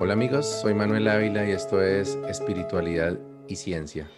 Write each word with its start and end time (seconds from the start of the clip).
Hola 0.00 0.12
amigos, 0.12 0.46
soy 0.46 0.74
Manuel 0.74 1.08
Ávila 1.08 1.44
y 1.44 1.50
esto 1.50 1.82
es 1.82 2.16
Espiritualidad 2.28 3.18
y 3.48 3.56
Ciencia. 3.56 4.08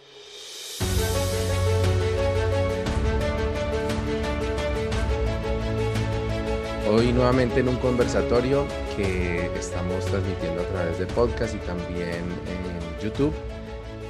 Hoy 6.87 7.11
nuevamente 7.11 7.61
en 7.61 7.69
un 7.69 7.77
conversatorio 7.77 8.67
que 8.95 9.49
estamos 9.57 10.05
transmitiendo 10.05 10.61
a 10.61 10.65
través 10.65 10.99
de 10.99 11.07
podcast 11.07 11.55
y 11.55 11.57
también 11.65 12.25
en 12.45 13.03
YouTube. 13.03 13.33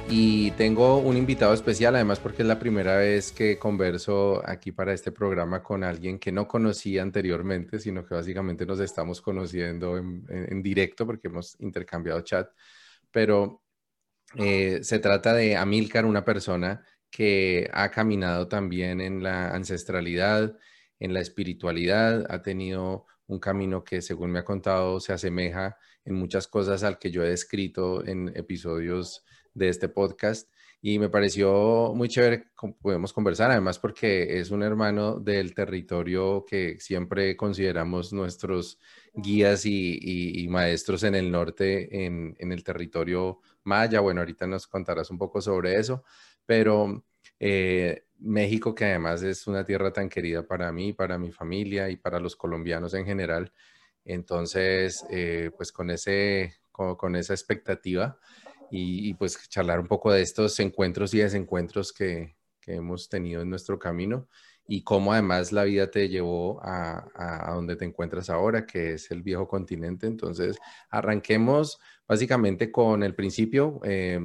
Y 0.08 0.50
tengo 0.52 0.98
un 0.98 1.16
invitado 1.16 1.54
especial, 1.54 1.94
además 1.94 2.20
porque 2.20 2.42
es 2.42 2.48
la 2.48 2.58
primera 2.58 2.96
vez 2.96 3.32
que 3.32 3.58
converso 3.58 4.42
aquí 4.44 4.70
para 4.70 4.92
este 4.92 5.10
programa 5.10 5.62
con 5.62 5.84
alguien 5.84 6.18
que 6.18 6.32
no 6.32 6.46
conocía 6.46 7.02
anteriormente, 7.02 7.78
sino 7.78 8.04
que 8.04 8.14
básicamente 8.14 8.66
nos 8.66 8.80
estamos 8.80 9.22
conociendo 9.22 9.96
en, 9.96 10.62
directo 10.62 11.06
porque 11.06 11.28
hemos 11.28 11.58
intercambiado 11.60 12.20
chat. 12.20 12.50
Pero 13.10 13.62
eh, 14.36 14.80
se 14.82 14.98
trata 14.98 15.34
de 15.34 15.56
Amilcar, 15.56 16.04
una 16.04 16.24
persona 16.24 16.84
que 17.10 17.68
ha 17.72 17.90
caminado 17.90 18.48
también 18.48 19.00
en 19.00 19.22
la 19.22 19.50
ancestralidad, 19.50 20.56
en 20.98 21.14
la 21.14 21.20
espiritualidad, 21.20 22.26
ha 22.30 22.42
tenido 22.42 23.06
un 23.26 23.38
camino 23.38 23.84
que 23.84 24.02
según 24.02 24.30
me 24.30 24.40
ha 24.40 24.44
contado 24.44 25.00
se 25.00 25.12
asemeja 25.12 25.76
en 26.04 26.14
muchas 26.14 26.48
cosas 26.48 26.82
al 26.82 26.98
que 26.98 27.10
yo 27.10 27.22
he 27.24 27.28
descrito 27.30 28.04
en 28.06 28.32
episodios 28.34 29.24
de 29.54 29.68
este 29.68 29.88
podcast 29.88 30.48
y 30.84 30.98
me 30.98 31.08
pareció 31.08 31.92
muy 31.94 32.08
chévere, 32.08 32.46
podemos 32.80 33.12
conversar, 33.12 33.52
además 33.52 33.78
porque 33.78 34.40
es 34.40 34.50
un 34.50 34.64
hermano 34.64 35.20
del 35.20 35.54
territorio 35.54 36.44
que 36.44 36.80
siempre 36.80 37.36
consideramos 37.36 38.12
nuestros 38.12 38.80
guías 39.14 39.64
y, 39.64 40.44
maestros 40.50 41.04
en 41.04 41.14
el 41.14 41.30
norte, 41.30 42.04
en, 42.04 42.34
el 42.36 42.64
territorio 42.64 43.38
maya. 43.62 44.00
Bueno, 44.00 44.22
ahorita 44.22 44.48
nos 44.48 44.66
contarás 44.66 45.08
un 45.10 45.18
poco 45.18 45.40
sobre 45.40 45.78
eso, 45.78 46.02
pero 46.44 47.04
eh, 47.38 48.06
México, 48.18 48.74
que 48.74 48.86
además 48.86 49.22
es 49.22 49.46
una 49.46 49.64
tierra 49.64 49.92
tan 49.92 50.08
querida 50.08 50.44
para 50.44 50.72
mí, 50.72 50.92
para 50.92 51.16
mi 51.16 51.30
familia 51.30 51.90
y 51.90 51.96
para 51.96 52.18
los 52.18 52.34
colombianos 52.34 52.92
en 52.94 53.06
general. 53.06 53.52
Entonces, 54.04 55.04
eh, 55.10 55.52
pues 55.56 55.70
con, 55.70 55.90
ese, 55.90 56.56
con 56.72 57.14
esa 57.14 57.34
expectativa 57.34 58.18
y, 58.72 59.14
pues 59.14 59.48
charlar 59.48 59.78
un 59.80 59.86
poco 59.86 60.10
de 60.12 60.22
estos 60.22 60.58
encuentros 60.60 61.12
y 61.14 61.18
desencuentros 61.18 61.92
que, 61.92 62.34
hemos 62.66 63.08
tenido 63.08 63.42
en 63.42 63.50
nuestro 63.50 63.76
camino 63.76 64.28
y 64.68 64.84
cómo 64.84 65.12
además 65.12 65.50
la 65.50 65.64
vida 65.64 65.90
te 65.90 66.08
llevó 66.08 66.60
a, 66.62 67.08
a, 67.16 67.54
donde 67.54 67.74
te 67.74 67.84
encuentras 67.84 68.30
ahora, 68.30 68.64
que 68.64 68.92
es 68.94 69.10
el 69.10 69.20
viejo 69.20 69.48
continente. 69.48 70.06
Entonces, 70.06 70.56
arranquemos 70.88 71.80
básicamente 72.06 72.70
con 72.70 73.02
el 73.02 73.16
principio. 73.16 73.80
Eh, 73.82 74.20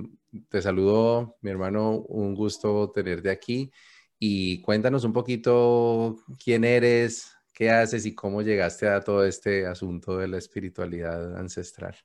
te 0.50 0.62
saludo, 0.62 1.38
mi 1.42 1.50
hermano, 1.50 1.94
un 1.94 2.36
gusto 2.36 2.92
tenerte 2.92 3.32
aquí 3.32 3.72
y 4.20 4.62
cuéntanos 4.62 5.04
un 5.04 5.14
poquito 5.14 6.18
quién 6.44 6.64
eres, 6.64 7.32
qué 7.54 7.72
haces 7.72 8.06
y 8.06 8.14
cómo 8.14 8.44
llegaste 8.44 8.88
a 8.88 9.02
todo 9.02 9.26
este 9.26 9.66
asunto 9.66 10.18
de 10.18 10.28
la 10.28 10.38
espiritualidad 10.38 11.38
ancestral. 11.38 11.96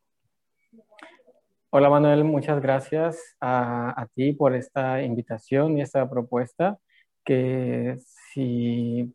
Hola 1.75 1.89
Manuel, 1.89 2.23
muchas 2.25 2.61
gracias 2.61 3.35
a, 3.41 4.07
ti 4.15 4.35
por 4.35 4.55
esta 4.55 5.03
invitación 5.03 5.79
y 5.79 5.81
esta 5.81 6.09
propuesta 6.11 6.79
que 7.25 7.97
si 8.35 9.15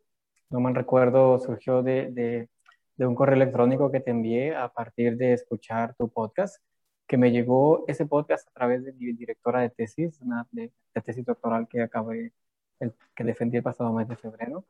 no 0.50 0.59
mal 0.59 0.73
recuerdo 0.73 1.38
surgió 1.38 1.83
de, 1.83 2.50
un 2.97 3.13
correo 3.13 3.35
electrónico 3.35 3.91
que 3.91 4.00
te 4.00 4.09
envié 4.09 4.55
a 4.55 4.69
partir 4.69 5.17
de 5.17 5.33
escuchar 5.33 5.94
tu 6.00 6.09
podcast, 6.09 6.58
que 7.05 7.17
me 7.17 7.30
llegó 7.31 7.85
ese 7.88 8.08
podcast 8.08 8.47
a 8.47 8.52
través 8.53 8.83
de 8.83 8.94
mi 8.94 9.13
directora 9.13 9.62
de 9.62 9.69
tesis, 9.69 10.19
una 10.22 10.47
de, 10.51 10.72
tesis 11.06 11.25
doctoral 11.25 11.67
que 11.67 11.84
acabé, 11.84 12.34
que 13.16 13.23
defendí 13.23 13.57
el 13.57 13.63
pasado 13.63 13.94
mes 13.94 14.07
de 14.07 14.16
febrero. 14.16 14.66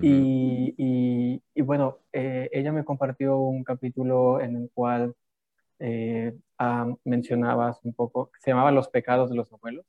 y, 0.00 1.42
bueno, 1.62 1.98
eh, 2.12 2.48
ella 2.52 2.72
me 2.72 2.84
compartió 2.84 3.36
un 3.38 3.64
capítulo 3.64 4.40
en 4.40 4.56
el 4.56 4.70
cual 4.72 5.14
eh, 5.78 6.36
ah, 6.58 6.92
mencionabas 7.04 7.78
un 7.84 7.94
poco, 7.94 8.30
se 8.40 8.50
llamaba 8.50 8.72
Los 8.72 8.88
pecados 8.88 9.30
de 9.30 9.36
los 9.36 9.52
abuelos. 9.52 9.86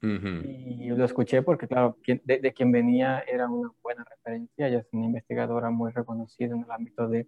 Y 0.00 0.90
lo 0.90 1.04
escuché 1.04 1.42
porque, 1.42 1.66
claro, 1.66 1.98
de, 2.06 2.52
quien 2.52 2.70
venía 2.70 3.18
era 3.26 3.48
una 3.48 3.72
buena 3.82 4.04
referencia. 4.04 4.68
Ella 4.68 4.78
es 4.78 4.88
una 4.92 5.06
investigadora 5.06 5.70
muy 5.70 5.90
reconocida 5.90 6.54
en 6.54 6.62
el 6.62 6.70
ámbito 6.70 7.08
de, 7.08 7.26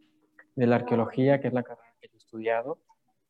de 0.54 0.66
la 0.68 0.76
arqueología, 0.76 1.40
que 1.40 1.48
es 1.48 1.52
la 1.52 1.64
carrera 1.64 1.92
que 2.00 2.06
yo 2.06 2.14
he 2.14 2.18
estudiado, 2.18 2.78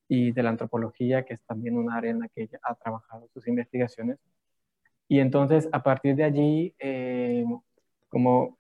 y 0.09 0.33
de 0.33 0.43
la 0.43 0.51
antropología, 0.51 1.25
que 1.25 1.35
es 1.35 1.41
también 1.47 1.79
una 1.79 1.97
área 1.97 2.11
en 2.11 2.21
la 2.21 2.29
que 2.29 2.43
ella 2.43 2.61
ha 2.63 2.75
trabajado 2.75 3.29
sus 3.33 3.49
investigaciones. 3.49 4.19
Y 5.09 5.21
entonces, 5.21 5.69
a 5.73 5.83
partir 5.83 6.17
de 6.17 6.25
allí, 6.25 6.75
eh, 6.79 7.45
como 8.11 8.59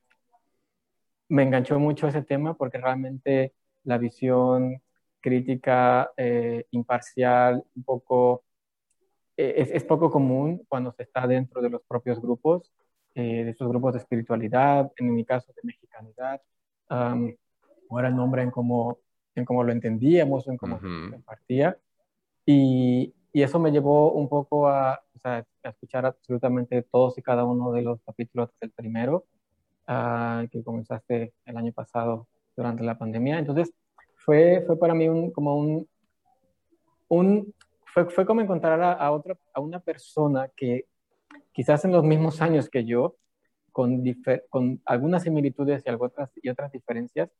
me 1.28 1.44
enganchó 1.44 1.78
mucho 1.78 2.08
ese 2.08 2.22
tema 2.22 2.54
porque 2.54 2.78
realmente 2.78 3.54
la 3.84 3.98
visión 3.98 4.82
crítica 5.20 6.10
eh, 6.16 6.66
imparcial, 6.70 7.64
un 7.76 7.84
poco, 7.84 8.44
eh, 9.36 9.54
es, 9.56 9.70
es, 9.70 9.84
poco 9.84 10.10
común 10.10 10.64
cuando 10.68 10.92
se 10.92 11.04
está 11.04 11.26
dentro 11.26 11.60
de 11.60 11.70
los 11.70 11.82
propios 11.82 12.20
grupos, 12.20 12.72
eh, 13.14 13.44
de 13.44 13.50
estos 13.50 13.68
grupos 13.68 13.94
de 13.94 14.00
espiritualidad, 14.00 14.90
en 14.96 15.14
mi 15.14 15.24
caso 15.24 15.52
de 15.52 15.62
mexicanidad, 15.64 16.40
o 17.88 17.98
era 17.98 18.08
el 18.08 18.16
nombre 18.16 18.42
en 18.42 18.50
cómo, 18.50 18.98
en 19.34 19.44
cómo 19.44 19.64
lo 19.64 19.72
entendíamos, 19.72 20.46
en 20.48 20.56
cómo 20.56 20.78
se 20.80 21.10
compartía. 21.10 21.76
Y, 22.46 23.14
y, 23.32 23.42
eso 23.42 23.58
me 23.60 23.70
llevó 23.70 24.12
un 24.12 24.28
poco 24.28 24.68
a, 24.68 25.02
o 25.14 25.18
sea, 25.20 25.44
a, 25.62 25.68
escuchar 25.68 26.06
absolutamente 26.06 26.82
todos 26.82 27.18
y 27.18 27.22
cada 27.22 27.44
uno 27.44 27.72
de 27.72 27.82
los 27.82 28.00
capítulos 28.02 28.50
del 28.60 28.70
primero, 28.70 29.24
ah, 29.86 30.44
que 30.50 30.62
comenzaste 30.62 31.32
el 31.44 31.56
año 31.56 31.72
pasado 31.72 32.26
durante 32.56 32.82
la 32.82 32.98
pandemia. 32.98 33.38
Entonces, 33.38 33.72
fue, 34.24 34.62
fue 34.66 34.78
para 34.78 34.94
mí 34.94 35.08
un, 35.08 35.30
como 35.30 35.56
un, 35.56 35.88
un 37.08 37.54
fue, 37.86 38.08
fue, 38.10 38.24
como 38.24 38.40
encontrar 38.40 38.80
a, 38.80 38.92
a, 38.92 39.10
otra, 39.10 39.36
a 39.52 39.60
una 39.60 39.80
persona 39.80 40.48
que 40.56 40.86
quizás 41.52 41.84
en 41.84 41.92
los 41.92 42.04
mismos 42.04 42.40
años 42.40 42.68
que 42.68 42.84
yo, 42.84 43.16
con, 43.72 44.02
con 44.48 44.80
algunas 44.84 45.22
similitudes 45.22 45.82
y, 45.84 45.90
otras, 45.90 46.30
y 46.42 46.48
otras 46.48 46.72
diferencias, 46.72 47.30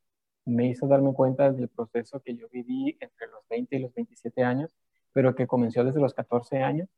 me 0.45 0.67
hizo 0.67 0.87
darme 0.87 1.13
cuenta 1.13 1.51
del 1.51 1.69
proceso 1.69 2.19
que 2.19 2.35
yo 2.35 2.47
viví 2.49 2.97
entre 2.99 3.27
los 3.27 3.47
20 3.49 3.75
y 3.75 3.79
los 3.79 3.93
27 3.93 4.43
años, 4.43 4.75
pero 5.13 5.35
que 5.35 5.47
comenzó 5.47 5.83
desde 5.83 5.99
los 5.99 6.13
14 6.13 6.57
años, 6.63 6.89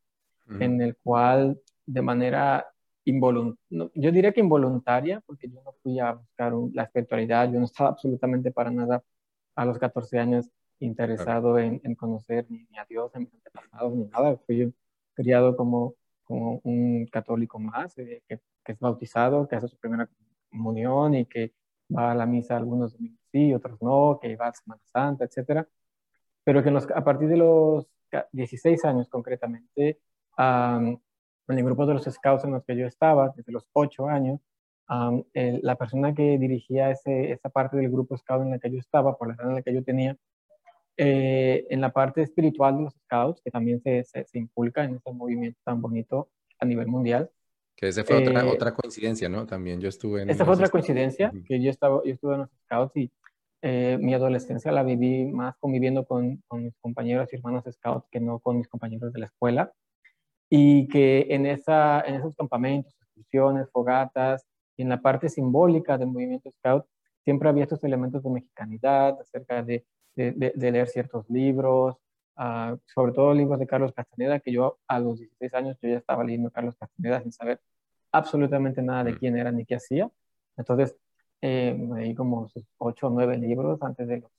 en 0.60 0.82
el 0.82 0.98
cual 0.98 1.62
de 1.86 2.02
manera 2.02 2.68
involuntaria, 3.06 3.90
yo 3.96 4.12
diría 4.12 4.34
que 4.34 4.42
involuntaria, 4.42 5.22
porque 5.26 5.50
yo 5.50 5.62
no 5.64 5.74
fui 5.82 6.00
a 6.00 6.14
buscar 6.14 6.54
la 6.74 6.84
espiritualidad, 6.84 7.52
yo 7.52 7.60
no 7.60 7.66
estaba 7.66 7.90
absolutamente 7.92 8.52
para 8.52 8.72
nada 8.72 9.04
a 9.56 9.66
los 9.66 9.78
14 9.78 10.20
años 10.20 10.50
interesado 10.80 11.58
en, 11.60 11.80
conocer 11.96 12.46
ni, 12.50 12.68
a 12.78 12.86
Dios, 12.86 13.14
en 13.16 13.22
mis 13.22 13.34
antepasados, 13.34 13.96
ni 13.96 14.06
nada. 14.06 14.38
Fui 14.46 14.74
criado 15.14 15.56
como, 15.56 15.96
como 16.24 16.60
un 16.64 17.06
católico 17.08 17.60
más, 17.60 17.98
eh, 17.98 18.24
que, 18.28 18.42
es 18.66 18.80
bautizado, 18.80 19.48
que 19.48 19.56
hace 19.56 19.68
su 19.68 19.78
primera 19.78 20.10
comunión 20.50 21.16
y 21.16 21.26
que 21.26 21.54
va 21.96 22.12
a 22.12 22.16
la 22.16 22.26
misa 22.26 22.58
algunos 22.58 22.94
domingos 22.94 23.24
sí, 23.34 23.54
otros 23.54 23.82
no, 23.82 24.20
que 24.22 24.36
va 24.36 24.48
a 24.48 24.54
Semana 24.54 24.82
Santa, 24.86 25.26
etc. 25.26 25.68
Pero 26.44 26.64
que 26.64 26.70
a 26.96 27.04
partir 27.04 27.28
de 27.28 27.38
los 27.38 27.88
16 28.32 28.86
años 28.86 29.10
concretamente, 29.10 30.00
en 30.38 31.00
el 31.48 31.64
grupo 31.64 31.86
de 31.86 31.96
los 31.96 32.04
scouts 32.04 32.46
en 32.46 32.52
los 32.52 32.64
que 32.64 32.78
yo 32.78 32.86
estaba, 32.86 33.34
desde 33.36 33.52
los 33.52 33.68
8 33.74 34.08
años, 34.08 34.40
la 35.34 35.76
persona 35.76 36.14
que 36.14 36.38
dirigía 36.38 36.92
ese, 36.92 37.32
esa 37.32 37.50
parte 37.50 37.78
del 37.78 37.90
grupo 37.90 38.18
scout 38.18 38.44
en 38.44 38.52
la 38.52 38.60
que 38.60 38.72
yo 38.72 38.80
estaba, 38.80 39.18
por 39.18 39.28
la 39.28 39.36
edad 39.36 39.50
en 39.50 39.56
la 39.56 39.62
que 39.62 39.74
yo 39.74 39.84
tenía, 39.84 40.18
eh, 40.96 41.66
en 41.72 41.82
la 41.82 41.92
parte 41.92 42.22
espiritual 42.22 42.78
de 42.78 42.84
los 42.84 42.94
scouts, 42.94 43.42
que 43.42 43.50
también 43.50 43.82
se, 43.82 44.04
se, 44.04 44.26
inculca 44.38 44.84
en 44.84 44.96
ese 44.96 45.12
movimiento 45.12 45.60
tan 45.64 45.82
bonito 45.82 46.30
a 46.60 46.66
nivel 46.66 46.88
mundial. 46.88 47.32
Que 47.76 47.88
esa 47.88 48.04
fue 48.04 48.18
otra, 48.18 48.44
eh, 48.44 48.50
otra 48.50 48.74
coincidencia, 48.76 49.28
¿no? 49.28 49.48
También 49.48 49.82
yo 49.82 49.90
estuve 49.90 50.22
en... 50.22 50.30
Esa 50.30 50.46
fue 50.46 50.54
otra 50.54 50.70
coincidencia, 50.70 51.32
que 51.48 51.60
yo, 51.60 51.72
estaba, 51.72 52.02
yo 52.06 52.14
estuve 52.14 52.36
en 52.36 52.40
los 52.42 52.50
scouts 52.66 52.96
y 52.98 53.12
eh, 53.64 53.98
mi 54.00 54.14
adolescencia 54.14 54.72
la 54.72 54.84
viví 54.84 55.26
más 55.26 55.56
conviviendo 55.58 56.06
con, 56.06 56.44
con, 56.48 56.66
mis 56.66 56.78
compañeros 56.78 57.28
y 57.32 57.38
hermanos 57.38 57.64
scouts 57.72 58.08
que 58.12 58.20
no 58.20 58.38
con 58.40 58.58
mis 58.58 58.68
compañeros 58.68 59.12
de 59.14 59.20
la 59.20 59.26
escuela. 59.26 59.74
Y 60.48 60.88
que 60.90 61.26
en, 61.30 61.48
esa, 61.48 62.02
en 62.02 62.16
esos 62.16 62.36
campamentos, 62.36 62.94
excursiones, 63.02 63.68
fogatas, 63.72 64.46
y 64.78 64.84
en 64.84 64.90
la 64.90 65.02
parte 65.02 65.30
simbólica 65.30 65.98
del 65.98 66.08
movimiento 66.08 66.52
Scout 66.52 66.86
siempre 67.24 67.50
había 67.50 67.64
estos 67.64 67.84
elementos 67.84 68.24
de 68.24 68.30
mexicanidad, 68.30 69.20
acerca 69.20 69.64
de, 69.64 69.86
de, 70.16 70.54
leer 70.72 70.88
ciertos 70.88 71.30
libros, 71.30 71.96
uh, 72.38 72.78
sobre 72.86 73.14
todo 73.14 73.34
libros 73.34 73.60
de 73.60 73.68
Carlos 73.68 73.94
Castaneda, 73.94 74.40
que 74.40 74.52
yo 74.52 74.80
a 74.88 75.00
los 75.00 75.20
16 75.20 75.54
años 75.54 75.78
yo 75.82 75.90
ya 75.90 75.98
estaba 75.98 76.24
leyendo 76.24 76.52
Carlos 76.52 76.76
Castaneda 76.76 77.22
sin 77.22 77.32
saber 77.32 77.62
absolutamente 78.12 78.82
nada 78.82 79.04
de 79.04 79.14
mm. 79.14 79.18
quién 79.18 79.38
era 79.38 79.52
ni 79.52 79.66
qué 79.66 79.76
hacía. 79.76 80.10
Entonces, 80.58 80.96
eh, 81.42 81.78
leí 81.96 82.14
como 82.14 82.50
8 82.78 83.08
o 83.08 83.10
9 83.10 83.38
libros 83.38 83.82
antes 83.82 84.08
de 84.08 84.20
los 84.20 84.32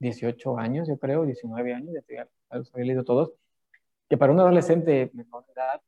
18 0.00 0.58
años, 0.58 0.88
yo 0.88 0.98
creo, 0.98 1.24
19 1.24 1.74
años, 1.74 1.94
ya 2.08 2.28
los 2.50 2.72
había 2.72 2.86
leído 2.86 3.04
todos, 3.04 3.32
que 4.08 4.16
para 4.16 4.32
un 4.32 4.40
adolescente 4.40 5.10
menor 5.14 5.44
de 5.46 5.52
edad, 5.52 5.80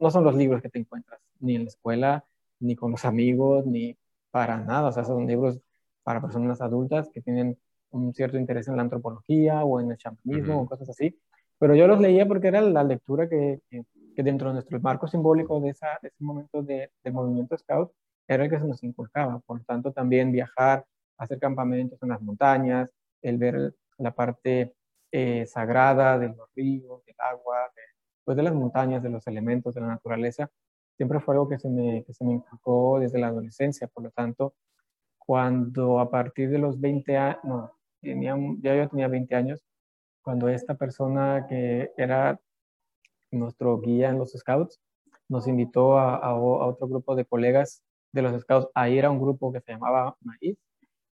no 0.00 0.10
son 0.10 0.24
los 0.24 0.34
libros 0.34 0.62
que 0.62 0.68
te 0.68 0.78
encuentras 0.78 1.20
ni 1.38 1.56
en 1.56 1.64
la 1.64 1.68
escuela, 1.68 2.24
ni 2.62 2.76
con 2.76 2.92
los 2.92 3.04
amigos, 3.04 3.66
ni 3.66 3.96
para 4.30 4.58
nada, 4.58 4.88
o 4.88 4.92
sea, 4.92 5.04
son 5.04 5.26
libros 5.26 5.60
para 6.02 6.20
personas 6.20 6.60
adultas 6.60 7.10
que 7.12 7.20
tienen 7.20 7.58
un 7.90 8.14
cierto 8.14 8.38
interés 8.38 8.68
en 8.68 8.76
la 8.76 8.82
antropología 8.82 9.64
o 9.64 9.80
en 9.80 9.90
el 9.92 9.98
chamanismo 9.98 10.62
o 10.62 10.66
cosas 10.66 10.88
así, 10.88 11.18
pero 11.58 11.74
yo 11.74 11.86
los 11.86 12.00
leía 12.00 12.26
porque 12.26 12.48
era 12.48 12.60
la 12.60 12.82
lectura 12.84 13.28
que, 13.28 13.60
que, 13.70 14.22
dentro 14.22 14.48
de 14.48 14.54
nuestro 14.54 14.80
marco 14.80 15.06
simbólico 15.06 15.60
de, 15.60 15.70
esa, 15.70 15.98
de 16.02 16.08
ese 16.08 16.24
momento 16.24 16.62
de, 16.62 16.90
del 17.04 17.12
movimiento 17.12 17.56
scout 17.56 17.92
era 18.26 18.44
el 18.44 18.50
que 18.50 18.58
se 18.58 18.66
nos 18.66 18.82
inculcaba. 18.82 19.38
Por 19.40 19.58
lo 19.58 19.64
tanto, 19.64 19.92
también 19.92 20.32
viajar, 20.32 20.84
hacer 21.18 21.38
campamentos 21.38 22.02
en 22.02 22.08
las 22.08 22.20
montañas, 22.20 22.90
el 23.22 23.38
ver 23.38 23.74
la 23.98 24.12
parte 24.12 24.74
eh, 25.12 25.46
sagrada 25.46 26.18
de 26.18 26.28
los 26.28 26.48
ríos, 26.54 27.04
del 27.04 27.16
agua, 27.18 27.70
de, 27.76 27.82
pues 28.24 28.36
de 28.36 28.42
las 28.42 28.54
montañas, 28.54 29.02
de 29.02 29.10
los 29.10 29.26
elementos, 29.26 29.74
de 29.74 29.82
la 29.82 29.88
naturaleza, 29.88 30.50
siempre 30.96 31.20
fue 31.20 31.34
algo 31.34 31.48
que 31.48 31.58
se 31.58 31.68
me, 31.68 32.04
que 32.04 32.12
se 32.14 32.24
me 32.24 32.34
inculcó 32.34 32.98
desde 33.00 33.18
la 33.18 33.28
adolescencia. 33.28 33.88
Por 33.88 34.04
lo 34.04 34.10
tanto, 34.10 34.54
cuando 35.18 36.00
a 36.00 36.10
partir 36.10 36.50
de 36.50 36.58
los 36.58 36.80
20 36.80 37.16
años, 37.16 37.38
no, 37.44 37.72
tenía, 38.00 38.36
ya 38.60 38.76
yo 38.76 38.88
tenía 38.88 39.08
20 39.08 39.34
años, 39.34 39.64
cuando 40.22 40.48
esta 40.48 40.74
persona 40.74 41.46
que 41.48 41.92
era 41.96 42.40
nuestro 43.30 43.80
guía 43.80 44.10
en 44.10 44.18
los 44.18 44.32
scouts 44.32 44.80
nos 45.28 45.48
invitó 45.48 45.98
a, 45.98 46.16
a 46.16 46.34
otro 46.34 46.86
grupo 46.88 47.16
de 47.16 47.24
colegas 47.24 47.82
de 48.12 48.22
los 48.22 48.40
scouts 48.42 48.68
a 48.74 48.88
ir 48.88 49.04
a 49.04 49.10
un 49.10 49.20
grupo 49.20 49.52
que 49.52 49.60
se 49.60 49.72
llamaba 49.72 50.16
Maíz, 50.20 50.58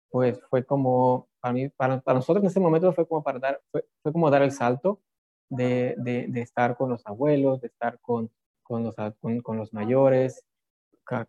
pues 0.09 0.39
fue 0.49 0.63
como, 0.63 1.27
para, 1.41 1.53
mí, 1.53 1.69
para, 1.69 2.01
nosotros 2.07 2.43
en 2.43 2.47
ese 2.49 2.59
momento 2.59 2.93
fue 2.93 3.07
como, 3.07 3.21
para 3.21 3.39
dar, 3.39 3.61
fue, 3.71 3.85
fue 4.01 4.13
como 4.13 4.29
dar 4.29 4.43
el 4.43 4.51
salto 4.51 5.01
de, 5.49 5.95
de, 5.97 6.27
de, 6.29 6.41
estar 6.41 6.77
con 6.77 6.89
los 6.89 7.05
abuelos, 7.05 7.59
de 7.61 7.67
estar 7.67 7.99
con, 7.99 8.31
con, 8.65 8.83
los, 8.83 8.95
con, 9.43 9.57
los 9.57 9.73
mayores, 9.73 10.43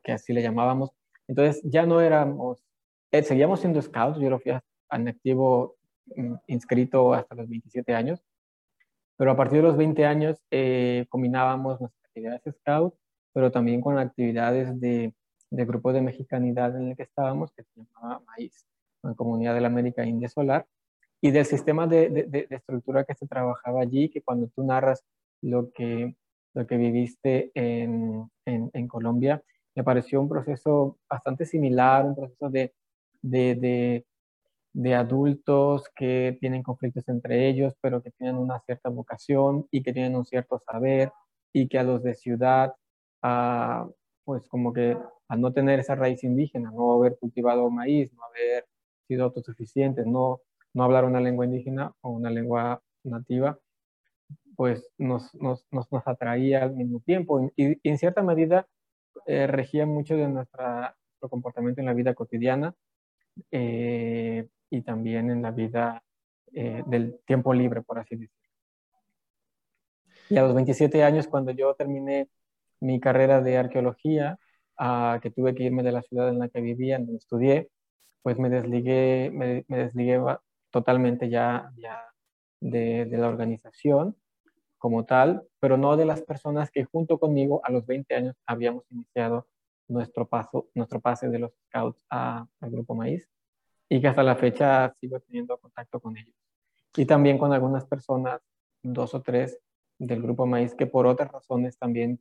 que, 0.02 0.12
así 0.12 0.32
le 0.32 0.42
llamábamos. 0.42 0.90
Entonces 1.28 1.62
ya 1.64 1.86
no 1.86 2.00
éramos, 2.00 2.64
eh, 3.12 3.22
seguíamos 3.22 3.60
siendo 3.60 3.80
scouts, 3.80 4.18
yo 4.18 4.30
lo 4.30 4.38
fui 4.38 4.52
en 4.90 5.08
activo 5.08 5.76
mm, 6.16 6.34
inscrito 6.48 7.14
hasta 7.14 7.34
los 7.34 7.48
27 7.48 7.94
años, 7.94 8.22
pero 9.16 9.30
a 9.32 9.36
partir 9.36 9.58
de 9.58 9.68
los 9.68 9.76
20 9.76 10.04
años 10.04 10.42
eh, 10.50 11.06
combinábamos 11.08 11.80
nuestras 11.80 12.04
actividades 12.04 12.42
scout, 12.60 12.94
pero 13.32 13.50
también 13.50 13.80
con 13.80 13.98
actividades 13.98 14.80
de 14.80 15.12
del 15.50 15.66
grupo 15.66 15.92
de 15.92 16.02
mexicanidad 16.02 16.76
en 16.76 16.90
el 16.90 16.96
que 16.96 17.04
estábamos, 17.04 17.52
que 17.52 17.62
se 17.62 17.80
llamaba 17.80 18.22
Maíz, 18.26 18.66
la 19.02 19.14
Comunidad 19.14 19.54
de 19.54 19.60
la 19.60 19.68
América 19.68 20.04
India 20.04 20.28
Solar, 20.28 20.66
y 21.20 21.30
del 21.30 21.46
sistema 21.46 21.86
de, 21.86 22.08
de, 22.08 22.46
estructura 22.50 23.04
que 23.04 23.14
se 23.14 23.26
trabajaba 23.26 23.80
allí, 23.80 24.10
que 24.10 24.22
cuando 24.22 24.48
tú 24.48 24.64
narras 24.64 25.04
lo 25.40 25.70
que, 25.72 26.14
lo 26.56 26.66
que 26.66 26.78
viviste 26.78 27.50
en, 27.54 28.30
en, 28.46 28.70
en 28.72 28.88
Colombia, 28.88 29.42
me 29.74 29.84
pareció 29.84 30.22
un 30.22 30.28
proceso 30.28 30.98
bastante 31.08 31.44
similar, 31.44 32.06
un 32.06 32.16
proceso 32.16 32.48
de, 32.48 32.74
de, 33.20 34.04
de, 34.72 34.94
adultos 34.94 35.84
que 35.94 36.38
tienen 36.40 36.62
conflictos 36.62 37.06
entre 37.08 37.46
ellos, 37.46 37.74
pero 37.82 38.02
que 38.02 38.10
tienen 38.12 38.36
una 38.36 38.58
cierta 38.60 38.88
vocación 38.88 39.68
y 39.70 39.82
que 39.82 39.92
tienen 39.92 40.16
un 40.16 40.24
cierto 40.24 40.58
saber 40.58 41.12
y 41.52 41.68
que 41.68 41.78
a 41.78 41.82
los 41.82 42.02
de 42.02 42.14
ciudad, 42.14 42.74
ah, 43.22 43.86
pues 44.24 44.48
como 44.48 44.72
que 44.72 44.96
al 45.28 45.40
no 45.42 45.52
tener 45.52 45.78
esa 45.80 45.94
raíz 45.94 46.24
indígena, 46.24 46.70
no 46.70 46.92
haber 46.94 47.18
cultivado 47.18 47.68
maíz, 47.70 48.10
no 48.14 48.24
haber 48.24 48.66
sido 49.06 49.24
autosuficientes, 49.24 50.06
no, 50.06 50.40
no 50.72 50.84
hablar 50.84 51.04
una 51.04 51.20
lengua 51.20 51.44
indígena 51.44 51.92
o 52.00 52.10
una 52.10 52.30
lengua 52.30 52.80
nativa, 53.04 53.58
pues 54.56 54.88
nos, 54.98 55.34
nos, 55.34 55.66
nos, 55.70 55.88
atraía 56.06 56.62
al 56.62 56.74
mismo 56.74 57.00
tiempo 57.00 57.52
y, 57.56 57.78
en 57.88 57.98
cierta 57.98 58.22
medida 58.22 58.66
eh, 59.26 59.46
regía 59.46 59.86
mucho 59.86 60.16
de 60.16 60.28
nuestra, 60.28 60.96
nuestro 61.12 61.28
comportamiento 61.28 61.80
en 61.80 61.86
la 61.86 61.94
vida 61.94 62.14
cotidiana 62.14 62.74
eh, 63.50 64.48
y 64.70 64.82
también 64.82 65.30
en 65.30 65.42
la 65.42 65.50
vida 65.50 66.02
eh, 66.52 66.82
del 66.86 67.20
tiempo 67.26 67.52
libre, 67.54 67.82
por 67.82 67.98
así 67.98 68.16
decirlo. 68.16 68.34
Y 70.28 70.36
a 70.38 70.42
los 70.42 70.54
27 70.54 71.04
años, 71.04 71.28
cuando 71.28 71.52
yo 71.52 71.74
terminé 71.74 72.28
mi 72.80 72.98
carrera 73.00 73.40
de 73.40 73.58
arqueología, 73.58 74.38
que 75.22 75.30
tuve 75.30 75.54
que 75.54 75.64
irme 75.64 75.82
de 75.82 75.92
la 75.92 76.02
ciudad 76.02 76.28
en 76.28 76.38
la 76.38 76.48
que 76.48 76.60
vivía, 76.60 76.98
donde 76.98 77.16
estudié, 77.16 77.70
pues 78.22 78.38
me 78.38 78.50
desligué, 78.50 79.30
me, 79.32 79.64
desligué 79.68 80.20
totalmente 80.70 81.30
ya, 81.30 81.70
ya 81.76 82.02
de, 82.60 83.06
de, 83.06 83.18
la 83.18 83.28
organización 83.28 84.16
como 84.86 85.04
tal, 85.04 85.42
pero 85.58 85.76
no 85.76 85.96
de 85.96 86.04
las 86.04 86.22
personas 86.22 86.70
que 86.70 86.84
junto 86.84 87.18
conmigo 87.18 87.60
a 87.64 87.72
los 87.72 87.84
20 87.86 88.14
años 88.14 88.36
habíamos 88.46 88.84
iniciado 88.92 89.48
nuestro, 89.88 90.28
paso, 90.28 90.68
nuestro 90.74 91.00
pase 91.00 91.28
de 91.28 91.40
los 91.40 91.50
scouts 91.66 92.00
al 92.08 92.46
Grupo 92.60 92.94
Maíz 92.94 93.28
y 93.88 94.00
que 94.00 94.06
hasta 94.06 94.22
la 94.22 94.36
fecha 94.36 94.94
sigo 95.00 95.18
teniendo 95.18 95.58
contacto 95.58 95.98
con 95.98 96.16
ellos. 96.16 96.36
Y 96.96 97.04
también 97.04 97.36
con 97.36 97.52
algunas 97.52 97.84
personas, 97.84 98.40
dos 98.80 99.12
o 99.14 99.22
tres 99.22 99.58
del 99.98 100.22
Grupo 100.22 100.46
Maíz, 100.46 100.76
que 100.76 100.86
por 100.86 101.08
otras 101.08 101.32
razones 101.32 101.76
también 101.76 102.20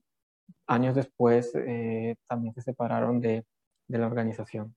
años 0.65 0.95
después 0.95 1.53
eh, 1.53 2.15
también 2.27 2.55
se 2.55 2.61
separaron 2.61 3.21
de, 3.21 3.45
de, 3.87 3.97
la 3.99 4.07
organización. 4.07 4.75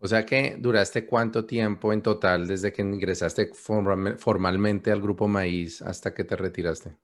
O 0.00 0.06
sea 0.06 0.24
que 0.24 0.56
duraste 0.58 1.06
cuánto 1.06 1.44
tiempo 1.44 1.92
en 1.92 2.02
total 2.02 2.46
desde 2.46 2.72
que 2.72 2.82
ingresaste 2.82 3.50
formalmente 3.52 4.92
al 4.92 5.02
grupo 5.02 5.26
Maíz 5.26 5.82
hasta 5.82 6.14
que 6.14 6.24
te 6.24 6.36
retiraste? 6.36 6.96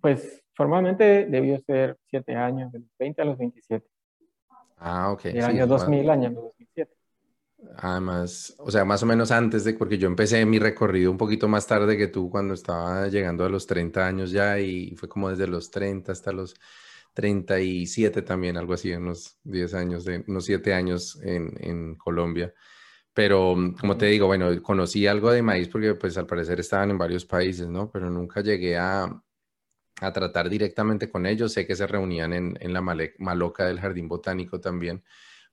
Pues 0.00 0.42
formalmente 0.54 1.26
debió 1.26 1.58
ser 1.60 1.96
siete 2.06 2.34
años, 2.34 2.70
de 2.72 2.80
los 2.80 2.88
20 2.98 3.22
a 3.22 3.24
los 3.24 3.38
27. 3.38 3.86
Ah, 4.76 5.12
ok. 5.12 5.26
El 5.26 5.44
año 5.44 5.66
2000, 5.66 6.10
año 6.10 6.30
2007. 6.30 6.94
Además, 7.76 8.54
o 8.58 8.70
sea, 8.70 8.84
más 8.84 9.02
o 9.02 9.06
menos 9.06 9.30
antes 9.30 9.64
de, 9.64 9.74
porque 9.74 9.96
yo 9.96 10.08
empecé 10.08 10.44
mi 10.44 10.58
recorrido 10.58 11.10
un 11.10 11.16
poquito 11.16 11.46
más 11.48 11.66
tarde 11.66 11.96
que 11.96 12.08
tú, 12.08 12.28
cuando 12.28 12.54
estaba 12.54 13.06
llegando 13.08 13.44
a 13.44 13.48
los 13.48 13.66
30 13.66 14.04
años 14.06 14.30
ya, 14.30 14.58
y 14.58 14.94
fue 14.96 15.08
como 15.08 15.30
desde 15.30 15.46
los 15.46 15.70
30 15.70 16.10
hasta 16.10 16.32
los 16.32 16.54
37 17.14 18.22
también, 18.22 18.56
algo 18.56 18.74
así, 18.74 18.92
unos 18.92 19.38
10 19.44 19.74
años, 19.74 20.04
de, 20.04 20.24
unos 20.26 20.44
7 20.44 20.74
años 20.74 21.18
en, 21.22 21.52
en 21.60 21.94
Colombia. 21.96 22.54
Pero 23.14 23.54
mm, 23.56 23.74
como 23.76 23.96
te 23.96 24.06
digo, 24.06 24.26
bueno, 24.26 24.62
conocí 24.62 25.06
algo 25.06 25.30
de 25.30 25.42
maíz 25.42 25.68
porque 25.68 25.94
pues 25.94 26.16
al 26.16 26.26
parecer 26.26 26.60
estaban 26.60 26.90
en 26.90 26.98
varios 26.98 27.24
países, 27.24 27.68
¿no? 27.68 27.90
Pero 27.90 28.10
nunca 28.10 28.40
llegué 28.40 28.76
a, 28.78 29.22
a 30.00 30.12
tratar 30.12 30.48
directamente 30.48 31.10
con 31.10 31.26
ellos. 31.26 31.52
Sé 31.52 31.66
que 31.66 31.76
se 31.76 31.86
reunían 31.86 32.32
en, 32.32 32.56
en 32.60 32.72
la 32.72 32.80
Maloca 32.80 33.66
del 33.66 33.80
Jardín 33.80 34.08
Botánico 34.08 34.60
también, 34.60 35.02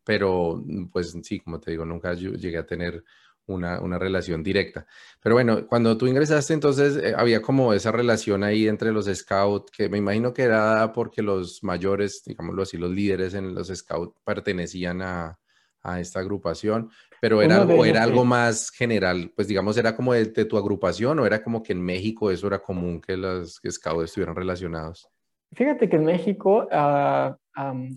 pero 0.03 0.61
mm, 0.65 0.89
pues 0.89 1.15
sí, 1.23 1.39
como 1.39 1.59
te 1.59 1.71
digo, 1.71 1.85
nunca 1.85 2.13
llegué 2.13 2.57
a 2.57 2.65
tener 2.65 3.03
una, 3.49 3.81
una, 3.81 3.99
relación 3.99 4.43
directa. 4.43 4.85
Pero 5.21 5.35
bueno, 5.35 5.67
cuando 5.67 5.97
tú 5.97 6.07
ingresaste, 6.07 6.53
entonces 6.53 6.97
eh, 6.97 7.13
había 7.15 7.41
como 7.41 7.73
esa 7.73 7.91
relación 7.91 8.43
ahí 8.43 8.67
entre 8.67 8.91
los 8.91 9.05
scouts, 9.05 9.71
que 9.71 9.89
me 9.89 9.97
imagino 9.97 10.33
que 10.33 10.43
era 10.43 10.91
porque 10.93 11.21
los 11.21 11.63
mayores, 11.63 12.23
digámoslo 12.25 12.63
así, 12.63 12.77
los 12.77 12.91
líderes 12.91 13.33
en 13.33 13.53
los 13.53 13.67
scouts 13.67 14.13
pertenecían 14.23 15.01
a, 15.01 15.39
a 15.83 15.99
esta 15.99 16.19
agrupación, 16.19 16.91
pero 17.21 17.41
era, 17.41 17.57
algo, 17.61 17.85
era 17.85 18.03
algo 18.03 18.23
más 18.23 18.69
general, 18.69 19.31
pues 19.35 19.47
digamos, 19.47 19.77
era 19.77 19.95
como 19.95 20.13
de, 20.13 20.25
tu 20.25 20.57
agrupación 20.57 21.19
o 21.19 21.25
era 21.25 21.43
como 21.43 21.63
que 21.63 21.73
en 21.73 21.81
México 21.81 22.31
eso 22.31 22.47
era 22.47 22.59
común 22.59 23.01
que 23.01 23.17
los 23.17 23.61
scouts 23.69 24.05
estuvieran 24.05 24.35
relacionados. 24.35 25.09
Fíjate 25.53 25.89
que 25.89 25.95
en 25.95 26.05
México, 26.05 26.67
uh, 26.71 27.35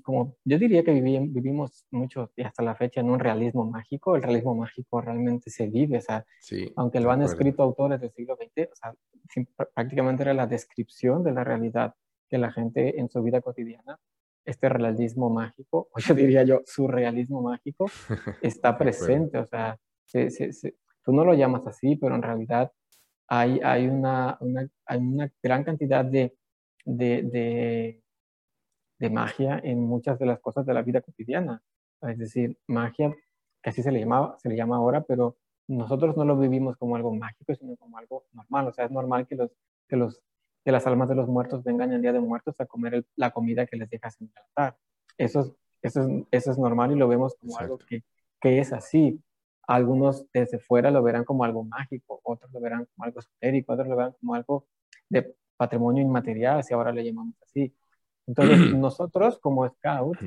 como 0.02 0.36
yo 0.44 0.58
diría 0.58 0.82
que 0.82 0.92
vivimos 0.92 1.86
mucho 1.90 2.32
y 2.36 2.42
hasta 2.42 2.62
la 2.62 2.74
fecha 2.74 3.00
en 3.00 3.10
un 3.10 3.20
realismo 3.20 3.64
mágico, 3.64 4.16
el 4.16 4.22
realismo 4.22 4.54
mágico 4.54 5.00
realmente 5.00 5.50
se 5.50 5.68
vive, 5.68 5.98
o 5.98 6.00
sea, 6.00 6.24
aunque 6.76 7.00
lo 7.00 7.10
han 7.10 7.22
escrito 7.22 7.62
autores 7.62 8.00
del 8.00 8.10
siglo 8.12 8.36
XX, 8.36 8.68
o 8.70 8.74
sea, 8.74 8.94
prácticamente 9.74 10.22
era 10.24 10.34
la 10.34 10.46
descripción 10.46 11.22
de 11.22 11.32
la 11.32 11.44
realidad 11.44 11.94
que 12.28 12.38
la 12.38 12.50
gente 12.50 12.98
en 12.98 13.08
su 13.08 13.22
vida 13.22 13.40
cotidiana, 13.40 13.98
este 14.44 14.68
realismo 14.68 15.30
mágico, 15.30 15.88
o 15.94 16.00
yo 16.00 16.14
diría 16.14 16.42
yo, 16.42 16.62
surrealismo 16.64 17.42
mágico, 17.42 17.86
está 18.42 18.76
presente, 18.76 19.38
o 19.38 19.46
sea, 19.46 19.78
tú 21.04 21.12
no 21.12 21.24
lo 21.24 21.34
llamas 21.34 21.66
así, 21.66 21.96
pero 21.96 22.16
en 22.16 22.22
realidad 22.22 22.72
hay, 23.28 23.60
hay, 23.62 23.86
una, 23.86 24.36
una, 24.40 24.68
hay 24.86 24.98
una 24.98 25.32
gran 25.42 25.62
cantidad 25.62 26.04
de, 26.04 26.36
de 26.84 27.22
de 27.22 28.01
magia 29.10 29.60
en 29.62 29.84
muchas 29.84 30.18
de 30.18 30.26
las 30.26 30.40
cosas 30.40 30.66
de 30.66 30.74
la 30.74 30.82
vida 30.82 31.00
cotidiana. 31.00 31.62
Es 32.02 32.18
decir, 32.18 32.58
magia, 32.66 33.14
que 33.62 33.70
así 33.70 33.82
se 33.82 33.92
le, 33.92 34.00
llamaba, 34.00 34.36
se 34.38 34.48
le 34.48 34.56
llama 34.56 34.76
ahora, 34.76 35.02
pero 35.02 35.36
nosotros 35.68 36.16
no 36.16 36.24
lo 36.24 36.38
vivimos 36.38 36.76
como 36.76 36.96
algo 36.96 37.14
mágico, 37.14 37.54
sino 37.54 37.76
como 37.76 37.98
algo 37.98 38.24
normal. 38.32 38.68
O 38.68 38.72
sea, 38.72 38.86
es 38.86 38.90
normal 38.90 39.26
que, 39.26 39.36
los, 39.36 39.50
que, 39.88 39.96
los, 39.96 40.20
que 40.64 40.72
las 40.72 40.86
almas 40.86 41.08
de 41.08 41.14
los 41.14 41.28
muertos 41.28 41.62
vengan 41.62 41.92
el 41.92 42.02
día 42.02 42.12
de 42.12 42.20
muertos 42.20 42.54
a 42.60 42.66
comer 42.66 43.04
la 43.16 43.30
comida 43.30 43.66
que 43.66 43.76
les 43.76 43.88
dejas 43.88 44.20
en 44.20 44.28
el 44.28 44.42
altar. 44.42 44.76
Eso 45.16 45.40
es, 45.40 45.52
eso 45.82 46.02
es, 46.02 46.24
eso 46.30 46.50
es 46.50 46.58
normal 46.58 46.92
y 46.92 46.96
lo 46.96 47.08
vemos 47.08 47.34
como 47.36 47.58
algo 47.58 47.78
que, 47.78 48.02
que, 48.40 48.58
es 48.58 48.72
así. 48.72 49.20
algunos 49.66 50.26
desde 50.32 50.58
fuera 50.58 50.90
lo 50.90 51.02
verán 51.02 51.24
como 51.24 51.44
algo 51.44 51.64
mágico, 51.64 52.20
otros 52.24 52.50
lo 52.52 52.60
verán 52.60 52.86
como 52.94 53.04
algo 53.04 53.20
esotérico, 53.20 53.72
otros 53.72 53.88
lo 53.88 53.96
verán 53.96 54.14
como 54.20 54.34
algo 54.34 54.66
de 55.08 55.34
patrimonio 55.56 56.02
inmaterial, 56.02 56.62
si 56.64 56.74
ahora 56.74 56.92
le 56.92 57.04
llamamos 57.04 57.34
así. 57.42 57.72
Entonces, 58.26 58.58
nosotros 58.74 59.38
como 59.38 59.68
scouts, 59.68 60.18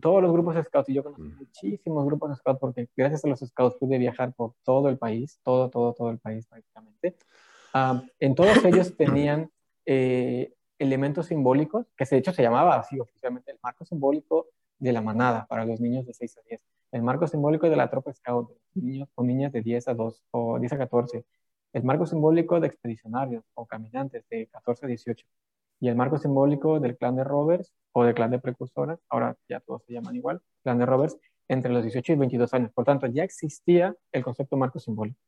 todos 0.00 0.22
los 0.22 0.32
grupos 0.32 0.56
scouts, 0.64 0.88
y 0.88 0.94
yo 0.94 1.02
conozco 1.02 1.22
muchísimos 1.22 2.06
grupos 2.06 2.38
scouts 2.38 2.60
porque 2.60 2.88
gracias 2.96 3.24
a 3.24 3.28
los 3.28 3.40
scouts 3.40 3.76
pude 3.76 3.98
viajar 3.98 4.32
por 4.34 4.54
todo 4.64 4.88
el 4.88 4.98
país, 4.98 5.38
todo, 5.42 5.68
todo, 5.68 5.92
todo 5.92 6.10
el 6.10 6.18
país 6.18 6.46
prácticamente. 6.46 7.16
Ah, 7.74 8.02
en 8.18 8.34
todos 8.34 8.64
ellos 8.64 8.96
tenían 8.96 9.50
eh, 9.84 10.54
elementos 10.78 11.26
simbólicos, 11.26 11.86
que 11.96 12.04
de 12.04 12.16
hecho 12.16 12.32
se 12.32 12.42
llamaba 12.42 12.76
así 12.76 12.98
oficialmente 12.98 13.50
el 13.50 13.58
marco 13.62 13.84
simbólico 13.84 14.48
de 14.78 14.92
la 14.92 15.02
manada 15.02 15.46
para 15.46 15.64
los 15.64 15.80
niños 15.80 16.06
de 16.06 16.14
6 16.14 16.38
a 16.38 16.40
10, 16.42 16.62
el 16.92 17.02
marco 17.02 17.26
simbólico 17.26 17.68
de 17.68 17.76
la 17.76 17.90
tropa 17.90 18.12
scout, 18.12 18.48
de 18.48 18.82
niños 18.82 19.08
o 19.14 19.24
niñas 19.24 19.52
de 19.52 19.60
10 19.62 19.88
a 19.88 19.94
2 19.94 20.22
o 20.30 20.58
10 20.58 20.72
a 20.72 20.78
14, 20.78 21.24
el 21.72 21.82
marco 21.82 22.06
simbólico 22.06 22.60
de 22.60 22.68
expedicionarios 22.68 23.44
o 23.54 23.66
caminantes 23.66 24.24
de 24.30 24.46
14 24.46 24.86
a 24.86 24.88
18, 24.88 25.26
y 25.80 25.88
el 25.88 25.96
marco 25.96 26.18
simbólico 26.18 26.80
del 26.80 26.96
clan 26.96 27.16
de 27.16 27.24
Rovers 27.24 27.72
o 27.92 28.04
del 28.04 28.14
clan 28.14 28.30
de 28.30 28.38
precursoras, 28.38 29.00
ahora 29.08 29.36
ya 29.48 29.60
todos 29.60 29.84
se 29.84 29.92
llaman 29.92 30.16
igual, 30.16 30.40
clan 30.62 30.78
de 30.78 30.86
Rovers, 30.86 31.16
entre 31.48 31.72
los 31.72 31.82
18 31.82 32.12
y 32.12 32.16
22 32.16 32.54
años. 32.54 32.72
Por 32.72 32.84
tanto, 32.84 33.06
ya 33.06 33.24
existía 33.24 33.94
el 34.12 34.22
concepto 34.22 34.56
marco 34.56 34.78
simbólico. 34.78 35.18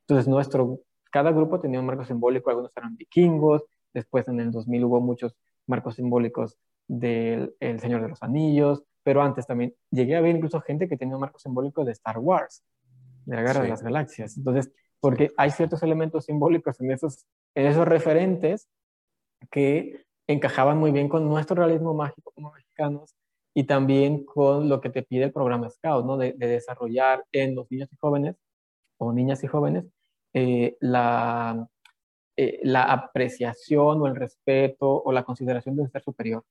Entonces, 0.00 0.26
nuestro, 0.28 0.80
cada 1.10 1.30
grupo 1.30 1.60
tenía 1.60 1.80
un 1.80 1.86
marco 1.86 2.04
simbólico, 2.04 2.50
algunos 2.50 2.72
eran 2.76 2.96
vikingos, 2.96 3.64
después 3.92 4.26
en 4.28 4.40
el 4.40 4.50
2000 4.50 4.84
hubo 4.84 5.00
muchos 5.00 5.36
marcos 5.66 5.96
simbólicos 5.96 6.56
del 6.86 7.54
el 7.60 7.80
Señor 7.80 8.00
de 8.00 8.08
los 8.08 8.22
Anillos, 8.22 8.82
pero 9.02 9.22
antes 9.22 9.46
también 9.46 9.74
llegué 9.90 10.16
a 10.16 10.20
ver 10.20 10.36
incluso 10.36 10.60
gente 10.60 10.88
que 10.88 10.96
tenía 10.96 11.16
un 11.16 11.20
marco 11.20 11.38
simbólico 11.38 11.84
de 11.84 11.92
Star 11.92 12.18
Wars, 12.18 12.64
de 13.26 13.36
la 13.36 13.42
Guerra 13.42 13.62
de 13.62 13.68
las 13.68 13.82
Galaxias. 13.82 14.36
Entonces, 14.38 14.72
porque 15.00 15.30
hay 15.36 15.50
ciertos 15.50 15.82
elementos 15.82 16.24
simbólicos 16.24 16.80
en 16.80 16.90
esos, 16.90 17.26
en 17.54 17.66
esos 17.66 17.86
referentes 17.86 18.68
que 19.50 20.04
encajaban 20.26 20.78
muy 20.78 20.92
bien 20.92 21.08
con 21.08 21.26
nuestro 21.28 21.56
realismo 21.56 21.94
mágico 21.94 22.32
como 22.34 22.52
mexicanos 22.52 23.14
y 23.54 23.64
también 23.64 24.24
con 24.24 24.68
lo 24.68 24.80
que 24.80 24.90
te 24.90 25.02
pide 25.02 25.24
el 25.24 25.32
programa 25.32 25.70
Scout, 25.70 26.04
¿no? 26.04 26.16
de, 26.16 26.32
desarrollar 26.34 27.24
en 27.32 27.54
los 27.54 27.70
niños 27.70 27.88
y 27.92 27.96
jóvenes 27.96 28.36
o 28.98 29.12
niñas 29.12 29.42
y 29.42 29.46
jóvenes 29.46 29.84
eh, 30.34 30.76
la, 30.80 31.66
eh, 32.36 32.60
la 32.62 32.84
apreciación 32.84 34.02
o 34.02 34.06
el 34.06 34.16
respeto 34.16 35.02
o 35.02 35.12
la 35.12 35.24
consideración 35.24 35.76
de 35.76 35.82
un 35.82 35.90
ser 35.90 36.02
superior. 36.02 36.44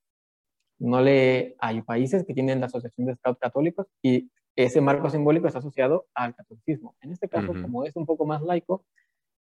No 0.80 1.02
le, 1.02 1.56
hay 1.60 1.82
países 1.82 2.26
que 2.26 2.34
tienen 2.34 2.60
la 2.60 2.68
Asociación 2.68 3.08
de 3.08 3.16
Scouts 3.16 3.40
Católicos 3.40 3.88
y 4.02 4.30
ese 4.56 4.82
marco 4.82 5.10
simbólico 5.10 5.48
está 5.48 5.60
asociado 5.60 6.08
al 6.14 6.36
catolicismo. 6.36 6.96
En 7.02 7.12
este 7.12 7.30
caso, 7.30 7.54
como 7.54 7.86
es 7.86 7.96
un 7.96 8.06
poco 8.06 8.26
más 8.26 8.42
laico, 8.42 8.84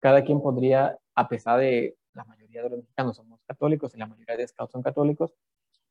cada 0.01 0.23
quien 0.23 0.43
podría, 0.43 0.99
a 1.15 1.29
pesar 1.29 1.61
de 1.61 1.97
la 2.15 2.25
mayoría 2.25 2.63
de 2.63 2.71
los 2.71 2.79
mexicanos 2.79 3.17
somos 3.17 3.41
católicos 3.47 3.95
y 3.95 3.99
la 3.99 4.07
mayoría 4.07 4.37
de 4.37 4.47
scouts 4.47 4.73
son 4.73 4.83
católicos, 4.83 5.35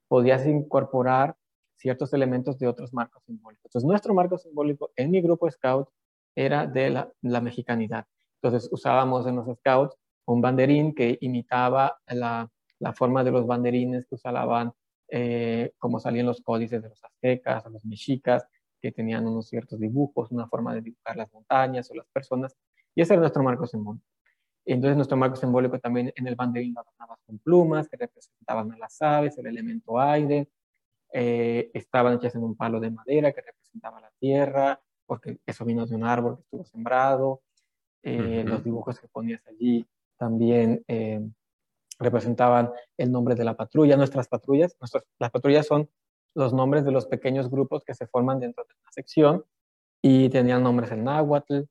podías 0.07 0.45
incorporar 0.45 1.35
ciertos 1.77 2.13
elementos 2.13 2.57
de 2.59 2.67
otros 2.67 2.93
marcos 2.93 3.23
simbólicos. 3.25 3.65
Entonces, 3.65 3.87
nuestro 3.87 4.13
marco 4.13 4.37
simbólico 4.37 4.91
en 4.95 5.11
mi 5.11 5.21
grupo 5.21 5.49
scout 5.49 5.89
era 6.35 6.65
de 6.65 6.89
la, 6.89 7.41
mexicanidad. 7.41 8.05
Entonces, 8.41 8.69
usábamos 8.71 9.27
en 9.27 9.35
los 9.35 9.47
scouts 9.57 9.97
un 10.25 10.41
banderín 10.41 10.95
que 10.95 11.17
imitaba 11.21 11.99
la, 12.07 12.49
forma 12.95 13.23
de 13.23 13.31
los 13.31 13.45
banderines 13.45 14.05
que 14.05 14.15
usaban, 14.15 14.73
eh, 15.09 15.73
como 15.77 15.99
salían 15.99 16.25
los 16.25 16.41
códices 16.41 16.81
de 16.81 16.89
los 16.89 17.03
aztecas 17.03 17.65
los 17.69 17.85
mexicas, 17.85 18.47
que 18.81 18.91
tenían 18.91 19.25
unos 19.25 19.47
ciertos 19.47 19.79
dibujos, 19.79 20.31
una 20.31 20.47
forma 20.47 20.73
de 20.75 20.81
dibujar 20.81 21.15
las 21.15 21.31
montañas 21.31 21.89
o 21.91 21.95
las 21.95 22.07
personas. 22.07 22.55
Y 22.95 23.01
ese 23.01 23.13
era 23.13 23.21
nuestro 23.21 23.43
marco 23.43 23.65
simbólico. 23.65 24.05
Entonces 24.65 24.95
nuestro 24.95 25.17
marco 25.17 25.35
simbólico 25.35 25.79
también 25.79 26.11
en 26.15 26.27
el 26.27 26.35
banderín 26.35 26.73
lo 26.73 26.81
adornaba 26.81 27.17
con 27.25 27.37
plumas 27.39 27.89
que 27.89 27.97
representaban 27.97 28.71
a 28.71 28.77
las 28.77 29.01
aves, 29.01 29.37
el 29.37 29.47
elemento 29.47 29.99
aire, 29.99 30.47
eh, 31.11 31.69
estaban 31.73 32.15
hechas 32.15 32.35
en 32.35 32.43
un 32.43 32.55
palo 32.55 32.79
de 32.79 32.89
madera 32.89 33.31
que 33.31 33.41
representaba 33.41 34.01
la 34.01 34.11
tierra, 34.19 34.81
porque 35.05 35.39
eso 35.45 35.65
vino 35.65 35.85
de 35.85 35.95
un 35.95 36.03
árbol 36.03 36.37
que 36.37 36.41
estuvo 36.43 36.65
sembrado. 36.65 37.41
Eh, 38.01 38.43
los 38.45 38.63
dibujos 38.63 38.99
que 38.99 39.07
ponías 39.07 39.45
allí 39.47 39.85
también 40.17 40.83
eh, 40.87 41.21
representaban 41.99 42.71
el 42.97 43.11
nombre 43.11 43.35
de 43.35 43.43
la 43.43 43.55
patrulla. 43.55 43.95
Nuestras 43.95 44.27
patrullas, 44.27 44.75
nuestras, 44.79 45.03
las 45.19 45.31
patrullas 45.31 45.67
son 45.67 45.89
los 46.33 46.53
nombres 46.53 46.83
de 46.83 46.91
los 46.91 47.05
pequeños 47.05 47.49
grupos 47.49 47.83
que 47.83 47.93
se 47.93 48.07
forman 48.07 48.39
dentro 48.39 48.63
de 48.63 48.73
una 48.73 48.91
sección 48.91 49.45
y 50.01 50.29
tenían 50.29 50.63
nombres 50.63 50.91
en 50.91 51.03
náhuatl, 51.03 51.61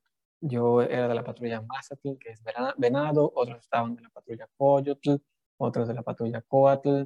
yo 0.45 0.81
era 0.81 1.07
de 1.07 1.15
la 1.15 1.23
patrulla 1.23 1.61
Mazatl, 1.61 2.17
que 2.19 2.31
es 2.31 2.43
Venado, 2.77 3.31
otros 3.33 3.61
estaban 3.61 3.95
de 3.95 4.01
la 4.01 4.09
patrulla 4.09 4.47
Coyotl, 4.57 5.15
otros 5.57 5.87
de 5.87 5.93
la 5.93 6.01
patrulla 6.01 6.41
Coatl. 6.41 7.03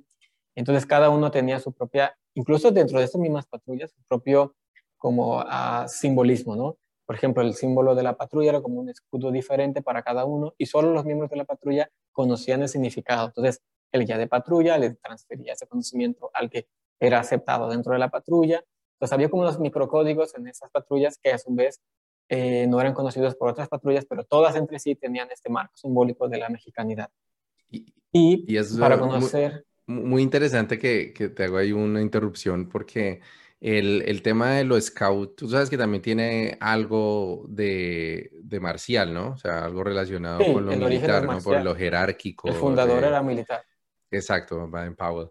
Entonces 0.55 0.85
cada 0.87 1.11
uno 1.11 1.29
tenía 1.29 1.59
su 1.59 1.71
propia, 1.71 2.17
incluso 2.33 2.71
dentro 2.71 2.97
de 2.97 3.05
estas 3.05 3.21
mismas 3.21 3.45
patrullas, 3.45 3.91
su 3.91 4.01
propio 4.07 4.55
como 4.97 5.37
uh, 5.37 5.87
simbolismo, 5.87 6.55
¿no? 6.55 6.77
Por 7.05 7.15
ejemplo, 7.15 7.43
el 7.43 7.53
símbolo 7.53 7.93
de 7.93 8.03
la 8.03 8.17
patrulla 8.17 8.49
era 8.49 8.61
como 8.61 8.79
un 8.79 8.89
escudo 8.89 9.31
diferente 9.31 9.83
para 9.83 10.01
cada 10.01 10.25
uno 10.25 10.55
y 10.57 10.65
solo 10.65 10.91
los 10.91 11.05
miembros 11.05 11.29
de 11.29 11.37
la 11.37 11.45
patrulla 11.45 11.89
conocían 12.11 12.63
el 12.63 12.69
significado. 12.69 13.27
Entonces, 13.27 13.61
el 13.91 14.05
guía 14.05 14.17
de 14.17 14.27
patrulla 14.27 14.77
le 14.79 14.95
transfería 14.95 15.53
ese 15.53 15.67
conocimiento 15.67 16.31
al 16.33 16.49
que 16.49 16.67
era 16.99 17.19
aceptado 17.19 17.69
dentro 17.69 17.93
de 17.93 17.99
la 17.99 18.09
patrulla. 18.09 18.63
Entonces, 18.95 19.13
había 19.13 19.29
como 19.29 19.43
unos 19.43 19.59
microcódigos 19.59 20.35
en 20.35 20.47
esas 20.47 20.71
patrullas 20.71 21.19
que 21.21 21.31
a 21.31 21.37
su 21.37 21.53
vez 21.53 21.81
eh, 22.29 22.67
no 22.67 22.79
eran 22.81 22.93
conocidos 22.93 23.35
por 23.35 23.49
otras 23.49 23.69
patrullas, 23.69 24.05
pero 24.05 24.23
todas 24.23 24.55
entre 24.55 24.79
sí 24.79 24.95
tenían 24.95 25.29
este 25.31 25.49
marco 25.49 25.77
simbólico 25.77 26.27
de 26.27 26.37
la 26.37 26.49
mexicanidad. 26.49 27.09
Y, 28.11 28.55
es 28.55 28.77
para 28.77 28.99
conocer... 28.99 29.65
Muy, 29.85 30.21
interesante 30.21 30.77
que, 30.77 31.13
que, 31.13 31.29
te 31.29 31.45
hago 31.45 31.57
ahí 31.57 31.71
una 31.71 32.01
interrupción 32.01 32.67
porque 32.67 33.21
el, 33.61 34.03
el, 34.05 34.21
tema 34.21 34.51
de 34.51 34.65
los 34.65 34.85
scouts, 34.85 35.35
tú 35.35 35.49
sabes 35.49 35.69
que 35.69 35.77
también 35.77 36.01
tiene 36.01 36.57
algo 36.59 37.45
de, 37.47 38.31
de 38.33 38.59
marcial, 38.59 39.13
¿no? 39.13 39.29
O 39.31 39.37
sea, 39.37 39.63
algo 39.63 39.83
relacionado 39.83 40.39
con 40.53 40.65
lo 40.65 40.75
militar, 40.75 41.25
¿no? 41.25 41.39
Por 41.39 41.63
lo 41.63 41.73
jerárquico. 41.73 42.49
El 42.49 42.55
fundador 42.55 43.03
era 43.03 43.23
militar. 43.23 43.63
Exacto, 44.11 44.67
Baden 44.67 44.95
Powell. 44.95 45.29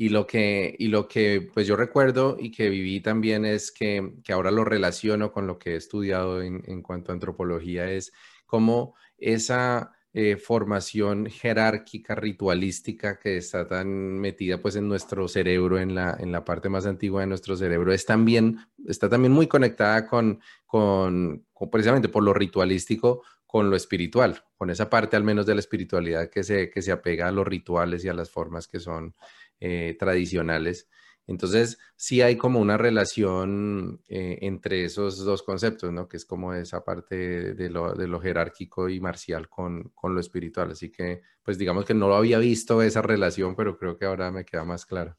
Y 0.00 0.10
lo 0.10 0.28
que, 0.28 0.76
y 0.78 0.86
lo 0.86 1.08
que 1.08 1.50
pues 1.52 1.66
yo 1.66 1.74
recuerdo 1.74 2.36
y 2.38 2.52
que 2.52 2.68
viví 2.68 3.00
también 3.00 3.44
es 3.44 3.72
que, 3.72 4.12
que 4.22 4.32
ahora 4.32 4.52
lo 4.52 4.64
relaciono 4.64 5.32
con 5.32 5.48
lo 5.48 5.58
que 5.58 5.72
he 5.72 5.76
estudiado 5.76 6.40
en, 6.40 6.62
en 6.66 6.82
cuanto 6.82 7.10
a 7.10 7.14
antropología, 7.14 7.90
es 7.90 8.12
cómo 8.46 8.94
esa 9.18 9.90
eh, 10.14 10.36
formación 10.36 11.26
jerárquica, 11.26 12.14
ritualística 12.14 13.18
que 13.18 13.36
está 13.36 13.66
tan 13.66 14.18
metida 14.18 14.62
pues 14.62 14.76
en 14.76 14.88
nuestro 14.88 15.28
cerebro, 15.28 15.78
en 15.78 15.94
la, 15.94 16.16
en 16.18 16.32
la 16.32 16.44
parte 16.44 16.68
más 16.68 16.86
antigua 16.86 17.20
de 17.20 17.26
nuestro 17.26 17.56
cerebro, 17.56 17.92
es 17.92 18.06
también, 18.06 18.58
está 18.86 19.08
también 19.08 19.32
muy 19.32 19.48
conectada 19.48 20.06
con, 20.06 20.40
con, 20.64 21.44
con 21.52 21.70
precisamente 21.70 22.08
por 22.08 22.22
lo 22.22 22.32
ritualístico, 22.32 23.22
con 23.46 23.68
lo 23.68 23.76
espiritual, 23.76 24.42
con 24.56 24.70
esa 24.70 24.88
parte 24.88 25.16
al 25.16 25.24
menos 25.24 25.44
de 25.44 25.54
la 25.54 25.60
espiritualidad 25.60 26.30
que 26.30 26.42
se, 26.42 26.70
que 26.70 26.82
se 26.82 26.92
apega 26.92 27.28
a 27.28 27.32
los 27.32 27.46
rituales 27.46 28.04
y 28.04 28.08
a 28.08 28.14
las 28.14 28.30
formas 28.30 28.66
que 28.66 28.80
son 28.80 29.14
eh, 29.60 29.96
tradicionales. 29.98 30.88
Entonces, 31.28 31.78
sí 31.94 32.22
hay 32.22 32.38
como 32.38 32.58
una 32.58 32.78
relación 32.78 34.02
eh, 34.08 34.38
entre 34.40 34.84
esos 34.84 35.22
dos 35.24 35.42
conceptos, 35.42 35.92
¿no? 35.92 36.08
Que 36.08 36.16
es 36.16 36.24
como 36.24 36.54
esa 36.54 36.82
parte 36.82 37.54
de 37.54 37.68
lo, 37.68 38.20
jerárquico 38.20 38.88
y 38.88 38.98
marcial 38.98 39.46
con, 39.50 39.92
lo 40.02 40.20
espiritual. 40.20 40.70
Así 40.70 40.90
que, 40.90 41.20
pues 41.42 41.58
digamos 41.58 41.84
que 41.84 41.92
no 41.92 42.08
lo 42.08 42.16
había 42.16 42.38
visto 42.38 42.80
esa 42.80 43.02
relación, 43.02 43.54
pero 43.54 43.76
creo 43.76 43.98
que 43.98 44.06
ahora 44.06 44.30
me 44.30 44.46
queda 44.46 44.64
más 44.64 44.86
claro. 44.86 45.18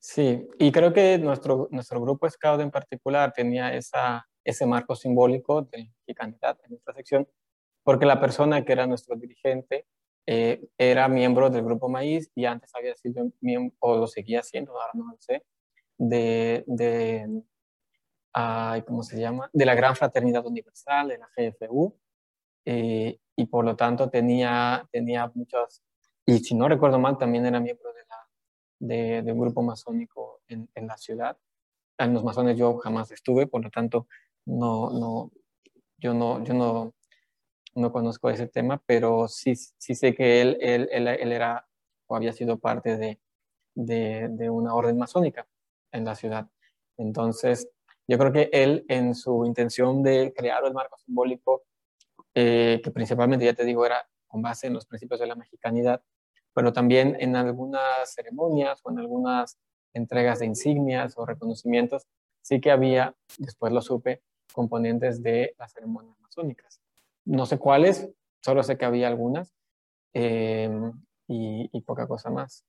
Sí, 0.00 0.48
y 0.58 0.72
creo 0.72 0.92
que 0.92 1.16
nuestro, 1.18 1.68
nuestro 1.70 2.00
grupo 2.00 2.28
Scout 2.28 2.60
en 2.60 2.72
particular 2.72 3.32
tenía 3.32 3.72
esa, 3.76 4.26
ese 4.42 4.66
marco 4.66 4.96
simbólico 4.96 5.62
de 5.62 6.14
candidato 6.16 6.62
en 6.64 6.74
esta 6.74 6.92
sección, 6.92 7.28
porque 7.84 8.04
la 8.04 8.20
persona 8.20 8.64
que 8.64 8.72
era 8.72 8.88
nuestro 8.88 9.14
dirigente 9.14 9.86
eh, 10.30 10.60
era 10.76 11.08
miembro 11.08 11.48
del 11.48 11.64
Grupo 11.64 11.88
Maíz 11.88 12.30
y 12.34 12.44
antes 12.44 12.70
había 12.74 12.94
sido 12.94 13.32
miembro, 13.40 13.74
o 13.78 13.96
lo 13.96 14.06
seguía 14.06 14.42
siendo, 14.42 14.72
ahora 14.72 14.92
no 14.92 15.06
lo 15.10 15.16
sé, 15.18 15.42
de, 15.96 16.64
de 16.66 17.42
¿cómo 18.86 19.02
se 19.02 19.18
llama? 19.18 19.48
De 19.54 19.64
la 19.64 19.74
Gran 19.74 19.96
Fraternidad 19.96 20.44
Universal, 20.44 21.08
de 21.08 21.16
la 21.16 21.30
GFU, 21.34 21.98
eh, 22.66 23.18
y 23.36 23.46
por 23.46 23.64
lo 23.64 23.74
tanto 23.74 24.10
tenía, 24.10 24.86
tenía 24.92 25.32
muchas, 25.34 25.82
y 26.26 26.40
si 26.40 26.54
no 26.54 26.68
recuerdo 26.68 26.98
mal, 26.98 27.16
también 27.16 27.46
era 27.46 27.58
miembro 27.58 27.90
de, 27.94 28.02
la, 28.06 28.28
de, 28.80 29.22
de 29.22 29.32
un 29.32 29.40
grupo 29.40 29.62
masónico 29.62 30.42
en, 30.46 30.68
en, 30.74 30.86
la 30.88 30.98
ciudad. 30.98 31.38
En 31.96 32.12
los 32.12 32.22
masones 32.22 32.58
yo 32.58 32.76
jamás 32.76 33.10
estuve, 33.12 33.46
por 33.46 33.64
lo 33.64 33.70
tanto, 33.70 34.06
no, 34.44 34.90
no, 34.90 35.30
yo 35.96 36.12
no, 36.12 36.44
yo 36.44 36.52
no, 36.52 36.92
no 37.78 37.92
conozco 37.92 38.30
ese 38.30 38.46
tema, 38.46 38.82
pero 38.86 39.28
sí, 39.28 39.54
sí 39.56 39.94
sé 39.94 40.14
que 40.14 40.40
él, 40.42 40.58
él, 40.60 40.88
él, 40.90 41.32
era 41.32 41.66
o 42.06 42.16
había 42.16 42.32
sido 42.32 42.58
parte 42.58 42.96
de, 42.96 43.20
de, 43.74 44.50
una 44.50 44.74
orden 44.74 44.98
masónica 44.98 45.46
en 45.92 46.04
la 46.04 46.14
ciudad. 46.14 46.48
Entonces, 46.96 47.68
Yo 48.10 48.18
creo 48.18 48.32
que 48.32 48.48
él, 48.52 48.86
en 48.88 49.14
su 49.14 49.44
intención 49.44 50.02
de 50.02 50.32
crear 50.34 50.64
el 50.64 50.72
marco 50.72 50.96
simbólico, 50.98 51.64
eh, 52.34 52.80
que 52.82 52.90
principalmente, 52.90 53.44
ya 53.44 53.52
te 53.54 53.64
digo, 53.64 53.84
era 53.84 54.08
con 54.26 54.40
base 54.42 54.66
en 54.68 54.74
los 54.74 54.86
principios 54.86 55.20
de 55.20 55.26
la 55.26 55.34
mexicanidad, 55.34 56.02
pero 56.54 56.72
también 56.72 57.16
en 57.20 57.36
algunas 57.36 58.14
ceremonias 58.14 58.80
o 58.82 58.90
en 58.90 58.98
algunas 58.98 59.58
entregas 59.94 60.38
de 60.38 60.46
insignias 60.46 61.18
o 61.18 61.26
reconocimientos, 61.26 62.06
sí 62.42 62.60
que 62.60 62.70
había, 62.70 63.14
después 63.38 63.72
lo 63.72 63.82
supe, 63.82 64.22
componentes 64.52 65.22
de 65.22 65.54
las 65.58 65.72
ceremonias 65.72 66.18
masónicas. 66.20 66.80
No 67.28 67.44
sé 67.44 67.58
cuáles, 67.58 68.08
solo 68.40 68.62
sé 68.62 68.78
que 68.78 68.86
había 68.86 69.06
algunas 69.06 69.52
eh, 70.14 70.70
y, 71.28 71.80
poca 71.82 72.06
cosa 72.06 72.30
más. 72.30 72.64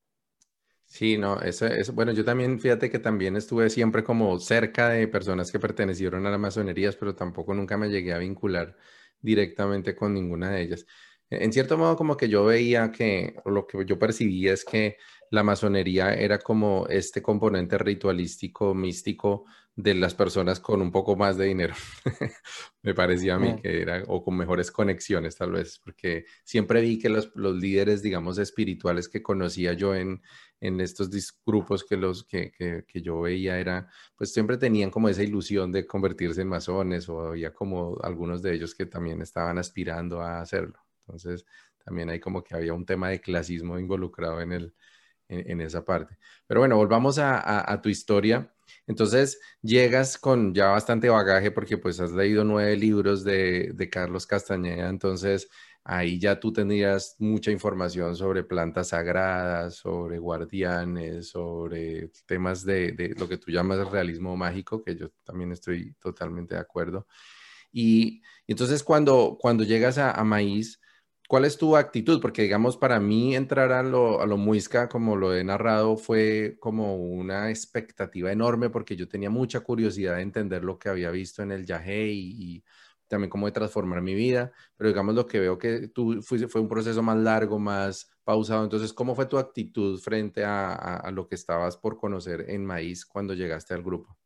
Sí, 0.86 1.18
no, 1.18 1.40
eso, 1.42 1.66
eso, 1.68 1.94
bueno, 1.94 2.12
yo 2.12 2.26
también, 2.26 2.60
fíjate 2.60 2.90
que 2.90 3.00
también 3.00 3.38
estuve 3.38 3.70
siempre 3.70 4.04
como 4.04 4.38
cerca 4.40 4.90
de 4.90 5.08
personas 5.08 5.52
que 5.52 5.60
pertenecieron 5.60 6.26
a 6.26 6.32
las 6.32 6.40
masonerías, 6.40 6.96
pero 6.98 7.16
tampoco 7.16 7.54
nunca 7.54 7.78
me 7.78 7.90
llegué 7.90 8.12
a 8.12 8.18
vincular 8.18 8.76
directamente 9.22 9.96
con 9.96 10.14
ninguna 10.14 10.50
de 10.52 10.62
ellas. 10.64 10.86
En 11.30 11.54
cierto 11.54 11.78
modo, 11.78 11.96
como 11.96 12.18
que 12.18 12.28
yo 12.28 12.46
veía 12.46 12.92
que, 12.92 13.36
lo 13.46 13.68
que 13.68 13.86
yo 13.86 14.00
percibía 14.00 14.54
es 14.54 14.66
que 14.66 14.98
la 15.32 15.44
masonería 15.44 16.14
era 16.14 16.40
como 16.40 16.88
este 16.88 17.22
componente 17.22 17.78
ritualístico, 17.78 18.74
místico 18.74 19.46
de 19.76 19.94
las 19.94 20.14
personas 20.14 20.60
con 20.60 20.82
un 20.82 20.92
poco 20.92 21.16
más 21.16 21.38
de 21.38 21.46
dinero. 21.46 21.74
Me 22.84 22.94
parecía 22.94 23.36
a 23.36 23.40
mí 23.40 23.56
que 23.62 23.82
era, 23.82 24.04
o 24.08 24.24
con 24.24 24.36
mejores 24.36 24.72
conexiones 24.72 25.38
tal 25.38 25.52
vez, 25.52 25.80
porque 25.84 26.26
siempre 26.44 26.82
vi 26.82 27.00
que 27.00 27.10
los, 27.10 27.32
líderes, 27.36 28.02
digamos, 28.02 28.40
espirituales 28.40 29.08
que 29.08 29.22
conocía 29.22 29.74
yo 29.74 29.96
en, 29.96 30.22
en 30.60 30.82
estos 30.82 31.10
grupos 31.46 31.86
que, 31.86 31.96
los, 31.96 32.26
que, 32.26 32.52
que, 32.52 33.02
yo 33.02 33.22
veía 33.22 33.58
era, 33.60 33.88
pues 34.18 34.34
siempre 34.34 34.58
tenían 34.58 34.90
como 34.90 35.08
esa 35.08 35.24
ilusión 35.24 35.72
de 35.72 35.86
convertirse 35.88 36.42
en 36.42 36.50
masones 36.50 37.08
o 37.08 37.22
había 37.22 37.54
como 37.54 37.98
algunos 38.02 38.42
de 38.42 38.56
ellos 38.56 38.76
que 38.76 38.86
también 38.86 39.22
estaban 39.22 39.58
aspirando 39.58 40.22
a 40.22 40.42
hacerlo. 40.42 40.89
Entonces, 41.10 41.46
también 41.84 42.10
hay 42.10 42.20
como 42.20 42.44
que 42.44 42.56
había 42.56 42.74
un 42.74 42.86
tema 42.86 43.10
de 43.10 43.20
clasismo 43.20 43.80
involucrado 43.80 44.42
en, 44.42 44.52
el, 44.52 44.74
en, 45.28 45.60
esa 45.62 45.84
parte. 45.84 46.18
Pero 46.46 46.60
bueno, 46.60 46.76
volvamos 46.76 47.18
a, 47.20 47.80
tu 47.82 47.90
historia. 47.90 48.54
Entonces, 48.86 49.40
llegas 49.62 50.18
con 50.18 50.54
ya 50.54 50.68
bastante 50.68 51.10
bagaje 51.10 51.50
porque 51.50 51.78
pues 51.78 52.00
has 52.00 52.12
leído 52.12 52.44
nueve 52.44 52.76
libros 52.78 53.24
de, 53.24 53.90
Carlos 53.92 54.28
Castañeda, 54.28 54.90
entonces 54.90 55.50
ahí 55.84 56.20
ya 56.20 56.40
tú 56.40 56.54
tendrías 56.54 57.16
mucha 57.18 57.50
información 57.50 58.16
sobre 58.16 58.44
plantas 58.44 58.90
sagradas, 58.90 59.76
sobre 59.78 60.20
guardianes, 60.20 61.30
sobre 61.30 62.12
temas 62.28 62.64
de, 62.64 63.16
lo 63.18 63.28
que 63.28 63.38
tú 63.38 63.52
llamas 63.52 63.90
realismo 63.90 64.38
mágico, 64.38 64.84
que 64.84 64.96
yo 64.96 65.10
también 65.24 65.52
estoy 65.52 65.96
totalmente 66.00 66.54
de 66.54 66.62
acuerdo. 66.62 67.08
Y, 67.72 68.22
entonces 68.48 68.84
cuando, 68.84 69.38
cuando 69.40 69.64
llegas 69.64 69.98
a 69.98 70.24
Maíz, 70.24 70.80
¿Cuál 71.30 71.46
es 71.46 71.60
tu 71.60 71.78
actitud? 71.78 72.20
Porque 72.20 72.42
digamos, 72.42 72.76
para 72.76 73.00
mí 73.00 73.36
entrar 73.36 73.72
a 73.72 73.84
lo, 73.84 74.20
a 74.20 74.26
lo 74.26 74.36
muisca, 74.36 74.90
como 74.90 75.16
lo 75.16 75.36
he 75.36 75.44
narrado, 75.44 75.96
fue 75.96 76.58
como 76.60 76.96
una 76.96 77.52
expectativa 77.52 78.32
enorme 78.32 78.72
porque 78.72 78.96
yo 78.96 79.08
tenía 79.08 79.30
mucha 79.30 79.60
curiosidad 79.60 80.16
de 80.16 80.24
entender 80.24 80.64
lo 80.64 80.80
que 80.80 80.90
había 80.90 81.12
visto 81.12 81.44
en 81.44 81.52
el 81.52 81.68
Yahé 81.68 82.08
y, 82.08 82.64
también 83.08 83.30
cómo 83.30 83.46
de 83.46 83.52
transformar 83.52 84.02
mi 84.02 84.16
vida. 84.16 84.52
Pero 84.76 84.90
digamos, 84.90 85.14
lo 85.14 85.28
que 85.28 85.40
veo 85.40 85.60
que 85.60 85.90
tú 85.90 86.20
fuiste, 86.24 86.48
fue 86.48 86.62
un 86.62 86.68
proceso 86.68 87.04
más 87.04 87.18
largo, 87.18 87.60
más 87.60 88.10
pausado. 88.24 88.64
Entonces, 88.64 88.92
¿cómo 88.92 89.14
fue 89.14 89.28
tu 89.28 89.38
actitud 89.38 90.00
frente 90.00 90.44
a, 90.44 90.74
a, 90.74 91.12
lo 91.12 91.28
que 91.28 91.36
estabas 91.36 91.78
por 91.78 91.96
conocer 91.98 92.46
en 92.50 92.66
Maíz 92.66 93.06
cuando 93.06 93.36
llegaste 93.36 93.76
al 93.76 93.84
grupo? 93.84 94.18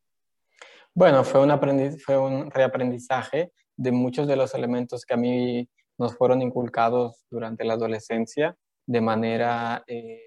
Bueno, 0.94 1.26
fue 1.26 1.42
un, 1.42 1.52
aprendiz, 1.52 2.02
fue 2.02 2.18
un 2.18 2.50
reaprendizaje 2.50 3.52
de 3.76 3.92
muchos 3.92 4.26
de 4.26 4.38
los 4.38 4.54
elementos 4.54 5.04
que 5.06 5.16
a 5.16 5.18
mí 5.18 5.68
nos 6.04 6.16
fueron 6.18 6.42
inculcados 6.42 7.26
durante 7.32 7.64
la 7.64 7.74
adolescencia 7.74 8.58
de 8.86 9.02
manera 9.02 9.84
eh, 9.88 10.22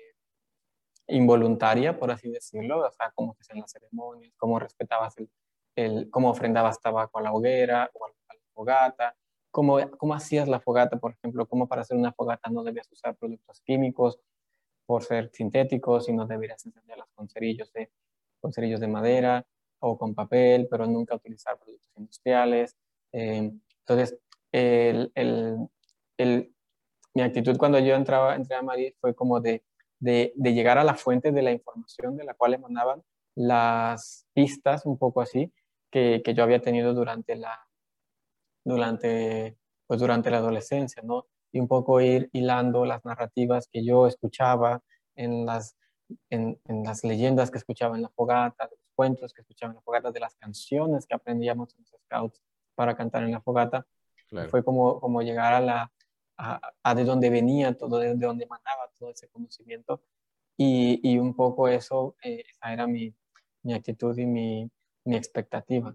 involuntaria, 1.09 1.99
por 1.99 2.11
así 2.11 2.31
decirlo, 2.31 2.87
o 2.87 2.91
sea, 2.91 3.13
cómo 3.15 3.37
se 3.41 3.55
las 3.55 3.71
ceremonias, 3.71 4.33
cómo 4.39 4.59
respetabas 4.59 5.17
el, 5.19 5.31
el 5.77 6.11
cómo 6.11 6.31
ofrendabas 6.31 6.81
tabaco 6.81 7.19
a 7.19 7.23
la 7.23 7.33
hoguera 7.33 7.91
o 7.93 8.07
a 8.07 8.09
la 8.09 8.41
fogata, 8.55 9.15
cómo, 9.51 9.79
cómo 9.99 10.15
hacías 10.15 10.49
la 10.49 10.61
fogata, 10.61 10.97
por 10.97 11.13
ejemplo, 11.13 11.47
cómo 11.47 11.69
para 11.69 11.83
hacer 11.83 11.97
una 11.97 12.13
fogata 12.13 12.51
no 12.51 12.65
debías 12.65 12.91
usar 12.91 13.15
productos 13.17 13.61
químicos 13.61 14.19
por 14.87 15.05
ser 15.05 15.31
sintéticos 15.33 16.09
y 16.09 16.13
no 16.15 16.27
deberías 16.27 16.65
encenderlas 16.65 17.09
con 17.15 17.29
cerillos 17.29 17.71
de, 17.75 17.91
con 18.41 18.53
cerillos 18.53 18.81
de 18.81 18.89
madera 18.89 19.47
o 19.81 19.99
con 19.99 20.15
papel, 20.15 20.69
pero 20.71 20.87
nunca 20.87 21.15
utilizar 21.15 21.59
productos 21.59 21.93
industriales. 21.97 22.77
Eh, 23.13 23.53
entonces, 23.81 24.19
el, 24.53 25.13
el, 25.15 25.69
mi 26.19 27.23
actitud 27.23 27.57
cuando 27.57 27.79
yo 27.79 27.95
entraba, 27.95 28.35
entré 28.35 28.57
a 28.57 28.63
Madrid 28.63 28.93
fue 29.01 29.15
como 29.15 29.41
de, 29.41 29.65
de, 29.99 30.33
de, 30.37 30.55
llegar 30.55 30.79
a 30.79 30.85
la 30.85 30.95
fuente 30.95 31.33
de 31.33 31.43
la 31.43 31.53
información 31.53 32.17
de 32.17 32.25
la 32.25 32.35
cual 32.35 32.55
emanaban 32.55 33.03
las 33.35 34.27
pistas, 34.35 34.87
un 34.87 34.99
poco 34.99 35.21
así, 35.21 35.53
que, 35.91 36.23
que 36.25 36.35
yo 36.35 36.43
había 36.43 36.61
tenido 36.61 36.95
durante 36.95 37.37
la, 37.37 37.67
durante, 38.65 39.57
pues 39.87 40.01
durante 40.01 40.31
la 40.31 40.39
adolescencia, 40.39 41.03
¿no? 41.03 41.27
Y 41.53 41.61
un 41.61 41.69
poco 41.69 42.01
ir 42.01 42.29
hilando 42.33 42.85
las 42.85 43.05
narrativas 43.05 43.69
que 43.73 43.85
yo 43.85 44.07
escuchaba 44.07 44.83
en 45.15 45.47
las, 45.47 45.77
en, 46.31 46.61
en 46.67 46.83
las 46.83 47.05
leyendas 47.05 47.51
que 47.51 47.59
escuchaba 47.59 47.97
en 47.97 48.03
la 48.03 48.11
fogata, 48.11 48.67
de 48.67 48.77
los 48.77 48.91
cuentos 48.95 49.33
que 49.33 49.43
escuchaba 49.43 49.71
en 49.71 49.77
la 49.77 49.83
fogata, 49.83 50.11
de 50.11 50.21
las 50.21 50.35
canciones 50.35 51.07
que 51.07 51.15
aprendíamos 51.15 51.75
en 51.75 51.85
los 51.85 52.01
scouts 52.03 52.43
para 52.75 52.97
cantar 52.97 53.23
en 53.23 53.33
la 53.33 53.41
fogata. 53.41 53.87
Fue 54.51 54.65
como, 54.65 55.01
como 55.01 55.23
llegar 55.23 55.55
a, 55.55 55.61
la, 55.61 55.93
a, 56.39 56.95
de 56.95 57.05
dónde 57.05 57.31
venía 57.31 57.77
todo, 57.77 57.99
de 57.99 58.15
dónde 58.15 58.45
emanaba 58.45 58.91
todo 58.99 59.11
ese 59.11 59.29
conocimiento. 59.29 60.03
Y, 60.57 61.01
y 61.03 61.19
un 61.19 61.35
poco 61.35 61.69
eso, 61.69 62.17
eh, 62.23 62.45
esa 62.49 62.73
era 62.73 62.87
mi, 62.87 63.15
mi 63.63 63.75
actitud 63.75 64.17
y 64.17 64.25
mi, 64.25 64.71
mi, 65.05 65.17
expectativa. 65.17 65.95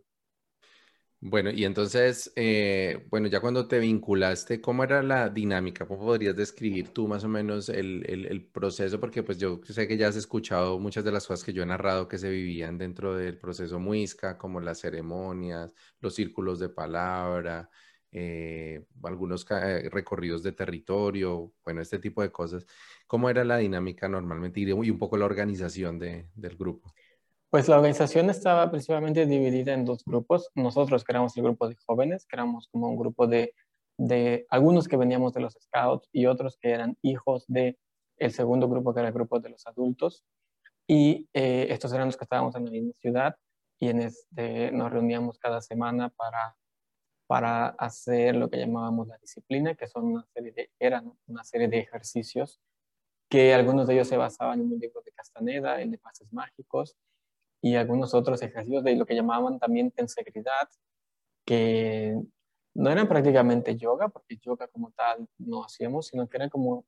Bueno, 1.20 1.52
y 1.52 1.66
entonces, 1.66 2.32
eh, 2.36 3.08
bueno, 3.10 3.28
ya 3.28 3.40
cuando 3.42 3.68
te 3.68 3.80
vinculaste, 3.80 4.60
¿cómo 4.60 4.84
era 4.84 5.04
la 5.04 5.30
dinámica? 5.30 5.88
¿Cómo 5.88 6.02
podrías 6.06 6.36
describir 6.36 6.90
tú 6.90 7.08
más 7.08 7.24
o 7.24 7.28
menos 7.28 7.70
el, 7.70 8.04
el, 8.08 8.26
el, 8.26 8.46
proceso? 8.46 9.00
Porque 9.00 9.22
pues 9.22 9.38
yo 9.38 9.62
sé 9.64 9.88
que 9.88 9.98
ya 9.98 10.08
has 10.08 10.16
escuchado 10.16 10.80
muchas 10.80 11.04
de 11.04 11.12
las 11.12 11.28
cosas 11.28 11.46
que 11.46 11.54
yo 11.54 11.62
he 11.62 11.66
narrado 11.66 12.08
que 12.08 12.18
se 12.18 12.30
vivían 12.30 12.78
dentro 12.80 13.16
del 13.16 13.38
proceso 13.38 13.80
muisca, 13.80 14.38
como 14.38 14.60
las 14.62 14.80
ceremonias, 14.80 15.76
los 16.00 16.16
círculos 16.16 16.60
de 16.60 16.70
palabra, 16.70 17.70
eh, 18.12 18.84
algunos 19.04 19.46
eh, 19.50 19.90
recorridos 19.90 20.44
de 20.44 20.52
territorio, 20.52 21.54
bueno, 21.64 21.82
este 21.82 22.00
tipo 22.00 22.22
de 22.22 22.32
cosas. 22.32 22.66
¿Cómo 23.08 23.30
era 23.30 23.44
la 23.44 23.58
dinámica 23.58 24.10
normalmente 24.10 24.60
y, 24.60 24.72
un 24.72 25.00
poco 25.00 25.18
la 25.18 25.26
organización 25.26 25.98
de, 25.98 26.28
del 26.36 26.58
grupo? 26.58 26.94
Pues 27.50 27.68
la 27.68 27.78
organización 27.78 28.30
estaba 28.30 28.70
principalmente 28.70 29.26
dividida 29.26 29.74
en 29.74 29.86
dos 29.86 30.04
grupos. 30.06 30.50
Nosotros 30.56 31.04
que 31.04 31.12
éramos 31.12 31.36
el 31.38 31.44
grupo 31.44 31.68
de 31.68 31.76
jóvenes, 31.86 32.26
que 32.26 32.36
éramos 32.36 32.68
como 32.70 32.90
un 32.90 32.98
grupo 32.98 33.28
de, 33.28 33.54
de 33.98 34.46
algunos 34.50 34.88
que 34.88 34.98
veníamos 34.98 35.34
de 35.34 35.42
los 35.42 35.58
scouts 35.62 36.10
y 36.12 36.26
otros 36.26 36.58
que 36.58 36.72
eran 36.72 36.98
hijos 37.02 37.46
de 37.48 37.78
el 38.18 38.32
segundo 38.32 38.70
grupo, 38.70 38.94
que 38.94 39.00
era 39.00 39.10
el 39.10 39.14
grupo 39.14 39.40
de 39.40 39.50
los 39.50 39.66
adultos. 39.68 40.24
Y 40.88 41.30
eh, 41.34 41.68
estos 41.70 41.92
eran 41.94 42.08
los 42.08 42.18
que 42.18 42.26
estábamos 42.26 42.56
en 42.56 42.66
la 42.66 42.72
misma 42.72 42.94
ciudad 43.00 43.36
y 43.80 43.90
en 43.90 44.02
este, 44.02 44.72
nos 44.72 44.92
reuníamos 44.92 45.40
cada 45.40 45.62
semana 45.62 46.10
para 46.10 46.56
para 47.32 47.68
hacer 47.68 48.36
lo 48.36 48.50
que 48.50 48.58
llamábamos 48.58 49.08
la 49.08 49.18
disciplina, 49.18 49.74
que 49.74 49.88
son 49.88 50.04
una 50.04 50.26
serie 50.34 50.52
de, 50.52 50.70
eran 50.78 51.14
una 51.28 51.46
serie 51.46 51.70
de 51.70 51.80
ejercicios 51.80 52.60
que 53.30 53.54
algunos 53.54 53.88
de 53.88 53.94
ellos 53.94 54.10
se 54.10 54.18
basaban 54.18 54.60
en 54.60 54.74
un 54.74 54.78
libro 54.78 55.02
de 55.02 55.14
Castaneda, 55.14 55.82
el 55.82 55.92
de 55.92 55.98
Pases 55.98 56.28
Mágicos, 56.34 56.98
y 57.62 57.76
algunos 57.76 58.14
otros 58.14 58.42
ejercicios 58.42 58.84
de 58.84 58.98
lo 58.98 59.06
que 59.06 59.16
llamaban 59.16 59.60
también 59.60 59.92
tensegridad, 59.92 60.68
que 61.46 62.22
no 62.74 62.90
eran 62.90 63.08
prácticamente 63.08 63.78
yoga, 63.78 64.10
porque 64.10 64.36
yoga 64.36 64.68
como 64.68 64.92
tal 64.92 65.26
no 65.38 65.64
hacíamos, 65.64 66.08
sino 66.08 66.28
que 66.28 66.36
eran 66.36 66.50
como 66.50 66.84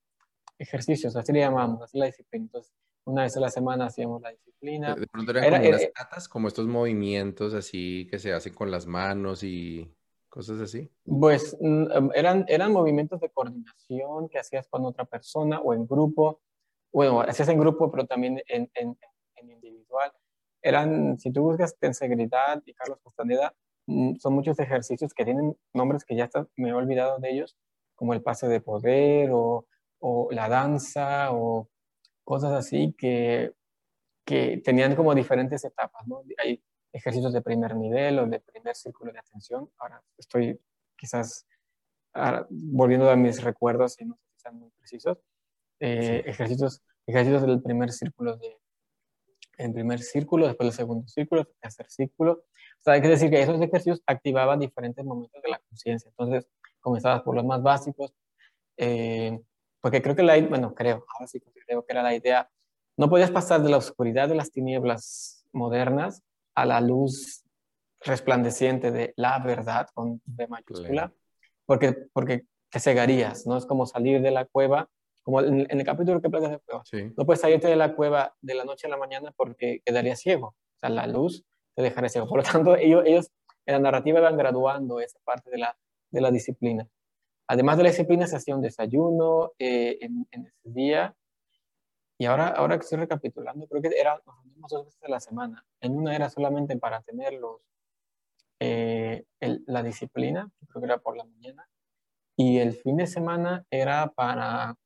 ejercicios, 0.58 1.16
así 1.16 1.32
le 1.32 1.40
llamábamos, 1.40 1.84
así 1.84 1.98
la 1.98 2.08
disciplina. 2.08 2.44
Entonces, 2.48 2.74
una 3.06 3.22
vez 3.22 3.38
a 3.38 3.40
la 3.40 3.50
semana 3.50 3.86
hacíamos 3.86 4.22
la 4.22 4.32
disciplina. 4.32 4.94
De 4.94 5.08
pronto 5.08 5.32
eran 5.32 5.62
como 5.62 5.70
unas 5.70 5.88
catas, 5.94 6.28
como 6.28 6.50
estos 6.50 6.68
movimientos 6.68 7.54
así 7.54 8.10
que 8.12 8.20
se 8.20 8.34
hacen 8.34 8.54
con 8.54 8.72
las 8.72 8.86
manos 8.86 9.42
y 9.46 9.90
cosas 10.34 10.60
así? 10.60 10.90
Pues 11.06 11.56
em, 11.62 12.10
eran, 12.16 12.44
eran 12.48 12.74
movimientos 12.74 13.20
de 13.22 13.30
coordinación 13.30 14.30
que 14.30 14.40
hacías 14.40 14.68
con 14.68 14.84
otra 14.84 15.06
persona 15.06 15.60
o 15.60 15.76
en 15.76 15.86
grupo. 15.86 16.42
Bueno, 16.92 17.22
hacías 17.22 17.50
en 17.50 17.60
grupo, 17.60 17.92
pero 17.92 18.08
también 18.08 18.42
en, 18.48 18.68
en, 18.74 18.98
en 19.36 19.52
individual. 19.52 20.12
Eran, 20.64 21.20
si 21.20 21.32
tú 21.32 21.44
buscas 21.44 21.78
Tensegridad 21.78 22.64
y 22.66 22.74
Carlos 22.74 22.98
Castaneda, 23.04 23.54
mm, 23.86 24.16
son 24.16 24.34
muchos 24.34 24.58
ejercicios 24.60 25.14
que 25.14 25.24
tienen 25.24 25.56
nombres 25.72 26.04
que 26.04 26.16
ya 26.16 26.28
me 26.56 26.70
he 26.70 26.74
olvidado 26.74 27.20
de 27.20 27.30
ellos, 27.32 27.56
como 27.96 28.16
el 28.16 28.24
pase 28.24 28.48
de 28.48 28.60
poder 28.60 29.30
o, 29.32 29.68
o 30.00 30.30
la 30.32 30.50
danza 30.50 31.32
o 31.32 31.70
cosas 32.24 32.54
así 32.54 32.96
que, 32.98 33.54
que 34.26 34.62
tenían 34.66 34.96
como 34.96 35.14
diferentes 35.14 35.64
etapas, 35.64 36.08
¿no? 36.08 36.24
Hay 36.44 36.64
ejercicios 36.94 37.34
de 37.34 37.42
primer 37.42 37.76
nivel 37.76 38.20
o 38.20 38.28
de 38.28 38.40
primer 38.40 38.76
círculo 38.76 39.12
de 39.12 39.20
atención. 39.20 39.70
Ahora 39.78 40.02
estoy 40.18 40.60
quizás 40.96 41.46
volviendo 42.50 43.10
a 43.10 43.16
mis 43.16 43.42
recuerdos 43.42 44.00
y 44.00 44.06
no 44.06 44.16
sé 44.16 44.22
si 44.30 44.42
sean 44.42 44.60
muy 44.60 44.70
precisos. 44.78 45.18
Eh, 45.80 46.24
ejercicios, 46.26 46.82
ejercicios 47.08 47.42
del 47.42 47.62
primer 47.62 47.92
círculo 47.92 48.38
de, 48.38 48.58
en 49.58 49.74
primer 49.74 50.00
círculo, 50.00 50.48
después 50.48 50.68
del 50.68 50.76
segundo 50.76 51.08
círculo, 51.08 51.46
tercer 51.60 51.88
círculo. 51.90 52.32
O 52.34 52.82
sea, 52.84 52.94
hay 52.94 53.02
que 53.02 53.08
decir 53.08 53.30
que 53.30 53.42
esos 53.42 53.60
ejercicios 53.60 54.02
activaban 54.06 54.60
diferentes 54.60 55.04
momentos 55.04 55.42
de 55.42 55.50
la 55.50 55.60
conciencia. 55.68 56.10
Entonces, 56.10 56.48
comenzabas 56.80 57.24
por 57.24 57.36
los 57.36 57.46
más 57.46 57.62
básicos, 57.64 58.14
eh, 58.78 59.40
porque 59.82 60.02
creo 60.02 60.16
que 60.16 60.24
la, 60.24 60.40
bueno, 60.42 60.74
creo, 60.76 61.06
ahora 61.14 61.28
sí 61.28 61.42
creo 61.66 61.86
que 61.86 61.94
era 61.94 62.04
la 62.04 62.16
idea, 62.16 62.50
no 62.98 63.10
podías 63.10 63.32
pasar 63.32 63.62
de 63.64 63.70
la 63.70 63.78
oscuridad 63.78 64.30
de 64.30 64.36
las 64.36 64.52
tinieblas 64.52 65.46
modernas 65.52 66.24
a 66.56 66.66
la 66.66 66.82
luz 66.82 67.44
resplandeciente 68.02 68.92
de 68.92 69.14
la 69.16 69.40
verdad 69.40 69.88
con 69.94 70.22
B 70.26 70.48
mayúscula, 70.48 71.14
porque, 71.66 71.94
porque 72.12 72.46
te 72.70 72.80
cegarías, 72.80 73.46
¿no? 73.46 73.58
Es 73.58 73.66
como 73.66 73.86
salir 73.86 74.22
de 74.22 74.32
la 74.32 74.46
cueva 74.46 74.90
como 75.24 75.40
en, 75.42 75.66
el 75.70 75.84
capítulo 75.86 76.22
que 76.22 76.30
planteas 76.30 76.52
de 76.52 76.60
cueva. 76.60 76.84
No 77.18 77.26
puedes 77.26 77.42
salirte 77.42 77.68
de 77.68 77.76
la 77.76 77.96
cueva 77.96 78.36
de 78.42 78.56
la 78.56 78.66
noche 78.66 78.88
a 78.88 78.90
la 78.90 78.98
mañana 78.98 79.34
porque 79.36 79.82
quedarías 79.86 80.20
ciego. 80.20 80.48
O 80.48 80.80
sea, 80.80 80.90
la 80.90 81.08
luz 81.08 81.46
te 81.76 81.82
dejaría 81.82 82.10
ciego. 82.10 82.28
Por 82.28 82.40
lo 82.40 82.44
tanto, 82.44 82.76
ellos, 82.76 83.04
ellos 83.06 83.32
en 83.66 83.74
la 83.74 83.80
narrativa 83.80 84.20
van 84.20 84.38
graduando 84.38 85.00
esa 85.00 85.18
parte 85.24 85.50
de 85.50 85.58
la, 85.58 85.78
de 86.12 86.22
la 86.22 86.30
disciplina. 86.30 86.88
Además 87.48 87.78
de 87.78 87.84
la 87.84 87.90
disciplina, 87.90 88.28
se 88.28 88.36
hacía 88.36 88.56
un 88.56 88.62
desayuno 88.62 89.54
eh, 89.58 89.98
en, 90.02 90.28
en, 90.32 90.46
ese 90.46 90.70
día. 90.70 91.16
Y 92.24 92.26
ahora, 92.26 92.48
ahora 92.48 92.78
que 92.78 92.84
estoy 92.84 93.00
recapitulando, 93.00 93.68
creo 93.68 93.82
que 93.82 93.90
era, 94.00 94.22
nos 94.26 94.38
reunimos 94.38 94.72
dos 94.72 94.86
veces 94.86 95.04
a 95.04 95.10
la 95.10 95.20
semana. 95.20 95.66
En 95.82 95.98
una 95.98 96.16
era 96.16 96.30
solamente 96.30 96.78
para 96.78 97.02
tener 97.02 97.34
los, 97.34 97.60
eh, 98.62 99.26
la 99.42 99.84
disciplina, 99.84 100.50
creo 100.70 100.82
que 100.82 100.86
era 100.86 101.00
por 101.00 101.18
la 101.18 101.26
mañana. 101.26 101.68
Y 102.38 102.60
el 102.60 102.72
fin 102.72 102.96
de 102.96 103.08
semana 103.08 103.66
era 103.70 104.08
para 104.16 104.78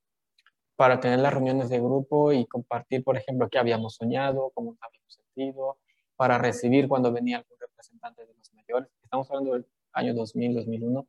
para 0.76 1.00
tener 1.00 1.20
las 1.20 1.32
reuniones 1.32 1.70
de 1.70 1.80
grupo 1.80 2.34
y 2.34 2.48
compartir, 2.48 3.04
por 3.04 3.18
ejemplo, 3.18 3.48
qué 3.50 3.60
habíamos 3.60 3.94
soñado, 3.94 4.50
cómo 4.56 4.72
nos 4.72 4.82
habíamos 4.82 5.14
sentido, 5.14 5.78
para 6.16 6.40
recibir 6.40 6.88
cuando 6.88 7.12
venía 7.12 7.38
algún 7.38 7.60
representante 7.60 8.26
de 8.26 8.34
los 8.34 8.52
mayores. 8.56 8.90
Estamos 9.04 9.30
hablando 9.30 9.54
del 9.54 9.68
año 9.92 10.16
2000, 10.16 10.56
2001, 10.56 11.08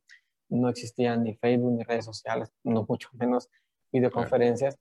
no 0.49 0.69
existían 0.69 1.23
ni 1.23 1.33
Facebook 1.33 1.71
ni 1.71 1.81
redes 1.81 2.05
sociales, 2.05 2.53
no 2.63 2.85
mucho 2.87 3.09
menos 3.13 3.49
videoconferencias, 3.91 4.77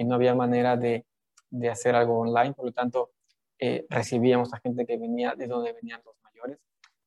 y 0.00 0.04
no 0.04 0.14
había 0.14 0.34
manera 0.34 0.78
de, 0.78 1.04
de, 1.50 1.68
hacer 1.68 1.94
algo 1.94 2.20
online, 2.20 2.54
por 2.54 2.64
lo 2.64 2.72
tanto, 2.72 3.10
eh, 3.58 3.84
recibíamos 3.90 4.54
a 4.54 4.60
gente 4.60 4.86
que 4.86 4.96
venía 4.96 5.34
de 5.34 5.46
donde 5.46 5.74
venían 5.74 6.00
los 6.06 6.14
mayores, 6.22 6.58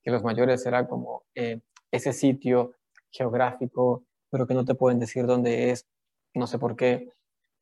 que 0.04 0.12
los 0.12 0.24
mayores 0.24 0.64
era 0.68 0.88
como 0.88 1.24
eh, 1.34 1.60
ese 1.90 2.14
sitio 2.14 2.76
geográfico, 3.10 4.06
pero 4.30 4.46
que 4.46 4.54
no 4.54 4.64
te 4.64 4.76
pueden 4.76 5.00
decir 5.00 5.26
dónde 5.26 5.72
es, 5.72 5.88
no 6.36 6.46
sé 6.46 6.60
por 6.60 6.76
qué, 6.76 7.12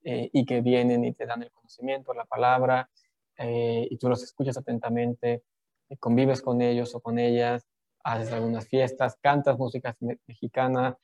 eh, 0.03 0.29
y 0.33 0.45
que 0.45 0.59
vienen 0.59 1.05
y 1.05 1.13
te 1.13 1.25
dan 1.25 1.43
el 1.43 1.51
conocimiento, 1.51 2.13
la 2.13 2.25
palabra, 2.25 2.89
eh, 3.37 3.87
y 3.89 3.97
tú 3.97 4.09
los 4.09 4.21
escuchas 4.23 4.57
atentamente, 4.57 5.43
eh, 5.87 5.97
convives 5.97 6.41
con 6.41 6.61
ellos 6.61 6.93
o 6.93 6.99
con 6.99 7.19
ellas, 7.19 7.65
haces 8.03 8.33
algunas 8.33 8.67
fiestas, 8.67 9.15
cantas 9.21 9.57
música 9.57 9.95
mexicana. 10.27 10.97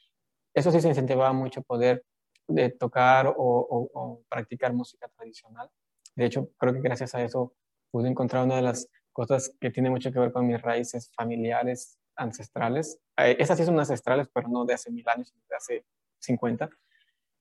Eso 0.53 0.69
sí 0.71 0.81
se 0.81 0.89
incentivaba 0.89 1.31
mucho 1.31 1.61
poder 1.61 2.03
de 2.47 2.69
tocar 2.69 3.27
o, 3.27 3.33
o, 3.37 4.23
practicar 4.29 4.73
música 4.73 5.07
tradicional. 5.09 5.69
De 6.15 6.25
hecho, 6.25 6.49
creo 6.57 6.73
que 6.73 6.81
gracias 6.81 7.13
a 7.15 7.23
eso 7.23 7.53
pude 7.91 8.09
encontrar 8.09 8.45
una 8.45 8.55
de 8.55 8.61
las 8.61 8.89
cosas 9.11 9.53
que 9.59 9.71
tiene 9.71 9.89
mucho 9.89 10.11
que 10.11 10.19
ver 10.19 10.31
con 10.31 10.47
mis 10.47 10.61
raíces 10.61 11.11
familiares, 11.15 11.97
ancestrales. 12.15 12.99
esas 13.15 13.57
sí 13.57 13.65
son 13.65 13.79
ancestrales, 13.79 14.27
pero 14.33 14.47
no 14.47 14.65
de 14.65 14.73
hace 14.73 14.91
mil 14.91 15.07
años, 15.07 15.29
sino 15.29 15.43
de 15.49 15.55
hace 15.55 15.85
50 16.19 16.69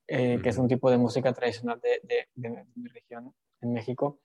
eh, 0.09 0.39
que 0.41 0.51
es 0.51 0.59
un 0.59 0.69
tipo 0.69 0.89
de 0.89 0.99
música 0.99 1.33
tradicional 1.33 1.81
de, 1.81 2.01
de, 2.35 2.65
mi 2.77 2.89
región, 2.89 3.35
en 3.61 3.73
México, 3.73 4.21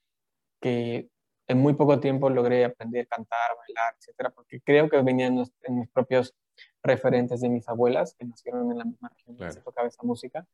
que 0.62 1.10
en 1.48 1.58
muy 1.58 1.74
poco 1.74 2.00
tiempo 2.00 2.30
logré 2.30 2.64
aprender 2.66 3.08
a 3.10 3.16
cantar, 3.16 3.58
bailar, 3.58 3.96
etcétera, 3.98 4.30
porque 4.30 4.62
creo 4.62 4.88
que 4.90 5.02
venían 5.02 5.44
en, 5.64 5.76
mis 5.76 5.90
propios 5.90 6.36
referentes 6.84 7.42
de 7.42 7.50
mis 7.50 7.68
abuelas, 7.68 8.16
que 8.16 8.26
nacieron 8.26 8.72
en 8.72 8.78
la 8.78 8.86
misma 8.86 9.10
región 9.10 9.38
que 9.38 9.52
se 9.52 9.62
tocaba 9.62 9.88
esa 9.88 10.04
música, 10.04 10.48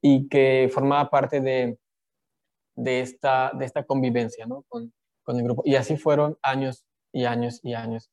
y 0.00 0.28
que 0.28 0.70
formaba 0.72 1.10
parte 1.10 1.40
de, 1.40 1.78
de, 2.76 3.00
esta, 3.00 3.52
de 3.54 3.64
esta 3.64 3.84
convivencia 3.84 4.46
¿no? 4.46 4.62
con, 4.68 4.92
con 5.22 5.36
el 5.36 5.42
grupo. 5.42 5.62
Y 5.64 5.76
así 5.76 5.96
fueron 5.96 6.38
años 6.42 6.84
y 7.12 7.24
años 7.24 7.60
y 7.62 7.74
años. 7.74 8.10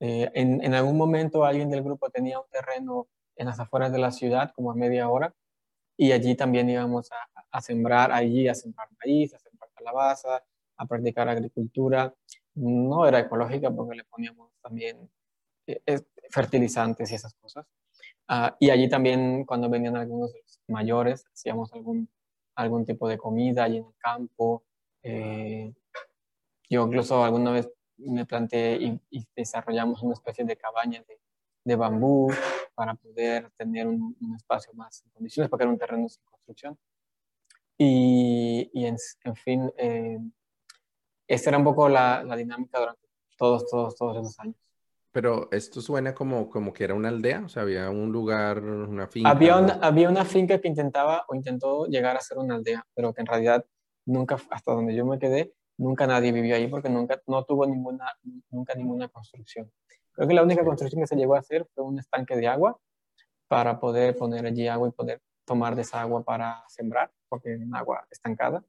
Eh, 0.00 0.30
en, 0.34 0.62
en, 0.62 0.74
algún 0.74 0.96
momento 0.96 1.44
alguien 1.44 1.70
del 1.70 1.82
grupo 1.82 2.08
tenía 2.10 2.38
un 2.38 2.48
terreno 2.50 3.08
en 3.36 3.46
las 3.46 3.58
afueras 3.60 3.92
de 3.92 3.98
la 3.98 4.12
ciudad, 4.12 4.52
como 4.54 4.70
a 4.70 4.74
media 4.74 5.08
hora, 5.08 5.34
y 5.96 6.12
allí 6.12 6.36
también 6.36 6.70
íbamos 6.70 7.10
a, 7.50 7.60
sembrar, 7.60 8.12
allí 8.12 8.46
a 8.46 8.54
sembrar 8.54 8.88
maíz, 9.04 9.34
a 9.34 9.38
sembrar 9.38 9.68
calabaza, 9.74 10.44
a 10.76 10.86
practicar 10.86 11.28
agricultura. 11.28 12.14
No 12.54 13.04
era 13.06 13.18
ecológica 13.20 13.70
porque 13.70 13.96
le 13.96 14.04
poníamos 14.04 14.52
también 14.62 15.10
eh, 15.66 15.82
fertilizantes 16.30 17.10
y 17.10 17.14
esas 17.14 17.34
cosas. 17.34 17.66
Ah, 18.28 18.56
y 18.60 18.70
allí 18.70 18.88
también 18.88 19.44
cuando 19.44 19.70
venían 19.70 19.96
algunos 19.96 20.32
mayores 20.66 21.24
hacíamos 21.32 21.72
algún, 21.72 22.08
algún 22.54 22.84
tipo 22.84 23.08
de 23.08 23.18
comida 23.18 23.64
allí 23.64 23.78
en 23.78 23.86
el 23.86 23.96
campo. 23.98 24.64
Eh, 25.02 25.72
yo 26.68 26.86
incluso 26.86 27.24
alguna 27.24 27.52
vez 27.52 27.68
me 27.96 28.26
planteé 28.26 28.76
y, 28.76 29.00
y, 29.10 29.26
desarrollamos 29.34 30.02
una 30.02 30.14
especie 30.14 30.44
de 30.44 30.56
cabaña 30.56 31.02
de, 31.08 31.18
de 31.64 31.76
bambú 31.76 32.30
para 32.74 32.94
poder 32.94 33.50
tener 33.56 33.86
un, 33.86 34.16
espacio 34.36 34.72
más 34.74 35.02
en 35.04 35.10
condiciones, 35.10 35.50
porque 35.50 35.64
era 35.64 35.72
un 35.72 35.78
terreno 35.78 36.08
sin 36.08 36.22
construcción. 36.24 36.78
Y, 37.76 38.70
y 38.72 38.86
en, 38.86 38.96
en, 39.24 39.36
fin, 39.36 39.72
eh, 39.76 40.18
esa 41.26 41.50
era 41.50 41.58
un 41.58 41.64
poco 41.64 41.88
la, 41.88 42.22
la, 42.24 42.36
dinámica 42.36 42.78
durante 42.78 43.06
todos, 43.36 43.68
todos, 43.68 43.96
todos 43.96 44.16
esos 44.16 44.38
años. 44.40 44.56
Pero 45.12 45.48
esto 45.52 45.80
suena 45.80 46.14
como, 46.14 46.50
como 46.50 46.72
que 46.72 46.84
era 46.84 46.94
una 46.94 47.08
aldea, 47.08 47.42
o 47.44 47.48
sea, 47.48 47.62
había 47.62 47.88
un 47.90 48.12
lugar, 48.12 48.62
una 48.62 49.06
finca. 49.06 49.30
Había 49.30 49.56
una, 49.56 49.74
había 49.74 50.08
una 50.08 50.24
finca 50.24 50.60
que 50.60 50.68
intentaba 50.68 51.24
o 51.28 51.34
intentó 51.34 51.86
llegar 51.86 52.16
a 52.16 52.20
ser 52.20 52.38
una 52.38 52.56
aldea, 52.56 52.86
pero 52.94 53.14
que 53.14 53.22
en 53.22 53.26
realidad 53.26 53.64
nunca, 54.04 54.36
hasta 54.50 54.72
donde 54.72 54.94
yo 54.94 55.06
me 55.06 55.18
quedé, 55.18 55.54
nunca 55.78 56.06
nadie 56.06 56.32
vivió 56.32 56.56
ahí 56.56 56.66
porque 56.68 56.90
nunca, 56.90 57.20
no 57.26 57.44
tuvo 57.44 57.66
ninguna, 57.66 58.06
nunca 58.50 58.74
ninguna 58.74 59.08
construcción. 59.08 59.70
Creo 60.12 60.28
que 60.28 60.34
la 60.34 60.42
única 60.42 60.64
construcción 60.64 61.00
que 61.00 61.06
se 61.06 61.16
llegó 61.16 61.36
a 61.36 61.40
hacer 61.40 61.66
fue 61.74 61.84
un 61.84 61.98
estanque 61.98 62.36
de 62.36 62.48
agua 62.48 62.78
para 63.46 63.78
poder 63.80 64.16
poner 64.16 64.44
allí 64.44 64.68
agua 64.68 64.88
y 64.88 64.92
poder 64.92 65.22
tomar 65.44 65.74
de 65.74 65.82
esa 65.82 66.02
agua 66.02 66.22
para 66.22 66.64
sembrar, 66.68 67.10
porque 67.28 67.52
era 67.52 67.64
agua 67.78 68.06
estancada, 68.10 68.62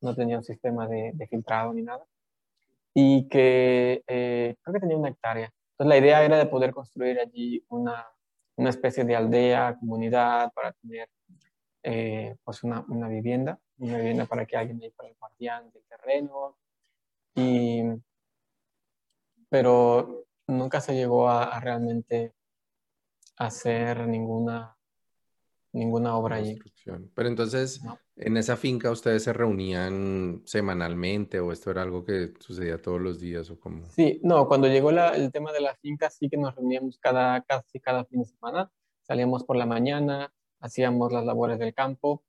no 0.00 0.14
tenía 0.14 0.36
un 0.36 0.44
sistema 0.44 0.86
de, 0.86 1.26
filtrado 1.30 1.72
ni 1.72 1.82
nada. 1.82 2.04
Y 2.98 3.28
que 3.28 4.02
eh, 4.06 4.56
creo 4.62 4.72
que 4.72 4.80
tenía 4.80 4.96
una 4.96 5.10
hectárea. 5.10 5.52
Entonces 5.72 5.88
la 5.88 5.98
idea 5.98 6.24
era 6.24 6.38
de 6.38 6.46
poder 6.46 6.72
construir 6.72 7.20
allí 7.20 7.62
una, 7.68 8.06
una 8.56 8.70
especie 8.70 9.04
de 9.04 9.14
aldea, 9.14 9.76
comunidad, 9.78 10.50
para 10.54 10.72
tener 10.72 11.06
eh, 11.82 12.36
pues 12.42 12.62
una, 12.62 12.84
una, 12.88 13.08
vivienda, 13.08 13.60
una 13.78 13.98
vivienda 13.98 14.24
para 14.24 14.46
que 14.46 14.56
alguien 14.56 14.80
ahí 14.82 14.90
para 14.92 15.10
el 15.10 15.16
guardián 15.16 15.70
del 15.72 15.84
terreno. 15.84 16.56
Y 17.34 17.82
pero 19.50 20.26
nunca 20.46 20.80
se 20.80 20.94
llegó 20.94 21.28
a, 21.28 21.60
realmente 21.60 22.34
hacer 23.36 24.06
ninguna, 24.06 24.76
ninguna 25.72 26.16
obra 26.16 26.36
allí. 26.36 26.58
Pero 27.14 27.28
entonces, 27.28 27.80
en 28.16 28.36
esa 28.36 28.56
finca 28.56 28.90
ustedes 28.90 29.24
se 29.24 29.32
reunían 29.32 30.42
semanalmente 30.46 31.38
o 31.38 31.52
esto 31.52 31.70
era 31.70 31.82
algo 31.82 32.04
que 32.04 32.32
sucedía 32.40 32.80
todos 32.80 33.00
los 33.00 33.20
días 33.20 33.50
o 33.50 33.60
cómo? 33.60 33.84
Sí, 33.90 34.20
no, 34.22 34.48
cuando 34.48 34.68
llegó 34.68 34.90
el 34.90 35.30
tema 35.30 35.52
de 35.52 35.60
la 35.60 35.74
finca 35.76 36.08
sí 36.08 36.28
que 36.28 36.38
nos 36.38 36.54
reuníamos 36.54 36.98
cada, 36.98 37.42
casi 37.42 37.78
cada 37.78 38.04
fin 38.06 38.20
de 38.20 38.26
semana. 38.26 38.70
Salíamos 39.02 39.44
por 39.44 39.56
la 39.56 39.66
mañana, 39.66 40.32
hacíamos 40.60 41.12
las 41.12 41.24
labores 41.24 41.58
del 41.58 41.74
campo, 41.74 42.24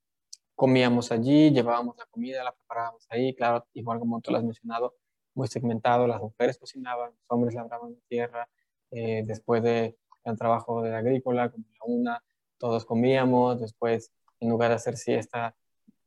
comíamos 0.55 1.11
allí, 1.11 1.51
llevábamos 1.51 1.97
la 1.97 2.05
comida, 2.07 2.43
la 2.43 2.51
preparábamos 2.51 3.07
ahí, 3.09 3.33
claro, 3.33 3.65
igual 3.73 3.99
como 3.99 4.19
tú 4.21 4.31
lo 4.31 4.37
has 4.37 4.43
mencionado, 4.43 4.95
muy 5.33 5.47
segmentado, 5.47 6.05
las 6.05 6.21
mujeres 6.21 6.57
cocinaban, 6.57 7.11
los 7.11 7.25
hombres 7.29 7.55
labraban 7.55 7.93
la 7.93 7.99
tierra, 8.09 8.49
eh, 8.91 9.23
después 9.25 9.63
del 9.63 9.95
trabajo 10.37 10.81
de 10.81 10.95
agrícola, 10.95 11.49
como 11.49 11.65
la 11.79 11.85
una, 11.85 12.23
todos 12.57 12.85
comíamos, 12.85 13.61
después 13.61 14.11
en 14.39 14.49
lugar 14.49 14.69
de 14.69 14.75
hacer 14.75 14.97
siesta, 14.97 15.55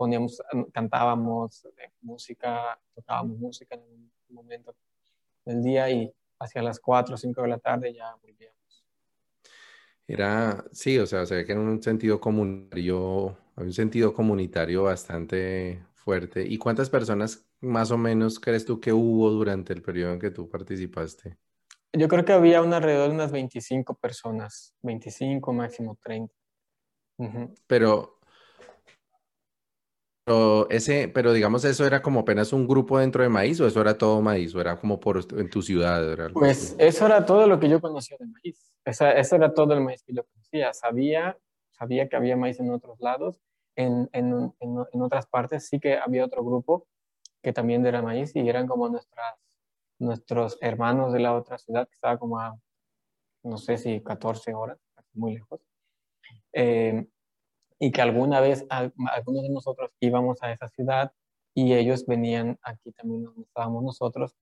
poníamos, 0.01 0.43
cantábamos 0.73 1.69
música, 2.01 2.81
tocábamos 2.95 3.39
música 3.39 3.75
en 3.75 3.83
un 3.83 4.11
momento 4.31 4.75
del 5.45 5.63
día 5.63 5.91
y 5.91 6.11
hacia 6.39 6.63
las 6.63 6.81
4 6.81 7.17
o 7.17 7.19
5 7.19 7.43
de 7.43 7.49
la 7.49 7.59
tarde 7.59 7.93
ya 7.93 8.17
volvíamos. 8.23 8.87
Era, 10.09 10.65
sí, 10.73 10.99
o 10.99 11.05
sea, 11.07 11.27
se 11.27 11.35
ve 11.35 11.45
que 11.45 11.53
en 11.53 11.59
un 11.59 11.83
sentido 11.83 12.19
comunitario, 12.19 13.37
hay 13.57 13.65
un 13.65 13.75
sentido 13.75 14.15
comunitario 14.15 14.85
bastante 14.85 15.85
fuerte. 15.93 16.47
¿Y 16.47 16.57
cuántas 16.57 16.89
personas 16.89 17.47
más 17.61 17.91
o 17.91 17.99
menos 17.99 18.41
crees 18.41 18.65
tú 18.65 18.81
que 18.81 18.95
hubo 18.95 19.29
durante 19.29 19.75
el 19.75 19.83
periodo 19.83 20.15
en 20.15 20.19
que 20.19 20.31
tú 20.31 20.49
participaste? 20.49 21.37
Yo 21.93 22.09
creo 22.09 22.25
que 22.25 22.33
había 22.33 22.63
un 22.63 22.73
alrededor 22.73 23.11
de 23.11 23.17
unas 23.17 23.33
25 23.33 23.97
personas, 23.97 24.75
25, 24.81 25.53
máximo 25.53 25.99
30. 26.03 26.33
Pero, 27.67 28.20
pero, 30.31 30.71
ese, 30.71 31.09
pero 31.09 31.33
digamos, 31.33 31.65
¿eso 31.65 31.85
era 31.85 32.03
como 32.03 32.21
apenas 32.21 32.53
un 32.53 32.69
grupo 32.69 33.01
dentro 33.01 33.25
de 33.25 33.29
maíz 33.29 33.61
o 33.61 33.67
eso 33.67 33.81
era 33.81 33.99
todo 33.99 34.23
maíz 34.23 34.55
o 34.55 34.61
era 34.61 34.79
como 34.79 35.01
por 35.01 35.19
en 35.37 35.51
tu 35.51 35.61
ciudad? 35.61 36.31
pues 36.33 36.77
eso 36.79 37.07
era 37.07 37.27
todo 37.27 37.49
lo 37.49 37.59
que 37.59 37.69
yo 37.69 37.81
conocía 37.81 38.17
de 38.21 38.27
maíz. 38.27 38.73
Esa, 38.85 39.11
eso 39.11 39.35
era 39.35 39.53
todo 39.53 39.75
el 39.75 39.81
maíz 39.81 40.05
que 40.05 40.15
yo 40.15 40.25
conocía. 40.25 40.73
Sabía, 40.73 41.37
sabía 41.73 42.09
que 42.09 42.15
había 42.15 42.37
maíz 42.37 42.61
en 42.61 42.71
otros 42.71 43.01
lados. 43.01 43.41
En, 43.75 44.09
en, 44.13 44.55
en, 44.61 45.03
otras 45.03 45.27
partes 45.27 45.67
sí 45.67 45.81
que 45.81 45.99
había 45.99 46.25
otro 46.25 46.45
grupo 46.45 46.87
que 47.43 47.53
también 47.53 47.85
era 47.85 48.01
maíz 48.01 48.37
y 48.37 48.49
eran 48.49 48.69
como 48.69 48.89
nuestras, 48.89 49.35
nuestros 49.99 50.59
hermanos 50.61 51.13
de 51.13 51.19
la 51.19 51.35
otra 51.35 51.59
ciudad 51.59 51.89
que 51.89 51.95
estaba 51.95 52.19
como 52.19 52.39
a, 52.39 52.57
no 53.43 53.57
sé 53.57 53.79
si 53.79 54.01
14 54.01 54.55
horas, 54.55 54.79
muy 55.13 55.35
lejos. 55.35 55.61
Eh, 56.53 57.05
y 57.81 57.91
que 57.91 58.03
alguna 58.03 58.41
vez 58.41 58.67
algunos 58.69 59.43
de 59.43 59.49
nosotros 59.49 59.91
íbamos 60.01 60.41
a 60.43 60.53
esa 60.53 60.69
ciudad 60.69 61.13
y 61.55 61.73
ellos 61.73 62.07
venían 62.07 62.59
aquí 62.63 62.93
también 62.93 63.25
donde 63.25 63.43
estábamos 63.43 63.83
nosotros 63.83 64.37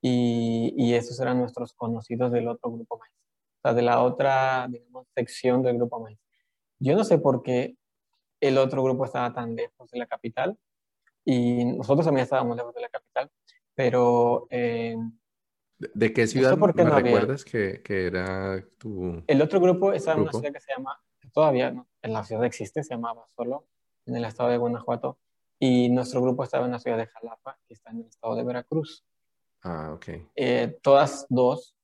y, 0.00 0.74
y 0.76 0.94
esos 0.94 1.20
eran 1.20 1.38
nuestros 1.38 1.74
conocidos 1.74 2.32
del 2.32 2.48
otro 2.48 2.72
grupo 2.72 2.98
maíz, 2.98 3.12
o 3.12 3.60
sea, 3.62 3.74
de 3.74 3.82
la 3.82 4.02
otra, 4.02 4.66
digamos, 4.68 5.06
sección 5.14 5.62
del 5.62 5.76
grupo 5.76 6.00
maíz. 6.00 6.18
Yo 6.78 6.96
no 6.96 7.04
sé 7.04 7.18
por 7.18 7.42
qué 7.42 7.76
el 8.40 8.56
otro 8.56 8.82
grupo 8.82 9.04
estaba 9.04 9.34
tan 9.34 9.54
lejos 9.54 9.90
de 9.90 9.98
la 9.98 10.06
capital 10.06 10.56
y 11.22 11.66
nosotros 11.66 12.06
también 12.06 12.24
estábamos 12.24 12.56
lejos 12.56 12.74
de 12.74 12.80
la 12.80 12.88
capital, 12.88 13.30
pero... 13.74 14.46
Eh, 14.48 14.96
¿De, 15.78 16.12
qué 16.14 16.26
ciudad 16.26 16.56
me 16.56 16.66
recuerdas 16.72 17.44
que, 17.44 17.82
que, 17.82 18.06
era 18.06 18.64
tu...? 18.78 19.22
El 19.26 19.42
otro 19.42 19.60
grupo 19.60 19.92
estaba 19.92 20.16
en 20.16 20.22
una 20.22 20.32
ciudad 20.32 20.52
que 20.52 20.60
se 20.60 20.72
llama, 20.72 20.98
todavía 21.32 21.74
en 22.02 22.12
la 22.12 22.24
ciudad 22.24 22.44
existe, 22.44 22.82
se 22.82 22.94
llamaba 22.94 23.26
Solo, 23.34 23.66
en 24.06 24.16
el 24.16 24.24
estado 24.24 24.50
de 24.50 24.58
Guanajuato, 24.58 25.18
y 25.58 25.88
nuestro 25.90 26.22
grupo 26.22 26.44
estaba 26.44 26.64
en 26.64 26.72
la 26.72 26.78
ciudad 26.78 26.96
de 26.96 27.06
Jalapa, 27.06 27.58
que 27.66 27.74
está 27.74 27.90
en 27.90 28.00
el 28.00 28.06
estado 28.06 28.34
de 28.34 28.44
Veracruz. 28.44 29.04
Ah, 29.62 29.92
ok. 29.94 30.06
Eh, 30.34 30.78
todas 30.82 31.26
dos 31.28 31.76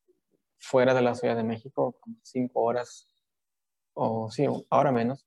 fuera 0.59 0.95
de 0.95 1.03
la 1.03 1.15
Ciudad 1.15 1.37
de 1.37 1.45
México, 1.45 1.97
como 2.01 2.17
cinco 2.23 2.63
horas, 2.63 3.07
o 3.95 4.31
sí, 4.31 4.47
ahora 4.71 4.93
menos, 4.93 5.27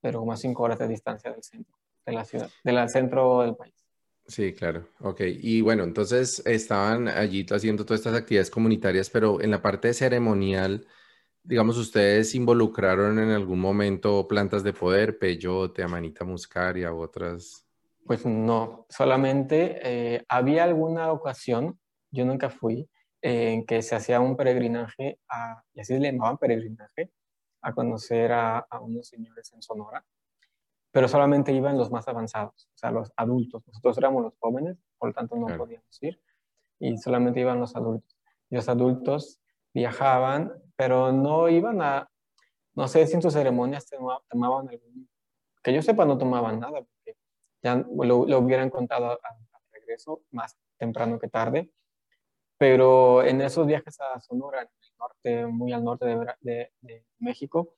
pero 0.00 0.20
como 0.20 0.36
cinco 0.36 0.64
horas 0.64 0.78
de 0.78 0.88
distancia 0.88 1.30
del 1.32 1.42
centro 1.42 1.76
de 2.04 2.12
la 2.12 2.24
ciudad, 2.24 2.50
del 2.64 2.88
centro 2.88 3.42
del 3.42 3.56
país. 3.56 3.74
Sí, 4.26 4.52
claro. 4.52 4.86
Ok. 5.00 5.22
Y 5.24 5.62
bueno, 5.62 5.84
entonces 5.84 6.42
estaban 6.44 7.08
allí 7.08 7.46
haciendo 7.50 7.84
todas 7.84 8.00
estas 8.00 8.14
actividades 8.14 8.50
comunitarias, 8.50 9.08
pero 9.08 9.40
en 9.40 9.50
la 9.50 9.62
parte 9.62 9.94
ceremonial, 9.94 10.86
digamos, 11.48 11.78
ustedes 11.78 12.34
involucraron 12.34 13.18
en 13.18 13.30
algún 13.30 13.58
momento 13.58 14.28
plantas 14.28 14.62
de 14.62 14.74
poder, 14.74 15.18
peyote, 15.18 15.82
amanita 15.82 16.24
muscaria 16.24 16.92
u 16.92 17.00
otras. 17.00 17.66
Pues 18.06 18.26
no, 18.26 18.86
solamente 18.90 19.80
eh, 19.82 20.24
había 20.28 20.64
alguna 20.64 21.10
ocasión, 21.10 21.78
yo 22.10 22.24
nunca 22.26 22.50
fui, 22.50 22.88
en 23.22 23.64
que 23.66 23.82
se 23.82 23.96
hacía 23.96 24.20
un 24.20 24.36
peregrinaje, 24.36 25.18
a, 25.28 25.62
y 25.72 25.80
así 25.80 25.98
le 25.98 26.12
llamaban 26.12 26.36
peregrinaje, 26.36 27.10
a 27.62 27.72
conocer 27.72 28.30
a, 28.32 28.58
a 28.58 28.80
unos 28.80 29.08
señores 29.08 29.50
en 29.52 29.62
Sonora 29.62 30.04
pero 30.90 31.06
solamente 31.06 31.52
iban 31.52 31.76
los 31.76 31.90
más 31.90 32.08
avanzados, 32.08 32.68
o 32.74 32.78
sea, 32.78 32.90
los 32.90 33.12
adultos. 33.16 33.62
Nosotros 33.66 33.98
éramos 33.98 34.22
los 34.22 34.34
jóvenes, 34.38 34.78
por 34.98 35.10
lo 35.10 35.14
tanto 35.14 35.36
no 35.36 35.46
podíamos 35.56 36.02
ir, 36.02 36.20
y 36.78 36.96
solamente 36.98 37.40
iban 37.40 37.60
los 37.60 37.76
adultos. 37.76 38.16
Y 38.50 38.56
los 38.56 38.68
adultos 38.68 39.40
viajaban, 39.74 40.52
pero 40.78 41.10
no 41.10 41.48
iban 41.48 41.82
a, 41.82 42.08
no 42.74 42.86
sé 42.86 43.04
si 43.08 43.14
en 43.14 43.22
sus 43.22 43.32
ceremonias 43.32 43.84
tomaban 44.30 44.68
algún, 44.68 45.10
que 45.60 45.72
yo 45.74 45.82
sepa 45.82 46.04
no 46.04 46.16
tomaban 46.16 46.60
nada, 46.60 46.82
porque 46.82 47.18
ya 47.64 47.84
lo, 48.00 48.18
hubieran 48.38 48.70
contado 48.70 49.10
al 49.10 49.36
regreso, 49.72 50.22
más 50.30 50.56
temprano 50.78 51.18
que 51.18 51.28
tarde, 51.28 51.72
pero 52.58 53.24
en 53.24 53.40
esos 53.40 53.66
viajes 53.66 53.98
a 54.00 54.20
Sonora, 54.20 54.62
en 54.62 54.68
norte, 55.00 55.46
muy 55.46 55.72
al 55.72 55.82
norte 55.82 56.06
de, 56.42 56.72
México, 57.18 57.74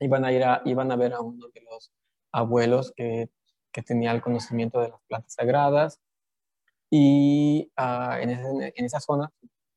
iban 0.00 0.24
a 0.24 0.32
ir 0.32 0.42
a, 0.42 0.62
iban 0.64 0.90
a 0.90 0.96
ver 0.96 1.12
a 1.12 1.20
uno 1.20 1.48
de 1.48 1.60
los 1.60 1.92
abuelos 2.32 2.92
que, 2.96 3.28
tenían 3.86 4.16
el 4.16 4.22
conocimiento 4.22 4.80
de 4.80 4.88
las 4.88 5.00
plantas 5.06 5.34
sagradas. 5.34 6.00
Y 6.90 7.70
ah, 7.76 8.18
en, 8.20 8.84
esa 8.84 9.00
zona, 9.00 9.30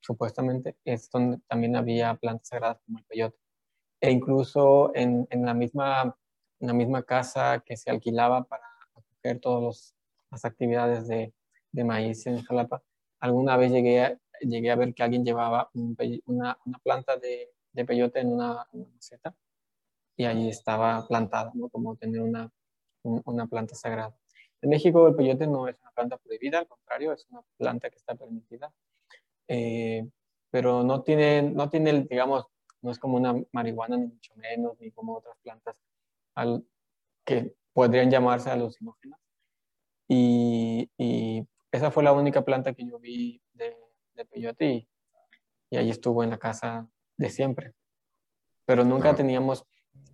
supuestamente, 0.06 0.76
es 0.84 1.10
donde 1.10 1.38
también 1.48 1.76
había 1.76 2.14
plantas 2.14 2.48
sagradas 2.48 2.78
como 2.86 2.98
el 2.98 3.04
peyote. 3.04 3.38
E 4.00 4.10
incluso 4.10 4.92
en, 4.94 5.26
en 5.30 5.44
la, 5.44 5.54
misma, 5.54 6.16
la 6.60 6.72
misma 6.72 7.02
casa 7.02 7.62
que 7.64 7.76
se 7.76 7.90
alquilaba 7.90 8.44
para 8.44 8.64
acoger 8.94 9.40
todas 9.40 9.94
las 10.30 10.44
actividades 10.44 11.08
de, 11.08 11.34
de, 11.72 11.84
maíz 11.84 12.26
en 12.26 12.42
Jalapa, 12.42 12.82
alguna 13.20 13.56
vez 13.56 13.72
llegué 13.72 14.04
a, 14.04 14.18
llegué 14.40 14.70
a 14.70 14.76
ver 14.76 14.94
que 14.94 15.02
alguien 15.02 15.24
llevaba 15.24 15.70
una, 15.74 16.58
una, 16.64 16.78
planta 16.82 17.16
de, 17.16 17.50
de 17.72 17.84
peyote 17.84 18.20
en 18.20 18.32
una, 18.32 18.66
una 18.72 18.86
maceta 18.88 19.34
y 20.16 20.24
allí 20.24 20.48
estaba 20.48 21.06
plantada, 21.08 21.52
como 21.72 21.96
tener 21.96 22.22
una, 22.22 22.50
una 23.02 23.46
planta 23.46 23.74
sagrada. 23.74 24.16
En 24.62 24.70
México 24.70 25.08
el 25.08 25.14
peyote 25.14 25.46
no 25.46 25.68
es 25.68 25.78
una 25.80 25.90
planta 25.92 26.16
prohibida, 26.18 26.60
al 26.60 26.68
contrario, 26.68 27.12
es 27.12 27.26
una 27.30 27.42
planta 27.58 27.90
que 27.90 27.96
está 27.96 28.14
permitida, 28.14 28.72
eh, 29.48 30.08
pero 30.50 30.82
no 30.82 31.02
tiene, 31.02 31.42
no 31.42 31.68
tiene, 31.68 32.06
digamos, 32.08 32.46
no 32.82 32.90
es 32.90 32.98
como 32.98 33.16
una 33.16 33.34
marihuana, 33.52 33.96
ni 33.96 34.06
mucho 34.06 34.34
menos, 34.36 34.78
ni 34.80 34.90
como 34.90 35.16
otras 35.16 35.36
plantas 35.42 35.76
al, 36.34 36.64
que 37.24 37.54
podrían 37.72 38.10
llamarse 38.10 38.50
alucinógenas. 38.50 39.20
Y, 40.08 40.90
y, 40.98 41.46
esa 41.72 41.90
fue 41.90 42.04
la 42.04 42.12
única 42.12 42.42
planta 42.42 42.72
que 42.72 42.86
yo 42.86 42.98
vi 42.98 43.42
de, 43.52 43.76
de 44.14 44.24
peyote 44.24 44.64
y, 44.66 44.88
y 45.68 45.76
allí 45.76 45.90
estuvo 45.90 46.22
en 46.22 46.30
la 46.30 46.38
casa 46.38 46.88
de 47.16 47.28
siempre. 47.28 47.74
Pero 48.64 48.84
nunca 48.84 49.14
teníamos 49.14 49.66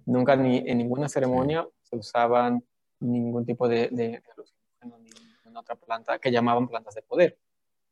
Nunca 0.04 0.36
ni 0.36 0.58
en 0.58 0.78
ninguna 0.78 1.08
ceremonia 1.08 1.66
se 1.82 1.96
usaban 1.96 2.64
ningún 2.98 3.44
tipo 3.46 3.68
de, 3.68 3.88
de, 3.90 4.22
ni 5.44 5.56
otra 5.56 5.76
planta 5.76 6.18
que 6.18 6.30
llamaban 6.30 6.66
plantas 6.66 6.94
de 6.94 7.02
poder, 7.02 7.38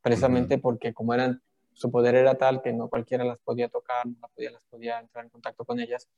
precisamente 0.02 0.58
porque 0.58 0.94
como 0.94 1.14
eran, 1.14 1.42
su 1.72 1.90
poder 1.90 2.14
era 2.14 2.36
tal 2.36 2.62
que 2.62 2.72
no 2.72 2.88
cualquiera 2.88 3.24
las 3.24 3.38
podía 3.38 3.68
tocar, 3.68 4.06
no 4.06 4.28
podía, 4.34 4.50
las 4.50 4.62
podía 4.64 5.00
entrar 5.00 5.24
en 5.24 5.30
contacto 5.30 5.64
con 5.64 5.80
ellas 5.80 6.08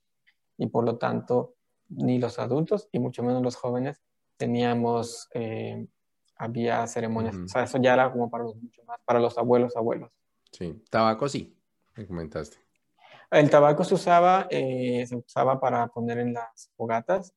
y 0.58 0.66
por 0.66 0.84
lo 0.84 0.98
tanto 0.98 1.54
ni 1.88 2.18
los 2.18 2.38
adultos 2.38 2.88
y 2.92 2.98
mucho 2.98 3.22
menos 3.22 3.42
los 3.42 3.56
jóvenes 3.56 4.00
teníamos, 4.36 5.28
eh, 5.34 5.86
había 6.36 6.86
ceremonias, 6.86 7.36
o 7.36 7.48
sea, 7.48 7.64
eso 7.64 7.78
ya 7.78 7.94
era 7.94 8.10
como 8.10 8.30
para 8.30 8.44
los 8.44 8.56
mucho 8.56 8.82
más, 8.84 8.98
para 9.04 9.20
los 9.20 9.38
abuelos, 9.38 9.76
abuelos. 9.76 10.10
Sí, 10.50 10.82
tabaco 10.90 11.28
sí, 11.28 11.56
me 11.94 12.06
comentaste. 12.06 12.56
El 13.30 13.48
tabaco 13.48 13.84
se 13.84 13.94
usaba, 13.94 14.46
eh, 14.50 15.06
se 15.06 15.16
usaba 15.16 15.60
para 15.60 15.86
poner 15.88 16.18
en 16.18 16.34
las 16.34 16.70
fogatas 16.76 17.34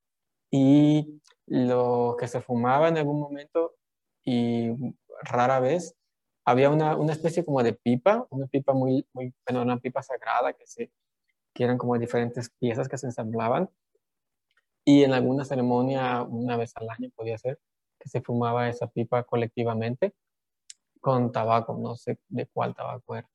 y 0.51 1.21
lo 1.45 2.15
que 2.19 2.27
se 2.27 2.41
fumaba 2.41 2.89
en 2.89 2.97
algún 2.97 3.19
momento 3.19 3.75
y 4.23 4.71
rara 5.21 5.59
vez 5.59 5.95
había 6.45 6.69
una, 6.69 6.95
una 6.95 7.11
especie 7.11 7.43
como 7.43 7.63
de 7.63 7.73
pipa, 7.73 8.27
una 8.29 8.45
pipa 8.45 8.73
muy, 8.73 9.05
muy, 9.13 9.33
bueno, 9.45 9.63
una 9.63 9.79
pipa 9.79 10.03
sagrada 10.03 10.53
que, 10.53 10.65
se, 10.67 10.91
que 11.53 11.63
eran 11.63 11.77
como 11.77 11.97
diferentes 11.97 12.51
piezas 12.51 12.87
que 12.87 12.97
se 12.97 13.07
ensamblaban 13.07 13.69
y 14.85 15.03
en 15.03 15.13
alguna 15.13 15.43
ceremonia 15.43 16.21
una 16.21 16.55
vez 16.55 16.71
al 16.75 16.89
año 16.89 17.09
podía 17.15 17.37
ser 17.39 17.59
que 17.99 18.07
se 18.07 18.21
fumaba 18.21 18.69
esa 18.69 18.87
pipa 18.87 19.23
colectivamente 19.23 20.13
con 21.01 21.31
tabaco, 21.31 21.75
no 21.75 21.95
sé 21.95 22.19
de 22.29 22.45
cuál 22.45 22.75
tabaco 22.75 23.15
era. 23.15 23.29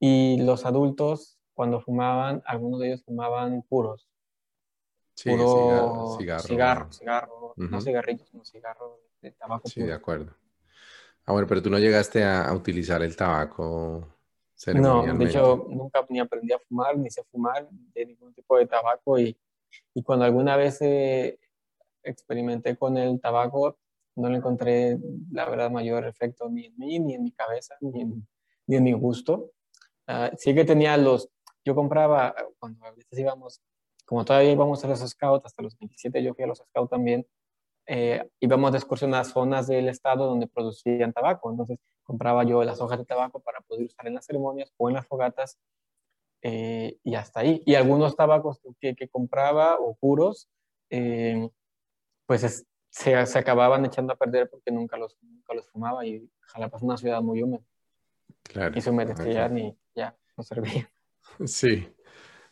Y 0.00 0.42
los 0.42 0.66
adultos 0.66 1.38
cuando 1.54 1.80
fumaban, 1.80 2.42
algunos 2.44 2.80
de 2.80 2.88
ellos 2.88 3.04
fumaban 3.04 3.62
puros. 3.62 4.08
Sí, 5.14 5.30
puro 5.30 6.18
cigarro, 6.18 6.42
cigarro, 6.42 6.92
cigarro, 6.92 7.54
no 7.56 7.80
cigarrillos, 7.80 8.28
sino 8.28 8.44
cigarro 8.44 9.00
de 9.22 9.30
tabaco. 9.30 9.68
Sí, 9.68 9.82
de 9.82 9.92
acuerdo. 9.92 10.34
Ah, 11.26 11.32
bueno, 11.32 11.46
pero 11.46 11.62
tú 11.62 11.70
no 11.70 11.78
llegaste 11.78 12.24
a, 12.24 12.52
utilizar 12.54 13.02
el 13.02 13.16
tabaco 13.16 14.06
No, 14.74 15.02
de 15.02 15.24
hecho, 15.24 15.66
nunca 15.68 16.06
ni 16.08 16.20
aprendí 16.20 16.52
a 16.52 16.58
fumar, 16.58 16.96
ni 16.96 17.10
sé 17.10 17.24
fumar 17.24 17.68
de 17.70 18.06
ningún 18.06 18.32
tipo 18.32 18.56
de 18.56 18.66
tabaco. 18.66 19.18
Y, 19.18 19.36
y 19.92 20.02
cuando 20.02 20.24
alguna 20.24 20.56
vez 20.56 20.80
eh, 20.82 21.38
experimenté 22.02 22.76
con 22.76 22.96
el 22.96 23.20
tabaco, 23.20 23.78
no 24.14 24.30
le 24.30 24.36
encontré, 24.36 24.98
la 25.32 25.48
verdad, 25.48 25.70
mayor 25.70 26.06
efecto 26.06 26.48
ni 26.48 26.66
en 26.66 26.78
mí, 26.78 26.98
ni 27.00 27.14
en 27.14 27.24
mi 27.24 27.32
cabeza, 27.32 27.76
ni 27.80 28.00
en, 28.00 28.28
ni 28.66 28.76
en 28.76 28.84
mi 28.84 28.92
gusto. 28.92 29.50
Uh, 30.08 30.34
sí 30.38 30.54
que 30.54 30.64
tenía 30.64 30.96
los 30.96 31.28
yo 31.66 31.74
compraba, 31.74 32.32
cuando 32.60 32.86
a 32.86 32.92
veces 32.92 33.18
íbamos, 33.18 33.60
como 34.04 34.24
todavía 34.24 34.52
íbamos 34.52 34.84
a 34.84 34.88
los 34.88 35.00
scouts, 35.00 35.46
hasta 35.46 35.62
los 35.62 35.76
27 35.76 36.22
yo 36.22 36.32
fui 36.32 36.44
a 36.44 36.46
los 36.46 36.58
scouts 36.58 36.90
también, 36.90 37.26
eh, 37.86 38.28
íbamos 38.40 38.72
de 38.72 38.78
excursión 38.78 39.14
a 39.14 39.24
zonas 39.24 39.66
del 39.68 39.88
estado 39.88 40.26
donde 40.26 40.46
producían 40.46 41.12
tabaco. 41.12 41.50
Entonces 41.50 41.78
compraba 42.02 42.44
yo 42.44 42.62
las 42.64 42.80
hojas 42.80 42.98
de 42.98 43.04
tabaco 43.04 43.40
para 43.40 43.60
poder 43.60 43.86
usar 43.86 44.06
en 44.06 44.14
las 44.14 44.26
ceremonias 44.26 44.72
o 44.76 44.88
en 44.88 44.94
las 44.94 45.06
fogatas 45.06 45.58
eh, 46.42 46.98
y 47.04 47.14
hasta 47.14 47.40
ahí. 47.40 47.62
Y 47.64 47.74
algunos 47.74 48.16
tabacos 48.16 48.60
que, 48.80 48.94
que 48.94 49.08
compraba 49.08 49.78
o 49.78 49.94
puros, 49.94 50.48
eh, 50.90 51.48
pues 52.26 52.66
se, 52.90 53.26
se, 53.26 53.38
acababan 53.38 53.84
echando 53.84 54.12
a 54.12 54.16
perder 54.16 54.48
porque 54.50 54.70
nunca 54.70 54.96
los, 54.96 55.16
nunca 55.22 55.54
los 55.54 55.68
fumaba 55.68 56.04
y 56.06 56.28
Jalapa 56.40 56.76
es 56.76 56.82
una 56.82 56.96
ciudad 56.96 57.22
muy 57.22 57.42
húmeda. 57.42 57.64
Claro. 58.42 58.76
Y 58.76 58.80
se 58.80 58.90
humedecían 58.90 59.58
y 59.58 59.76
ya, 59.94 60.16
no 60.36 60.42
servía. 60.44 60.90
Sí. 61.44 61.88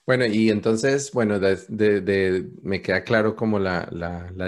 Bueno, 0.07 0.27
y 0.27 0.51
entonces, 0.51 1.11
bueno, 1.13 1.39
de, 1.41 2.51
me 2.63 2.83
queda 2.83 3.05
claro 3.05 3.35
como 3.35 3.59
la, 3.59 3.89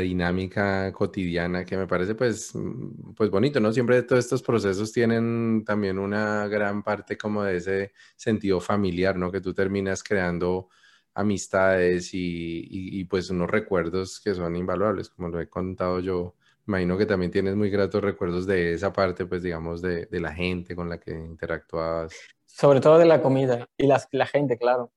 dinámica 0.00 0.92
cotidiana 0.92 1.64
que 1.64 1.78
me 1.78 1.86
parece 1.86 2.14
pues, 2.14 2.54
mm, 2.54 3.14
pues 3.14 3.30
bonito, 3.30 3.58
¿no? 3.58 3.72
Siempre 3.72 4.02
todos 4.02 4.24
estos 4.24 4.42
procesos 4.42 4.92
tienen 4.92 5.64
también 5.64 5.98
una 5.98 6.46
gran 6.48 6.82
parte 6.82 7.16
como 7.16 7.42
de 7.42 7.56
ese 7.56 7.92
sentido 8.16 8.60
familiar, 8.60 9.16
¿no? 9.16 9.32
Que 9.32 9.40
tú 9.40 9.54
terminas 9.54 10.02
creando 10.02 10.68
amistades 11.14 12.12
y, 12.12 12.68
y, 12.70 13.04
pues 13.04 13.30
unos 13.30 13.50
recuerdos 13.50 14.20
que 14.20 14.34
son 14.34 14.54
invaluables, 14.56 15.08
como 15.08 15.28
lo 15.28 15.40
he 15.40 15.48
contado 15.48 16.00
yo. 16.00 16.34
Imagino 16.66 16.98
que 16.98 17.06
también 17.06 17.30
tienes 17.32 17.56
muy 17.56 17.70
gratos 17.70 18.02
recuerdos 18.04 18.46
de 18.46 18.74
esa 18.74 18.92
parte, 18.92 19.24
pues 19.24 19.42
digamos, 19.42 19.80
de, 19.80 20.04
de 20.06 20.20
la 20.20 20.34
gente 20.34 20.76
con 20.76 20.90
la 20.90 20.98
que 21.00 21.12
interactuabas. 21.12 22.12
Sobre 22.44 22.80
todo 22.80 22.98
de 22.98 23.06
la 23.06 23.22
comida 23.22 23.66
y 23.78 23.86
las, 23.86 24.08
la 24.12 24.26
gente, 24.26 24.58
claro. 24.58 24.92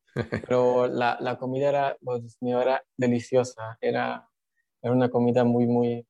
Pero 0.48 0.88
la, 0.88 1.18
la 1.20 1.38
comida 1.38 1.70
era, 1.70 1.98
pues, 2.02 2.38
era 2.42 2.84
deliciosa, 2.98 3.78
era, 3.82 4.28
era 4.82 4.94
una 4.94 5.10
comida 5.10 5.44
muy, 5.44 5.68
muy, 5.68 6.06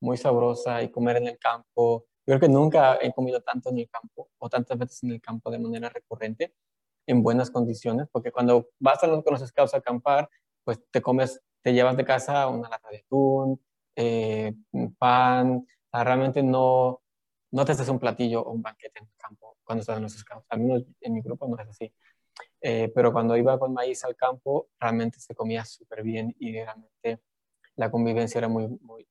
muy 0.00 0.16
sabrosa 0.16 0.82
y 0.82 0.90
comer 0.90 1.16
en 1.18 1.28
el 1.28 1.38
campo. 1.38 2.06
Yo 2.26 2.38
creo 2.38 2.40
que 2.40 2.48
nunca 2.48 2.98
he 3.00 3.12
comido 3.12 3.40
tanto 3.40 3.70
en 3.70 3.78
el 3.78 3.88
campo 3.90 4.30
o 4.38 4.48
tantas 4.48 4.78
veces 4.78 5.02
en 5.04 5.12
el 5.12 5.20
campo 5.20 5.50
de 5.50 5.58
manera 5.58 5.88
recurrente, 5.88 6.54
en 7.06 7.22
buenas 7.22 7.50
condiciones, 7.50 8.08
porque 8.12 8.30
cuando 8.32 8.68
vas 8.78 9.02
a 9.02 9.06
los, 9.06 9.24
con 9.24 9.32
los 9.34 9.46
scouts 9.48 9.74
a 9.74 9.78
acampar, 9.78 10.28
pues 10.64 10.78
te 10.90 11.00
comes, 11.00 11.40
te 11.62 11.72
llevas 11.72 11.96
de 11.96 12.04
casa 12.04 12.46
una 12.48 12.68
lata 12.68 12.88
de 12.90 12.98
atún, 12.98 13.60
eh, 13.96 14.54
pan, 14.98 15.66
realmente 15.92 16.42
no, 16.42 17.00
no 17.50 17.64
te 17.64 17.72
haces 17.72 17.88
un 17.88 17.98
platillo 17.98 18.42
o 18.42 18.52
un 18.52 18.62
banquete 18.62 19.00
en 19.00 19.06
el 19.06 19.16
campo 19.16 19.56
cuando 19.64 19.80
estás 19.80 19.96
en 19.96 20.02
los 20.04 20.12
scouts. 20.12 20.46
Al 20.50 20.60
menos 20.60 20.84
en 21.00 21.14
mi 21.14 21.22
grupo 21.22 21.48
no 21.48 21.56
es 21.58 21.68
así. 21.68 21.92
Eh, 22.60 22.90
pero 22.94 23.12
cuando 23.12 23.36
iba 23.36 23.58
con 23.58 23.72
maíz 23.72 24.04
al 24.04 24.16
campo, 24.16 24.68
realmente 24.80 25.20
se 25.20 25.34
comía 25.34 25.64
súper 25.64 26.02
bien 26.02 26.34
y 26.38 26.52
realmente 26.52 27.20
la 27.76 27.90
convivencia 27.90 28.38
era 28.38 28.48
muy, 28.48 28.66
muy, 28.80 29.06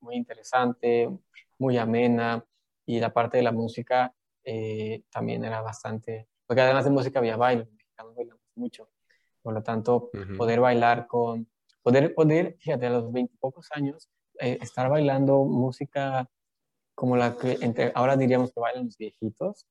muy 0.00 0.16
interesante, 0.16 1.10
muy 1.58 1.76
amena 1.76 2.44
y 2.86 3.00
la 3.00 3.12
parte 3.12 3.36
de 3.36 3.42
la 3.42 3.52
música 3.52 4.14
eh, 4.44 5.02
también 5.10 5.44
era 5.44 5.60
bastante, 5.60 6.28
porque 6.46 6.62
además 6.62 6.84
de 6.84 6.90
música 6.90 7.18
había 7.18 7.36
baile, 7.36 7.64
los 7.64 7.72
mexicanos 7.72 8.14
bailamos 8.14 8.42
mucho, 8.54 8.88
por 9.42 9.52
lo 9.54 9.62
tanto, 9.62 10.10
poder 10.38 10.60
bailar 10.60 11.06
con, 11.06 11.48
poder, 11.82 12.14
poder, 12.14 12.56
fíjate, 12.58 12.86
a 12.86 12.90
los 12.90 13.12
20 13.12 13.36
pocos 13.38 13.68
años, 13.72 14.08
eh, 14.40 14.58
estar 14.60 14.88
bailando 14.88 15.44
música 15.44 16.30
como 16.94 17.16
la 17.16 17.36
que 17.36 17.58
entre, 17.60 17.92
ahora 17.94 18.16
diríamos 18.16 18.52
que 18.52 18.60
bailan 18.60 18.86
los 18.86 18.96
viejitos, 18.96 19.66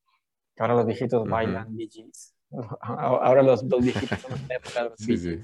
que 0.55 0.61
ahora 0.61 0.75
los 0.75 0.85
viejitos 0.85 1.27
bailan 1.27 1.75
BGs, 1.75 2.34
Ahora 2.81 3.41
los, 3.43 3.67
dos 3.67 3.83
viejitos 3.83 4.19
son 4.19 4.39
sí, 4.97 5.17
sí. 5.17 5.41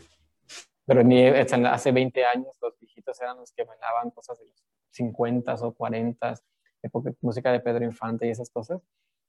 Pero 0.85 1.03
ni 1.03 1.25
hace 1.25 1.91
20 1.91 2.25
años 2.25 2.57
los 2.61 2.77
viejitos 2.79 3.19
eran 3.21 3.37
los 3.37 3.51
que 3.51 3.63
bailaban 3.63 4.11
cosas 4.11 4.39
de 4.39 4.45
los 4.45 4.63
50 4.91 5.53
o 5.55 5.73
40, 5.73 6.35
época, 6.81 7.11
música 7.21 7.51
de 7.51 7.59
Pedro 7.59 7.85
Infante 7.85 8.27
y 8.27 8.31
esas 8.31 8.49
cosas. 8.49 8.81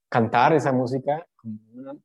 Cantar 0.09 0.53
esa 0.53 0.71
música 0.71 1.25
como, 1.35 2.01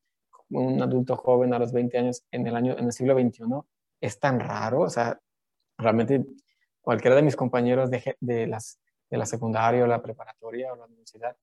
un 0.50 0.80
adulto 0.80 1.16
joven 1.16 1.52
a 1.52 1.58
los 1.58 1.72
20 1.72 1.98
años 1.98 2.24
en 2.30 2.46
el, 2.46 2.56
año, 2.56 2.76
en 2.78 2.86
el 2.86 2.92
siglo 2.92 3.18
XXI 3.18 3.44
es 4.00 4.18
tan 4.18 4.40
raro. 4.40 4.82
O 4.82 4.90
sea, 4.90 5.20
realmente 5.76 6.24
cualquiera 6.80 7.16
de 7.16 7.22
mis 7.22 7.36
compañeros 7.36 7.90
de, 7.90 8.16
de, 8.20 8.46
las, 8.46 8.80
de 9.10 9.18
la 9.18 9.26
secundaria 9.26 9.84
o 9.84 9.86
la 9.86 10.00
preparatoria 10.00 10.72
o 10.72 10.76
la 10.76 10.86
universidad, 10.86 11.36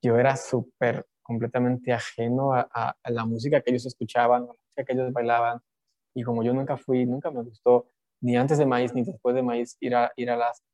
yo 0.00 0.16
era 0.18 0.36
súper 0.36 1.06
completamente 1.28 1.92
ajeno 1.92 2.54
a, 2.54 2.96
la 3.04 3.26
música 3.26 3.60
que 3.60 3.70
ellos 3.70 3.84
escuchaban, 3.84 4.44
a 4.44 4.46
la 4.46 4.52
música 4.54 4.84
que 4.84 4.92
ellos 4.94 5.12
bailaban. 5.12 5.60
Y 6.14 6.22
como 6.22 6.42
yo 6.42 6.54
nunca 6.54 6.78
fui, 6.78 7.04
nunca 7.04 7.30
me 7.30 7.42
gustó, 7.42 7.90
ni 8.22 8.34
antes 8.34 8.56
de 8.56 8.64
maíz 8.64 8.94
ni 8.94 9.02
después 9.04 9.34
de 9.34 9.42
maíz, 9.42 9.76
ir 9.80 9.94
a, 9.94 10.10
ir 10.16 10.30
a 10.30 10.36
las 10.36 10.64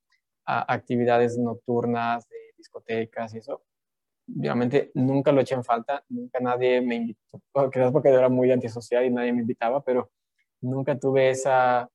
actividades 0.46 1.36
nocturnas 1.38 2.28
de 2.28 2.36
discotecas 2.56 3.34
y 3.34 3.38
eso. 3.38 3.64
Realmente 4.28 4.92
nunca 4.94 5.32
lo 5.32 5.40
eché 5.40 5.56
en 5.56 5.64
falta, 5.64 6.04
nunca 6.08 6.38
nadie 6.38 6.80
me 6.80 6.94
invitó, 6.94 7.42
quizás 7.72 7.90
porque 7.90 8.10
era 8.10 8.28
muy 8.28 8.52
antisocial 8.52 9.04
y 9.04 9.10
nadie 9.10 9.32
me 9.32 9.40
invitaba, 9.40 9.82
pero 9.82 10.12
nunca 10.60 10.96
tuve 10.96 11.30
esa, 11.30 11.90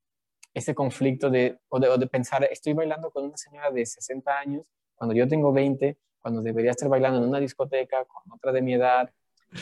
ese 0.54 0.76
conflicto 0.76 1.30
de, 1.30 1.60
o 1.70 1.80
de 1.80 2.08
pensar, 2.08 2.44
estoy 2.44 2.74
bailando 2.74 3.10
con 3.10 3.24
una 3.24 3.38
señora 3.38 3.72
de 3.72 3.86
60 3.86 4.38
años 4.38 4.68
cuando 4.96 5.16
yo 5.16 5.30
tengo 5.30 5.54
20 5.54 5.98
cuando 6.22 6.42
debería 6.42 6.72
estar 6.72 6.90
bailando 6.90 7.20
en 7.20 7.30
una 7.30 7.40
discoteca 7.40 8.06
con 8.06 8.32
otra 8.32 8.52
de 8.52 8.62
mi 8.62 8.74
edad 8.74 9.10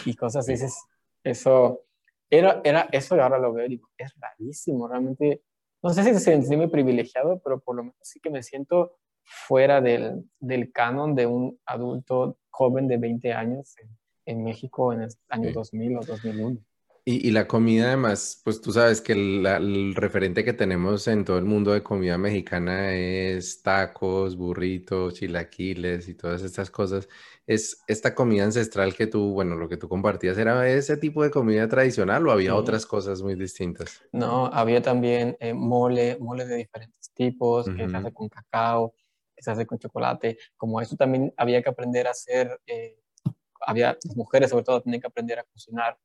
y 0.06 0.16
cosas 0.16 0.46
dices, 0.46 0.86
eso, 1.24 1.82
era, 2.30 2.62
era 2.64 2.88
eso 2.92 3.16
y 3.16 3.20
ahora 3.20 3.40
lo 3.40 3.54
veo 3.54 3.66
y 3.66 3.70
digo, 3.70 3.90
es 3.98 4.14
rarísimo, 4.20 4.88
realmente, 4.88 5.44
no 5.82 5.92
sé 5.92 6.04
si 6.04 6.14
se 6.14 6.42
siente 6.42 6.68
privilegiado, 6.68 7.40
pero 7.44 7.60
por 7.60 7.76
lo 7.76 7.84
menos 7.84 7.98
sí 8.02 8.20
que 8.20 8.30
me 8.30 8.44
siento 8.44 8.98
fuera 9.24 9.82
del, 9.82 10.24
del 10.40 10.72
canon 10.72 11.16
de 11.16 11.26
un 11.26 11.60
adulto 11.66 12.38
joven 12.50 12.88
de 12.88 12.98
20 12.98 13.34
años 13.34 13.76
en, 13.78 13.90
en 14.26 14.44
México 14.44 14.94
en 14.94 15.04
el 15.04 15.10
año 15.30 15.52
2000 15.54 15.98
o 15.98 16.00
2001. 16.02 16.60
Y, 17.10 17.32
la 17.32 17.48
comida 17.48 17.86
además, 17.86 18.42
pues 18.44 18.60
tú 18.60 18.74
sabes 18.74 19.00
que 19.00 19.14
el, 19.14 19.96
referente 19.96 20.44
que 20.44 20.52
tenemos 20.52 21.08
en 21.08 21.24
todo 21.24 21.38
el 21.38 21.46
mundo 21.46 21.72
de 21.72 21.82
comida 21.82 22.18
mexicana 22.18 22.92
es 22.92 23.64
tacos, 23.64 24.36
burritos, 24.36 25.14
chilaquiles 25.14 26.10
y 26.10 26.16
todas 26.16 26.42
estas 26.42 26.70
cosas. 26.70 27.08
¿Es 27.46 27.82
esta 27.88 28.14
comida 28.14 28.44
ancestral 28.44 28.94
que 28.94 29.08
tú, 29.08 29.32
bueno, 29.32 29.56
lo 29.56 29.70
que 29.70 29.78
tú 29.78 29.88
compartías, 29.88 30.38
era 30.38 30.68
ese 30.68 30.98
tipo 30.98 31.24
de 31.24 31.32
comida 31.32 31.66
tradicional 31.70 32.28
o 32.28 32.32
había 32.34 32.54
otras 32.56 32.86
cosas 32.86 33.22
muy 33.22 33.36
distintas? 33.36 34.04
No, 34.12 34.48
había 34.48 34.82
también 34.82 35.38
eh, 35.40 35.54
mole, 35.54 36.18
mole 36.20 36.46
de 36.46 36.58
diferentes 36.58 37.10
tipos, 37.14 37.70
que 37.70 37.88
se 37.88 37.96
hace 37.96 38.12
con 38.12 38.28
cacao, 38.28 38.94
que 39.34 39.44
se 39.44 39.50
hace 39.50 39.66
con 39.66 39.80
chocolate. 39.80 40.38
Como 40.58 40.82
eso 40.82 40.98
también 40.98 41.34
había 41.38 41.62
que 41.62 41.70
aprender 41.70 42.06
a 42.06 42.12
hacer, 42.12 42.60
eh, 42.68 43.00
había, 43.66 43.98
las 44.04 44.18
mujeres 44.18 44.50
sobre 44.50 44.66
todo 44.66 44.82
tenían 44.82 45.00
que 45.00 45.08
aprender 45.08 45.40
a 45.40 45.44
cocinar 45.44 45.98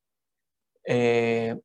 eh, 0.84 1.58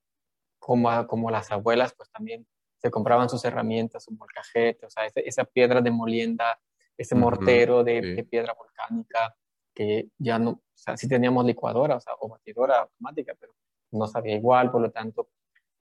como, 0.60 1.08
como 1.08 1.32
las 1.32 1.52
abuelas, 1.52 1.94
pues 1.96 2.10
también 2.12 2.46
se 2.78 2.92
compraban 2.92 3.30
sus 3.30 3.44
herramientas, 3.46 4.04
su 4.04 4.12
molcajete, 4.12 4.86
o 4.86 4.90
sea, 4.90 5.06
esa 5.06 5.46
piedra 5.46 5.82
de 5.82 5.92
molienda, 5.92 6.60
ese 6.98 7.16
mortero 7.16 7.84
de, 7.84 8.26
piedra 8.30 8.54
volcánica, 8.54 9.36
que 9.74 10.10
ya 10.18 10.40
no, 10.40 10.52
o 10.52 10.62
sea, 10.74 10.98
sí 10.98 11.08
teníamos 11.08 11.46
licuadora 11.46 11.96
o, 11.96 12.00
sea, 12.00 12.14
o 12.20 12.28
batidora 12.28 12.82
automática, 12.82 13.36
pero 13.40 13.54
no 13.92 14.08
sabía 14.08 14.36
igual, 14.36 14.72
por 14.72 14.82
lo 14.82 14.92
tanto, 14.92 15.30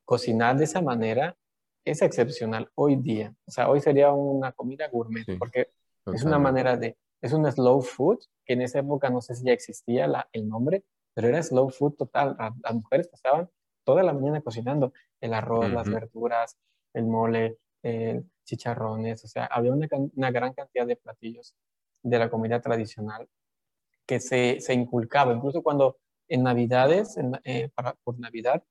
cocinar 0.05 0.57
de 0.57 0.65
esa 0.65 0.81
manera 0.81 1.37
es 1.85 2.03
excepcional 2.03 2.71
hoy 2.75 2.97
día. 2.97 3.35
O 3.47 3.51
sea, 3.51 3.69
hoy 3.71 3.81
sería 3.81 4.13
una 4.13 4.53
comida 4.53 4.89
gourmet, 4.89 5.25
porque 5.39 5.71
es 6.13 6.25
una 6.25 6.39
manera 6.39 6.77
de, 6.77 6.97
es 7.21 7.33
un 7.33 7.51
slow 7.51 7.81
food, 7.81 8.19
que 8.45 8.55
en 8.55 8.63
esa 8.63 8.81
época 8.81 9.09
no 9.09 9.21
sé 9.21 9.35
si 9.35 9.45
ya 9.45 9.53
existía 9.53 10.07
la, 10.07 10.29
el 10.33 10.49
nombre, 10.49 10.85
pero 11.17 11.29
era 11.29 11.43
slow 11.43 11.71
food 11.71 11.95
total. 11.95 12.37
Las 12.63 12.75
mujeres 12.75 13.09
pasaban 13.09 13.49
toda 13.85 14.03
la 14.03 14.13
mañana 14.13 14.43
cocinando 14.43 14.93
el 15.19 15.33
arroz, 15.33 15.71
las 15.71 15.89
verduras, 15.89 16.59
el 16.93 17.07
mole, 17.07 17.57
el 17.83 18.31
chicharrones, 18.45 19.25
o 19.25 19.29
sea, 19.29 19.47
había 19.47 19.73
una, 19.73 19.89
una, 20.15 20.31
gran 20.31 20.53
cantidad 20.53 20.87
de 20.87 20.97
platillos 20.97 21.55
de 22.03 22.19
la 22.19 22.29
comida 22.29 22.61
tradicional 22.61 23.29
que 24.07 24.21
se, 24.21 24.61
se 24.61 24.75
inculcaba, 24.75 25.33
incluso 25.33 25.63
cuando 25.63 25.97
en 26.29 26.43
Navidades, 26.43 27.17
eh, 27.45 27.71
para, 27.75 27.95
por 28.05 28.19
Navidad, 28.19 28.63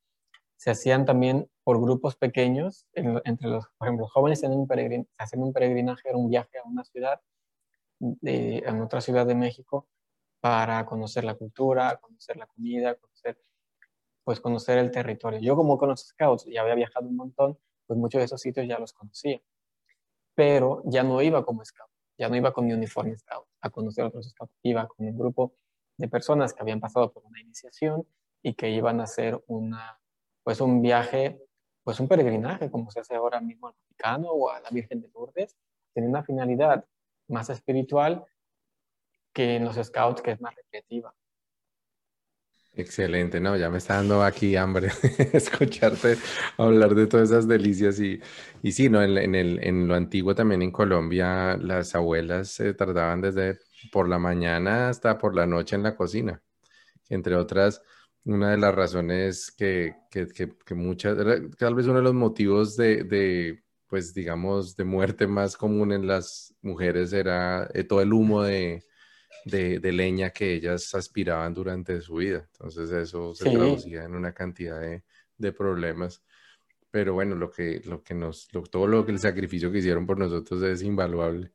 se 0.56 0.70
hacían 0.70 1.06
también 1.06 1.50
por 1.64 1.82
grupos 1.82 2.16
pequeños, 2.16 2.86
entre 2.94 3.50
los, 3.50 3.66
por 3.78 3.88
ejemplo, 3.88 4.08
jóvenes 4.08 4.44
en 4.44 4.52
un 4.52 4.68
peregrin, 4.68 5.08
hacían 5.18 5.42
un 5.42 5.52
peregrinaje, 5.52 6.10
era 6.10 6.18
un 6.18 6.30
viaje 6.30 6.60
a 6.60 6.68
una 6.68 6.84
ciudad, 6.84 7.20
de, 8.00 8.60
en 8.60 8.82
otra 8.82 9.02
ciudad 9.02 9.26
de 9.26 9.36
México, 9.36 9.88
para 10.40 10.86
conocer 10.86 11.24
la 11.24 11.36
cultura, 11.36 11.98
conocer 11.98 12.38
la 12.38 12.46
comida, 12.46 12.96
conocer, 12.96 13.40
pues 14.24 14.40
conocer 14.40 14.78
el 14.78 14.92
territorio. 14.92 15.40
Yo 15.40 15.56
como 15.56 15.78
con 15.78 15.90
los 15.90 16.02
scouts 16.08 16.46
ya 16.46 16.62
había 16.62 16.76
viajado 16.76 17.08
un 17.08 17.16
montón, 17.16 17.58
pues 17.88 18.00
muchos 18.00 18.20
de 18.20 18.26
esos 18.26 18.42
sitios 18.42 18.68
ya 18.68 18.80
los 18.80 18.94
conocía, 18.94 19.42
pero 20.36 20.82
ya 20.86 21.04
no 21.04 21.22
iba 21.22 21.44
como 21.46 21.64
scout, 21.64 21.90
ya 22.18 22.30
no 22.30 22.36
iba 22.36 22.54
con 22.54 22.66
mi 22.66 22.74
uniforme 22.74 23.18
scout 23.18 23.48
a 23.62 23.70
conocer 23.70 24.04
a 24.04 24.08
otros 24.08 24.30
scouts, 24.30 24.54
iba 24.64 24.88
con 24.88 25.08
un 25.08 25.18
grupo 25.18 25.56
de 25.98 26.08
personas 26.08 26.54
que 26.54 26.62
habían 26.62 26.80
pasado 26.80 27.12
por 27.12 27.26
una 27.26 27.40
iniciación 27.40 28.08
y 28.42 28.54
que 28.54 28.70
iban 28.70 29.00
a 29.00 29.04
hacer 29.04 29.42
una, 29.48 30.00
pues 30.44 30.62
un 30.62 30.82
viaje, 30.82 31.42
pues 31.84 32.00
un 32.00 32.08
peregrinaje, 32.08 32.70
como 32.70 32.92
se 32.92 33.00
hace 33.00 33.16
ahora 33.16 33.40
mismo 33.40 33.68
al 33.68 33.74
Vaticano 33.74 34.30
o 34.30 34.50
a 34.50 34.60
la 34.60 34.70
Virgen 34.70 35.02
de 35.02 35.10
Lourdes, 35.10 35.56
tenía 35.94 36.10
una 36.10 36.24
finalidad 36.24 36.86
más 37.28 37.50
espiritual 37.50 38.26
que 39.36 39.56
en 39.58 39.66
los 39.66 39.76
scouts, 39.78 40.24
que 40.24 40.32
es 40.32 40.42
más 40.42 40.56
recreativa. 40.56 41.14
Excelente, 42.78 43.40
no, 43.40 43.56
ya 43.56 43.70
me 43.70 43.78
está 43.78 43.96
dando 43.96 44.22
aquí 44.22 44.58
hambre 44.58 44.90
escucharte 45.34 46.18
hablar 46.58 46.94
de 46.94 47.08
todas 47.08 47.30
esas 47.30 47.48
delicias 47.48 48.02
y, 48.02 48.20
y 48.62 48.74
sí, 48.74 48.90
no, 48.90 49.02
en, 49.02 49.34
el, 49.34 49.64
en 49.64 49.88
lo 49.88 49.96
antiguo 49.96 50.36
también 50.36 50.62
en 50.62 50.72
Colombia 50.72 51.56
las 51.56 51.96
abuelas 51.96 52.50
se 52.50 52.74
tardaban 52.74 53.22
desde 53.22 53.60
por 53.94 54.10
la 54.10 54.20
mañana 54.20 54.90
hasta 54.90 55.18
por 55.18 55.36
la 55.36 55.46
noche 55.48 55.78
en 55.78 55.84
la 55.84 55.96
cocina, 55.96 56.44
entre 57.10 57.36
otras, 57.36 57.82
una 58.26 58.52
de 58.52 58.58
las 58.58 58.76
razones 58.76 59.52
que, 59.52 59.96
que, 60.12 60.28
que, 60.30 60.76
muchas, 60.76 61.18
tal 61.58 61.76
vez 61.76 61.88
uno 61.88 61.98
de 61.98 62.04
los 62.04 62.14
motivos 62.16 62.76
de, 62.78 63.04
de, 63.06 63.64
pues 63.88 64.14
digamos, 64.14 64.76
de 64.76 64.86
muerte 64.86 65.28
más 65.28 65.58
común 65.58 65.94
en 65.94 66.08
las 66.08 66.56
mujeres 66.62 67.14
era 67.14 67.70
eh, 67.74 67.84
todo 67.86 68.02
el 68.02 68.14
humo 68.14 68.44
de 68.44 68.84
de, 69.46 69.92
leña 69.92 70.32
que 70.32 70.54
ellas 70.54 70.94
aspiraban 70.96 71.54
durante 71.54 72.02
su 72.02 72.16
vida. 72.16 72.48
Entonces 72.54 72.92
eso 72.92 73.34
se 73.34 73.50
traducía 73.50 74.04
en 74.04 74.16
una 74.16 74.34
cantidad 74.34 74.82
de, 74.82 75.52
problemas. 75.54 76.24
Pero 76.92 77.14
bueno, 77.14 77.36
lo 77.36 77.52
que, 77.52 77.82
lo 77.86 78.04
que 78.04 78.14
nos, 78.14 78.48
todo 78.72 78.88
lo 78.88 79.06
que 79.06 79.12
el 79.12 79.20
sacrificio 79.20 79.72
que 79.72 79.80
hicieron 79.80 80.06
por 80.06 80.18
nosotros 80.18 80.64
es 80.64 80.82
invaluable. 80.82 81.52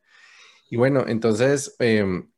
Y 0.71 0.77
bueno, 0.77 1.05
entonces, 1.09 1.75
em, 1.81 2.31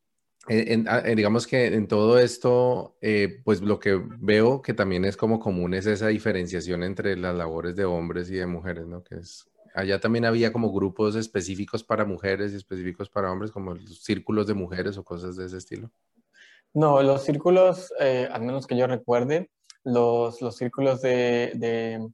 ah, 0.87 1.03
digamos 1.03 1.47
que 1.47 1.67
en 1.67 1.87
todo 1.87 2.19
esto, 2.19 2.97
eh, 3.03 3.41
pues 3.45 3.61
lo 3.61 3.79
que 3.79 4.01
veo 4.19 4.63
que 4.63 4.73
también 4.73 5.05
es 5.05 5.17
como 5.17 5.39
común 5.39 5.75
es 5.75 5.87
esa 5.87 6.09
diferenciación 6.09 6.83
entre 6.83 7.17
las 7.17 7.37
labores 7.37 7.77
de 7.77 7.85
hombres 7.85 8.31
y 8.31 8.37
de 8.37 8.47
mujeres, 8.47 8.87
¿no? 8.87 9.03
Que 9.05 9.17
es 9.17 9.52
allá 9.75 10.01
también 10.01 10.25
había 10.25 10.53
como 10.53 10.73
grupos 10.73 11.16
específicos 11.16 11.83
para 11.83 12.05
mujeres 12.05 12.53
y 12.53 12.57
específicos 12.57 13.09
para 13.09 13.31
hombres, 13.31 13.51
como 13.51 13.75
los 13.75 14.03
círculos 14.03 14.47
de 14.47 14.55
mujeres 14.55 14.97
o 14.99 15.05
cosas 15.05 15.37
de 15.37 15.47
ese 15.47 15.59
estilo. 15.59 15.91
No, 16.75 17.03
los 17.03 17.25
círculos, 17.25 17.93
eh, 18.01 18.29
al 18.31 18.43
menos 18.43 18.66
que 18.66 18.77
yo 18.77 18.87
recuerde, 18.87 19.51
los, 19.85 20.41
los 20.41 20.57
círculos 20.57 21.03
de, 21.03 21.53
de, 21.55 22.07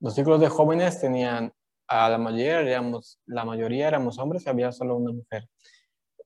los 0.00 0.14
círculos 0.14 0.40
de 0.40 0.48
jóvenes 0.48 1.00
tenían 1.00 1.52
a 1.88 2.08
la 2.08 2.18
mayoría 2.18 2.60
éramos 2.60 3.20
la 3.26 3.44
mayoría 3.44 3.86
éramos 3.86 4.18
hombres 4.18 4.44
y 4.44 4.48
había 4.48 4.72
solo 4.72 4.96
una 4.96 5.12
mujer. 5.12 5.48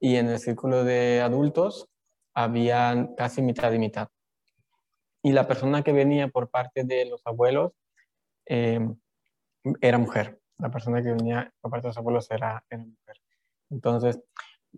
Y 0.01 0.17
en 0.17 0.29
el 0.29 0.39
círculo 0.39 0.85
de 0.85 1.21
adultos 1.21 1.87
habían 2.35 3.15
casi 3.15 3.43
mitad 3.43 3.71
y 3.73 3.79
mitad. 3.79 4.09
Y 5.23 5.33
la 5.33 5.47
persona 5.47 5.83
que 5.83 5.93
venía 5.93 6.29
por 6.29 6.51
parte 6.51 6.85
de 6.85 7.05
los 7.05 7.21
abuelos 7.27 7.73
eh, 8.47 8.81
era 9.83 9.99
mujer 9.99 10.40
la 10.61 10.71
persona 10.71 11.03
que 11.03 11.13
venía 11.13 11.53
por 11.61 11.71
parte 11.71 11.87
de 11.87 11.91
los 11.91 11.99
abuelos 11.99 12.31
era, 12.31 12.63
era 12.69 12.85
mujer. 12.85 13.17
Entonces, 13.71 14.21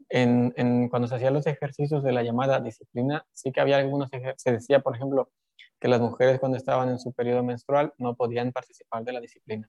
en, 0.09 0.53
en, 0.57 0.89
cuando 0.89 1.09
se 1.09 1.17
hacían 1.17 1.35
los 1.35 1.47
ejercicios 1.47 2.03
de 2.03 2.13
la 2.13 2.23
llamada 2.23 2.61
disciplina, 2.61 3.27
sí 3.33 3.53
que 3.53 3.61
había 3.61 3.79
algunos 3.79 4.11
se 4.37 4.53
decía, 4.53 4.81
por 4.81 4.97
ejemplo, 4.97 5.31
que 5.81 5.89
las 5.89 6.01
mujeres 6.01 6.39
cuando 6.39 6.57
estaban 6.57 6.89
en 6.89 6.99
su 6.99 7.13
periodo 7.13 7.43
menstrual 7.43 7.93
no 7.99 8.15
podían 8.15 8.53
participar 8.53 9.05
de 9.05 9.13
la 9.13 9.21
disciplina. 9.21 9.69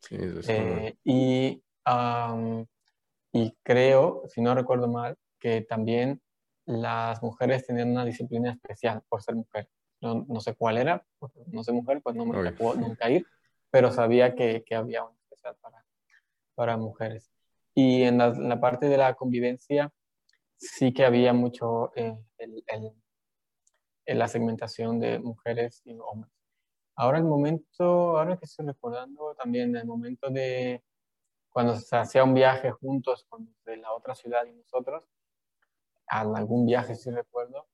Sí, 0.00 0.16
eh, 0.48 0.96
y, 1.04 1.62
y 3.32 3.56
creo, 3.62 4.22
si 4.28 4.40
no 4.40 4.54
recuerdo 4.54 4.88
mal, 4.88 5.16
que 5.38 5.60
también 5.60 6.20
las 6.64 7.22
mujeres 7.22 7.66
tenían 7.66 7.90
una 7.90 8.04
disciplina 8.04 8.52
especial 8.52 9.02
por 9.08 9.22
ser 9.22 9.34
mujer. 9.34 9.68
No, 10.00 10.24
no 10.26 10.40
sé 10.40 10.54
cuál 10.54 10.78
era, 10.78 11.04
no 11.48 11.62
sé 11.62 11.72
mujer, 11.72 12.00
pues 12.02 12.16
no 12.16 12.24
me 12.24 12.52
puedo 12.52 12.80
nunca 12.80 13.10
ir, 13.10 13.26
pero 13.70 13.92
sabía 13.92 14.34
que, 14.34 14.64
que 14.64 14.74
había 14.74 15.04
una 15.04 15.19
para, 15.40 15.84
para 16.54 16.76
mujeres. 16.76 17.30
Y 17.74 18.02
en 18.02 18.18
la, 18.18 18.60
parte 18.60 18.88
de 18.88 18.96
la 18.96 19.14
convivencia 19.14 19.92
sí 20.56 20.92
que 20.92 21.04
había 21.04 21.32
mucho 21.32 21.92
eh, 21.96 22.18
el, 22.38 22.64
en 24.06 24.18
la 24.18 24.28
segmentación 24.28 24.98
de 24.98 25.18
mujeres 25.18 25.82
y 25.84 25.96
hombres. 25.98 26.32
Ahora 26.96 27.18
el 27.18 27.24
momento, 27.24 28.18
ahora 28.18 28.36
que 28.36 28.44
estoy 28.44 28.66
recordando 28.66 29.34
también 29.34 29.74
el 29.76 29.86
momento 29.86 30.28
de 30.30 30.82
cuando 31.48 31.76
se 31.76 31.96
hacía 31.96 32.24
un 32.24 32.34
viaje 32.34 32.70
juntos 32.70 33.24
con 33.28 33.54
de 33.64 33.76
la 33.76 33.92
otra 33.92 34.14
ciudad 34.14 34.44
y 34.46 34.52
nosotros, 34.52 35.04
algún 36.06 36.66
viaje 36.66 36.94
sí 36.94 37.10
recuerdo, 37.10 37.68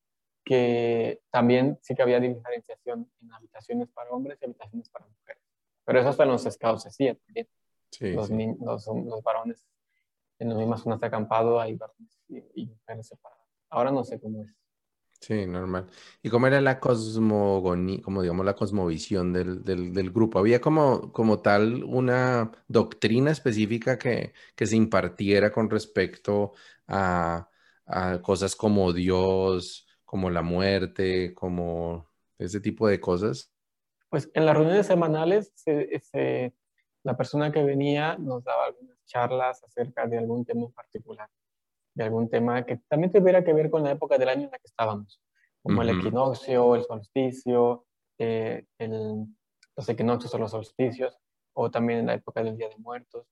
que 0.44 1.22
también 1.30 1.78
sí 1.82 1.94
que 1.94 2.02
había 2.02 2.20
diferenciación 2.20 3.10
en 3.20 3.32
habitaciones 3.32 3.88
para 3.88 4.10
hombres 4.10 4.38
y 4.40 4.44
habitaciones 4.44 4.88
para 4.90 5.06
mujeres. 5.06 5.42
Pero 5.87 6.01
eso 6.01 6.09
hasta 6.09 6.24
en 6.24 6.30
los 6.30 6.43
scouts 6.43 6.87
hacía 6.87 7.14
también. 7.14 8.59
los, 8.61 8.87
los, 8.87 9.22
varones 9.22 9.64
en 10.39 10.49
las 10.51 10.59
mismas 10.59 10.82
zonas 10.82 11.01
de 11.01 11.07
acampado 11.07 11.61
hay 11.61 11.76
varones 11.76 12.18
y, 12.28 12.66
mujeres 12.66 13.07
separadas. 13.07 13.47
Ahora 13.70 13.93
no 13.93 14.05
sé 14.05 14.20
cómo 14.20 14.43
es. 14.43 14.55
Sí, 15.20 15.47
normal. 15.47 15.89
¿Y 16.22 16.28
cómo 16.28 16.47
era 16.47 16.61
la 16.61 16.78
cosmogonía, 16.78 18.03
como 18.03 18.20
digamos 18.20 18.45
la 18.45 18.55
cosmovisión 18.55 19.32
del, 19.32 19.64
del, 19.64 19.93
del, 19.95 20.11
grupo? 20.11 20.39
¿Había 20.39 20.61
como, 20.61 21.11
como 21.12 21.41
tal 21.41 21.82
una 21.84 22.53
doctrina 22.68 23.30
específica 23.30 23.99
que, 23.99 24.34
que 24.55 24.66
se 24.66 24.76
impartiera 24.76 25.51
con 25.53 25.70
respecto 25.70 26.53
a, 26.87 27.49
a, 27.87 28.20
cosas 28.22 28.55
como 28.57 28.93
Dios, 28.93 29.87
como 30.05 30.30
la 30.30 30.43
muerte, 30.43 31.32
como 31.34 32.11
ese 32.39 32.61
tipo 32.61 32.87
de 32.89 33.01
cosas? 33.01 33.55
Pues 34.09 34.30
en 34.34 34.46
las 34.46 34.54
reuniones 34.54 34.86
semanales 34.86 35.52
la 37.02 37.16
persona 37.16 37.52
que 37.52 37.62
venía 37.62 38.16
nos 38.18 38.44
daba 38.44 38.66
algunas 38.66 38.98
charlas 39.04 39.62
acerca 39.62 40.07
de 40.07 40.18
algún 40.18 40.44
tema 40.44 40.62
en 40.62 40.72
particular, 40.72 41.28
de 41.94 42.04
algún 42.04 42.28
tema 42.28 42.64
que 42.66 42.80
también 42.88 43.12
tuviera 43.12 43.44
que 43.44 43.52
ver 43.52 43.70
con 43.70 43.82
la 43.82 43.92
época 43.92 44.18
del 44.18 44.28
año 44.28 44.44
en 44.44 44.50
la 44.50 44.59
que 44.59 44.66
estábamos, 44.66 45.20
como 45.62 45.82
el 45.82 45.90
equinoccio, 45.90 46.74
el 46.74 46.84
solsticio, 46.84 47.86
eh, 48.18 48.64
los 49.76 49.88
equinoccios 49.88 50.34
o 50.34 50.38
los 50.38 50.50
solsticios, 50.50 51.16
o 51.54 51.70
también 51.70 52.00
en 52.00 52.07
la 52.07 52.14
época 52.14 52.42
del 52.42 52.57
Día 52.57 52.68
de 52.68 52.76
Muertos. 52.76 53.26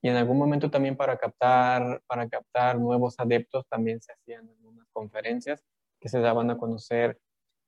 Y 0.00 0.08
en 0.08 0.16
algún 0.16 0.38
momento 0.38 0.70
también 0.70 0.96
para 0.96 1.16
captar, 1.16 2.02
para 2.06 2.28
captar 2.28 2.78
nuevos 2.78 3.14
adeptos 3.18 3.66
también 3.68 4.00
se 4.00 4.12
hacían 4.12 4.48
algunas 4.48 4.86
conferencias 4.92 5.64
que 6.00 6.08
se 6.08 6.20
daban 6.20 6.50
a 6.50 6.56
conocer 6.56 7.18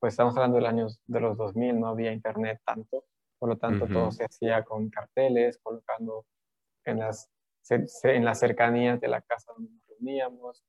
pues 0.00 0.14
estamos 0.14 0.34
hablando 0.36 0.56
del 0.56 0.66
año 0.66 0.86
de 1.06 1.20
los 1.20 1.36
2000, 1.36 1.78
no 1.78 1.88
había 1.88 2.12
internet 2.12 2.60
tanto, 2.64 3.04
por 3.38 3.50
lo 3.50 3.58
tanto 3.58 3.86
todo 3.86 4.10
se 4.10 4.24
hacía 4.24 4.64
con 4.64 4.88
carteles, 4.88 5.58
colocando 5.62 6.24
en 6.84 7.00
las, 7.00 7.30
en 7.68 8.24
las 8.24 8.40
cercanías 8.40 9.00
de 9.00 9.08
la 9.08 9.20
casa 9.20 9.52
donde 9.52 9.70
nos 9.70 9.86
reuníamos, 9.88 10.64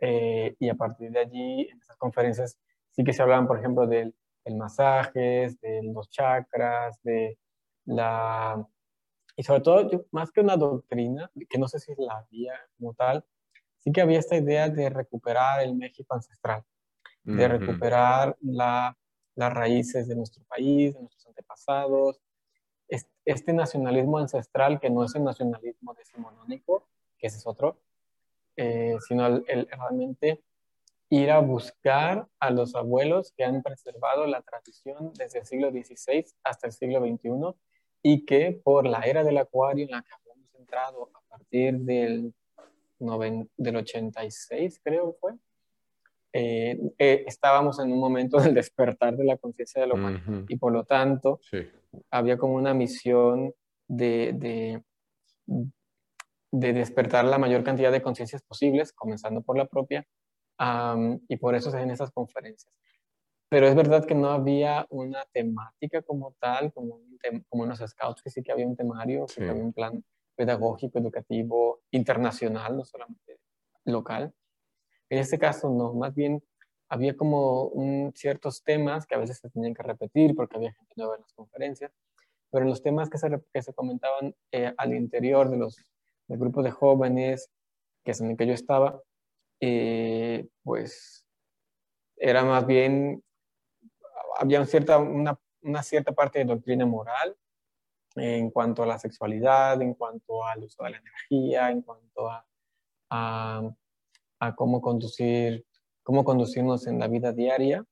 eh, 0.00 0.56
y 0.58 0.68
a 0.68 0.74
partir 0.74 1.10
de 1.12 1.20
allí, 1.20 1.68
en 1.68 1.78
esas 1.78 1.96
conferencias, 1.96 2.58
sí 2.90 3.04
que 3.04 3.12
se 3.12 3.22
hablaban, 3.22 3.46
por 3.46 3.58
ejemplo, 3.58 3.86
del, 3.86 4.14
masajes, 4.56 5.60
de 5.60 5.82
los 5.82 6.08
chakras, 6.08 6.98
de 7.02 7.38
la... 7.84 8.66
Y 9.36 9.42
sobre 9.42 9.60
todo, 9.60 10.06
más 10.10 10.32
que 10.32 10.40
una 10.40 10.56
doctrina, 10.56 11.30
que 11.50 11.58
no 11.58 11.68
sé 11.68 11.78
si 11.78 11.92
la 11.98 12.18
había 12.18 12.54
como 12.78 12.94
tal, 12.94 13.24
sí 13.76 13.92
que 13.92 14.00
había 14.00 14.18
esta 14.18 14.36
idea 14.36 14.68
de 14.70 14.88
recuperar 14.88 15.62
el 15.62 15.76
México 15.76 16.14
ancestral 16.14 16.64
de 17.24 17.48
recuperar 17.48 18.36
la, 18.40 18.96
las 19.34 19.52
raíces 19.52 20.08
de 20.08 20.16
nuestro 20.16 20.42
país, 20.44 20.94
de 20.94 21.00
nuestros 21.00 21.26
antepasados, 21.26 22.20
este 23.24 23.52
nacionalismo 23.52 24.18
ancestral 24.18 24.80
que 24.80 24.88
no 24.88 25.04
es 25.04 25.14
el 25.14 25.22
nacionalismo 25.22 25.92
decimonónico, 25.92 26.88
que 27.18 27.26
ese 27.26 27.36
es 27.36 27.46
otro, 27.46 27.78
eh, 28.56 28.96
sino 29.06 29.26
el, 29.26 29.68
realmente 29.68 30.42
ir 31.10 31.30
a 31.30 31.40
buscar 31.40 32.26
a 32.40 32.50
los 32.50 32.74
abuelos 32.74 33.32
que 33.36 33.44
han 33.44 33.62
preservado 33.62 34.26
la 34.26 34.40
tradición 34.40 35.12
desde 35.14 35.40
el 35.40 35.46
siglo 35.46 35.70
XVI 35.70 36.24
hasta 36.42 36.66
el 36.68 36.72
siglo 36.72 37.00
XXI 37.00 37.54
y 38.02 38.24
que 38.24 38.60
por 38.64 38.86
la 38.86 39.00
era 39.02 39.22
del 39.24 39.38
acuario 39.38 39.84
en 39.84 39.90
la 39.90 40.02
que 40.02 40.08
hemos 40.32 40.54
entrado 40.54 41.10
a 41.14 41.20
partir 41.28 41.78
del, 41.80 42.32
del 42.98 43.76
86, 43.76 44.80
creo 44.82 45.12
que 45.12 45.18
fue, 45.18 45.32
eh, 46.32 46.78
eh, 46.98 47.24
estábamos 47.26 47.78
en 47.78 47.90
un 47.92 47.98
momento 47.98 48.38
del 48.38 48.54
despertar 48.54 49.16
de 49.16 49.24
la 49.24 49.38
conciencia 49.38 49.80
de 49.80 49.88
lo 49.88 49.94
humano 49.94 50.44
y 50.48 50.56
por 50.56 50.72
lo 50.72 50.84
tanto 50.84 51.40
había 52.10 52.36
como 52.36 52.54
una 52.54 52.74
misión 52.74 53.54
de, 53.86 54.32
de, 54.34 54.82
de, 56.52 56.72
despertar 56.74 57.24
la 57.24 57.38
mayor 57.38 57.64
cantidad 57.64 57.90
de 57.90 58.02
conciencias 58.02 58.42
posibles, 58.42 58.92
comenzando 58.92 59.40
por 59.40 59.56
la 59.56 59.66
propia, 59.66 60.06
y 61.28 61.36
por 61.38 61.54
eso 61.54 61.70
se 61.70 61.78
hacen 61.78 61.90
esas 61.90 62.10
conferencias. 62.10 62.74
Pero 63.48 63.66
es 63.66 63.74
verdad 63.74 64.04
que 64.04 64.14
no 64.14 64.28
había 64.28 64.86
una 64.90 65.24
temática 65.32 66.02
como 66.02 66.34
tal, 66.38 66.70
como, 66.74 67.00
como 67.48 67.64
en 67.64 67.70
los 67.70 67.78
scouts, 67.78 68.22
que 68.22 68.28
sí 68.28 68.42
que 68.42 68.52
había 68.52 68.66
un 68.66 68.76
temario, 68.76 69.24
que 69.34 69.48
había 69.48 69.62
un 69.62 69.72
plan 69.72 70.04
pedagógico, 70.36 70.98
educativo, 70.98 71.80
internacional, 71.90 72.76
no 72.76 72.84
solamente 72.84 73.40
local. 73.86 74.34
En 75.10 75.18
este 75.18 75.38
caso 75.38 75.70
no, 75.70 75.94
más 75.94 76.14
bien 76.14 76.42
había 76.88 77.16
como 77.16 77.64
un, 77.64 78.12
ciertos 78.14 78.62
temas 78.62 79.06
que 79.06 79.14
a 79.14 79.18
veces 79.18 79.38
se 79.38 79.50
tenían 79.50 79.74
que 79.74 79.82
repetir 79.82 80.34
porque 80.34 80.56
había 80.56 80.72
gente 80.72 80.94
nueva 80.96 81.16
en 81.16 81.22
las 81.22 81.32
conferencias, 81.34 81.92
pero 82.50 82.64
los 82.64 82.82
temas 82.82 83.10
que 83.10 83.18
se, 83.18 83.28
que 83.52 83.62
se 83.62 83.74
comentaban 83.74 84.34
eh, 84.52 84.72
al 84.76 84.94
interior 84.94 85.50
de 85.50 85.58
los, 85.58 85.76
del 86.26 86.38
grupo 86.38 86.62
de 86.62 86.70
jóvenes, 86.70 87.50
que 88.04 88.12
es 88.12 88.20
en 88.20 88.30
el 88.30 88.36
que 88.36 88.46
yo 88.46 88.54
estaba, 88.54 89.02
eh, 89.60 90.48
pues 90.62 91.26
era 92.16 92.44
más 92.44 92.66
bien, 92.66 93.22
había 94.38 94.64
cierta, 94.64 94.98
una, 94.98 95.38
una, 95.62 95.82
cierta 95.82 96.12
parte 96.12 96.38
de 96.38 96.46
doctrina 96.46 96.86
moral 96.86 97.36
en 98.16 98.50
cuanto 98.50 98.82
a 98.82 98.86
la 98.86 98.98
sexualidad, 98.98 99.80
en 99.82 99.94
cuanto 99.94 100.44
al 100.44 100.64
uso 100.64 100.84
de 100.84 100.90
la 100.90 100.98
energía, 100.98 101.70
en 101.70 101.82
cuanto 101.82 102.30
a, 102.30 102.46
a, 103.10 103.70
a 104.40 104.54
cómo 104.54 104.80
conducir, 104.80 105.64
cómo 106.02 106.24
conducirnos 106.24 106.86
en 106.86 106.98
la 106.98 107.08
vida 107.08 107.32
diaria. 107.32 107.84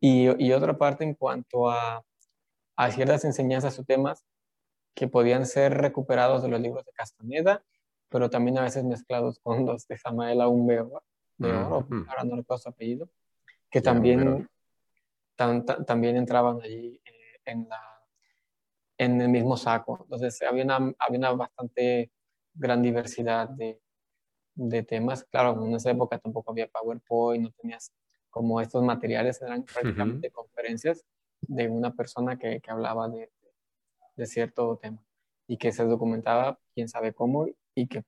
Y, 0.00 0.44
y 0.44 0.52
otra 0.52 0.76
parte 0.76 1.04
en 1.04 1.14
cuanto 1.14 1.70
a, 1.70 2.04
a 2.76 2.90
ciertas 2.90 3.24
enseñanzas 3.24 3.78
o 3.78 3.84
temas 3.84 4.24
que 4.94 5.08
podían 5.08 5.46
ser 5.46 5.74
recuperados 5.74 6.42
de 6.42 6.48
los 6.48 6.60
libros 6.60 6.84
de 6.84 6.92
Castaneda, 6.92 7.62
pero 8.08 8.30
también 8.30 8.58
a 8.58 8.62
veces 8.62 8.84
mezclados 8.84 9.38
con 9.40 9.66
los 9.66 9.86
de 9.88 9.98
Samael 9.98 10.40
Aumbeor, 10.40 11.02
de 11.38 11.52
Oro, 11.52 11.86
ahora 12.08 12.24
no 12.24 12.36
recuerdo 12.36 12.62
su 12.62 12.68
apellido, 12.68 13.08
que 13.70 13.80
también, 13.82 14.48
también 15.36 16.16
entraban 16.16 16.60
allí 16.62 17.00
eh, 17.04 17.40
en, 17.44 17.68
la, 17.68 17.82
en 18.96 19.20
el 19.20 19.28
mismo 19.28 19.56
saco. 19.56 19.98
Entonces 20.02 20.40
había 20.42 20.64
una, 20.64 20.94
había 20.98 21.18
una 21.18 21.32
bastante 21.32 22.10
gran 22.54 22.82
diversidad 22.82 23.50
de, 23.50 23.80
de 24.56 24.82
temas. 24.82 25.24
Claro, 25.24 25.64
en 25.64 25.74
esa 25.74 25.90
época 25.90 26.18
tampoco 26.18 26.50
había 26.50 26.66
PowerPoint, 26.66 27.44
no 27.44 27.50
tenías 27.52 27.92
como 28.30 28.60
estos 28.60 28.82
materiales, 28.82 29.40
eran 29.40 29.64
prácticamente 29.64 30.30
conferencias 30.30 31.04
de 31.42 31.68
una 31.68 31.94
persona 31.94 32.38
que, 32.38 32.60
que 32.60 32.70
hablaba 32.70 33.08
de, 33.08 33.30
de, 34.16 34.26
cierto 34.26 34.78
tema 34.82 35.02
y 35.46 35.56
que 35.56 35.72
se 35.72 35.84
documentaba, 35.84 36.58
quién 36.74 36.88
sabe 36.88 37.12
cómo, 37.12 37.46
y 37.74 37.86
que 37.86 38.04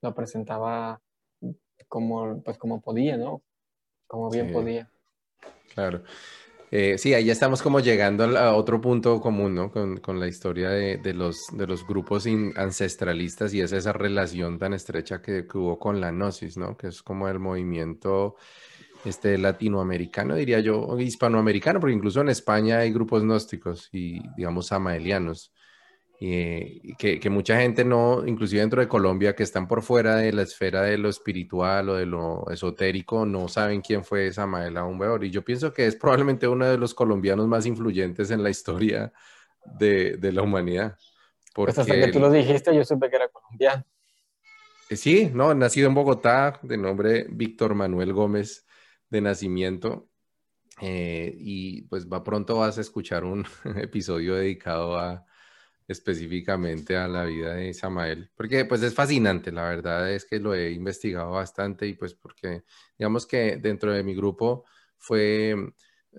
lo 0.00 0.14
presentaba 0.14 1.00
como, 1.88 2.42
pues, 2.42 2.58
como 2.58 2.80
podía, 2.80 3.16
¿no? 3.16 3.42
Como 4.06 4.30
bien 4.30 4.52
podía. 4.52 4.90
Claro. 5.74 6.02
Eh, 6.72 6.98
sí, 6.98 7.14
ahí 7.14 7.24
ya 7.24 7.32
estamos 7.32 7.62
como 7.62 7.80
llegando 7.80 8.24
a 8.38 8.54
otro 8.54 8.80
punto 8.80 9.20
común, 9.20 9.56
¿no? 9.56 9.72
Con, 9.72 9.96
con 9.96 10.20
la 10.20 10.28
historia 10.28 10.70
de, 10.70 10.98
de, 10.98 11.14
los, 11.14 11.46
de 11.52 11.66
los 11.66 11.84
grupos 11.84 12.26
ancestralistas 12.54 13.52
y 13.54 13.60
es 13.60 13.72
esa 13.72 13.92
relación 13.92 14.58
tan 14.58 14.72
estrecha 14.72 15.20
que, 15.20 15.48
que, 15.48 15.58
hubo 15.58 15.80
con 15.80 16.00
la 16.00 16.12
gnosis, 16.12 16.56
¿no? 16.56 16.76
Que 16.76 16.88
es 16.88 17.02
como 17.02 17.28
el 17.28 17.40
movimiento 17.40 18.36
este, 19.04 19.36
latinoamericano, 19.36 20.36
diría 20.36 20.60
yo, 20.60 20.96
hispanoamericano, 20.98 21.80
porque 21.80 21.94
incluso 21.94 22.20
en 22.20 22.28
España 22.28 22.78
hay 22.78 22.92
grupos 22.92 23.24
gnósticos 23.24 23.88
y, 23.90 24.20
digamos, 24.36 24.68
samaelianos, 24.68 25.52
y, 26.22 26.94
que, 26.96 27.18
que, 27.18 27.30
mucha 27.30 27.58
gente 27.58 27.82
no, 27.82 28.26
inclusive 28.26 28.60
dentro 28.60 28.82
de 28.82 28.88
Colombia, 28.88 29.34
que 29.34 29.42
están 29.42 29.66
por 29.66 29.80
fuera 29.80 30.16
de 30.16 30.34
la 30.34 30.42
esfera 30.42 30.82
de 30.82 30.98
lo 30.98 31.08
espiritual 31.08 31.88
o 31.88 31.94
de 31.94 32.04
lo 32.04 32.44
esotérico, 32.50 33.24
no 33.24 33.48
saben 33.48 33.80
quién 33.80 34.04
fue 34.04 34.30
Samael 34.30 34.76
Aumbeor. 34.76 35.24
Y 35.24 35.30
yo 35.30 35.42
pienso 35.42 35.72
que 35.72 35.86
es 35.86 35.96
probablemente 35.96 36.46
uno 36.46 36.66
de 36.66 36.76
los 36.76 36.92
colombianos 36.92 37.48
más 37.48 37.64
influyentes 37.64 38.30
en 38.30 38.42
la 38.42 38.50
historia 38.50 39.10
de, 39.64 40.18
de 40.18 40.32
la 40.32 40.42
humanidad. 40.42 40.98
Porque 41.54 41.72
pues 41.72 41.78
hasta 41.78 41.94
que 41.94 42.12
tú 42.12 42.20
lo 42.20 42.30
dijiste, 42.30 42.76
yo 42.76 42.84
supe 42.84 43.08
que 43.08 43.16
era 43.16 43.28
colombiano. 43.28 43.82
Eh, 44.90 44.96
sí, 44.96 45.30
no, 45.32 45.54
nacido 45.54 45.88
en 45.88 45.94
Bogotá, 45.94 46.60
de 46.62 46.76
nombre 46.76 47.28
Víctor 47.30 47.74
Manuel 47.74 48.12
Gómez 48.12 48.66
de 49.08 49.22
nacimiento. 49.22 50.10
Eh, 50.82 51.34
y 51.34 51.82
pues 51.82 52.06
va 52.06 52.22
pronto 52.22 52.58
vas 52.58 52.76
a 52.76 52.82
escuchar 52.82 53.24
un 53.24 53.46
episodio 53.76 54.34
dedicado 54.34 54.98
a 54.98 55.24
específicamente 55.90 56.96
a 56.96 57.08
la 57.08 57.24
vida 57.24 57.54
de 57.54 57.74
Samael, 57.74 58.30
porque 58.36 58.64
pues 58.64 58.82
es 58.82 58.94
fascinante, 58.94 59.50
la 59.50 59.68
verdad 59.68 60.12
es 60.12 60.24
que 60.24 60.38
lo 60.38 60.54
he 60.54 60.70
investigado 60.70 61.32
bastante 61.32 61.86
y 61.86 61.94
pues 61.94 62.14
porque 62.14 62.62
digamos 62.96 63.26
que 63.26 63.56
dentro 63.56 63.92
de 63.92 64.04
mi 64.04 64.14
grupo 64.14 64.64
fue, 64.96 65.56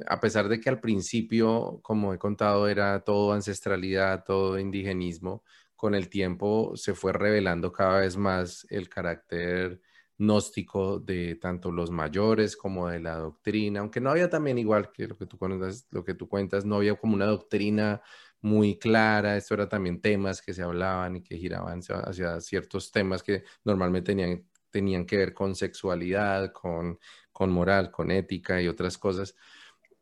a 0.07 0.19
pesar 0.19 0.49
de 0.49 0.59
que 0.59 0.69
al 0.69 0.81
principio, 0.81 1.79
como 1.83 2.13
he 2.13 2.17
contado, 2.17 2.67
era 2.67 3.01
todo 3.03 3.31
ancestralidad, 3.31 4.25
todo 4.25 4.59
indigenismo, 4.59 5.43
con 5.75 5.95
el 5.95 6.09
tiempo 6.09 6.73
se 6.75 6.93
fue 6.93 7.13
revelando 7.13 7.71
cada 7.71 8.01
vez 8.01 8.17
más 8.17 8.67
el 8.69 8.89
carácter 8.89 9.81
gnóstico 10.17 10.99
de 10.99 11.35
tanto 11.35 11.71
los 11.71 11.91
mayores 11.91 12.55
como 12.57 12.89
de 12.89 12.99
la 12.99 13.15
doctrina, 13.15 13.79
aunque 13.79 14.01
no 14.01 14.11
había 14.11 14.29
también 14.29 14.57
igual 14.57 14.91
que 14.91 15.07
lo 15.07 15.17
que 15.17 15.25
tú 15.25 15.37
cuentas, 15.37 15.87
lo 15.91 16.03
que 16.03 16.13
tú 16.13 16.27
cuentas 16.27 16.65
no 16.65 16.75
había 16.75 16.95
como 16.95 17.15
una 17.15 17.25
doctrina 17.25 18.01
muy 18.41 18.77
clara, 18.79 19.37
esto 19.37 19.53
era 19.53 19.69
también 19.69 20.01
temas 20.01 20.41
que 20.41 20.53
se 20.53 20.63
hablaban 20.63 21.17
y 21.17 21.23
que 21.23 21.37
giraban 21.37 21.81
hacia 21.81 22.41
ciertos 22.41 22.91
temas 22.91 23.23
que 23.23 23.43
normalmente 23.63 24.11
tenían, 24.11 24.45
tenían 24.69 25.05
que 25.05 25.17
ver 25.17 25.33
con 25.33 25.55
sexualidad, 25.55 26.51
con, 26.51 26.99
con 27.31 27.51
moral, 27.51 27.91
con 27.91 28.11
ética 28.11 28.61
y 28.61 28.67
otras 28.67 28.97
cosas. 28.97 29.35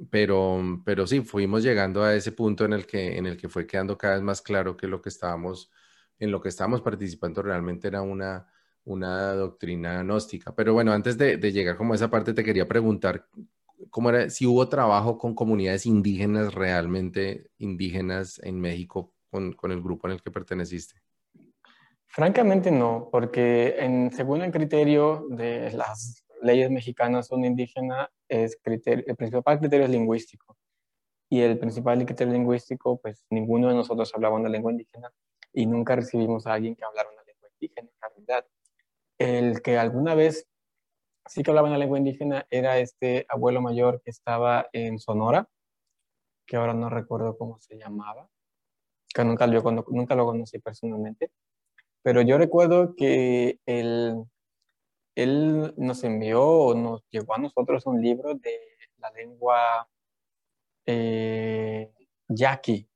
Pero, 0.09 0.81
pero 0.85 1.05
sí, 1.07 1.21
fuimos 1.21 1.63
llegando 1.63 2.03
a 2.03 2.15
ese 2.15 2.31
punto 2.31 2.65
en 2.65 2.73
el 2.73 2.85
que, 2.85 3.17
en 3.17 3.25
el 3.25 3.37
que 3.37 3.49
fue 3.49 3.67
quedando 3.67 3.97
cada 3.97 4.15
vez 4.15 4.23
más 4.23 4.41
claro 4.41 4.77
que 4.77 4.87
lo 4.87 5.01
que 5.01 5.09
estábamos, 5.09 5.71
en 6.19 6.31
lo 6.31 6.41
que 6.41 6.49
estábamos 6.49 6.81
participando 6.81 7.41
realmente 7.41 7.87
era 7.89 8.01
una, 8.01 8.47
una 8.85 9.33
doctrina 9.33 10.01
gnóstica. 10.03 10.55
Pero 10.55 10.73
bueno, 10.73 10.93
antes 10.93 11.17
de, 11.17 11.37
llegar 11.51 11.77
como 11.77 11.93
a 11.93 11.95
esa 11.95 12.09
parte, 12.09 12.33
te 12.33 12.43
quería 12.43 12.67
preguntar 12.67 13.27
cómo 13.89 14.09
era, 14.09 14.29
si 14.29 14.45
hubo 14.45 14.67
trabajo 14.69 15.17
con 15.17 15.35
comunidades 15.35 15.85
indígenas 15.85 16.53
realmente 16.53 17.49
indígenas 17.57 18.39
en 18.43 18.59
México 18.59 19.13
con, 19.29 19.55
el 19.71 19.81
grupo 19.81 20.07
en 20.07 20.13
el 20.13 20.21
que 20.21 20.31
perteneciste. 20.31 21.01
Francamente 22.07 22.71
no, 22.71 23.09
porque 23.11 23.75
en, 23.77 24.11
según 24.11 24.41
el 24.41 24.51
criterio 24.51 25.27
de 25.29 25.71
las 25.73 26.25
leyes 26.41 26.71
mexicanas, 26.71 27.31
un 27.31 27.45
indígena 27.45 28.09
es 28.27 28.57
criterio, 28.61 29.03
el 29.07 29.15
principal 29.15 29.59
criterio 29.59 29.85
es 29.85 29.91
lingüístico. 29.91 30.57
Y 31.29 31.41
el 31.41 31.59
principal 31.59 32.03
criterio 32.05 32.33
lingüístico, 32.33 32.99
pues 32.99 33.23
ninguno 33.29 33.69
de 33.69 33.75
nosotros 33.75 34.11
hablaba 34.15 34.35
una 34.35 34.49
lengua 34.49 34.71
indígena 34.71 35.11
y 35.53 35.67
nunca 35.67 35.95
recibimos 35.95 36.47
a 36.47 36.53
alguien 36.53 36.75
que 36.75 36.83
hablara 36.83 37.09
una 37.13 37.23
lengua 37.23 37.49
indígena 37.53 37.89
en 37.89 38.01
realidad 38.01 38.45
el 39.19 39.61
que 39.61 39.77
alguna 39.77 40.15
vez 40.15 40.47
sí 41.29 41.43
que 41.43 41.51
hablaba 41.51 41.67
en 41.67 41.73
la 41.73 41.79
lengua 41.79 41.97
indígena 41.97 42.45
era 42.49 42.79
este 42.79 43.25
abuelo 43.29 43.61
mayor 43.61 44.01
que 44.03 44.09
estaba 44.09 44.67
en 44.73 44.99
Sonora, 44.99 45.47
que 46.45 46.57
ahora 46.57 46.73
no 46.73 46.89
recuerdo 46.89 47.37
cómo 47.37 47.59
se 47.59 47.77
llamaba, 47.77 48.27
que 49.13 49.23
nunca, 49.23 49.45
yo, 49.47 49.61
nunca 49.89 50.15
lo 50.15 50.25
conocí 50.25 50.59
personalmente, 50.59 51.31
pero 52.01 52.21
yo 52.21 52.37
recuerdo 52.37 52.95
que 52.95 53.59
él, 53.65 54.23
él 55.15 55.73
nos 55.77 56.03
envió 56.03 56.43
o 56.43 56.73
nos 56.73 57.03
llegó 57.09 57.35
a 57.35 57.39
nosotros 57.39 57.85
un 57.85 58.01
libro 58.01 58.33
de 58.33 58.59
la 58.97 59.11
lengua 59.11 59.87
eh, 60.85 61.93
yaqui, 62.27 62.89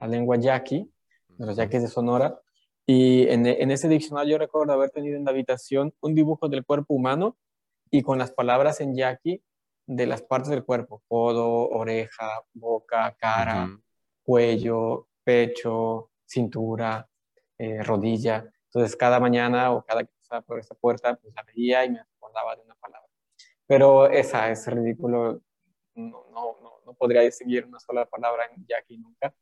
la 0.00 0.08
lengua 0.08 0.36
yaqui, 0.36 0.92
de 1.28 1.46
los 1.46 1.56
yaquis 1.56 1.82
de 1.82 1.88
Sonora, 1.88 2.40
y 2.86 3.28
en, 3.28 3.46
en, 3.46 3.70
ese 3.72 3.88
diccionario 3.88 4.32
yo 4.32 4.38
recuerdo 4.38 4.72
haber 4.72 4.90
tenido 4.90 5.16
en 5.16 5.24
la 5.24 5.32
habitación 5.32 5.92
un 6.00 6.14
dibujo 6.14 6.48
del 6.48 6.64
cuerpo 6.64 6.94
humano 6.94 7.36
y 7.90 8.02
con 8.02 8.16
las 8.18 8.30
palabras 8.30 8.80
en 8.80 8.94
yaqui 8.94 9.42
de 9.86 10.06
las 10.06 10.22
partes 10.22 10.50
del 10.50 10.64
cuerpo, 10.64 11.02
codo, 11.08 11.68
oreja, 11.68 12.44
boca, 12.52 13.16
cara, 13.18 13.68
cuello, 14.22 15.08
pecho, 15.24 16.10
cintura, 16.24 17.08
eh, 17.58 17.82
rodilla. 17.82 18.52
Entonces 18.66 18.96
cada 18.96 19.18
mañana 19.18 19.72
o 19.72 19.84
cada 19.84 20.04
que 20.04 20.12
pasaba 20.20 20.42
por 20.42 20.60
esa 20.60 20.74
puerta, 20.76 21.16
pues 21.16 21.34
la 21.34 21.42
veía 21.42 21.84
y 21.84 21.90
me 21.90 22.00
acordaba 22.00 22.54
de 22.54 22.62
una 22.62 22.76
palabra. 22.76 23.08
Pero 23.66 24.08
esa 24.08 24.48
es 24.50 24.64
ridículo, 24.68 25.40
no, 25.94 26.26
no, 26.30 26.58
no, 26.62 26.72
no 26.84 26.94
podría 26.94 27.28
seguir 27.32 27.66
una 27.66 27.80
sola 27.80 28.06
palabra 28.06 28.44
en 28.54 28.64
yaqui 28.64 28.98
nunca 28.98 29.34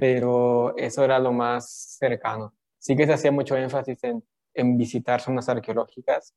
pero 0.00 0.76
eso 0.76 1.04
era 1.04 1.18
lo 1.18 1.32
más 1.32 1.96
cercano. 1.98 2.54
Sí 2.78 2.96
que 2.96 3.06
se 3.06 3.14
hacía 3.14 3.32
mucho 3.32 3.56
énfasis 3.56 4.02
en, 4.04 4.24
en 4.54 4.76
visitar 4.76 5.20
zonas 5.20 5.48
arqueológicas 5.48 6.34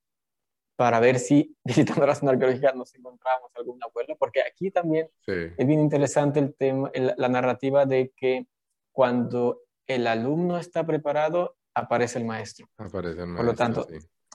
para 0.76 1.02
ver 1.02 1.20
si 1.20 1.58
visitando 1.64 2.06
las 2.06 2.20
zonas 2.20 2.34
arqueológicas 2.34 2.76
nos 2.76 2.96
encontrábamos 2.96 3.52
algún 3.56 3.84
abuelo, 3.84 4.16
porque 4.18 4.42
aquí 4.42 4.72
también 4.72 5.10
es 5.28 5.68
bien 5.68 5.80
interesante 5.80 6.40
el 6.40 6.56
tema, 6.56 6.90
la 6.94 7.28
narrativa 7.28 7.86
de 7.86 8.14
que 8.16 8.48
cuando 8.92 9.62
el 9.88 10.08
alumno 10.08 10.58
está 10.58 10.86
preparado, 10.86 11.58
aparece 11.74 12.20
el 12.20 12.26
maestro. 12.26 12.68
Aparece 12.78 13.22
el 13.22 13.28
maestro 13.28 13.38
Por 13.38 13.46
lo 13.46 13.56
tanto, 13.56 13.88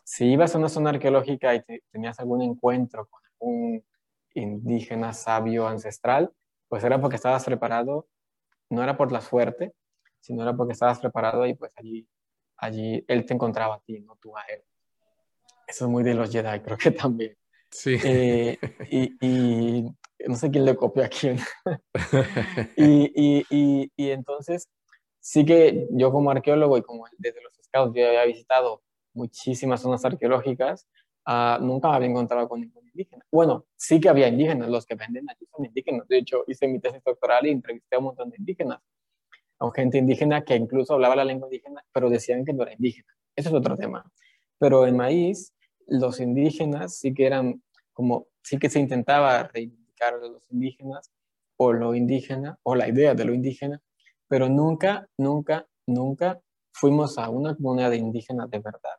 si 0.05 0.27
ibas 0.27 0.55
a 0.55 0.59
una 0.59 0.69
zona 0.69 0.91
arqueológica 0.91 1.55
y 1.55 1.63
tenías 1.91 2.21
algún 2.21 2.43
encuentro 2.43 3.07
con 3.07 3.23
un 3.39 3.85
indígena 4.35 5.13
sabio 5.13 5.67
ancestral, 5.67 6.33
pues 6.69 6.85
era 6.85 7.01
porque 7.01 7.17
estabas 7.17 7.45
preparado 7.45 8.07
no 8.71 8.83
era 8.83 8.97
por 8.97 9.13
la 9.13 9.21
suerte, 9.21 9.75
sino 10.21 10.43
era 10.43 10.57
porque 10.57 10.73
estabas 10.73 11.01
preparado 11.01 11.47
y 11.47 11.55
pues 11.55 11.73
allí, 11.77 12.09
allí 12.57 13.05
él 13.09 13.25
te 13.27 13.35
encontraba 13.35 13.77
a 13.77 13.81
ti, 13.81 14.01
no 14.01 14.17
tú 14.17 14.37
a 14.37 14.43
él. 14.43 14.63
Eso 15.67 15.85
es 15.87 15.91
muy 15.91 16.03
de 16.03 16.15
los 16.15 16.31
Jedi, 16.31 16.61
creo 16.65 16.77
que 16.77 16.91
también. 16.91 17.37
Sí. 17.71 17.97
Eh, 18.05 18.59
y, 18.91 19.85
no 20.27 20.37
sé 20.37 20.51
quién 20.51 20.65
le 20.65 20.77
copió 20.77 21.05
a 21.05 21.09
quién. 21.09 21.39
y, 22.77 23.45
y, 23.51 24.11
entonces, 24.11 24.69
sí 25.21 25.45
que 25.45 25.87
yo 25.91 26.13
como 26.13 26.31
arqueólogo 26.31 26.79
y 26.79 26.83
como 26.83 27.05
desde 27.19 27.43
los 27.43 27.53
pecados. 27.59 27.93
Yo 27.95 28.07
había 28.07 28.25
visitado 28.25 28.83
muchísimas 29.13 29.83
zonas 29.83 30.05
arqueológicas, 30.05 30.87
uh, 31.27 31.63
nunca 31.63 31.95
había 31.95 32.09
encontrado 32.09 32.49
con 32.49 32.61
ningún 32.61 32.87
indígena. 32.89 33.25
Bueno, 33.31 33.67
sí 33.77 34.01
que 34.01 34.09
había 34.09 34.29
indígenas, 34.29 34.69
los 34.69 34.87
que 34.87 34.95
venden 34.95 35.29
allí 35.29 35.47
son 35.55 35.65
indígenas. 35.65 36.07
De 36.09 36.19
hecho, 36.19 36.45
hice 36.47 36.69
mi 36.69 36.81
tesis 36.81 37.03
doctoral 37.05 37.47
y 37.47 37.51
entrevisté 37.51 37.97
a 37.97 37.99
un 37.99 38.05
montón 38.07 38.31
de 38.31 38.37
indígenas, 38.39 38.81
a 39.59 39.71
gente 39.75 39.99
indígena 39.99 40.45
que 40.45 40.57
incluso 40.57 40.95
hablaba 40.95 41.17
la 41.17 41.25
lengua 41.25 41.49
indígena, 41.49 41.85
pero 41.93 42.11
decían 42.11 42.45
que 42.45 42.53
no 42.53 42.63
era 42.63 42.73
indígena. 42.73 43.09
Eso 43.37 43.49
es 43.49 43.55
otro 43.55 43.77
tema. 43.77 44.05
Pero 44.59 44.87
en 44.87 44.97
maíz, 44.97 45.53
los 45.87 46.21
indígenas 46.21 46.97
sí 46.99 47.13
que 47.15 47.27
eran 47.27 47.63
como, 47.93 48.27
sí 48.43 48.59
que 48.59 48.71
se 48.71 48.81
intentaba 48.81 49.45
reivindicar 49.45 50.15
a 50.15 50.19
los 50.19 50.51
indígenas 50.51 51.11
o 51.57 51.73
lo 51.73 51.95
indígena 51.95 52.59
o 52.63 52.75
la 52.75 52.89
idea 52.89 53.15
de 53.15 53.25
lo 53.25 53.35
indígena, 53.35 53.81
pero 54.29 54.49
nunca, 54.49 55.09
nunca, 55.17 55.67
nunca 55.87 56.41
fuimos 56.73 57.19
a 57.19 57.31
una 57.31 57.55
comunidad 57.55 57.93
indígena 57.93 58.47
de 58.47 58.59
verdad. 58.59 58.99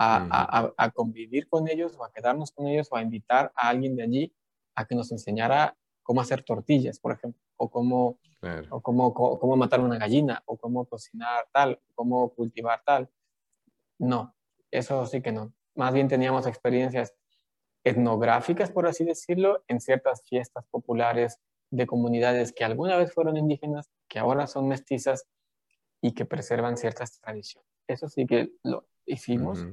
A, 0.00 0.72
a, 0.76 0.90
convivir 0.90 1.48
con 1.48 1.68
ellos 1.68 1.96
o 1.98 2.04
a 2.04 2.12
quedarnos 2.12 2.52
con 2.52 2.68
ellos 2.68 2.86
o 2.92 2.96
a 2.96 3.02
invitar 3.02 3.50
a 3.56 3.68
alguien 3.68 3.96
de 3.96 4.04
allí 4.04 4.32
a 4.76 4.84
que 4.84 4.94
nos 4.94 5.10
enseñara 5.10 5.76
cómo 6.04 6.20
hacer 6.20 6.44
tortillas, 6.44 7.00
por 7.00 7.10
ejemplo, 7.10 7.42
o 7.56 7.68
cómo, 7.68 8.18
o 8.70 8.80
cómo, 8.80 9.12
cómo, 9.12 9.56
matar 9.56 9.80
una 9.80 9.98
gallina, 9.98 10.40
o 10.46 10.56
cómo 10.56 10.84
cocinar 10.84 11.48
tal, 11.52 11.80
cómo 11.96 12.28
cultivar 12.30 12.80
tal. 12.84 13.10
No, 13.98 14.34
eso 14.70 15.04
sí 15.06 15.20
que 15.20 15.32
no. 15.32 15.52
Más 15.74 15.92
bien 15.92 16.06
teníamos 16.06 16.46
experiencias 16.46 17.14
etnográficas, 17.84 18.70
por 18.70 18.86
así 18.86 19.04
decirlo, 19.04 19.64
en 19.66 19.80
ciertas 19.80 20.22
fiestas 20.22 20.64
populares 20.70 21.40
de 21.70 21.86
comunidades 21.86 22.52
que 22.52 22.64
alguna 22.64 22.96
vez 22.96 23.12
fueron 23.12 23.36
indígenas, 23.36 23.90
que 24.08 24.18
ahora 24.18 24.46
son 24.46 24.68
mestizas 24.68 25.26
y 26.00 26.12
que 26.12 26.24
preservan 26.24 26.76
ciertas 26.76 27.20
tradiciones. 27.20 27.68
Eso 27.86 28.08
sí 28.08 28.26
que 28.26 28.52
lo 28.62 28.86
hicimos. 29.04 29.66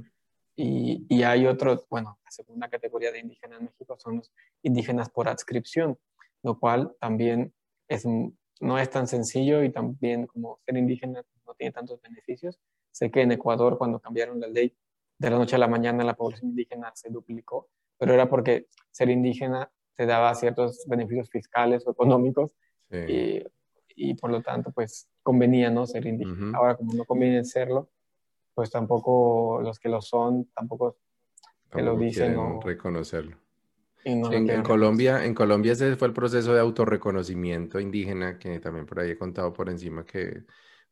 Y, 0.55 1.05
y, 1.09 1.23
hay 1.23 1.47
otro, 1.47 1.85
bueno, 1.89 2.17
la 2.23 2.31
segunda 2.31 2.69
categoría 2.69 3.11
de 3.11 3.19
indígenas 3.19 3.59
en 3.59 3.65
México 3.65 3.97
son 3.99 4.17
los 4.17 4.31
indígenas 4.63 5.09
por 5.09 5.27
adscripción, 5.27 5.97
lo 6.43 6.59
cual 6.59 6.95
también 6.99 7.53
es, 7.87 8.05
no 8.05 8.79
es 8.79 8.89
tan 8.89 9.07
sencillo 9.07 9.63
y 9.63 9.71
también 9.71 10.27
como 10.27 10.59
ser 10.65 10.77
indígena 10.77 11.23
no 11.45 11.53
tiene 11.55 11.71
tantos 11.71 12.01
beneficios. 12.01 12.59
Sé 12.91 13.11
que 13.11 13.21
en 13.21 13.31
Ecuador 13.31 13.77
cuando 13.77 13.99
cambiaron 13.99 14.39
la 14.39 14.47
ley 14.47 14.73
de 15.17 15.29
la 15.29 15.37
noche 15.37 15.55
a 15.55 15.59
la 15.59 15.67
mañana 15.67 16.03
la 16.03 16.15
población 16.15 16.51
indígena 16.51 16.91
se 16.95 17.09
duplicó, 17.09 17.69
pero 17.97 18.13
era 18.13 18.29
porque 18.29 18.67
ser 18.91 19.09
indígena 19.09 19.69
te 19.95 20.05
daba 20.05 20.33
ciertos 20.35 20.85
beneficios 20.87 21.29
fiscales 21.29 21.85
o 21.87 21.91
económicos 21.91 22.51
y, 22.91 23.43
y, 23.95 24.13
por 24.13 24.29
lo 24.29 24.41
tanto 24.41 24.71
pues 24.71 25.09
convenía 25.23 25.69
no 25.69 25.85
ser 25.85 26.05
indígena. 26.05 26.57
Ahora 26.57 26.75
como 26.75 26.93
no 26.93 27.05
conviene 27.05 27.43
serlo, 27.43 27.89
pues 28.55 28.71
tampoco 28.71 29.59
los 29.61 29.77
que 29.79 29.89
lo 29.89 30.01
son 30.01 30.45
tampoco, 30.55 30.97
que 31.69 31.81
lo 31.81 31.97
dicen 31.97 32.37
reconocerlo. 32.61 33.37
en, 34.05 34.63
Colombia, 34.63 35.25
en 35.25 35.35
Colombia 35.35 35.73
ese 35.73 35.95
fue 35.97 36.07
el 36.07 36.13
proceso 36.13 36.53
de 36.53 36.61
autorreconocimiento 36.61 37.79
indígena 37.79 38.39
que 38.39 38.59
también 38.59 38.85
por 38.85 38.99
ahí 38.99 39.11
he 39.11 39.17
contado 39.17 39.51
por 39.51 39.69
encima 39.69 40.05
que 40.05 40.45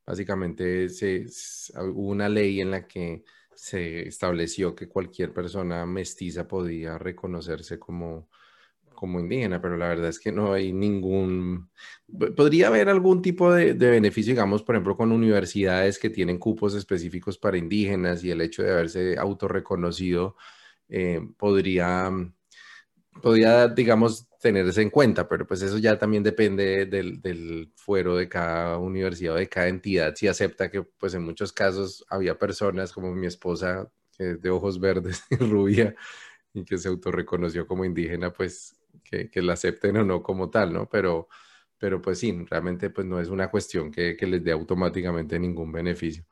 básicamente 0.05 0.89
se, 0.89 1.25
hubo 1.79 2.09
una 2.09 2.27
ley 2.27 2.59
en 2.59 2.71
la 2.71 2.85
que 2.85 3.23
se 3.55 4.07
estableció 4.07 4.75
que 4.75 4.89
cualquier 4.89 5.31
persona 5.31 5.85
mestiza 5.85 6.47
podía 6.47 6.97
reconocerse 6.97 7.79
como, 7.79 8.27
como 9.03 9.19
indígena, 9.19 9.61
pero 9.61 9.75
la 9.75 9.89
verdad 9.89 10.07
es 10.07 10.17
que 10.17 10.31
no 10.31 10.53
hay 10.53 10.71
ningún... 10.71 11.69
Podría 12.37 12.67
haber 12.67 12.87
algún 12.87 13.21
tipo 13.21 13.51
de, 13.53 13.73
beneficio, 13.73 14.31
digamos, 14.31 14.63
por 14.63 14.75
ejemplo, 14.75 14.95
con 14.95 15.11
universidades 15.11 15.99
que 15.99 16.09
tienen 16.09 16.37
cupos 16.37 16.73
específicos 16.73 17.37
para 17.37 17.57
indígenas 17.57 18.23
y 18.23 18.31
el 18.31 18.39
hecho 18.39 18.63
de 18.63 18.71
haberse 18.71 19.17
autorreconocido 19.17 20.37
eh, 20.87 21.19
podría, 21.37 22.11
podría, 23.21 23.67
digamos, 23.67 24.29
tenerse 24.39 24.81
en 24.81 24.89
cuenta, 24.89 25.27
pero 25.27 25.45
pues 25.45 25.61
eso 25.63 25.77
ya 25.79 25.99
también 25.99 26.23
depende 26.23 26.85
del, 26.85 27.21
del, 27.21 27.73
fuero 27.75 28.15
de 28.15 28.29
cada 28.29 28.77
universidad 28.77 29.35
o 29.35 29.37
de 29.37 29.49
cada 29.49 29.67
entidad, 29.67 30.15
si 30.15 30.29
acepta 30.29 30.71
que 30.71 30.83
pues 30.83 31.13
en 31.13 31.23
muchos 31.25 31.51
casos 31.51 32.05
había 32.09 32.39
personas 32.39 32.93
como 32.93 33.13
mi 33.13 33.27
esposa, 33.27 33.91
que 34.17 34.31
es 34.31 34.41
de 34.41 34.49
ojos 34.49 34.79
verdes 34.79 35.23
y 35.29 35.35
rubia, 35.35 35.93
y 36.53 36.63
que 36.63 36.77
se 36.77 36.87
autorreconoció 36.87 37.67
como 37.67 37.83
indígena, 37.83 38.31
pues 38.31 38.77
que, 39.03 39.29
que 39.29 39.41
la 39.41 39.53
acepten 39.53 39.97
o 39.97 40.03
no 40.03 40.23
como 40.23 40.49
tal, 40.49 40.73
¿no? 40.73 40.89
Pero, 40.89 41.27
pero 41.77 42.01
pues 42.01 42.19
sí, 42.19 42.45
realmente 42.49 42.89
pues 42.89 43.05
no 43.05 43.19
es 43.19 43.29
una 43.29 43.49
cuestión 43.49 43.91
que, 43.91 44.15
que 44.15 44.27
les 44.27 44.43
dé 44.43 44.51
automáticamente 44.51 45.39
ningún 45.39 45.71
beneficio. 45.71 46.25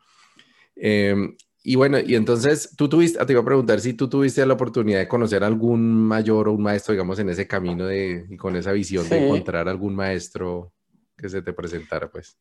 Eh, 0.75 1.15
y 1.63 1.75
bueno, 1.75 1.99
y 1.99 2.15
entonces 2.15 2.75
tú 2.75 2.89
tuviste, 2.89 3.23
te 3.23 3.33
iba 3.33 3.41
a 3.41 3.45
preguntar 3.45 3.79
si 3.79 3.93
tú 3.93 4.09
tuviste 4.09 4.43
la 4.45 4.55
oportunidad 4.55 4.99
de 4.99 5.07
conocer 5.07 5.43
algún 5.43 6.07
mayor 6.07 6.47
o 6.47 6.53
un 6.53 6.63
maestro, 6.63 6.93
digamos, 6.93 7.19
en 7.19 7.29
ese 7.29 7.47
camino 7.47 7.85
de, 7.85 8.25
y 8.29 8.37
con 8.37 8.55
esa 8.55 8.71
visión 8.71 9.07
de 9.07 9.25
encontrar 9.25 9.69
algún 9.69 9.95
maestro 9.95 10.73
que 11.15 11.29
se 11.29 11.43
te 11.43 11.53
presentara, 11.53 12.09
pues. 12.09 12.35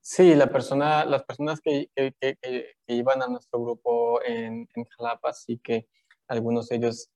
Sí, 0.00 0.34
la 0.34 0.48
persona, 0.48 1.04
las 1.04 1.22
personas 1.22 1.60
que, 1.60 1.88
que, 1.94 2.12
que, 2.20 2.74
iban 2.88 3.22
a 3.22 3.28
nuestro 3.28 3.62
grupo 3.62 4.20
en, 4.22 4.68
en, 4.74 4.84
Jalapa, 4.84 5.32
sí 5.32 5.58
que 5.62 5.88
algunos 6.26 6.68
de 6.68 6.76
ellos, 6.76 7.10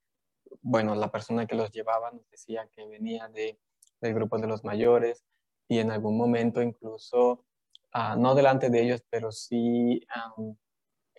bueno, 0.61 0.95
la 0.95 1.11
persona 1.11 1.45
que 1.45 1.55
los 1.55 1.71
llevaba 1.71 2.11
nos 2.11 2.29
decía 2.29 2.67
que 2.71 2.85
venía 2.85 3.27
de, 3.29 3.59
del 4.01 4.13
grupo 4.13 4.37
de 4.37 4.47
los 4.47 4.63
mayores 4.63 5.25
y 5.67 5.79
en 5.79 5.91
algún 5.91 6.17
momento 6.17 6.61
incluso, 6.61 7.45
uh, 7.93 8.17
no 8.17 8.35
delante 8.35 8.69
de 8.69 8.81
ellos, 8.81 9.03
pero 9.09 9.31
sí 9.31 10.05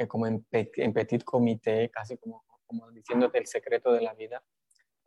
como 0.09 0.26
en, 0.26 0.45
petit 0.45 1.24
comité, 1.24 1.91
casi 1.91 2.16
como, 2.16 2.45
como 2.66 2.91
diciéndote 2.91 3.39
el 3.39 3.47
secreto 3.47 3.93
de 3.93 4.01
la 4.01 4.14
vida, 4.14 4.43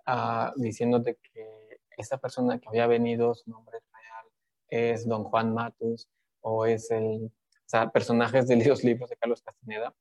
uh, 0.07 0.59
diciéndote 0.59 1.17
que 1.17 1.79
esta 1.97 2.17
persona 2.17 2.59
que 2.59 2.69
había 2.69 2.87
venido, 2.87 3.33
su 3.35 3.49
nombre 3.49 3.79
real 3.79 4.25
es 4.67 5.07
don 5.07 5.23
Juan 5.23 5.53
Matus, 5.53 6.07
o 6.41 6.65
es 6.65 6.91
el, 6.91 7.25
o 7.25 7.69
sea, 7.69 7.89
personajes 7.89 8.47
de 8.47 8.63
los 8.65 8.83
libros 8.83 9.09
de 9.09 9.17
Carlos 9.17 9.41
Castaneda, 9.41 9.93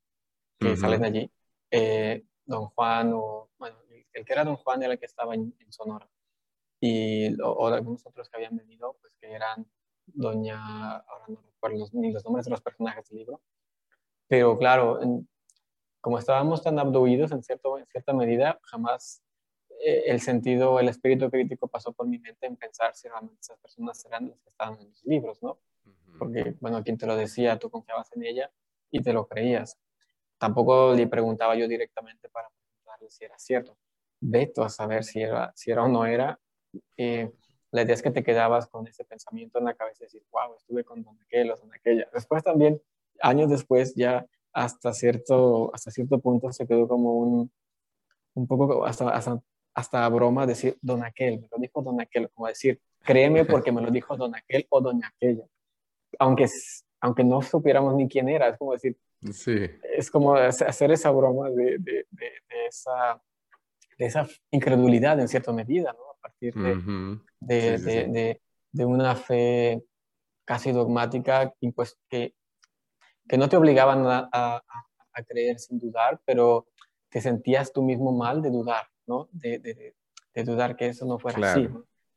que 0.58 0.76
salen 0.76 1.04
allí. 1.04 1.32
Eh, 1.70 2.24
don 2.44 2.66
Juan, 2.66 3.12
o, 3.14 3.50
bueno, 3.58 3.78
el 4.12 4.24
que 4.24 4.32
era 4.32 4.44
don 4.44 4.56
Juan 4.56 4.82
era 4.82 4.92
el 4.94 4.98
que 4.98 5.06
estaba 5.06 5.34
en, 5.34 5.54
Sonora. 5.68 6.08
Y 6.80 7.40
o, 7.40 7.66
algunos 7.68 8.04
otros 8.06 8.28
que 8.28 8.36
habían 8.36 8.56
venido, 8.56 8.96
pues 9.00 9.14
que 9.20 9.32
eran 9.32 9.66
doña, 10.06 10.96
ahora 10.96 11.26
no 11.28 11.40
recuerdo 11.40 11.88
ni 11.92 12.12
los 12.12 12.24
nombres 12.24 12.44
de 12.44 12.50
los 12.50 12.60
personajes 12.60 13.08
del 13.08 13.18
libro, 13.18 13.40
pero 14.26 14.58
claro, 14.58 14.98
como 16.00 16.18
estábamos 16.18 16.62
tan 16.62 16.78
abduidos 16.78 17.32
en, 17.32 17.42
cierto, 17.42 17.78
en 17.78 17.86
cierta 17.86 18.12
medida, 18.12 18.58
jamás 18.64 19.22
eh, 19.84 20.04
el 20.06 20.20
sentido, 20.20 20.80
el 20.80 20.88
espíritu 20.88 21.30
crítico 21.30 21.68
pasó 21.68 21.92
por 21.92 22.06
mi 22.06 22.18
mente 22.18 22.46
en 22.46 22.56
pensar 22.56 22.94
si 22.94 23.08
realmente 23.08 23.40
esas 23.40 23.58
personas 23.58 24.04
eran 24.04 24.30
las 24.30 24.40
que 24.40 24.50
estaban 24.50 24.78
en 24.80 24.88
los 24.88 25.04
libros, 25.04 25.42
¿no? 25.42 25.58
Porque, 26.18 26.54
bueno, 26.60 26.82
quien 26.82 26.98
te 26.98 27.06
lo 27.06 27.16
decía, 27.16 27.58
tú 27.58 27.68
confiabas 27.68 28.10
en 28.14 28.24
ella 28.24 28.50
y 28.90 29.02
te 29.02 29.12
lo 29.12 29.26
creías. 29.26 29.78
Tampoco 30.38 30.94
le 30.94 31.06
preguntaba 31.06 31.54
yo 31.56 31.66
directamente 31.66 32.28
para 32.28 32.48
preguntarle 32.50 33.10
si 33.10 33.24
era 33.24 33.38
cierto. 33.38 33.76
Veto 34.24 34.62
a 34.62 34.68
saber 34.68 35.04
si 35.04 35.20
era, 35.20 35.52
si 35.54 35.70
era 35.70 35.82
o 35.82 35.88
no 35.88 36.06
era. 36.06 36.38
Eh, 36.96 37.30
la 37.70 37.82
idea 37.82 37.94
es 37.94 38.02
que 38.02 38.10
te 38.10 38.22
quedabas 38.22 38.68
con 38.68 38.86
ese 38.86 39.04
pensamiento 39.04 39.58
en 39.58 39.64
la 39.64 39.74
cabeza 39.74 40.04
y 40.04 40.06
decir, 40.06 40.22
wow, 40.30 40.54
estuve 40.56 40.84
con 40.84 41.02
don 41.02 41.18
aquel 41.20 41.50
o 41.50 41.56
don 41.56 41.74
aquella. 41.74 42.08
Después 42.12 42.42
también 42.42 42.80
años 43.20 43.50
después 43.50 43.94
ya 43.94 44.26
hasta 44.52 44.92
cierto, 44.92 45.74
hasta 45.74 45.90
cierto 45.90 46.18
punto 46.18 46.52
se 46.52 46.66
quedó 46.66 46.86
como 46.86 47.18
un, 47.18 47.50
un 48.34 48.46
poco 48.46 48.84
hasta, 48.84 49.08
hasta, 49.10 49.42
hasta 49.74 50.08
broma 50.08 50.46
decir 50.46 50.78
don 50.82 51.02
aquel, 51.02 51.40
me 51.40 51.48
lo 51.50 51.58
dijo 51.58 51.82
don 51.82 52.00
aquel, 52.00 52.30
como 52.30 52.46
decir, 52.46 52.80
créeme 53.02 53.44
porque 53.44 53.72
me 53.72 53.80
lo 53.80 53.90
dijo 53.90 54.16
don 54.16 54.34
aquel 54.34 54.66
o 54.70 54.80
doña 54.80 55.08
aquella. 55.08 55.44
Aunque, 56.18 56.46
aunque 57.00 57.24
no 57.24 57.42
supiéramos 57.42 57.94
ni 57.94 58.08
quién 58.08 58.28
era, 58.28 58.48
es 58.48 58.58
como 58.58 58.72
decir, 58.72 58.96
sí. 59.32 59.70
es 59.96 60.10
como 60.10 60.34
hacer 60.34 60.92
esa 60.92 61.10
broma 61.10 61.50
de, 61.50 61.78
de, 61.78 62.06
de, 62.10 62.32
esa, 62.68 63.20
de 64.02 64.08
esa 64.08 64.26
incredulidad 64.50 65.20
en 65.20 65.28
cierta 65.28 65.52
medida, 65.52 65.92
¿no? 65.92 66.10
A 66.10 66.20
partir 66.20 66.54
de, 66.54 68.40
de 68.72 68.84
una 68.84 69.14
fe 69.14 69.84
casi 70.44 70.72
dogmática 70.72 71.54
pues, 71.74 71.96
que 72.08 72.34
que 73.28 73.38
no 73.38 73.48
te 73.48 73.56
obligaban 73.56 74.04
a, 74.06 74.28
a, 74.32 75.22
creer 75.28 75.58
sin 75.58 75.78
dudar, 75.78 76.20
pero 76.24 76.66
te 77.08 77.20
sentías 77.20 77.72
tú 77.72 77.82
mismo 77.82 78.12
mal 78.12 78.42
de 78.42 78.50
dudar, 78.50 78.88
¿no? 79.06 79.28
De, 79.30 79.58
de, 79.58 79.94
de 80.34 80.44
dudar 80.44 80.76
que 80.76 80.88
eso 80.88 81.06
no 81.06 81.18
fuera 81.18 81.52
así. 81.52 81.68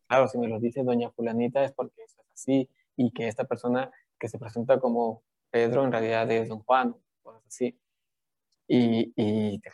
Claro, 0.07 0.27
si 0.27 0.37
me 0.37 0.47
lo 0.47 0.59
dice 0.59 0.83
doña 0.83 1.11
fulanita 1.11 1.63
es 1.63 1.73
porque 1.73 2.03
eso 2.03 2.21
es 2.21 2.31
así 2.33 2.69
y 2.95 3.11
que 3.11 3.27
esta 3.27 3.43
persona 3.43 3.91
que 4.17 4.29
se 4.29 4.39
presenta 4.39 4.79
como 4.79 5.23
Pedro 5.51 5.83
en 5.83 5.91
realidad 5.91 6.29
es 6.31 6.49
don 6.49 6.59
Juan, 6.63 6.95
cosas 7.21 7.43
así. 7.45 7.79
Y, 8.67 9.13
y 9.15 9.59
te, 9.59 9.69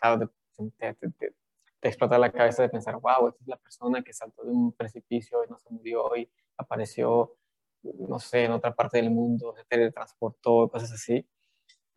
te, 0.93 0.93
te, 0.93 1.33
te, 1.81 1.87
explota 1.89 2.17
la 2.17 2.31
cabeza 2.31 2.63
de 2.63 2.69
pensar, 2.69 2.95
wow, 2.95 3.27
esta 3.29 3.41
es 3.41 3.47
la 3.47 3.57
persona 3.57 4.01
que 4.03 4.13
saltó 4.13 4.43
de 4.43 4.51
un 4.51 4.71
precipicio 4.73 5.43
y 5.43 5.49
no 5.49 5.57
se 5.57 5.69
murió 5.69 6.15
y 6.15 6.29
apareció 6.57 7.35
no 7.83 8.19
sé, 8.19 8.45
en 8.45 8.51
otra 8.51 8.73
parte 8.73 8.97
del 8.97 9.09
mundo, 9.09 9.53
se 9.55 9.63
teletransportó, 9.65 10.69
cosas 10.69 10.91
así. 10.91 11.25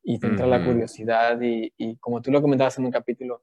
y 0.02 0.18
te 0.18 0.26
entra 0.26 0.46
la 0.46 0.64
curiosidad 0.64 1.40
y, 1.40 1.72
y, 1.76 1.96
como 1.96 2.20
tú 2.20 2.30
lo 2.30 2.42
comentabas 2.42 2.78
en 2.78 2.84
un 2.84 2.90
capítulo, 2.90 3.42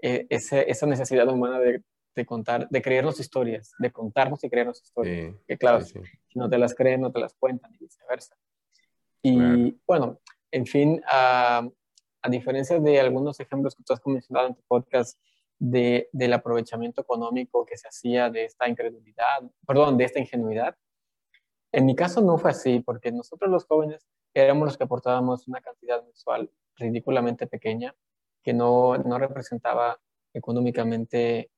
eh, 0.00 0.26
esa 0.30 0.86
necesidad 0.86 1.28
humana 1.28 1.58
de, 1.58 1.82
de, 2.14 2.26
contar, 2.26 2.68
de 2.68 2.82
creernos 2.82 3.18
historias, 3.18 3.72
de 3.78 3.90
contarnos 3.90 4.42
y 4.44 4.50
creernos 4.50 4.82
historias. 4.82 5.34
que 5.46 5.58
claro, 5.58 5.80
si 5.80 6.00
no 6.34 6.48
te 6.48 6.58
las 6.58 6.74
creen, 6.74 7.00
no 7.00 7.10
te 7.10 7.20
las 7.20 7.34
cuentan 7.34 7.74
y 7.74 7.78
viceversa. 7.78 8.36
Y 9.22 9.76
bueno, 9.86 10.20
en 10.52 10.66
fin, 10.66 11.02
a, 11.10 11.68
a, 12.22 12.28
diferencia 12.28 12.78
de 12.78 13.00
algunos 13.00 13.40
ejemplos 13.40 13.74
que 13.74 13.82
tú 13.82 13.92
has 13.92 14.06
mencionado 14.06 14.46
en 14.48 14.54
tu 14.54 14.62
podcast, 14.68 15.18
de, 15.58 16.08
del 16.12 16.32
aprovechamiento 16.32 17.00
económico 17.00 17.64
que 17.64 17.76
se 17.76 17.88
hacía 17.88 18.30
de 18.30 18.44
esta 18.44 18.68
incredulidad, 18.68 19.42
perdón, 19.66 19.96
de 19.96 20.04
esta 20.04 20.20
ingenuidad. 20.20 20.76
En 21.72 21.86
mi 21.86 21.94
caso 21.94 22.20
no 22.20 22.38
fue 22.38 22.50
así, 22.50 22.80
porque 22.80 23.12
nosotros 23.12 23.50
los 23.50 23.64
jóvenes 23.66 24.06
éramos 24.34 24.66
los 24.66 24.78
que 24.78 24.84
aportábamos 24.84 25.48
una 25.48 25.60
cantidad 25.60 26.02
mensual 26.04 26.50
ridículamente 26.76 27.46
pequeña 27.46 27.94
que 28.42 28.52
no, 28.52 28.96
no 28.98 29.18
representaba 29.18 29.98
económicamente 30.32 31.50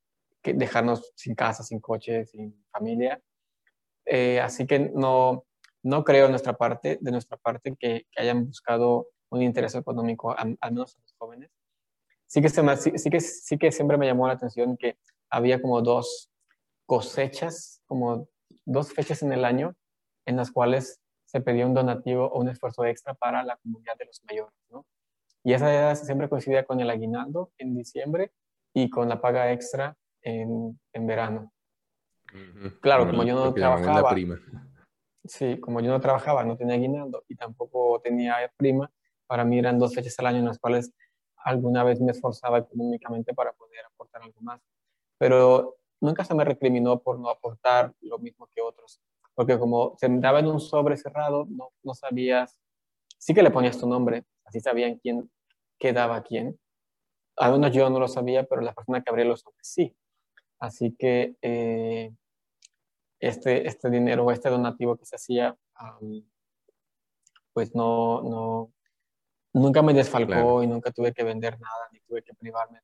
dejarnos 0.43 1.11
sin 1.15 1.35
casa, 1.35 1.63
sin 1.63 1.79
coche, 1.79 2.25
sin 2.25 2.65
familia. 2.71 3.21
Eh, 4.05 4.39
así 4.39 4.65
que 4.65 4.79
no, 4.79 5.45
no 5.83 6.03
creo 6.03 6.29
nuestra 6.29 6.53
parte, 6.53 6.97
de 7.01 7.11
nuestra 7.11 7.37
parte 7.37 7.75
que, 7.77 8.07
hayan 8.17 8.45
buscado 8.45 9.09
un 9.29 9.43
interés 9.43 9.75
económico, 9.75 10.35
al, 10.35 10.57
menos 10.71 10.95
a 10.95 11.01
los 11.01 11.13
jóvenes 11.17 11.51
sí 12.29 12.41
que, 12.41 12.49
sí, 12.49 13.09
que, 13.09 13.19
sí 13.19 13.57
que 13.57 13.71
siempre 13.71 13.97
me 13.97 14.05
llamó 14.05 14.27
la 14.27 14.33
atención 14.33 14.77
que 14.77 14.97
había 15.29 15.61
como 15.61 15.81
dos 15.81 16.31
cosechas, 16.85 17.81
como 17.85 18.27
dos 18.65 18.93
fechas 18.93 19.23
en 19.23 19.33
el 19.33 19.43
año 19.43 19.75
en 20.25 20.37
las 20.37 20.51
cuales 20.51 21.01
se 21.25 21.41
pedía 21.41 21.65
un 21.65 21.73
donativo 21.73 22.27
o 22.27 22.39
un 22.39 22.49
esfuerzo 22.49 22.85
extra 22.85 23.13
para 23.15 23.43
la 23.43 23.57
comunidad 23.57 23.97
de 23.97 24.05
los 24.05 24.21
mayores, 24.27 24.53
¿no? 24.69 24.85
Y 25.43 25.53
esa 25.53 25.73
edad 25.73 25.95
siempre 25.95 26.29
coincidía 26.29 26.65
con 26.65 26.79
el 26.79 26.89
aguinaldo 26.89 27.51
en 27.57 27.75
diciembre 27.75 28.31
y 28.73 28.89
con 28.89 29.09
la 29.09 29.21
paga 29.21 29.51
extra 29.51 29.95
en, 30.21 30.79
en 30.93 31.07
verano. 31.07 31.51
Claro, 32.81 33.07
como 33.07 33.23
yo 33.23 33.33
no 33.33 33.53
trabajaba. 33.53 34.15
Sí, 35.25 35.59
como 35.59 35.81
yo 35.81 35.89
no 35.89 35.99
trabajaba, 35.99 36.43
no 36.43 36.57
tenía 36.57 36.75
aguinaldo 36.75 37.23
y 37.27 37.35
tampoco 37.35 37.99
tenía 38.01 38.51
prima, 38.57 38.91
para 39.27 39.43
mí 39.43 39.57
eran 39.59 39.79
dos 39.79 39.93
fechas 39.93 40.17
al 40.19 40.27
año 40.27 40.39
en 40.39 40.45
las 40.45 40.59
cuales 40.59 40.93
alguna 41.43 41.83
vez 41.83 42.01
me 42.01 42.11
esforzaba 42.11 42.59
económicamente 42.59 43.33
para 43.33 43.53
poder 43.53 43.85
aportar 43.85 44.21
algo 44.23 44.41
más. 44.41 44.61
Pero 45.17 45.77
nunca 46.01 46.23
se 46.23 46.33
me 46.33 46.43
recriminó 46.43 46.99
por 46.99 47.19
no 47.19 47.29
aportar 47.29 47.93
lo 48.01 48.17
mismo 48.19 48.47
que 48.53 48.61
otros, 48.61 49.01
porque 49.33 49.57
como 49.59 49.95
se 49.97 50.07
daba 50.09 50.39
en 50.39 50.47
un 50.47 50.59
sobre 50.59 50.97
cerrado, 50.97 51.45
no, 51.49 51.69
no 51.83 51.93
sabías, 51.93 52.59
sí 53.17 53.33
que 53.33 53.43
le 53.43 53.51
ponías 53.51 53.77
tu 53.77 53.87
nombre, 53.87 54.25
así 54.45 54.59
sabían 54.59 54.97
quién 54.97 55.29
quedaba 55.77 56.15
daba 56.15 56.23
quién. 56.23 56.59
Al 57.37 57.53
menos 57.53 57.73
yo 57.73 57.89
no 57.89 57.99
lo 57.99 58.07
sabía, 58.07 58.43
pero 58.43 58.61
la 58.61 58.73
persona 58.73 59.01
que 59.01 59.09
abría 59.09 59.25
los 59.25 59.41
sobres 59.41 59.67
sí. 59.67 59.95
Así 60.59 60.93
que 60.97 61.35
eh, 61.41 62.13
este, 63.19 63.67
este 63.67 63.89
dinero, 63.89 64.29
este 64.31 64.49
donativo 64.49 64.97
que 64.97 65.05
se 65.05 65.15
hacía, 65.15 65.57
pues 67.53 67.73
no, 67.75 68.21
no, 68.23 68.71
nunca 69.59 69.81
me 69.81 69.93
desfalcó 69.93 70.63
y 70.63 70.67
nunca 70.67 70.91
tuve 70.91 71.13
que 71.13 71.23
vender 71.23 71.59
nada, 71.59 71.89
ni 71.91 71.99
tuve 72.01 72.23
que 72.23 72.33
privarme 72.33 72.79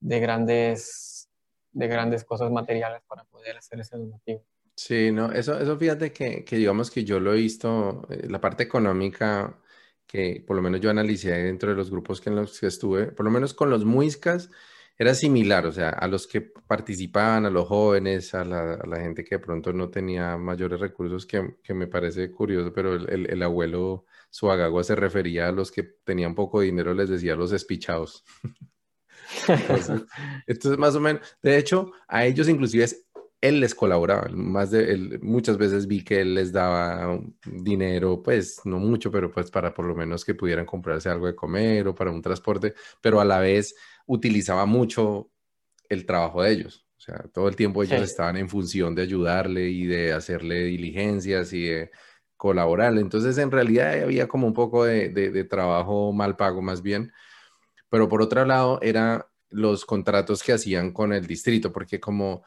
de, 0.00 0.20
grandes, 0.20 1.28
de 1.72 1.88
grandes 1.88 2.24
cosas 2.24 2.50
materiales 2.50 3.02
para 3.06 3.24
poder 3.24 3.56
hacer 3.56 3.80
ese 3.80 3.96
donativo. 3.96 4.44
Sí, 4.76 5.10
no, 5.10 5.32
eso, 5.32 5.58
eso 5.58 5.78
fíjate 5.78 6.12
que, 6.12 6.44
que 6.44 6.56
digamos 6.56 6.90
que 6.90 7.04
yo 7.04 7.18
lo 7.18 7.32
he 7.32 7.36
visto, 7.36 8.06
eh, 8.10 8.26
la 8.28 8.40
parte 8.40 8.64
económica 8.64 9.58
que 10.06 10.44
por 10.46 10.56
lo 10.56 10.62
menos 10.62 10.80
yo 10.80 10.90
analicé 10.90 11.32
dentro 11.32 11.70
de 11.70 11.76
los 11.76 11.90
grupos 11.90 12.20
que 12.20 12.30
en 12.30 12.36
los 12.36 12.60
que 12.60 12.66
estuve, 12.66 13.06
por 13.06 13.24
lo 13.24 13.30
menos 13.30 13.54
con 13.54 13.70
los 13.70 13.84
muiscas, 13.84 14.50
era 14.98 15.14
similar, 15.14 15.66
o 15.66 15.72
sea, 15.72 15.90
a 15.90 16.08
los 16.08 16.26
que 16.26 16.40
participaban, 16.40 17.46
a 17.46 17.50
los 17.50 17.68
jóvenes, 17.68 18.34
a 18.34 18.44
la, 18.44 19.00
gente 19.00 19.24
que 19.24 19.36
de 19.36 19.38
pronto 19.40 19.72
no 19.72 19.90
tenía 19.90 20.36
mayores 20.36 20.80
recursos, 20.80 21.26
que, 21.26 21.74
me 21.74 21.86
parece 21.86 22.30
curioso, 22.30 22.72
pero 22.72 22.94
el, 22.94 23.28
el 23.30 23.42
abuelo 23.42 24.06
su 24.30 24.50
agagua 24.50 24.84
se 24.84 24.94
refería 24.94 25.48
a 25.48 25.52
los 25.52 25.70
que 25.70 25.82
tenían 25.82 26.34
poco 26.34 26.60
dinero, 26.60 26.94
les 26.94 27.08
decía 27.08 27.36
los 27.36 27.52
espichados. 27.52 28.24
entonces, 30.46 30.78
más 30.78 30.94
o 30.94 31.00
menos, 31.00 31.22
de 31.42 31.58
hecho, 31.58 31.92
a 32.08 32.24
ellos 32.24 32.48
inclusive 32.48 32.86
él 33.40 33.60
les 33.60 33.74
colaboraba, 33.74 34.28
muchas 35.22 35.58
veces 35.58 35.86
vi 35.86 36.02
que 36.02 36.20
él 36.20 36.34
les 36.34 36.52
daba 36.52 37.20
dinero, 37.44 38.22
pues 38.22 38.60
no 38.64 38.78
mucho, 38.78 39.10
pero 39.10 39.30
pues 39.30 39.50
para 39.50 39.74
por 39.74 39.84
lo 39.84 39.94
menos 39.94 40.24
que 40.24 40.34
pudieran 40.34 40.66
comprarse 40.66 41.10
algo 41.10 41.26
de 41.26 41.34
comer 41.34 41.86
o 41.86 41.94
para 41.94 42.10
un 42.10 42.22
transporte, 42.22 42.74
pero 43.00 43.20
a 43.20 43.24
la 43.24 43.38
vez 43.38 43.74
utilizaba 44.06 44.66
mucho 44.66 45.30
el 45.88 46.06
trabajo 46.06 46.42
de 46.42 46.52
ellos. 46.52 46.86
O 46.96 47.00
sea, 47.00 47.24
todo 47.32 47.48
el 47.48 47.56
tiempo 47.56 47.82
ellos 47.82 48.00
estaban 48.00 48.36
en 48.36 48.48
función 48.48 48.94
de 48.94 49.02
ayudarle 49.02 49.68
y 49.68 49.86
de 49.86 50.12
hacerle 50.12 50.64
diligencias 50.64 51.52
y 51.52 51.64
de 51.64 51.90
colaborar. 52.36 52.96
Entonces, 52.96 53.38
en 53.38 53.50
realidad 53.50 54.02
había 54.02 54.28
como 54.28 54.46
un 54.46 54.54
poco 54.54 54.84
de, 54.84 55.44
trabajo 55.44 56.12
mal 56.12 56.36
pago 56.36 56.62
más 56.62 56.82
bien, 56.82 57.12
pero 57.90 58.08
por 58.08 58.22
otro 58.22 58.44
lado, 58.44 58.80
era 58.82 59.28
los 59.50 59.84
contratos 59.84 60.42
que 60.42 60.52
hacían 60.52 60.92
con 60.92 61.12
el 61.12 61.26
distrito, 61.26 61.72
porque 61.72 62.00
como 62.00 62.44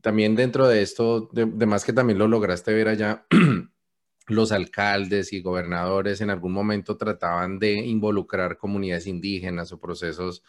también 0.00 0.34
dentro 0.36 0.68
de 0.68 0.82
esto, 0.82 1.28
de, 1.32 1.46
más 1.66 1.84
que 1.84 1.92
también 1.92 2.18
lo 2.18 2.28
lograste 2.28 2.74
ver 2.74 2.88
allá, 2.88 3.26
los 4.28 4.52
alcaldes 4.52 5.32
y 5.32 5.42
gobernadores 5.42 6.20
en 6.20 6.30
algún 6.30 6.52
momento 6.52 6.96
trataban 6.96 7.58
de 7.58 7.74
involucrar 7.74 8.56
comunidades 8.58 9.06
indígenas 9.06 9.72
o 9.72 9.80
procesos 9.80 10.42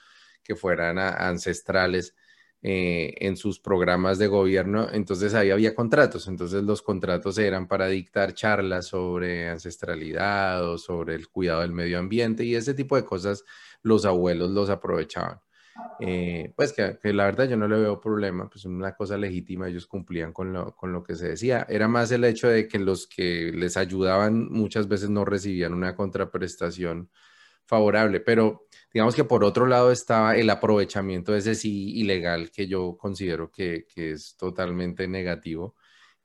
que 0.43 0.55
fueran 0.55 0.99
ancestrales 0.99 2.15
eh, 2.65 3.15
en 3.19 3.35
sus 3.35 3.59
programas 3.59 4.17
de 4.19 4.27
gobierno, 4.27 4.87
entonces 4.91 5.33
ahí 5.33 5.51
había 5.51 5.75
contratos, 5.75 6.29
entonces 6.29 6.63
los 6.63 6.81
contratos 6.81 7.37
eran 7.37 7.67
para 7.67 7.87
dictar 7.87 8.33
charlas 8.33 8.87
sobre 8.87 9.49
ancestralidad 9.49 10.65
o 10.69 10.77
sobre 10.77 11.15
el 11.15 11.27
cuidado 11.27 11.59
del 11.59 11.73
medio 11.73 11.99
ambiente 11.99 12.45
y 12.45 12.55
ese 12.55 12.73
tipo 12.73 12.95
de 12.95 13.03
cosas 13.03 13.43
los 13.81 14.05
abuelos 14.05 14.51
los 14.51 14.69
aprovechaban. 14.69 15.41
Eh, 15.99 16.53
pues 16.55 16.73
que, 16.73 16.97
la 17.13 17.25
verdad 17.25 17.49
yo 17.49 17.57
no 17.57 17.67
le 17.67 17.77
veo 17.77 17.99
problema, 17.99 18.49
pues 18.49 18.65
una 18.65 18.95
cosa 18.95 19.17
legítima, 19.17 19.67
ellos 19.67 19.87
cumplían 19.87 20.31
con 20.31 20.53
lo, 20.53 20.75
con 20.75 20.93
lo 20.93 21.03
que 21.03 21.15
se 21.15 21.29
decía. 21.29 21.65
Era 21.69 21.87
más 21.87 22.11
el 22.11 22.23
hecho 22.23 22.47
de 22.47 22.67
que 22.67 22.79
los 22.79 23.07
que 23.07 23.51
les 23.53 23.75
ayudaban 23.77 24.49
muchas 24.51 24.87
veces 24.87 25.09
no 25.09 25.25
recibían 25.25 25.73
una 25.73 25.95
contraprestación 25.95 27.09
favorable, 27.65 28.19
pero 28.19 28.67
digamos 28.93 29.15
que 29.15 29.23
por 29.23 29.43
otro 29.43 29.65
lado 29.65 29.91
estaba 29.91 30.35
el 30.35 30.49
aprovechamiento 30.49 31.35
ese 31.35 31.55
sí 31.55 31.99
ilegal 31.99 32.51
que 32.51 32.67
yo 32.67 32.97
considero 32.97 33.51
que, 33.51 33.87
es 33.95 34.37
totalmente 34.37 35.07
negativo 35.07 35.75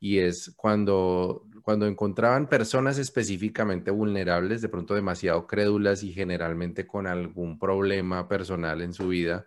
y 0.00 0.18
es 0.18 0.52
cuando, 0.56 1.46
cuando 1.62 1.86
encontraban 1.86 2.48
personas 2.48 2.98
específicamente 2.98 3.90
vulnerables, 3.90 4.62
de 4.62 4.68
pronto 4.68 4.94
demasiado 4.94 5.46
crédulas 5.46 6.02
y 6.04 6.12
generalmente 6.12 6.86
con 6.86 7.06
algún 7.06 7.58
problema 7.58 8.28
personal 8.28 8.82
en 8.82 8.92
su 8.92 9.08
vida 9.08 9.46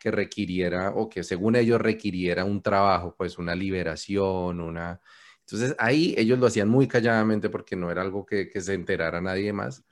que 0.00 0.10
requiriera 0.12 0.90
o 0.90 1.08
que 1.08 1.24
según 1.24 1.56
ellos 1.56 1.80
requiriera 1.80 2.44
un 2.44 2.62
trabajo, 2.62 3.14
pues 3.16 3.38
una 3.38 3.54
liberación, 3.56 4.60
una... 4.60 5.00
Entonces 5.40 5.74
ahí 5.78 6.14
ellos 6.18 6.38
lo 6.38 6.46
hacían 6.46 6.68
muy 6.68 6.86
calladamente 6.88 7.48
porque 7.50 7.74
no 7.76 7.90
era 7.90 8.02
algo 8.02 8.26
que, 8.26 8.48
que 8.48 8.60
se 8.60 8.74
enterara 8.74 9.20
nadie 9.20 9.52
más 9.52 9.84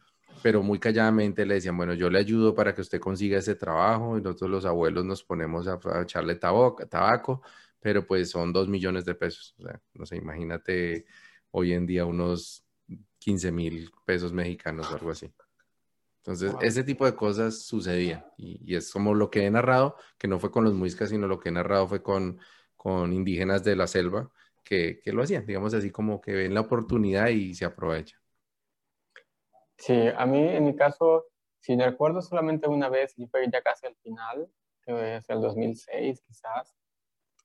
pero 0.47 0.63
muy 0.63 0.79
calladamente 0.79 1.45
le 1.45 1.55
decían, 1.55 1.77
bueno, 1.77 1.93
yo 1.95 2.09
le 2.09 2.21
ayudo 2.21 2.55
para 2.55 2.73
que 2.73 2.81
usted 2.81 3.01
consiga 3.01 3.37
ese 3.37 3.57
trabajo 3.57 4.17
y 4.17 4.23
nosotros 4.23 4.49
los 4.49 4.65
abuelos 4.65 5.05
nos 5.05 5.25
ponemos 5.25 5.67
a, 5.67 5.77
echarle 6.03 6.37
tabaco, 6.37 6.87
tabaco, 6.87 7.43
pero 7.81 8.07
pues 8.07 8.31
son 8.31 8.53
dos 8.53 8.69
millones 8.69 9.05
de 9.05 9.17
pesos. 9.17 9.57
O 9.59 9.65
sea, 9.65 9.83
no 9.95 10.07
sé, 10.07 10.19
imagínate 10.19 11.05
hoy 11.51 11.73
en 11.73 11.85
día 11.85 12.05
unos 12.07 12.65
15 13.19 13.51
mil 13.51 13.91
pesos 14.05 14.33
mexicanos 14.33 14.89
o 14.93 14.95
algo 14.95 15.11
así. 15.11 15.35
Entonces, 16.19 16.55
ese 16.61 16.85
tipo 16.85 17.05
de 17.07 17.17
cosas 17.17 17.63
sucedían 17.63 18.25
y, 18.37 18.73
es 18.73 18.93
como 18.93 19.17
lo 19.17 19.33
que 19.33 19.47
he 19.47 19.51
narrado, 19.51 19.97
que 20.17 20.29
no 20.29 20.39
fue 20.39 20.53
con 20.53 20.63
los 20.63 20.75
muiscas, 20.75 21.11
sino 21.11 21.27
lo 21.27 21.41
que 21.41 21.49
he 21.49 21.53
narrado 21.53 21.89
fue 21.89 22.05
con, 22.05 22.39
con 22.77 23.13
indígenas 23.13 23.65
de 23.65 23.75
la 23.75 23.89
selva 23.89 24.31
que, 24.63 25.01
que 25.03 25.13
lo 25.13 25.25
hacían, 25.25 25.45
digamos 25.45 25.75
así 25.75 25.91
como 25.91 26.21
que 26.21 26.35
ven 26.35 26.55
la 26.55 26.61
oportunidad 26.61 27.31
y 27.31 27.53
se 27.53 27.65
aprovechan. 27.65 28.21
Sí, 29.79 30.09
a 30.17 30.27
mí 30.27 30.39
en 30.39 30.65
mi 30.65 30.75
caso, 30.75 31.27
si 31.61 31.77
recuerdo 31.77 32.23
solamente 32.23 32.69
una 32.69 32.89
vez, 32.89 33.15
y 33.19 33.27
fue 33.27 33.49
ya 33.51 33.63
casi 33.63 33.87
al 33.87 33.97
final, 33.97 34.51
que 34.83 35.17
es 35.17 35.29
el 35.29 35.41
2006 35.41 36.23
quizás, 36.27 36.75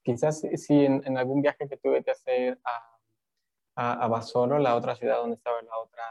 quizás 0.04 0.42
sí 0.42 0.86
en, 0.86 1.02
en, 1.06 1.18
algún 1.18 1.42
viaje 1.42 1.68
que 1.68 1.78
tuve 1.78 2.04
que 2.04 2.12
hacer 2.12 2.60
a, 2.64 3.00
a, 3.76 4.06
a, 4.06 4.08
Basoro, 4.08 4.60
la 4.60 4.76
otra 4.76 4.96
ciudad 4.96 5.18
donde 5.18 5.36
estaba 5.36 5.62
la 5.62 5.78
otra, 5.78 6.04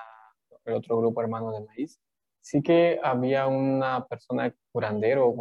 el 0.65 0.75
otro 0.75 0.99
grupo 0.99 1.23
hermano 1.23 1.53
de 1.53 1.63
maíz, 1.63 2.01
sí 2.41 2.63
que 2.63 3.01
había 3.03 3.47
una 3.47 4.07
persona 4.07 4.55
curandero 4.73 5.27
o 5.27 5.35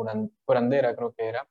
curandera 0.45 0.95
creo 0.95 1.13
que 1.13 1.27
era, 1.27 1.47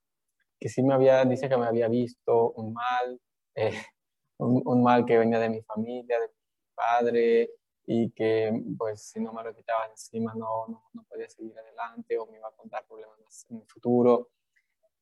que 0.61 0.69
sí 0.69 0.83
me 0.83 0.95
había, 0.95 1.25
dice 1.25 1.49
que 1.49 1.57
me 1.57 1.67
había 1.67 1.89
visto 1.89 2.53
un 2.53 2.73
mal, 2.73 3.21
eh, 3.55 3.73
un, 4.39 4.63
un, 4.65 4.83
mal 4.83 5.05
que 5.05 5.19
venía 5.19 5.39
de 5.39 5.51
mi 5.51 5.63
familia, 5.63 6.19
de 6.21 6.29
mi 6.29 6.35
padre, 6.75 7.51
y 7.91 8.11
que 8.11 8.53
pues 8.77 9.01
si 9.01 9.19
no 9.19 9.33
me 9.33 9.43
lo 9.43 9.55
quitaba 9.55 9.87
encima 9.87 10.35
no, 10.35 10.67
no, 10.69 10.83
no, 10.93 11.05
podía 11.05 11.27
seguir 11.27 11.59
adelante 11.59 12.19
o 12.19 12.27
me 12.27 12.37
iba 12.37 12.47
a 12.47 12.53
contar 12.53 12.85
problemas 12.87 13.47
en 13.49 13.57
el 13.57 13.67
futuro 13.67 14.29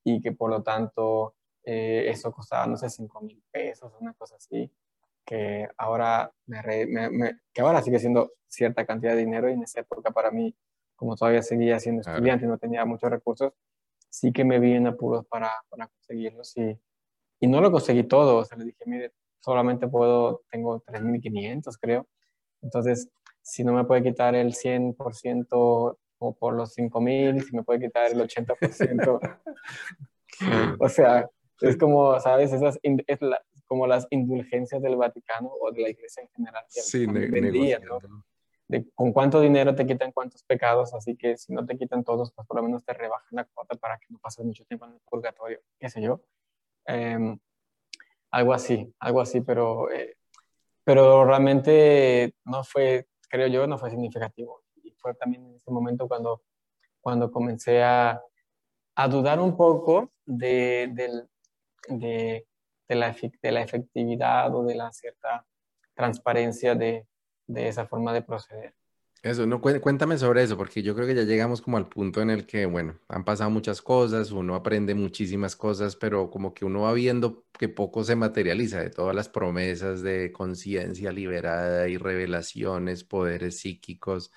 y 0.04 0.20
que 0.20 0.30
por 0.30 0.50
lo 0.50 0.62
tanto 0.62 1.34
eh, 1.64 2.08
eso 2.08 2.30
costaba, 2.30 2.64
no 2.68 2.76
sé, 2.76 2.88
5 2.88 3.20
mil 3.22 3.42
pesos, 3.50 3.92
una 4.00 4.14
cosa 4.14 4.36
así, 4.36 4.70
que 5.24 5.68
ahora, 5.76 6.32
me, 6.46 6.86
me, 6.86 7.40
que 7.52 7.60
ahora 7.60 7.82
sigue 7.82 7.98
siendo 7.98 8.34
cierta 8.46 8.86
cantidad 8.86 9.14
de 9.14 9.18
dinero 9.18 9.50
y 9.50 9.54
en 9.54 9.64
esa 9.64 9.80
época 9.80 10.12
para 10.12 10.30
mí, 10.30 10.54
como 10.94 11.16
todavía 11.16 11.42
seguía 11.42 11.80
siendo 11.80 12.02
estudiante 12.02 12.44
y 12.44 12.48
no 12.48 12.56
tenía 12.56 12.84
muchos 12.84 13.10
recursos, 13.10 13.52
sí 14.08 14.32
que 14.32 14.44
me 14.44 14.60
vi 14.60 14.74
en 14.74 14.86
apuros 14.86 15.26
para, 15.26 15.50
para 15.68 15.88
conseguirlos 15.88 16.56
y, 16.56 16.78
y 17.40 17.48
no 17.48 17.60
lo 17.60 17.72
conseguí 17.72 18.04
todo, 18.04 18.36
o 18.36 18.44
sea, 18.44 18.56
le 18.56 18.66
dije, 18.66 18.84
mire, 18.86 19.12
solamente 19.40 19.88
puedo, 19.88 20.44
tengo 20.48 20.80
3.500 20.82 21.78
creo, 21.80 22.06
entonces, 22.62 23.08
si 23.42 23.64
no 23.64 23.72
me 23.72 23.84
puede 23.84 24.02
quitar 24.02 24.34
el 24.34 24.54
100% 24.54 25.98
o 26.18 26.34
por 26.34 26.54
los 26.54 26.76
5.000, 26.76 27.42
si 27.42 27.56
me 27.56 27.62
puede 27.62 27.80
quitar 27.80 28.10
el 28.10 28.20
80%, 28.20 29.20
o 30.80 30.88
sea, 30.88 31.28
es 31.60 31.76
como, 31.76 32.18
¿sabes? 32.20 32.52
Esas 32.52 32.78
es 32.82 33.18
como 33.66 33.86
las 33.86 34.06
indulgencias 34.10 34.82
del 34.82 34.96
Vaticano 34.96 35.50
o 35.60 35.70
de 35.72 35.82
la 35.82 35.88
Iglesia 35.90 36.22
en 36.22 36.28
general. 36.30 36.64
sí, 36.68 37.06
De 38.68 38.84
con 38.94 39.12
cuánto 39.12 39.40
dinero 39.40 39.74
te 39.74 39.86
quitan 39.86 40.10
cuántos 40.12 40.42
pecados, 40.42 40.92
así 40.94 41.16
que 41.16 41.36
si 41.36 41.52
no 41.52 41.64
te 41.64 41.78
quitan 41.78 42.02
todos, 42.02 42.32
pues 42.32 42.46
por 42.46 42.56
lo 42.56 42.62
menos 42.64 42.84
te 42.84 42.92
rebajan 42.94 43.28
la 43.30 43.44
cuota 43.44 43.76
para 43.76 43.98
que 43.98 44.06
no 44.10 44.18
pases 44.18 44.44
mucho 44.44 44.64
tiempo 44.64 44.86
en 44.86 44.94
el 44.94 45.00
purgatorio, 45.08 45.60
qué 45.78 45.88
sé 45.88 46.02
yo. 46.02 46.20
Em, 46.84 47.38
algo 48.30 48.52
así, 48.52 48.92
algo 48.98 49.20
así, 49.20 49.40
pero, 49.40 49.90
eh, 49.90 50.16
pero 50.86 51.24
realmente 51.24 52.36
no 52.44 52.62
fue, 52.62 53.08
creo 53.28 53.48
yo, 53.48 53.66
no 53.66 53.76
fue 53.76 53.90
significativo. 53.90 54.62
Y 54.84 54.92
fue 54.92 55.14
también 55.14 55.44
en 55.44 55.56
ese 55.56 55.68
momento 55.72 56.06
cuando, 56.06 56.44
cuando 57.00 57.32
comencé 57.32 57.82
a, 57.82 58.22
a 58.94 59.08
dudar 59.08 59.40
un 59.40 59.56
poco 59.56 60.12
de, 60.24 60.88
de, 60.92 61.24
de, 61.88 62.46
la, 62.96 63.16
de 63.42 63.52
la 63.52 63.62
efectividad 63.62 64.54
o 64.54 64.62
de 64.62 64.76
la 64.76 64.92
cierta 64.92 65.44
transparencia 65.92 66.76
de, 66.76 67.08
de 67.48 67.66
esa 67.66 67.88
forma 67.88 68.12
de 68.12 68.22
proceder. 68.22 68.76
Eso, 69.26 69.44
no, 69.44 69.60
cuéntame 69.60 70.18
sobre 70.18 70.44
eso, 70.44 70.56
porque 70.56 70.84
yo 70.84 70.94
creo 70.94 71.04
que 71.04 71.14
ya 71.16 71.24
llegamos 71.24 71.60
como 71.60 71.78
al 71.78 71.88
punto 71.88 72.22
en 72.22 72.30
el 72.30 72.46
que, 72.46 72.64
bueno, 72.64 73.00
han 73.08 73.24
pasado 73.24 73.50
muchas 73.50 73.82
cosas, 73.82 74.30
uno 74.30 74.54
aprende 74.54 74.94
muchísimas 74.94 75.56
cosas, 75.56 75.96
pero 75.96 76.30
como 76.30 76.54
que 76.54 76.64
uno 76.64 76.82
va 76.82 76.92
viendo 76.92 77.44
que 77.58 77.68
poco 77.68 78.04
se 78.04 78.14
materializa 78.14 78.78
de 78.80 78.90
todas 78.90 79.16
las 79.16 79.28
promesas 79.28 80.00
de 80.02 80.30
conciencia 80.30 81.10
liberada 81.10 81.88
y 81.88 81.96
revelaciones, 81.96 83.02
poderes 83.02 83.58
psíquicos, 83.58 84.30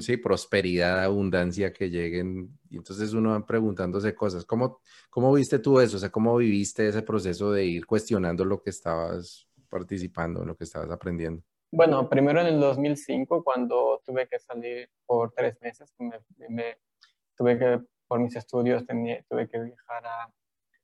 sí, 0.00 0.16
prosperidad, 0.16 1.02
abundancia 1.02 1.72
que 1.72 1.90
lleguen. 1.90 2.56
Y 2.70 2.76
entonces 2.76 3.12
uno 3.14 3.30
va 3.30 3.44
preguntándose 3.44 4.14
cosas. 4.14 4.44
¿Cómo, 4.44 4.80
¿Cómo 5.10 5.32
viste 5.32 5.58
tú 5.58 5.80
eso? 5.80 5.96
O 5.96 6.00
sea, 6.00 6.10
¿cómo 6.10 6.36
viviste 6.36 6.86
ese 6.86 7.02
proceso 7.02 7.50
de 7.50 7.64
ir 7.66 7.84
cuestionando 7.86 8.44
lo 8.44 8.62
que 8.62 8.70
estabas 8.70 9.48
participando, 9.68 10.44
lo 10.44 10.56
que 10.56 10.64
estabas 10.64 10.90
aprendiendo? 10.90 11.42
Bueno, 11.72 12.08
primero 12.08 12.40
en 12.40 12.48
el 12.48 12.60
2005, 12.60 13.42
cuando 13.42 14.00
tuve 14.04 14.28
que 14.28 14.38
salir 14.38 14.90
por 15.06 15.32
tres 15.32 15.60
meses, 15.60 15.92
me, 15.98 16.78
tuve 17.36 17.58
que, 17.58 17.80
por 18.06 18.20
mis 18.20 18.36
estudios, 18.36 18.84
tuve 18.86 19.48
que 19.48 19.58
viajar 19.58 20.06
a, 20.06 20.32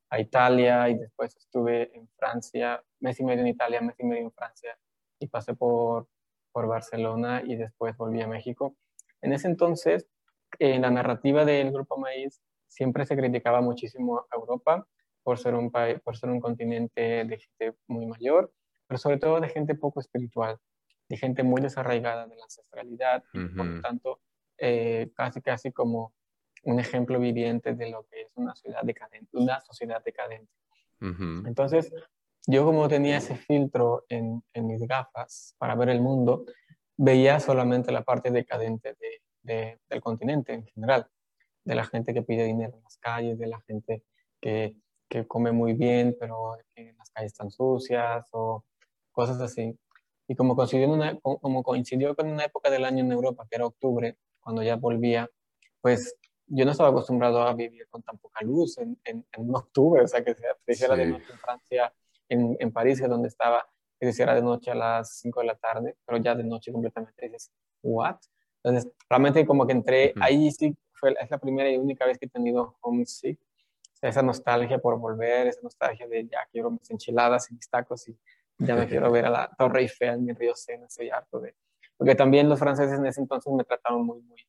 a, 0.09 0.19
Italia 0.19 0.89
y 0.89 0.97
después 0.97 1.37
estuve 1.37 1.95
en 1.95 2.09
Francia, 2.17 2.83
mes 2.99 3.19
y 3.19 3.23
medio 3.23 3.41
en 3.41 3.47
Italia, 3.47 3.81
mes 3.81 3.95
y 3.99 4.03
medio 4.03 4.23
en 4.23 4.31
Francia 4.31 4.77
y 5.19 5.27
pasé 5.27 5.53
por 5.53 6.07
por 6.51 6.67
Barcelona 6.67 7.41
y 7.45 7.55
después 7.55 7.95
volví 7.97 8.21
a 8.21 8.27
México. 8.27 8.75
En 9.21 9.33
ese 9.33 9.47
entonces, 9.47 10.07
en 10.59 10.81
la 10.81 10.91
narrativa 10.91 11.45
del 11.45 11.71
Grupo 11.71 11.97
Maíz, 11.97 12.41
siempre 12.67 13.05
se 13.05 13.15
criticaba 13.15 13.61
muchísimo 13.61 14.25
a 14.29 14.35
Europa 14.35 14.87
por 15.23 15.37
ser 15.37 15.55
un, 15.55 15.71
país, 15.71 15.99
por 16.01 16.17
ser 16.17 16.29
un 16.29 16.39
continente 16.39 17.25
de 17.25 17.37
gente 17.37 17.77
muy 17.87 18.05
mayor, 18.05 18.51
pero 18.87 18.97
sobre 18.97 19.17
todo 19.17 19.39
de 19.39 19.49
gente 19.49 19.75
poco 19.75 19.99
espiritual, 19.99 20.57
de 21.09 21.17
gente 21.17 21.43
muy 21.43 21.61
desarraigada 21.61 22.27
de 22.27 22.35
la 22.35 22.43
ancestralidad 22.43 23.23
y 23.33 23.45
por 23.47 23.65
lo 23.65 23.81
tanto 23.81 24.21
eh, 24.57 25.11
casi 25.15 25.41
casi 25.41 25.71
como 25.71 26.13
un 26.63 26.79
ejemplo 26.79 27.19
viviente 27.19 27.73
de 27.73 27.89
lo 27.89 28.05
que 28.05 28.21
es 28.21 28.31
una 28.35 28.55
ciudad 28.55 28.83
decadente, 28.83 29.29
una 29.37 29.59
sociedad 29.61 30.03
decadente. 30.03 30.51
Entonces, 31.01 31.93
yo 32.45 32.65
como 32.65 32.89
tenía 32.89 33.17
ese 33.17 33.35
filtro 33.35 34.05
en, 34.09 34.43
en, 34.53 34.67
mis 34.67 34.81
gafas 34.85 35.55
para 35.57 35.75
ver 35.75 35.89
el 35.89 36.01
mundo, 36.01 36.45
veía 36.97 37.39
solamente 37.39 37.93
la 37.93 38.03
parte 38.03 38.31
decadente 38.31 38.97
de, 39.43 39.79
del 39.89 40.01
continente 40.01 40.53
en 40.53 40.65
general, 40.65 41.07
de 41.63 41.75
la 41.75 41.85
gente 41.85 42.13
que 42.13 42.21
pide 42.21 42.43
dinero 42.43 42.75
en 42.75 42.83
las 42.83 42.97
calles, 42.97 43.39
de 43.39 43.47
la 43.47 43.61
gente 43.61 44.03
que, 44.41 44.75
que 45.07 45.25
come 45.25 45.53
muy 45.53 45.73
bien, 45.73 46.17
pero 46.19 46.57
que 46.75 46.93
las 46.97 47.09
calles 47.11 47.31
están 47.31 47.49
sucias 47.49 48.27
o 48.31 48.65
cosas 49.11 49.39
así. 49.39 49.77
Y 50.29 50.35
como 50.35 50.55
coincidió, 50.55 50.87
una, 50.87 51.19
como 51.19 51.63
coincidió 51.63 52.15
con 52.15 52.29
una 52.29 52.45
época 52.45 52.69
del 52.69 52.85
año 52.85 53.03
en 53.03 53.11
Europa, 53.11 53.47
que 53.49 53.55
era 53.55 53.65
octubre, 53.65 54.15
cuando 54.39 54.61
ya 54.61 54.75
volvía, 54.75 55.27
pues 55.81 56.15
yo 56.45 56.65
no 56.65 56.71
estaba 56.71 56.89
acostumbrado 56.89 57.41
a 57.41 57.53
vivir 57.55 57.87
con 57.89 58.03
tan 58.03 58.19
poca 58.19 58.45
luz 58.45 58.77
en, 58.77 58.95
en, 59.05 59.25
en 59.31 59.55
octubre, 59.55 60.03
o 60.03 60.07
sea, 60.07 60.23
que 60.23 60.35
se 60.35 60.71
hiciera 60.71 60.95
de 60.95 61.07
noche 61.07 61.25
en 61.31 61.39
Francia 61.39 61.91
en, 62.27 62.55
en 62.59 62.71
París, 62.71 63.01
donde 63.01 63.27
estaba, 63.27 63.67
que 63.99 64.05
se 64.05 64.11
hiciera 64.11 64.35
de 64.35 64.43
noche 64.43 64.69
a 64.69 64.75
las 64.75 65.17
5 65.17 65.39
de 65.39 65.47
la 65.47 65.55
tarde, 65.55 65.97
pero 66.05 66.19
ya 66.19 66.35
de 66.35 66.43
noche 66.43 66.71
completamente 66.71 67.25
dices, 67.25 67.51
¿what? 67.81 68.17
Entonces, 68.63 68.91
realmente 69.09 69.43
como 69.47 69.65
que 69.65 69.73
entré, 69.73 70.13
ahí 70.21 70.51
sí 70.51 70.77
fue, 70.91 71.15
es 71.19 71.31
la 71.31 71.39
primera 71.39 71.71
y 71.71 71.77
única 71.77 72.05
vez 72.05 72.19
que 72.19 72.27
he 72.27 72.29
tenido 72.29 72.77
homesick, 72.81 73.39
esa 73.99 74.21
nostalgia 74.21 74.77
por 74.77 74.99
volver, 74.99 75.47
esa 75.47 75.61
nostalgia 75.63 76.07
de 76.07 76.27
ya 76.27 76.47
quiero 76.51 76.69
mis 76.69 76.89
enchiladas 76.91 77.49
y 77.49 77.55
mis 77.55 77.67
tacos 77.67 78.07
y 78.07 78.15
ya 78.59 78.75
me 78.75 78.87
quiero 78.87 79.11
ver 79.11 79.25
a 79.25 79.29
la 79.29 79.49
Torre 79.57 79.81
Eiffel, 79.81 80.19
mi 80.19 80.33
río 80.33 80.55
Sena, 80.55 80.85
estoy 80.85 81.09
harto 81.09 81.39
de... 81.39 81.55
Porque 81.97 82.15
también 82.15 82.47
los 82.47 82.59
franceses 82.59 82.99
en 82.99 83.05
ese 83.05 83.21
entonces 83.21 83.51
me 83.51 83.63
trataron 83.63 84.05
muy, 84.05 84.21
muy, 84.21 84.45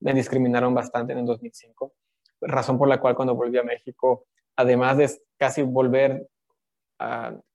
me 0.00 0.14
discriminaron 0.14 0.74
bastante 0.74 1.12
en 1.12 1.20
el 1.20 1.26
2005, 1.26 1.92
razón 2.40 2.78
por 2.78 2.88
la 2.88 3.00
cual 3.00 3.14
cuando 3.14 3.34
volví 3.34 3.58
a 3.58 3.62
México, 3.62 4.26
además 4.56 4.96
de 4.96 5.10
casi 5.36 5.62
volver 5.62 6.28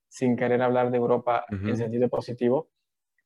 sin 0.08 0.36
querer 0.36 0.62
hablar 0.62 0.90
de 0.90 0.96
Europa 0.96 1.44
en 1.50 1.76
sentido 1.76 2.08
positivo, 2.08 2.70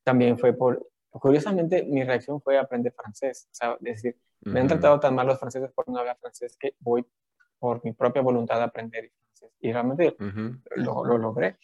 también 0.03 0.39
fue 0.39 0.53
por, 0.53 0.89
curiosamente, 1.11 1.85
mi 1.85 2.03
reacción 2.03 2.41
fue 2.41 2.59
aprender 2.59 2.93
francés. 2.93 3.49
O 3.53 3.55
sea, 3.55 3.72
es 3.74 4.03
decir, 4.03 4.16
me 4.41 4.61
han 4.61 4.68
tratado 4.68 4.99
tan 4.99 5.14
mal 5.14 5.26
los 5.26 5.39
franceses 5.39 5.70
por 5.72 5.89
no 5.89 5.99
hablar 5.99 6.16
francés 6.18 6.57
que 6.59 6.74
voy 6.81 7.05
por 7.59 7.85
mi 7.85 7.93
propia 7.93 8.22
voluntad 8.22 8.61
a 8.61 8.64
aprender 8.64 9.11
francés. 9.20 9.57
Y 9.61 9.72
realmente 9.72 10.16
lo, 10.76 11.05
lo, 11.05 11.18
logré. 11.18 11.59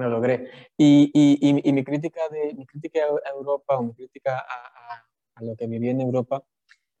Lo 0.00 0.08
logré. 0.08 0.50
Y, 0.76 1.10
y, 1.12 1.68
y, 1.68 1.72
mi 1.72 1.84
crítica 1.84 2.28
de 2.30 2.54
mi 2.54 2.64
crítica 2.66 3.00
a 3.00 3.30
Europa 3.30 3.76
o 3.76 3.82
mi 3.82 3.94
crítica 3.94 4.38
a, 4.38 5.04
a, 5.34 5.42
lo 5.42 5.56
que 5.56 5.66
viví 5.66 5.88
en 5.88 6.00
Europa 6.00 6.42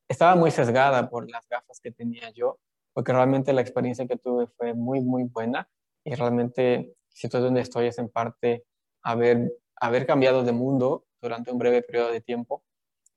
estaba 0.08 0.34
muy 0.34 0.50
sesgada 0.50 1.08
por 1.08 1.30
las 1.30 1.48
gafas 1.48 1.80
que 1.80 1.90
tenía 1.90 2.30
yo, 2.30 2.58
porque 2.92 3.12
realmente 3.12 3.52
la 3.52 3.60
experiencia 3.60 4.06
que 4.06 4.16
tuve 4.16 4.46
fue 4.46 4.74
muy, 4.74 5.00
muy 5.00 5.24
buena 5.24 5.68
y 6.04 6.14
realmente 6.14 6.94
si 7.08 7.26
estoy 7.26 7.42
donde 7.42 7.60
estoy 7.60 7.86
es 7.86 7.98
en 7.98 8.08
parte 8.08 8.64
haber, 9.02 9.52
haber 9.76 10.06
cambiado 10.06 10.42
de 10.42 10.52
mundo 10.52 11.04
durante 11.20 11.50
un 11.50 11.58
breve 11.58 11.82
periodo 11.82 12.10
de 12.10 12.20
tiempo, 12.20 12.64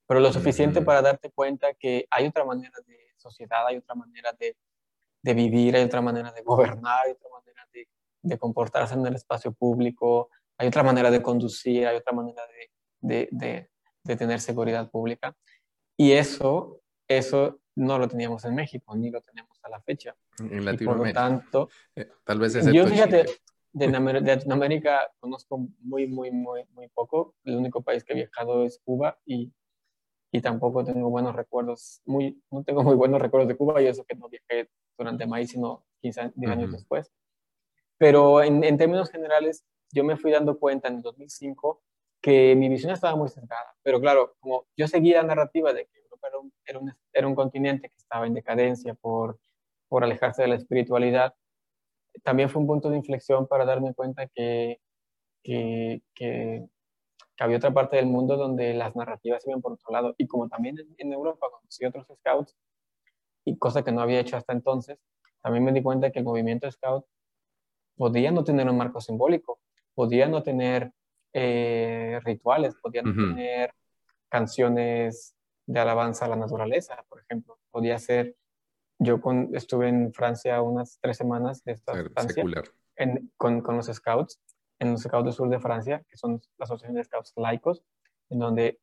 pero 0.06 0.20
lo 0.20 0.32
suficiente 0.32 0.82
para 0.82 1.02
darte 1.02 1.32
cuenta 1.32 1.74
que 1.74 2.06
hay 2.12 2.28
otra 2.28 2.46
manera 2.46 2.78
de 2.86 2.98
sociedad, 3.18 3.66
hay 3.66 3.78
otra 3.78 3.96
manera 3.96 4.34
de, 4.34 4.58
de 5.22 5.34
vivir, 5.34 5.76
hay 5.76 5.84
otra 5.84 6.02
manera 6.02 6.32
de 6.32 6.42
gobernar, 6.42 7.06
hay 7.06 7.14
otra 7.14 7.30
manera 7.30 7.68
de, 7.74 7.88
de, 8.24 8.38
comportarse 8.38 8.96
en 8.96 9.06
el 9.06 9.16
espacio 9.16 9.52
público, 9.52 10.30
hay 10.58 10.68
otra 10.68 10.84
manera 10.84 11.12
de 11.12 11.22
conducir, 11.22 11.86
hay 11.86 11.98
otra 11.98 12.14
manera 12.14 12.42
de, 13.02 13.30
de 14.04 14.16
tener 14.16 14.40
seguridad 14.40 14.90
pública. 14.90 15.36
Y 15.98 16.14
eso, 16.14 16.82
eso 17.08 17.60
no 17.76 17.98
lo 17.98 18.08
teníamos 18.08 18.46
en 18.46 18.56
México, 18.56 18.96
ni 18.96 19.10
lo 19.10 19.22
tenemos 19.22 19.60
a 19.64 19.70
la 19.70 19.82
fecha. 19.82 20.16
En 20.40 20.66
Latinoamérica. 20.66 20.86
por 20.86 21.08
lo 21.08 21.14
tanto, 21.14 21.70
eh, 21.96 22.10
tal 22.24 22.40
vez 22.40 22.54
yo 22.72 22.88
fíjate, 22.88 23.26
de, 23.72 23.88
Latinoamérica 23.88 25.12
conozco 25.20 25.68
muy, 25.80 26.08
muy, 26.08 26.32
muy, 26.32 26.66
muy 26.74 26.88
poco. 26.90 27.36
El 27.44 27.56
único 27.56 27.82
país 27.82 28.04
que 28.04 28.14
he 28.14 28.16
viajado 28.16 28.66
es 28.66 28.80
Cuba 28.84 29.20
y, 29.26 29.52
y 30.32 30.42
tampoco 30.42 30.84
tengo 30.84 31.10
buenos 31.10 31.36
recuerdos, 31.36 32.02
muy, 32.06 32.42
no 32.52 32.64
tengo 32.64 32.84
muy 32.84 32.96
buenos 32.96 33.22
recuerdos 33.22 33.48
de 33.48 33.58
Cuba 33.58 33.82
y 33.82 33.88
eso 33.88 34.04
que 34.04 34.16
no 34.16 34.30
viajé 34.30 34.70
durante 34.98 35.26
maíz, 35.26 35.52
sino 35.52 35.86
15 36.02 36.34
años 36.48 36.72
después. 36.72 37.12
Pero 38.04 38.44
en, 38.44 38.66
en, 38.66 38.78
términos 38.78 39.10
generales, 39.10 39.64
yo 39.94 40.04
me 40.04 40.18
fui 40.18 40.30
dando 40.30 40.60
cuenta 40.60 40.90
en 40.90 40.96
el 40.96 41.02
2005 41.04 41.82
que 42.22 42.54
mi 42.54 42.68
visión 42.68 42.92
estaba 42.92 43.16
muy 43.16 43.30
cercana. 43.30 43.70
Pero 43.82 44.02
claro, 44.02 44.36
como 44.42 44.66
yo 44.76 44.90
seguía 44.90 45.22
la 45.22 45.28
narrativa 45.30 45.72
de 45.72 45.86
que 45.86 46.00
Europa 46.00 46.28
era 46.28 46.40
un, 46.40 46.54
era 46.66 46.80
un, 46.80 46.94
era 47.14 47.28
un 47.30 47.34
continente 47.34 47.88
que 47.88 47.96
estaba 47.96 48.28
en 48.28 48.34
decadencia 48.34 48.94
por, 48.96 49.40
por 49.88 50.04
alejarse 50.04 50.42
de 50.42 50.50
la 50.50 50.56
espiritualidad, 50.56 51.34
también 52.24 52.50
fue 52.50 52.62
un 52.62 52.68
punto 52.68 52.90
de 52.90 52.98
inflexión 52.98 53.48
para 53.48 53.64
darme 53.64 53.94
cuenta 53.94 54.28
que, 54.28 54.82
que, 55.42 56.02
que 56.14 56.68
había 57.40 57.56
otra 57.56 57.74
parte 57.74 57.96
del 57.96 58.08
mundo 58.08 58.36
donde 58.36 58.74
las 58.74 58.98
narrativas 58.98 59.48
iban 59.48 59.62
por 59.62 59.72
otro 59.72 59.94
lado. 59.94 60.14
Y 60.18 60.28
como 60.28 60.50
también 60.50 60.76
en, 60.98 61.14
Europa 61.14 61.48
conocí 61.50 61.86
otros 61.86 62.06
scouts, 62.18 62.54
y 63.46 63.58
cosa 63.58 63.82
que 63.82 63.94
no 63.94 64.02
había 64.02 64.20
hecho 64.20 64.36
hasta 64.36 64.52
entonces, 64.52 65.00
también 65.42 65.64
me 65.64 65.72
di 65.72 65.82
cuenta 65.82 66.12
que 66.12 66.20
el 66.20 66.26
movimiento 66.26 66.70
scout 66.70 67.06
podía 67.96 68.32
no 68.32 68.44
tener 68.44 68.70
un 68.70 68.78
marco 68.78 69.02
simbólico, 69.02 69.60
podía 69.94 70.28
no 70.28 70.44
tener 70.44 70.92
eh, 71.34 72.20
rituales, 72.24 72.76
podía 72.76 73.02
no 73.02 73.14
tener 73.14 73.74
canciones 74.30 75.36
de 75.66 75.80
alabanza 75.80 76.26
a 76.26 76.30
la 76.30 76.36
naturaleza, 76.36 77.04
por 77.10 77.22
ejemplo. 77.22 77.58
Podía 77.72 77.98
ser, 77.98 78.36
yo 79.00 79.22
con, 79.22 79.50
estuve 79.56 79.90
en 79.90 80.14
Francia 80.14 80.62
unas 80.62 81.00
tres 81.02 81.18
semanas 81.18 81.64
de 81.64 81.74
esta 81.74 82.00
estancia 82.00 82.44
con, 83.38 83.62
con 83.62 83.78
los 83.78 83.88
scouts 83.88 84.40
en 84.84 84.92
los 84.92 85.02
Scouts 85.02 85.26
del 85.26 85.34
Sur 85.34 85.50
de 85.50 85.60
Francia, 85.60 86.04
que 86.10 86.18
son 86.18 86.42
la 86.58 86.66
asociación 86.66 86.96
de 86.96 87.04
Scouts 87.04 87.34
laicos, 87.38 87.84
en 88.30 88.40
donde 88.40 88.80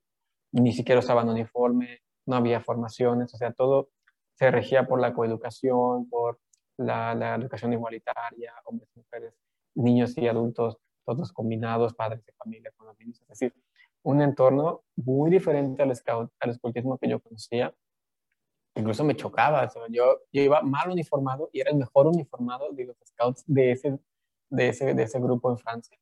ni 0.52 0.72
siquiera 0.72 0.98
usaban 0.98 1.28
uniforme, 1.28 2.00
no 2.26 2.36
había 2.36 2.60
formaciones, 2.60 3.32
o 3.34 3.36
sea, 3.36 3.52
todo 3.52 3.90
se 4.34 4.50
regía 4.50 4.86
por 4.86 5.00
la 5.00 5.12
coeducación, 5.12 6.08
por 6.08 6.40
la, 6.80 7.34
educación 7.34 7.72
igualitaria, 7.72 8.54
hombres 8.64 8.88
mujeres, 8.94 9.34
niños 9.74 10.16
y 10.16 10.26
adultos, 10.26 10.78
todos 11.04 11.32
combinados, 11.32 11.94
padres 11.94 12.24
de 12.24 12.32
familia 12.32 12.72
con 12.76 12.86
los 12.86 12.98
niños, 12.98 13.20
es 13.22 13.28
decir, 13.28 13.54
un 14.02 14.22
entorno 14.22 14.82
muy 14.96 15.30
diferente 15.30 15.82
al, 15.82 15.94
scout, 15.94 16.32
al 16.40 16.50
escultismo 16.50 16.98
que 16.98 17.08
yo 17.08 17.20
conocía, 17.20 17.74
incluso 18.74 19.04
me 19.04 19.14
chocaba, 19.14 19.70
yo, 19.90 20.20
yo 20.32 20.42
iba 20.42 20.62
mal 20.62 20.90
uniformado 20.90 21.50
y 21.52 21.60
era 21.60 21.70
el 21.70 21.76
mejor 21.76 22.06
uniformado 22.06 22.70
de 22.72 22.86
los 22.86 22.96
scouts 23.04 23.44
de 23.46 23.72
ese, 23.72 23.98
de 24.48 24.68
ese, 24.68 24.94
de 24.94 25.02
ese 25.02 25.20
grupo 25.20 25.50
en 25.50 25.58
Francia. 25.58 25.98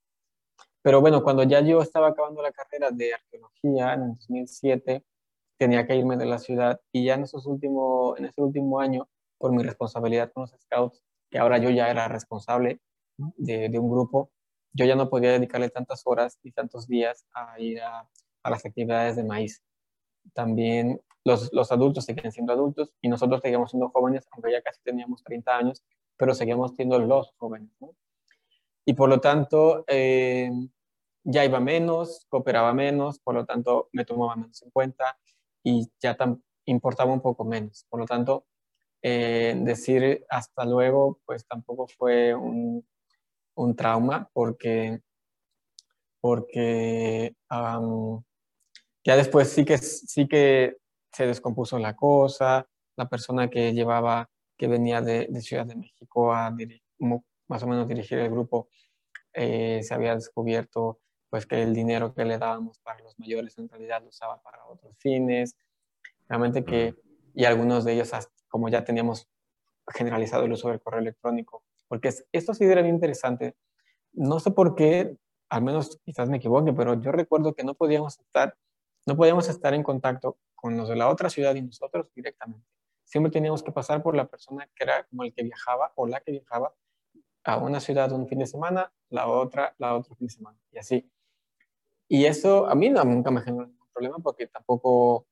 Pero 0.83 1.01
bueno, 1.01 1.23
cuando 1.23 1.43
ya 1.43 1.61
yo 1.61 1.83
estaba 1.83 2.09
acabando 2.09 2.41
la 2.41 2.53
carrera 2.53 2.91
de 2.91 3.15
arqueología 3.15 3.95
en 3.95 4.03
el 4.03 4.09
2007, 4.15 5.05
tenía 5.59 5.87
que 5.87 5.97
irme 5.97 6.17
de 6.17 6.27
la 6.27 6.39
ciudad 6.39 6.81
y 6.93 7.05
ya 7.05 7.15
en, 7.15 7.25
esos 7.25 7.47
últimos, 7.47 8.17
en 8.19 8.27
ese 8.27 8.41
último 8.41 8.79
año, 8.79 9.09
por 9.39 9.53
mi 9.53 9.63
responsabilidad 9.63 10.33
con 10.33 10.43
los 10.43 10.51
scouts, 10.61 11.03
que 11.31 11.39
ahora 11.39 11.59
yo 11.59 11.71
ya 11.71 11.91
era 11.91 12.09
responsable 12.09 12.81
de, 13.37 13.69
de 13.69 13.79
un 13.79 13.91
grupo, 13.91 14.31
yo 14.73 14.85
ya 14.85 14.97
no 14.97 15.09
podía 15.09 15.33
dedicarle 15.33 15.71
tantas 15.71 16.03
horas 16.05 16.39
y 16.43 16.53
tantos 16.53 16.87
días 16.87 17.27
a 17.33 17.59
ir 17.61 17.81
a, 17.81 18.09
a 18.43 18.51
las 18.51 18.65
actividades 18.65 19.17
de 19.17 19.25
maíz. 19.25 19.63
También 20.35 21.01
los, 21.25 21.53
los, 21.53 21.73
adultos 21.73 22.05
siguen 22.05 22.33
siendo 22.33 22.53
adultos 22.53 22.93
y 23.01 23.09
nosotros 23.09 23.41
seguimos 23.43 23.71
siendo 23.71 23.89
jóvenes, 23.91 24.27
aunque 24.31 24.53
ya 24.53 24.63
casi 24.63 24.81
teníamos 24.83 25.23
30 25.25 25.57
años, 25.57 25.85
pero 26.17 26.35
seguimos 26.35 26.75
siendo 26.77 26.99
los 26.99 27.33
jóvenes. 27.39 27.71
¿no? 27.81 27.95
y 28.89 28.95
por 28.95 29.11
lo 29.11 29.21
tanto 29.21 29.85
eh, 29.87 30.51
ya 31.23 31.45
iba 31.45 31.61
menos, 31.61 32.25
cooperaba 32.31 32.73
menos, 32.73 33.19
por 33.19 33.35
lo 33.35 33.45
tanto 33.45 33.91
me 33.93 34.07
tomaba 34.07 34.35
menos 34.35 34.63
en 34.63 34.71
cuenta 34.71 35.19
y 35.63 35.91
ya 36.01 36.17
importaba 36.65 37.13
un 37.13 37.21
poco 37.21 37.45
menos. 37.45 37.85
Por 37.91 38.01
lo 38.01 38.07
tanto, 38.07 38.47
eh, 39.03 39.55
decir 39.61 40.25
hasta 40.29 40.65
luego, 40.65 41.21
pues 41.25 41.47
tampoco 41.47 41.87
fue 41.87 42.35
un, 42.35 42.87
un 43.55 43.77
trauma 43.77 44.29
porque, 44.33 45.01
porque 46.21 47.35
ya 49.05 49.17
después 49.17 49.49
sí 49.49 49.65
que, 49.65 49.79
sí 49.79 50.27
que 50.27 50.77
se 51.13 51.27
descompuso 51.27 51.79
la 51.79 51.95
cosa, 51.95 52.69
la 52.97 53.09
persona 53.09 53.49
que 53.49 53.73
llevaba, 53.73 54.29
que 54.57 54.69
venía 54.69 55.01
de, 55.01 55.27
de 55.31 55.41
Ciudad 55.41 55.67
de 55.67 55.77
México 55.77 56.33
a 56.33 56.55
más 57.49 57.63
o 57.63 57.67
menos 57.67 57.89
dirigir 57.89 58.19
el 58.19 58.31
grupo, 58.31 58.69
eh, 59.33 59.81
se 59.83 59.95
había 59.95 60.15
descubierto 60.15 61.01
pues 61.31 61.47
que 61.47 61.63
el 61.63 61.75
dinero 61.75 62.15
que 62.15 62.25
le 62.25 62.39
dábamos 62.39 62.79
para 62.79 63.01
los 63.01 63.19
mayores 63.19 63.57
en 63.59 63.69
realidad 63.69 64.03
lo 64.03 64.09
usaba 64.09 64.41
para 64.43 64.65
otros 64.67 64.97
fines, 64.99 65.57
realmente 66.29 66.65
que, 66.65 66.95
y 67.35 67.45
algunos 67.45 67.85
de 67.85 67.93
ellos, 67.95 68.13
como 68.49 68.69
ya 68.69 68.85
teníamos 68.85 69.29
generalizado 69.89 70.45
el 70.45 70.53
uso 70.53 70.69
del 70.69 70.81
correo 70.81 71.01
electrónico, 71.01 71.63
porque 71.89 72.13
esto 72.33 72.55
sí 72.55 72.65
era 72.65 72.83
bien 72.83 72.95
interesante, 72.95 73.57
no 74.13 74.41
sé 74.41 74.51
por 74.51 74.75
qué, 74.75 75.17
al 75.49 75.63
menos 75.63 75.99
quizás 76.05 76.29
me 76.29 76.37
equivoque, 76.37 76.73
pero 76.73 77.01
yo 77.01 77.13
recuerdo 77.13 77.55
que 77.55 77.65
no 77.65 77.75
podíamos 77.75 78.19
estar, 78.19 78.57
no 79.07 79.17
podíamos 79.17 79.49
estar 79.49 79.75
en 79.75 79.83
contacto 79.83 80.39
con 80.55 80.77
los 80.77 80.89
de 80.89 80.97
la 80.97 81.09
otra 81.09 81.31
ciudad 81.31 81.55
y 81.55 81.63
nosotros 81.63 82.13
directamente. 82.15 82.67
Siempre 83.05 83.33
teníamos 83.33 83.63
que 83.63 83.73
pasar 83.73 84.03
por 84.03 84.15
la 84.15 84.27
persona 84.27 84.69
que 84.75 84.85
era 84.85 85.05
como 85.05 85.25
el 85.25 85.33
que 85.33 85.43
viajaba 85.43 85.93
o 85.95 86.07
la 86.07 86.21
que 86.21 86.33
viajaba 86.33 86.75
a 87.45 87.57
una 87.57 87.81
ciudad 87.81 88.13
un 88.13 88.29
fin 88.29 88.41
de 88.41 88.47
semana, 88.47 88.93
la 89.09 89.29
otra, 89.29 89.75
la 89.79 89.95
otra 89.95 90.15
fin 90.17 90.27
de 90.27 90.35
semana, 90.35 90.59
y 90.71 90.79
así. 90.79 91.11
Y 92.09 92.27
eso 92.27 92.67
a 92.69 92.75
mí 92.75 92.91
nunca 92.91 93.31
me 93.31 93.41
generó 93.41 93.67
ningún 93.67 93.89
problema 93.93 94.19
porque 94.19 94.47
tampoco 94.47 95.27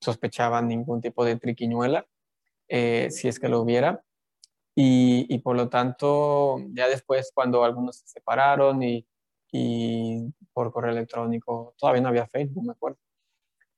sospechaba 0.00 0.60
ningún 0.62 1.00
tipo 1.00 1.24
de 1.24 1.36
triquiñuela, 1.36 2.06
eh, 2.68 3.08
si 3.10 3.28
es 3.28 3.38
que 3.38 3.48
lo 3.48 3.60
hubiera. 3.60 4.02
Y, 4.74 5.26
y, 5.34 5.38
por 5.38 5.56
lo 5.56 5.68
tanto, 5.68 6.58
ya 6.74 6.88
después 6.88 7.30
cuando 7.34 7.64
algunos 7.64 7.96
se 7.96 8.08
separaron 8.08 8.82
y, 8.82 9.06
y 9.50 10.32
por 10.52 10.70
correo 10.72 10.92
electrónico, 10.92 11.74
todavía 11.78 12.02
no 12.02 12.08
había 12.08 12.26
Facebook, 12.26 12.64
me 12.64 12.72
acuerdo. 12.72 12.98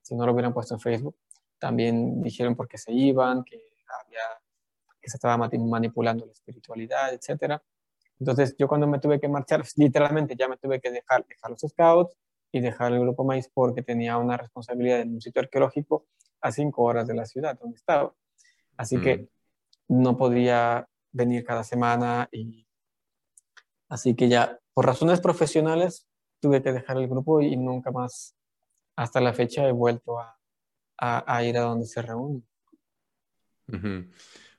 Si 0.03 0.17
no 0.17 0.27
lo 0.27 0.33
hubieran 0.33 0.53
puesto 0.53 0.75
en 0.75 0.81
Facebook, 0.81 1.17
también 1.59 2.23
dijeron 2.23 2.57
por 2.57 2.69
qué 2.69 2.79
se 2.79 2.93
iban, 2.93 3.45
que 3.45 3.61
había 4.05 4.21
que 5.01 5.11
se 5.11 5.17
estaba 5.17 5.37
manipulando 5.37 6.27
la 6.27 6.33
espiritualidad, 6.33 7.13
etc. 7.15 7.61
Entonces 8.19 8.57
yo 8.59 8.67
cuando 8.69 8.87
me 8.87 8.99
tuve 8.99 9.21
que 9.21 9.29
marchar, 9.29 9.65
literalmente 9.77 10.35
ya 10.37 10.49
me 10.49 10.57
tuve 10.57 10.81
que 10.81 10.91
dejar, 10.91 11.25
dejar 11.27 11.51
los 11.51 11.61
scouts 11.61 12.17
y 12.51 12.61
dejar 12.61 12.93
el 12.93 13.01
grupo 13.01 13.25
maíz 13.25 13.49
porque 13.53 13.83
tenía 13.83 14.17
una 14.17 14.37
responsabilidad 14.37 15.01
en 15.01 15.15
un 15.15 15.21
sitio 15.21 15.43
arqueológico 15.43 16.07
a 16.41 16.53
cinco 16.53 16.83
horas 16.83 17.07
de 17.07 17.15
la 17.15 17.27
ciudad 17.27 17.59
donde 17.59 17.77
estaba. 17.77 18.13
Así 18.79 19.01
que 19.01 19.29
no 19.89 20.17
podía 20.17 20.89
venir 21.13 21.45
cada 21.45 21.65
semana 21.65 22.29
y 22.31 22.67
así 23.89 24.15
que 24.15 24.29
ya 24.29 24.59
por 24.73 24.87
razones 24.87 25.21
profesionales 25.21 26.07
tuve 26.41 26.63
que 26.63 26.73
dejar 26.73 26.97
el 26.99 27.09
grupo 27.09 27.41
y 27.41 27.57
nunca 27.57 27.91
más 27.91 28.37
hasta 28.97 29.21
la 29.21 29.35
fecha 29.35 29.67
he 29.67 29.73
vuelto 29.73 30.21
a, 30.21 30.39
a, 30.97 31.45
ir 31.45 31.59
a 31.59 31.63
donde 31.63 31.87
se 31.87 32.03
reúnen. 32.03 32.47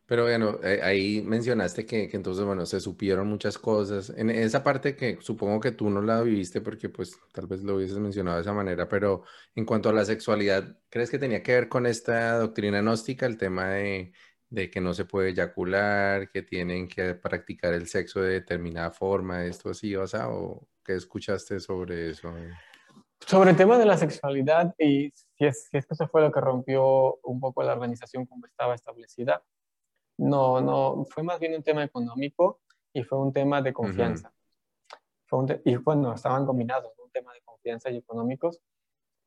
Pero 0.09 0.23
bueno, 0.23 0.57
eh, 0.63 0.79
ahí 0.81 1.21
mencionaste 1.21 1.85
que, 1.85 2.09
que, 2.09 2.17
entonces, 2.17 2.43
bueno, 2.43 2.65
se 2.65 2.79
supieron 2.79 3.27
muchas 3.27 3.59
cosas. 3.59 4.09
En 4.17 4.31
esa 4.31 4.63
parte 4.63 4.95
que 4.95 5.19
supongo 5.21 5.59
que 5.59 5.71
tú 5.71 5.91
no 5.91 6.01
la 6.01 6.23
viviste 6.23 6.61
porque 6.61 6.89
pues 6.89 7.15
tal 7.31 7.45
vez 7.45 7.61
lo 7.61 7.75
hubieses 7.75 7.99
mencionado 7.99 8.37
de 8.37 8.41
esa 8.41 8.51
manera, 8.51 8.89
pero 8.89 9.21
en 9.53 9.65
cuanto 9.65 9.89
a 9.89 9.93
la 9.93 10.05
sexualidad, 10.05 10.79
¿crees 10.89 11.11
que 11.11 11.19
tenía 11.19 11.43
que 11.43 11.53
ver 11.53 11.69
con 11.69 11.85
esta 11.85 12.39
doctrina 12.39 12.81
gnóstica, 12.81 13.27
el 13.27 13.37
tema 13.37 13.69
de, 13.69 14.11
de 14.49 14.71
que 14.71 14.81
no 14.81 14.95
se 14.95 15.05
puede 15.05 15.29
eyacular, 15.29 16.31
que 16.31 16.41
tienen 16.41 16.87
que 16.87 17.13
practicar 17.13 17.75
el 17.75 17.87
sexo 17.87 18.19
de 18.19 18.31
determinada 18.31 18.89
forma, 18.89 19.45
esto 19.45 19.69
así, 19.69 19.95
o 19.95 20.07
sea, 20.07 20.29
o 20.29 20.67
qué 20.83 20.95
escuchaste 20.95 21.59
sobre 21.59 22.09
eso? 22.09 22.33
Sobre 23.27 23.51
el 23.51 23.57
tema 23.57 23.77
de 23.77 23.85
la 23.85 23.95
sexualidad 23.95 24.73
y 24.79 25.13
si 25.37 25.45
es, 25.45 25.67
si 25.69 25.77
es 25.77 25.85
que 25.85 25.93
eso 25.93 26.07
fue 26.07 26.21
lo 26.21 26.31
que 26.31 26.41
rompió 26.41 27.19
un 27.21 27.39
poco 27.39 27.61
la 27.61 27.73
organización 27.73 28.25
como 28.25 28.47
estaba 28.47 28.73
establecida 28.73 29.43
no, 30.19 30.59
no, 30.59 31.05
fue 31.05 31.23
más 31.23 31.39
bien 31.39 31.55
un 31.55 31.63
tema 31.63 31.83
económico 31.83 32.59
y 32.91 33.03
fue 33.03 33.17
un 33.17 33.31
tema 33.31 33.61
de 33.61 33.71
confianza. 33.71 34.33
fue 35.25 35.61
y 35.63 35.77
bueno, 35.77 36.13
estaban 36.13 36.45
combinados, 36.45 36.91
un 36.99 37.09
tema 37.09 37.33
de 37.33 37.41
confianza 37.41 37.89
y 37.89 37.97
económicos. 37.97 38.59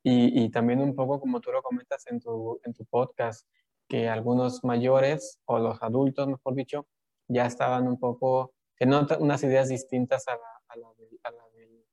Y, 0.05 0.45
y, 0.45 0.51
también 0.51 0.80
un 0.80 0.95
poco 0.95 1.20
como 1.20 1.40
tú 1.40 1.53
lo 1.53 1.62
comentas 1.62 2.07
en 2.09 2.20
tu, 2.20 2.61
en 2.64 2.74
tu 2.74 2.84
podcast, 2.84 3.47
que 3.88 4.09
algunos 4.09 4.64
mayores 4.64 5.38
o 5.47 5.59
los 5.61 5.80
adultos, 5.82 6.26
mejor 6.26 6.55
dicho, 6.55 6.86
ya 7.28 7.47
estaban 7.47 7.86
un 7.86 7.99
poco, 7.99 8.53
teniendo 8.76 9.16
unas 9.18 9.43
ideas 9.45 9.68
distintas 9.68 10.26
a 10.28 10.32
la, 10.32 10.62
a 10.68 10.76
la, 10.76 10.88
de, 10.99 11.09
a 11.22 11.30
la, 11.30 11.49
de, 11.55 11.86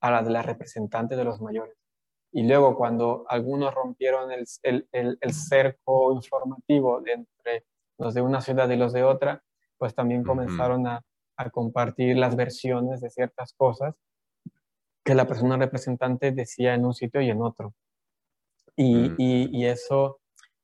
a 0.00 0.10
la 0.10 0.22
de 0.22 0.30
la 0.30 0.42
representante 0.42 1.14
de 1.14 1.24
los 1.24 1.40
mayores. 1.40 1.76
Y 2.32 2.42
luego 2.42 2.74
cuando 2.74 3.24
algunos 3.28 3.72
rompieron 3.74 4.32
el, 4.32 4.46
el, 4.62 4.88
el, 4.92 5.18
el 5.20 5.32
cerco 5.34 6.12
informativo 6.12 7.00
de 7.02 7.12
entre 7.12 7.66
los 7.98 8.14
de 8.14 8.22
una 8.22 8.40
ciudad 8.40 8.68
y 8.70 8.76
los 8.76 8.92
de 8.92 9.04
otra, 9.04 9.42
pues 9.78 9.94
también 9.94 10.24
comenzaron 10.24 10.86
a, 10.86 11.02
a, 11.36 11.50
compartir 11.50 12.16
las 12.16 12.36
versiones 12.36 13.00
de 13.00 13.10
ciertas 13.10 13.52
cosas 13.52 13.94
que 15.04 15.14
la 15.14 15.26
persona 15.26 15.56
representante 15.56 16.32
decía 16.32 16.74
en 16.74 16.84
un 16.84 16.94
sitio 16.94 17.20
y 17.20 17.30
en 17.30 17.40
otro. 17.40 17.74
Y, 18.74 19.12
y, 19.16 19.48
y 19.52 19.66
eso, 19.66 20.18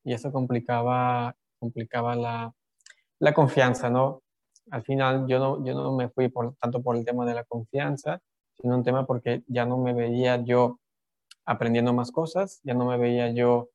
y 0.05 0.13
eso 0.13 0.33
complicaba, 0.33 1.37
complicaba 1.59 2.17
la, 2.17 2.53
la, 3.21 3.35
confianza, 3.35 3.89
¿no? 3.89 4.23
Al 4.71 4.83
final 4.83 5.27
yo 5.29 5.39
no, 5.39 5.65
yo 5.65 5.75
no 5.75 5.97
me 5.97 6.09
fui 6.09 6.29
por, 6.29 6.55
tanto 6.57 6.83
por 6.83 6.97
el 6.97 7.05
tema 7.05 7.25
de 7.25 7.35
la 7.35 7.45
confianza, 7.45 8.21
sino 8.61 8.77
un 8.77 8.83
tema 8.83 9.07
porque 9.07 9.43
ya 9.47 9.65
no 9.65 9.79
me 9.79 9.95
veía 9.95 10.37
yo 10.45 10.81
aprendiendo 11.45 11.93
más 11.93 12.11
cosas, 12.11 12.61
ya 12.65 12.75
no 12.75 12.85
me 12.85 12.99
veía 12.99 13.31
yo 13.31 13.71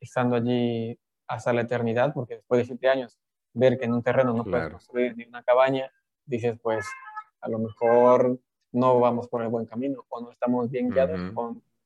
estando 0.00 0.36
allí 0.36 0.98
hasta 1.26 1.52
la 1.52 1.62
eternidad, 1.62 2.12
porque 2.14 2.36
después 2.36 2.60
de 2.60 2.64
siete 2.66 2.88
años, 2.88 3.18
ver 3.52 3.78
que 3.78 3.84
en 3.84 3.92
un 3.92 4.02
terreno 4.02 4.32
no 4.32 4.44
puedes 4.44 4.70
construir 4.70 5.16
ni 5.16 5.24
una 5.24 5.42
cabaña, 5.42 5.90
dices, 6.26 6.58
pues 6.60 6.86
a 7.40 7.48
lo 7.48 7.58
mejor 7.58 8.38
no 8.72 8.98
vamos 8.98 9.28
por 9.28 9.42
el 9.42 9.48
buen 9.48 9.66
camino 9.66 10.04
o 10.08 10.20
no 10.20 10.32
estamos 10.32 10.70
bien 10.70 10.90
guiados 10.90 11.20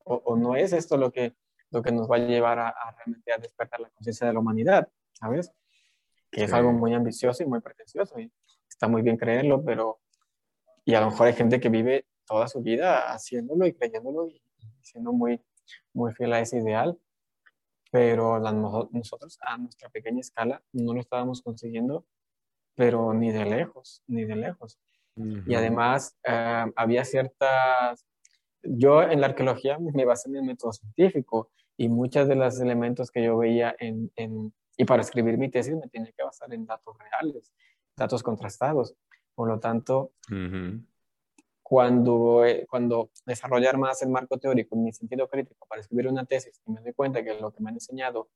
o, 0.04 0.36
no 0.36 0.56
es 0.56 0.72
esto 0.72 0.96
lo 0.96 1.12
que, 1.12 1.34
lo 1.70 1.82
que 1.82 1.92
nos 1.92 2.10
va 2.10 2.16
a 2.16 2.20
llevar 2.20 2.58
a, 2.58 2.74
realmente 2.96 3.30
a 3.30 3.36
despertar 3.36 3.78
la 3.80 3.90
conciencia 3.90 4.26
de 4.26 4.32
la 4.32 4.38
humanidad, 4.38 4.88
¿sabes? 5.12 5.52
Que 6.30 6.44
es 6.44 6.52
algo 6.54 6.72
muy 6.72 6.94
ambicioso 6.94 7.42
y 7.42 7.46
muy 7.46 7.60
pretencioso 7.60 8.18
y 8.18 8.32
está 8.66 8.88
muy 8.88 9.02
bien 9.02 9.18
creerlo, 9.18 9.62
pero 9.62 10.00
y 10.86 10.94
a 10.94 11.00
lo 11.00 11.10
mejor 11.10 11.26
hay 11.26 11.34
gente 11.34 11.60
que 11.60 11.68
vive 11.68 12.06
toda 12.26 12.48
su 12.48 12.62
vida 12.62 13.12
haciéndolo 13.12 13.66
y 13.66 13.74
creyéndolo 13.74 14.28
y, 14.28 14.40
siendo 14.80 15.12
muy, 15.12 15.38
muy 15.92 16.14
fiel 16.14 16.32
a 16.32 16.40
ese 16.40 16.58
ideal, 16.58 16.98
pero 17.90 18.38
nosotros 18.90 19.38
a 19.42 19.56
nuestra 19.58 19.88
pequeña 19.88 20.20
escala 20.20 20.62
no 20.72 20.94
lo 20.94 21.00
estábamos 21.00 21.42
consiguiendo, 21.42 22.06
pero 22.74 23.12
ni 23.14 23.32
de 23.32 23.44
lejos, 23.44 24.02
ni 24.06 24.24
de 24.24 24.36
lejos. 24.36 24.78
Y 25.46 25.54
además 25.54 26.16
eh, 26.24 26.66
había 26.76 27.04
ciertas 27.04 28.06
yo 28.62 29.02
en 29.02 29.20
la 29.20 29.28
arqueología 29.28 29.78
me 29.78 30.04
basé 30.04 30.28
en 30.28 30.36
el 30.36 30.42
método 30.44 30.72
científico 30.72 31.50
y 31.76 31.88
muchos 31.88 32.28
de 32.28 32.34
los 32.34 32.60
elementos 32.60 33.10
que 33.10 33.22
yo 33.22 33.38
veía 33.38 33.74
en, 33.78 34.10
y 34.76 34.84
para 34.84 35.02
escribir 35.02 35.38
mi 35.38 35.48
tesis 35.48 35.74
me 35.74 35.88
tenía 35.88 36.12
que 36.12 36.24
basar 36.24 36.52
en 36.52 36.66
datos 36.66 36.96
reales, 36.98 37.52
datos 37.96 38.22
contrastados. 38.22 38.94
Por 39.34 39.48
lo 39.48 39.60
tanto, 39.60 40.12
cuando, 40.28 40.44
eh, 40.44 40.80
cuando 41.68 43.10
desarrollar 43.26 43.76
más 43.76 44.02
el 44.02 44.08
marco 44.08 44.38
teórico 44.38 44.74
en 44.74 44.84
mi 44.84 44.92
sentido 44.92 45.28
crítico 45.28 45.66
para 45.68 45.82
escribir 45.82 46.08
una 46.08 46.24
tesis 46.24 46.60
y 46.66 46.72
me 46.72 46.80
doy 46.80 46.94
cuenta 46.94 47.22
que 47.22 47.38
lo 47.38 47.52
que 47.52 47.62
me 47.62 47.68
han 47.68 47.76
enseñado 47.76 48.28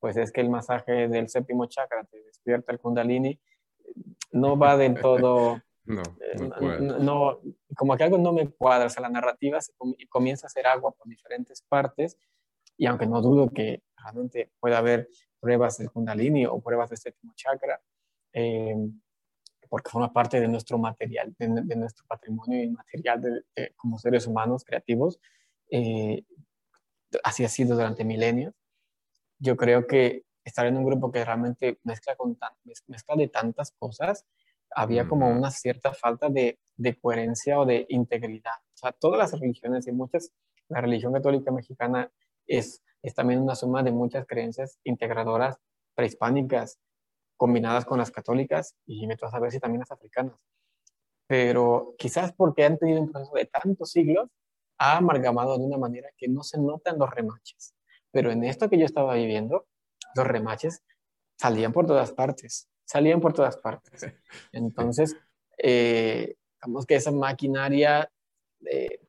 pues 0.00 0.16
es 0.16 0.32
que 0.32 0.40
el 0.40 0.48
masaje 0.48 1.08
del 1.08 1.28
séptimo 1.28 1.66
chakra 1.66 2.04
te 2.04 2.22
despierta 2.22 2.72
el 2.72 2.78
kundalini, 2.78 3.38
no 4.32 4.56
va 4.58 4.76
del 4.76 5.00
todo 5.00 5.60
no, 5.84 6.02
eh, 6.20 6.78
no, 7.00 7.40
como 7.74 7.96
que 7.96 8.04
algo 8.04 8.18
no 8.18 8.32
me 8.32 8.48
cuadra, 8.50 8.86
o 8.86 8.90
sea, 8.90 9.02
la 9.02 9.08
narrativa 9.08 9.60
se 9.60 9.72
comienza 10.08 10.46
a 10.46 10.48
hacer 10.48 10.66
agua 10.66 10.92
por 10.92 11.08
diferentes 11.08 11.62
partes 11.62 12.18
y 12.76 12.86
aunque 12.86 13.06
no 13.06 13.22
dudo 13.22 13.48
que 13.48 13.82
realmente 13.96 14.52
pueda 14.60 14.78
haber 14.78 15.08
pruebas 15.40 15.78
de 15.78 15.88
Kundalini 15.88 16.44
o 16.46 16.60
pruebas 16.60 16.90
de 16.90 16.96
séptimo 16.98 17.32
chakra, 17.34 17.80
eh, 18.32 18.76
porque 19.68 19.90
forma 19.90 20.12
parte 20.12 20.40
de 20.40 20.48
nuestro 20.48 20.78
material, 20.78 21.34
de, 21.38 21.76
nuestro 21.76 22.04
patrimonio 22.06 22.62
inmaterial 22.62 23.20
de, 23.20 23.72
como 23.76 23.98
seres 23.98 24.26
humanos 24.26 24.64
creativos, 24.64 25.20
eh, 25.70 26.24
así 27.22 27.44
ha 27.44 27.48
sido 27.48 27.76
durante 27.76 28.04
milenios. 28.04 28.54
Yo 29.38 29.56
creo 29.56 29.86
que 29.86 30.24
estar 30.44 30.66
en 30.66 30.76
un 30.76 30.84
grupo 30.84 31.12
que 31.12 31.24
realmente 31.24 31.78
mezcla, 31.84 32.16
con 32.16 32.38
mezcla 32.86 33.16
de 33.16 33.28
tantas 33.28 33.72
cosas 33.72 34.26
había 34.70 35.08
como 35.08 35.28
una 35.30 35.50
cierta 35.50 35.94
falta 35.94 36.28
de, 36.28 36.58
de, 36.76 36.98
coherencia 36.98 37.58
o 37.58 37.64
de 37.64 37.86
integridad. 37.88 38.56
O 38.74 38.76
sea, 38.76 38.92
todas 38.92 39.18
las 39.18 39.40
religiones 39.40 39.86
y 39.86 39.92
muchas, 39.92 40.32
la 40.68 40.80
religión 40.80 41.12
católica 41.12 41.50
mexicana 41.50 42.10
es, 42.46 42.82
es 43.02 43.14
también 43.14 43.40
una 43.40 43.54
suma 43.54 43.82
de 43.82 43.92
muchas 43.92 44.26
creencias 44.26 44.78
integradoras 44.84 45.58
prehispánicas 45.94 46.78
combinadas 47.38 47.86
con 47.86 47.96
las 47.98 48.10
católicas 48.10 48.76
y 48.84 49.06
me 49.06 49.14
a 49.14 49.30
saber 49.30 49.50
si 49.50 49.60
también 49.60 49.80
las 49.80 49.90
africanas. 49.90 50.36
Pero 51.26 51.94
quizás 51.96 52.34
porque 52.34 52.64
han 52.64 52.76
tenido 52.76 53.00
un 53.00 53.10
proceso 53.10 53.34
de 53.34 53.46
tantos 53.46 53.90
siglos, 53.90 54.28
ha 54.76 54.98
amalgamado 54.98 55.56
de 55.56 55.64
una 55.64 55.78
manera 55.78 56.10
que 56.18 56.28
no 56.28 56.42
se 56.42 56.60
notan 56.60 56.98
los 56.98 57.08
remaches. 57.08 57.74
Pero 58.10 58.30
en 58.30 58.44
esto 58.44 58.68
que 58.68 58.78
yo 58.78 58.84
estaba 58.84 59.14
viviendo, 59.14 59.66
los 60.14 60.26
remaches 60.26 60.82
salían 61.38 61.72
por 61.72 61.86
todas 61.86 62.12
partes 62.12 62.68
salían 62.88 63.20
por 63.20 63.34
todas 63.34 63.56
partes. 63.58 64.02
Entonces, 64.52 65.16
eh, 65.58 66.36
digamos 66.60 66.86
que 66.86 66.96
esa 66.96 67.12
maquinaria 67.12 68.10
eh, 68.64 69.00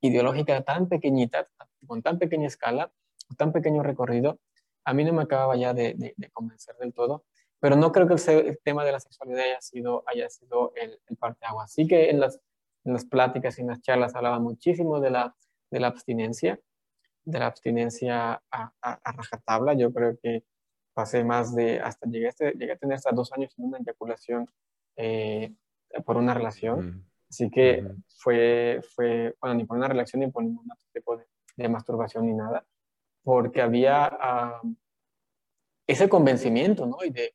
ideológica 0.00 0.62
tan 0.62 0.88
pequeñita, 0.88 1.48
con 1.86 2.02
tan 2.02 2.18
pequeña 2.18 2.46
escala, 2.46 2.90
tan 3.36 3.52
pequeño 3.52 3.82
recorrido, 3.82 4.40
a 4.84 4.94
mí 4.94 5.04
no 5.04 5.12
me 5.12 5.22
acababa 5.22 5.56
ya 5.56 5.74
de, 5.74 6.14
convencer 6.32 6.74
del 6.76 6.94
todo, 6.94 7.24
pero 7.60 7.76
no 7.76 7.92
creo 7.92 8.06
que 8.06 8.14
el, 8.14 8.58
tema 8.62 8.84
de 8.84 8.92
la 8.92 9.00
sexualidad 9.00 9.44
haya 9.44 9.60
sido, 9.60 10.04
haya 10.06 10.28
sido 10.30 10.72
el, 10.76 11.00
el 11.08 11.18
agua. 11.42 11.66
Sí 11.66 11.86
que 11.86 12.10
en 12.10 12.20
las, 12.20 12.40
en 12.84 12.92
las 12.92 13.04
pláticas 13.04 13.58
y 13.58 13.62
en 13.62 13.68
las 13.68 13.82
charlas 13.82 14.14
hablaba 14.14 14.38
muchísimo 14.38 15.00
de 15.00 15.10
la, 15.10 15.34
de 15.70 15.80
la 15.80 15.88
abstinencia, 15.88 16.60
de 17.24 17.38
la 17.38 17.46
abstinencia 17.46 18.42
a, 18.50 18.72
a 18.80 19.12
rajatabla. 19.12 19.74
Yo 19.74 19.92
creo 19.92 20.16
que 20.22 20.44
pasé 20.98 21.22
más 21.22 21.54
de, 21.54 21.78
hasta 21.78 22.08
llegué 22.08 22.26
a, 22.26 22.30
este, 22.30 22.52
llegué 22.54 22.72
a 22.72 22.76
tener 22.76 22.96
hasta 22.96 23.12
dos 23.12 23.32
años 23.32 23.54
en 23.56 23.66
una 23.66 23.78
eyaculación 23.78 24.50
eh, 24.96 25.54
por 26.04 26.16
una 26.16 26.34
relación. 26.34 27.06
Así 27.30 27.48
que 27.50 27.86
fue, 28.16 28.80
fue, 28.96 29.36
bueno, 29.40 29.54
ni 29.54 29.64
por 29.64 29.76
una 29.76 29.86
relación 29.86 30.18
ni 30.18 30.26
por 30.28 30.42
ningún 30.42 30.66
tipo 30.92 31.16
de, 31.16 31.68
masturbación 31.68 32.26
ni 32.26 32.32
nada, 32.32 32.66
porque 33.22 33.62
había 33.62 34.10
ese 35.86 36.08
convencimiento, 36.08 36.84
¿no? 36.84 36.96
Y, 37.04 37.10
de, 37.10 37.32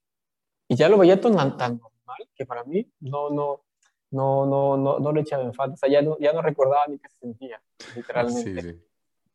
y 0.68 0.76
ya 0.76 0.90
lo 0.90 0.98
veía 0.98 1.20
tan, 1.20 1.58
tan 1.58 1.78
normal 1.78 2.30
que 2.36 2.46
para 2.46 2.64
mí 2.64 2.90
no, 3.00 3.30
no, 3.30 3.64
no, 4.12 4.46
no, 4.46 4.78
no, 4.78 5.00
no 5.00 5.12
lo 5.12 5.20
echaba 5.20 5.44
en 5.44 5.54
falta. 5.54 5.74
O 5.74 5.78
sea, 5.78 5.90
ya 5.90 6.02
no, 6.02 6.18
ya 6.20 6.34
no 6.34 6.42
recordaba 6.42 6.86
ni 6.88 7.00
qué 7.00 7.10
se 7.10 7.18
sentía, 7.20 7.62
literalmente. 7.96 8.62
Sí, 8.62 8.72
sí. 8.72 8.84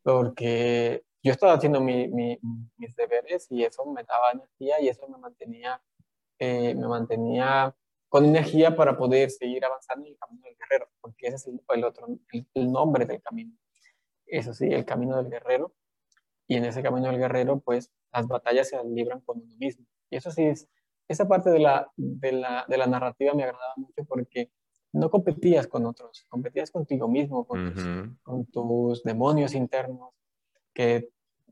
Porque 0.02 1.04
yo 1.22 1.32
estaba 1.32 1.54
haciendo 1.54 1.80
mi, 1.80 2.08
mis 2.08 2.96
deberes 2.96 3.46
y 3.50 3.64
eso 3.64 3.84
me 3.86 4.04
daba 4.04 4.32
energía 4.32 4.80
y 4.80 4.88
eso 4.88 5.06
me 5.08 5.18
mantenía, 5.18 5.82
eh, 6.38 6.74
me 6.74 6.86
mantenía 6.86 7.74
con 8.08 8.24
energía 8.24 8.74
para 8.74 8.96
poder 8.96 9.30
seguir 9.30 9.64
avanzando 9.64 10.06
en 10.06 10.12
el 10.12 10.18
camino 10.18 10.42
del 10.44 10.56
guerrero, 10.56 10.90
porque 11.00 11.26
ese 11.26 11.36
es 11.36 11.46
el, 11.46 11.84
otro, 11.84 12.06
el, 12.54 12.72
nombre 12.72 13.04
del 13.04 13.20
camino. 13.20 13.52
Eso 14.26 14.54
sí, 14.54 14.66
el 14.66 14.84
camino 14.84 15.16
del 15.16 15.30
guerrero. 15.30 15.74
Y 16.46 16.56
en 16.56 16.64
ese 16.64 16.82
camino 16.82 17.08
del 17.08 17.18
guerrero, 17.18 17.60
pues 17.60 17.92
las 18.10 18.26
batallas 18.26 18.68
se 18.68 18.82
libran 18.84 19.20
con 19.20 19.42
uno 19.42 19.54
mismo. 19.56 19.84
Y 20.08 20.16
eso 20.16 20.30
sí 20.30 20.44
es, 20.44 20.68
esa 21.08 21.26
parte 21.26 21.50
de 21.50 21.58
la, 21.58 21.90
de 21.96 22.32
la, 22.32 22.64
de 22.68 22.76
la 22.76 22.86
narrativa 22.86 23.34
me 23.34 23.44
agradaba 23.44 23.74
mucho 23.76 24.04
porque 24.04 24.50
no 24.92 25.10
competías 25.10 25.66
con 25.66 25.86
otros, 25.86 26.26
competías 26.28 26.70
contigo 26.70 27.08
mismo, 27.08 27.46
con, 27.46 28.18
con 28.22 28.46
tus 28.46 29.02
demonios 29.02 29.54
internos, 29.54 30.14
que 30.72 31.08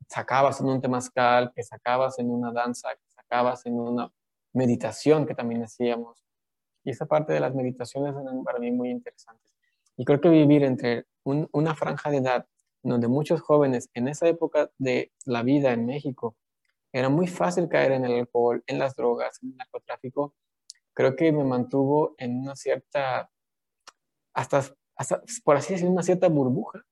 sacabas 0.08 0.60
en 0.60 0.66
un 0.66 0.80
temazcal, 0.80 1.52
que 1.54 1.62
sacabas 1.62 2.18
en 2.18 2.30
una 2.30 2.52
danza, 2.52 2.90
que 2.94 3.10
sacabas 3.10 3.66
en 3.66 3.78
una 3.78 4.12
meditación 4.52 5.26
que 5.26 5.34
también 5.34 5.62
hacíamos. 5.62 6.24
Y 6.84 6.90
esa 6.90 7.06
parte 7.06 7.32
de 7.32 7.40
las 7.40 7.54
meditaciones 7.54 8.14
eran 8.14 8.44
para 8.44 8.58
mí 8.58 8.70
muy 8.70 8.90
interesantes. 8.90 9.54
Y 9.96 10.04
creo 10.04 10.20
que 10.20 10.28
vivir 10.28 10.62
entre 10.62 11.06
una 11.24 11.74
franja 11.74 12.10
de 12.10 12.18
edad 12.18 12.46
donde 12.82 13.08
muchos 13.08 13.40
jóvenes 13.40 13.90
en 13.94 14.08
esa 14.08 14.28
época 14.28 14.70
de 14.78 15.12
la 15.24 15.42
vida 15.42 15.72
en 15.72 15.86
México 15.86 16.36
era 16.98 17.10
muy 17.10 17.26
fácil 17.26 17.68
caer 17.68 17.92
en 17.92 18.06
el 18.06 18.20
alcohol, 18.20 18.64
en 18.66 18.78
las 18.78 18.96
drogas, 18.96 19.42
en 19.42 19.50
el 19.50 19.56
narcotráfico, 19.58 20.34
creo 20.94 21.14
que 21.14 21.30
me 21.30 21.44
mantuvo 21.44 22.14
en 22.16 22.40
una 22.40 22.56
cierta, 22.56 23.30
hasta, 24.32 24.64
hasta 24.96 25.22
por 25.44 25.56
así 25.56 25.74
decirlo, 25.74 25.92
una 25.92 26.02
cierta 26.02 26.28
burbuja 26.28 26.82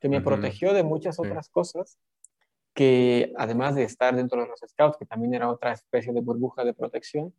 que 0.00 0.08
me 0.08 0.20
protegió 0.20 0.74
de 0.74 0.82
muchas 0.82 1.20
otras 1.20 1.48
cosas 1.48 2.00
que 2.74 3.32
además 3.36 3.76
de 3.76 3.84
estar 3.84 4.16
dentro 4.16 4.40
de 4.40 4.48
los 4.48 4.58
scouts, 4.66 4.96
que 4.96 5.06
también 5.06 5.34
era 5.34 5.48
otra 5.48 5.72
especie 5.72 6.12
de 6.12 6.22
burbuja 6.22 6.64
de 6.64 6.74
protección, 6.74 7.32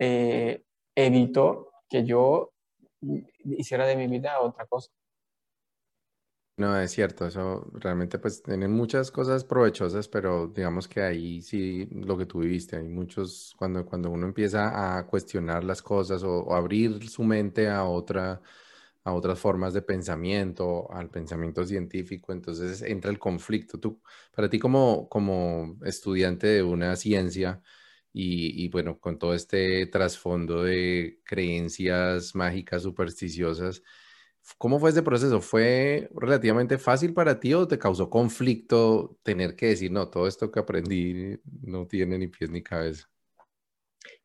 eh, 0.00 0.64
evitó 0.96 1.70
que 1.88 2.04
yo 2.04 2.52
hiciera 3.44 3.86
de 3.86 3.94
mi 3.94 4.08
vida 4.08 4.40
otra 4.40 4.66
cosa. 4.66 4.90
No, 6.58 6.76
es 6.80 6.90
cierto, 6.90 7.24
eso 7.28 7.70
realmente 7.74 8.18
pues 8.18 8.42
tienen 8.42 8.72
muchas 8.72 9.12
cosas 9.12 9.44
provechosas, 9.44 10.08
pero 10.08 10.48
digamos 10.48 10.88
que 10.88 11.00
ahí 11.02 11.40
sí 11.40 11.86
lo 11.92 12.18
que 12.18 12.26
tú 12.26 12.40
viviste, 12.40 12.74
hay 12.76 12.88
muchos, 12.88 13.54
cuando, 13.56 13.86
cuando 13.86 14.10
uno 14.10 14.26
empieza 14.26 14.98
a 14.98 15.06
cuestionar 15.06 15.62
las 15.62 15.82
cosas 15.82 16.24
o 16.24 16.52
abrir 16.52 17.08
su 17.08 17.22
mente 17.22 17.68
a 17.68 17.84
otra, 17.84 18.42
a 19.04 19.12
otras 19.12 19.38
formas 19.38 19.72
de 19.72 19.82
pensamiento, 19.82 20.90
al 20.92 21.10
pensamiento 21.10 21.64
científico, 21.64 22.32
entonces 22.32 22.82
entra 22.82 23.12
el 23.12 23.20
conflicto. 23.20 23.78
Tú, 23.78 24.02
para 24.34 24.50
ti 24.50 24.58
como, 24.58 25.08
como 25.08 25.76
estudiante 25.84 26.48
de 26.48 26.62
una 26.64 26.96
ciencia 26.96 27.62
y, 28.12 28.68
bueno, 28.70 28.98
con 28.98 29.16
todo 29.18 29.32
este 29.34 29.86
trasfondo 29.86 30.64
de 30.64 31.20
creencias 31.24 32.34
mágicas, 32.34 32.82
supersticiosas, 32.82 33.82
¿cómo 34.56 34.78
fue 34.78 34.90
ese 34.90 35.02
proceso? 35.02 35.40
¿Fue 35.40 36.08
relativamente 36.14 36.78
fácil 36.78 37.12
para 37.12 37.38
ti 37.38 37.52
o 37.54 37.68
te 37.68 37.78
causó 37.78 38.08
conflicto 38.08 39.16
tener 39.22 39.54
que 39.56 39.66
decir, 39.66 39.92
no, 39.92 40.08
todo 40.08 40.26
esto 40.26 40.50
que 40.50 40.60
aprendí 40.60 41.38
no 41.62 41.86
tiene 41.86 42.18
ni 42.18 42.28
pies 42.28 42.50
ni 42.50 42.62
cabeza? 42.62 43.06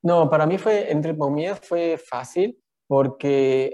No, 0.01 0.29
para 0.29 0.45
mí 0.45 0.57
fue, 0.57 0.91
entre 0.91 1.17
comillas, 1.17 1.59
fue 1.59 1.97
fácil 1.97 2.57
porque 2.87 3.73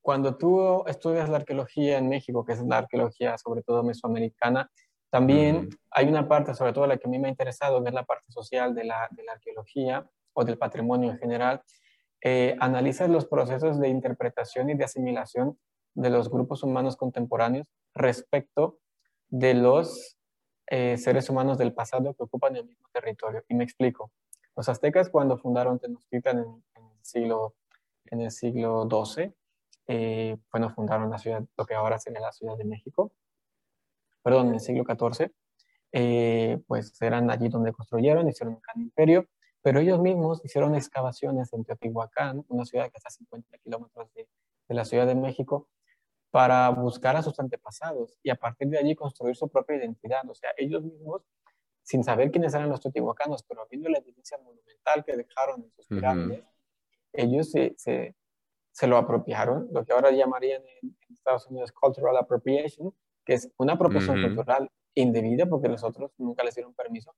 cuando 0.00 0.36
tú 0.36 0.84
estudias 0.86 1.28
la 1.28 1.38
arqueología 1.38 1.98
en 1.98 2.08
México, 2.08 2.44
que 2.44 2.52
es 2.52 2.62
la 2.62 2.78
arqueología 2.78 3.36
sobre 3.38 3.62
todo 3.62 3.82
mesoamericana, 3.82 4.70
también 5.10 5.68
hay 5.90 6.06
una 6.08 6.28
parte, 6.28 6.54
sobre 6.54 6.72
todo 6.72 6.86
la 6.86 6.96
que 6.96 7.06
a 7.06 7.10
mí 7.10 7.18
me 7.18 7.28
ha 7.28 7.30
interesado, 7.30 7.82
que 7.82 7.88
es 7.88 7.94
la 7.94 8.04
parte 8.04 8.30
social 8.30 8.74
de 8.74 8.84
la, 8.84 9.08
de 9.10 9.24
la 9.24 9.32
arqueología 9.32 10.08
o 10.32 10.44
del 10.44 10.58
patrimonio 10.58 11.10
en 11.10 11.18
general, 11.18 11.62
eh, 12.28 12.56
analiza 12.58 13.06
los 13.06 13.24
procesos 13.24 13.78
de 13.78 13.88
interpretación 13.88 14.68
y 14.68 14.74
de 14.74 14.82
asimilación 14.82 15.56
de 15.94 16.10
los 16.10 16.28
grupos 16.28 16.64
humanos 16.64 16.96
contemporáneos 16.96 17.68
respecto 17.94 18.80
de 19.28 19.54
los 19.54 20.18
eh, 20.66 20.98
seres 20.98 21.30
humanos 21.30 21.56
del 21.56 21.72
pasado 21.72 22.14
que 22.14 22.24
ocupan 22.24 22.56
el 22.56 22.66
mismo 22.66 22.88
territorio. 22.92 23.44
Y 23.48 23.54
me 23.54 23.62
explico. 23.62 24.10
Los 24.56 24.68
aztecas 24.68 25.08
cuando 25.08 25.38
fundaron 25.38 25.78
Tenochtitlan 25.78 26.38
en, 26.40 26.64
el 26.74 27.04
siglo 27.04 27.54
en 28.06 28.20
el 28.22 28.32
siglo 28.32 28.88
XII, 28.90 29.32
eh, 29.86 30.36
bueno, 30.50 30.70
fundaron 30.70 31.08
la 31.08 31.18
ciudad, 31.18 31.44
lo 31.56 31.64
que 31.64 31.74
ahora 31.74 32.00
sería 32.00 32.18
la 32.18 32.32
Ciudad 32.32 32.56
de 32.56 32.64
México, 32.64 33.12
perdón, 34.24 34.48
en 34.48 34.54
el 34.54 34.60
siglo 34.60 34.82
XIV, 34.82 35.30
eh, 35.92 36.58
pues 36.66 37.00
eran 37.00 37.30
allí 37.30 37.48
donde 37.48 37.72
construyeron, 37.72 38.28
hicieron 38.28 38.54
un 38.54 38.60
gran 38.60 38.80
imperio, 38.82 39.28
pero 39.66 39.80
ellos 39.80 39.98
mismos 39.98 40.40
hicieron 40.44 40.76
excavaciones 40.76 41.52
en 41.52 41.64
Teotihuacán, 41.64 42.44
una 42.46 42.64
ciudad 42.64 42.88
que 42.88 42.98
está 42.98 43.08
a 43.08 43.10
50 43.10 43.58
kilómetros 43.58 44.14
de, 44.14 44.28
de 44.68 44.74
la 44.76 44.84
Ciudad 44.84 45.08
de 45.08 45.16
México, 45.16 45.68
para 46.30 46.68
buscar 46.68 47.16
a 47.16 47.22
sus 47.22 47.40
antepasados 47.40 48.16
y 48.22 48.30
a 48.30 48.36
partir 48.36 48.68
de 48.68 48.78
allí 48.78 48.94
construir 48.94 49.34
su 49.34 49.48
propia 49.48 49.78
identidad. 49.78 50.20
O 50.30 50.36
sea, 50.36 50.50
ellos 50.56 50.84
mismos, 50.84 51.22
sin 51.82 52.04
saber 52.04 52.30
quiénes 52.30 52.54
eran 52.54 52.68
los 52.68 52.80
teotihuacanos, 52.80 53.42
pero 53.42 53.66
viendo 53.68 53.88
la 53.88 53.98
evidencia 53.98 54.38
monumental 54.38 55.04
que 55.04 55.16
dejaron 55.16 55.64
en 55.64 55.72
sus 55.72 55.86
pirámides, 55.88 56.44
ellos 57.12 57.50
se, 57.50 57.74
se, 57.76 58.14
se, 58.70 58.86
lo 58.86 58.96
apropiaron, 58.96 59.66
lo 59.72 59.84
que 59.84 59.92
ahora 59.92 60.12
llamarían 60.12 60.62
en, 60.80 60.96
Estados 61.12 61.48
Unidos 61.48 61.72
cultural 61.72 62.16
appropriation, 62.16 62.94
que 63.24 63.34
es 63.34 63.50
una 63.56 63.72
apropiación 63.72 64.22
cultural 64.22 64.70
indebida 64.94 65.44
porque 65.46 65.66
los 65.66 65.82
otros 65.82 66.12
nunca 66.18 66.44
les 66.44 66.54
dieron 66.54 66.72
permiso, 66.72 67.16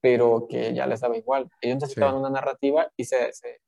pero 0.00 0.46
que 0.48 0.74
ya 0.74 0.86
les 0.86 1.00
daba 1.00 1.16
igual. 1.16 1.50
Ellos 1.60 1.76
necesitaban 1.76 2.16
una 2.16 2.30
narrativa 2.30 2.90
y 2.96 3.04
se, 3.04 3.32
se, 3.32 3.60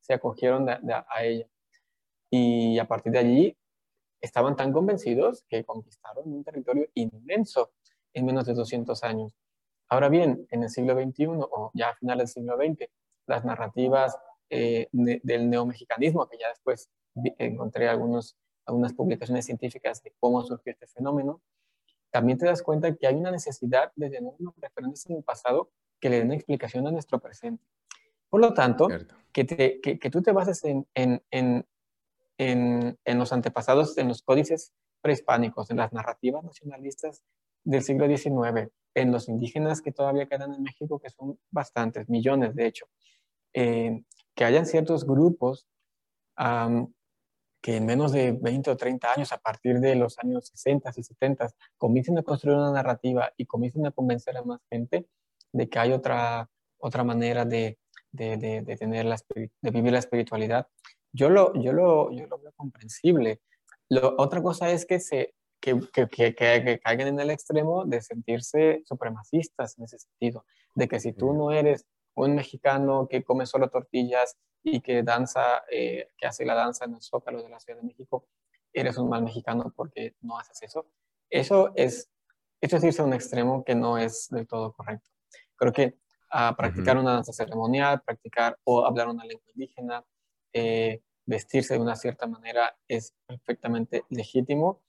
se 0.00 0.14
acogieron 0.14 0.68
a 0.68 1.24
ella. 1.24 1.46
Y 2.30 2.78
a 2.78 2.86
partir 2.86 3.12
de 3.12 3.18
allí 3.18 3.56
estaban 4.20 4.56
tan 4.56 4.72
convencidos 4.72 5.44
que 5.48 5.64
conquistaron 5.64 6.32
un 6.32 6.44
territorio 6.44 6.86
inmenso 6.94 7.72
en 8.12 8.26
menos 8.26 8.46
de 8.46 8.54
200 8.54 9.02
años. 9.04 9.32
Ahora 9.88 10.08
bien, 10.08 10.46
en 10.50 10.62
el 10.62 10.70
siglo 10.70 10.94
XXI 10.94 11.26
o 11.28 11.70
ya 11.74 11.90
a 11.90 11.94
finales 11.96 12.34
del 12.34 12.44
siglo 12.44 12.56
XX, 12.56 12.88
las 13.26 13.44
narrativas 13.44 14.16
eh, 14.48 14.88
del 14.92 15.50
neomexicanismo, 15.50 16.28
que 16.28 16.38
ya 16.38 16.48
después 16.48 16.90
encontré 17.38 17.88
algunos, 17.88 18.36
algunas 18.66 18.92
publicaciones 18.92 19.46
científicas 19.46 20.02
de 20.02 20.12
cómo 20.20 20.42
surgió 20.44 20.72
este 20.72 20.86
fenómeno, 20.86 21.40
también 22.10 22.38
te 22.38 22.46
das 22.46 22.62
cuenta 22.62 22.94
que 22.94 23.06
hay 23.06 23.14
una 23.14 23.30
necesidad 23.30 23.92
de 23.96 24.10
tener 24.10 24.32
unos 24.38 24.54
referentes 24.56 25.06
en 25.06 25.16
el 25.16 25.22
pasado 25.22 25.70
que 26.00 26.10
le 26.10 26.18
den 26.18 26.32
explicación 26.32 26.86
a 26.86 26.90
nuestro 26.90 27.18
presente. 27.18 27.64
Por 28.28 28.40
lo 28.40 28.54
tanto, 28.54 28.88
que, 29.32 29.46
que, 29.46 29.98
que, 29.98 30.10
tú 30.10 30.22
te 30.22 30.32
bases 30.32 30.64
en, 30.64 30.86
en, 30.94 31.66
en, 32.38 33.18
los 33.18 33.32
antepasados, 33.32 33.98
en 33.98 34.08
los 34.08 34.22
códices 34.22 34.72
prehispánicos, 35.00 35.70
en 35.70 35.78
las 35.78 35.92
narrativas 35.92 36.44
nacionalistas 36.44 37.22
del 37.64 37.82
siglo 37.82 38.06
XIX, 38.06 38.70
en 38.94 39.12
los 39.12 39.28
indígenas 39.28 39.82
que 39.82 39.92
todavía 39.92 40.26
quedan 40.26 40.54
en 40.54 40.62
México, 40.62 40.98
que 40.98 41.10
son 41.10 41.38
bastantes, 41.50 42.08
millones 42.08 42.54
de 42.54 42.66
hecho, 42.66 42.86
eh, 43.52 44.04
que 44.34 44.44
hayan 44.44 44.66
ciertos 44.66 45.04
grupos 45.04 45.66
que 47.60 47.76
en 47.76 47.86
menos 47.86 48.12
de 48.12 48.32
20 48.32 48.70
o 48.70 48.76
30 48.76 49.12
años, 49.12 49.32
a 49.32 49.38
partir 49.38 49.80
de 49.80 49.94
los 49.94 50.18
años 50.18 50.48
60 50.48 50.90
y 50.96 51.02
70, 51.02 51.50
comiencen 51.76 52.18
a 52.18 52.22
construir 52.22 52.56
una 52.56 52.72
narrativa 52.72 53.32
y 53.36 53.46
comiencen 53.46 53.86
a 53.86 53.90
convencer 53.90 54.36
a 54.36 54.42
más 54.42 54.60
gente 54.70 55.06
de 55.52 55.68
que 55.68 55.78
hay 55.78 55.92
otra, 55.92 56.48
otra 56.78 57.04
manera 57.04 57.44
de, 57.44 57.78
de, 58.12 58.36
de, 58.36 58.76
tener 58.76 59.04
la, 59.04 59.18
de 59.34 59.70
vivir 59.70 59.92
la 59.92 59.98
espiritualidad, 59.98 60.68
yo 61.12 61.28
lo, 61.28 61.52
yo 61.54 61.72
lo, 61.72 62.10
yo 62.12 62.26
lo 62.26 62.38
veo 62.38 62.52
comprensible. 62.56 63.40
Lo, 63.88 64.14
otra 64.18 64.42
cosa 64.42 64.70
es 64.70 64.86
que, 64.86 65.00
se, 65.00 65.34
que, 65.60 65.78
que, 65.92 66.08
que, 66.08 66.34
que, 66.34 66.80
caigan 66.82 67.08
en 67.08 67.20
el 67.20 67.30
extremo 67.30 67.84
de 67.84 68.00
sentirse 68.00 68.82
supremacistas 68.86 69.76
en 69.78 69.84
ese 69.84 69.98
sentido, 69.98 70.44
de 70.74 70.88
que 70.88 71.00
si 71.00 71.12
tú 71.12 71.32
no 71.32 71.50
eres 71.52 71.84
un 72.14 72.34
mexicano 72.34 73.08
que 73.08 73.22
come 73.22 73.46
solo 73.46 73.68
tortillas 73.68 74.36
y 74.62 74.80
que 74.80 75.02
danza, 75.02 75.62
eh, 75.70 76.10
que 76.16 76.26
hace 76.26 76.44
la 76.44 76.54
danza 76.54 76.84
en 76.84 76.94
el 76.94 77.02
Zócalo 77.02 77.42
de 77.42 77.48
la 77.48 77.60
Ciudad 77.60 77.80
de 77.80 77.86
México, 77.86 78.26
eres 78.72 78.98
un 78.98 79.08
mal 79.08 79.22
mexicano 79.22 79.72
porque 79.74 80.14
no 80.20 80.38
haces 80.38 80.62
eso. 80.62 80.86
Eso 81.28 81.72
es, 81.74 82.10
eso 82.60 82.76
es 82.76 82.84
irse 82.84 83.02
a 83.02 83.04
un 83.04 83.14
extremo 83.14 83.64
que 83.64 83.74
no 83.74 83.98
es 83.98 84.28
del 84.30 84.46
todo 84.46 84.72
correcto. 84.72 85.08
Creo 85.56 85.72
que 85.72 85.98
a 86.30 86.54
practicar 86.56 86.96
una 86.96 87.12
danza 87.12 87.32
ceremonial, 87.32 88.02
practicar 88.02 88.56
o 88.64 88.86
hablar 88.86 89.08
una 89.08 89.24
lengua 89.24 89.44
indígena, 89.52 90.04
eh, 90.52 91.02
vestirse 91.26 91.74
de 91.74 91.80
una 91.80 91.96
cierta 91.96 92.26
manera 92.26 92.76
es 92.88 93.14
perfectamente 93.26 94.04
legítimo, 94.10 94.82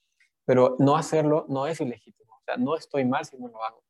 pero 0.45 0.75
no 0.79 0.95
hacerlo 0.95 1.45
no 1.49 1.67
es 1.67 1.81
ilegítimo. 1.81 2.33
O 2.35 2.43
sea, 2.43 2.57
no 2.57 2.75
estoy 2.75 3.05
mal 3.05 3.25
si 3.25 3.37
no 3.37 3.47
lo 3.47 3.63
hago. 3.63 3.83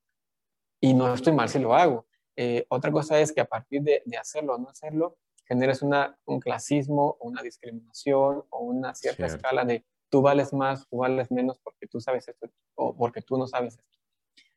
Y 0.80 0.94
no 0.94 1.14
estoy 1.14 1.34
mal 1.34 1.50
si 1.50 1.60
lo 1.60 1.76
hago. 1.76 2.08
Eh, 2.36 2.66
otra 2.70 2.92
cosa 2.92 3.20
es 3.20 3.32
que 3.32 3.42
a 3.42 3.46
partir 3.46 3.82
de, 3.84 4.04
hacerlo 4.20 4.56
o 4.56 4.58
no 4.58 4.70
hacerlo, 4.70 5.18
generes 5.52 5.82
una, 5.82 6.18
un 6.24 6.40
clasismo 6.40 7.18
o 7.20 7.28
una 7.28 7.42
discriminación 7.42 8.46
o 8.50 8.60
una 8.60 8.96
cierta 8.96 9.26
escala 9.26 9.66
de 9.66 9.84
tú 10.10 10.22
vales 10.22 10.54
más, 10.54 10.88
tú 10.88 11.00
vales 11.00 11.30
menos 11.30 11.60
porque 11.60 11.88
tú 11.88 12.00
sabes 12.00 12.26
esto 12.26 12.50
o 12.76 12.96
porque 12.96 13.22
tú 13.22 13.38
no 13.38 13.48
sabes 13.48 13.78
esto. 13.78 14.00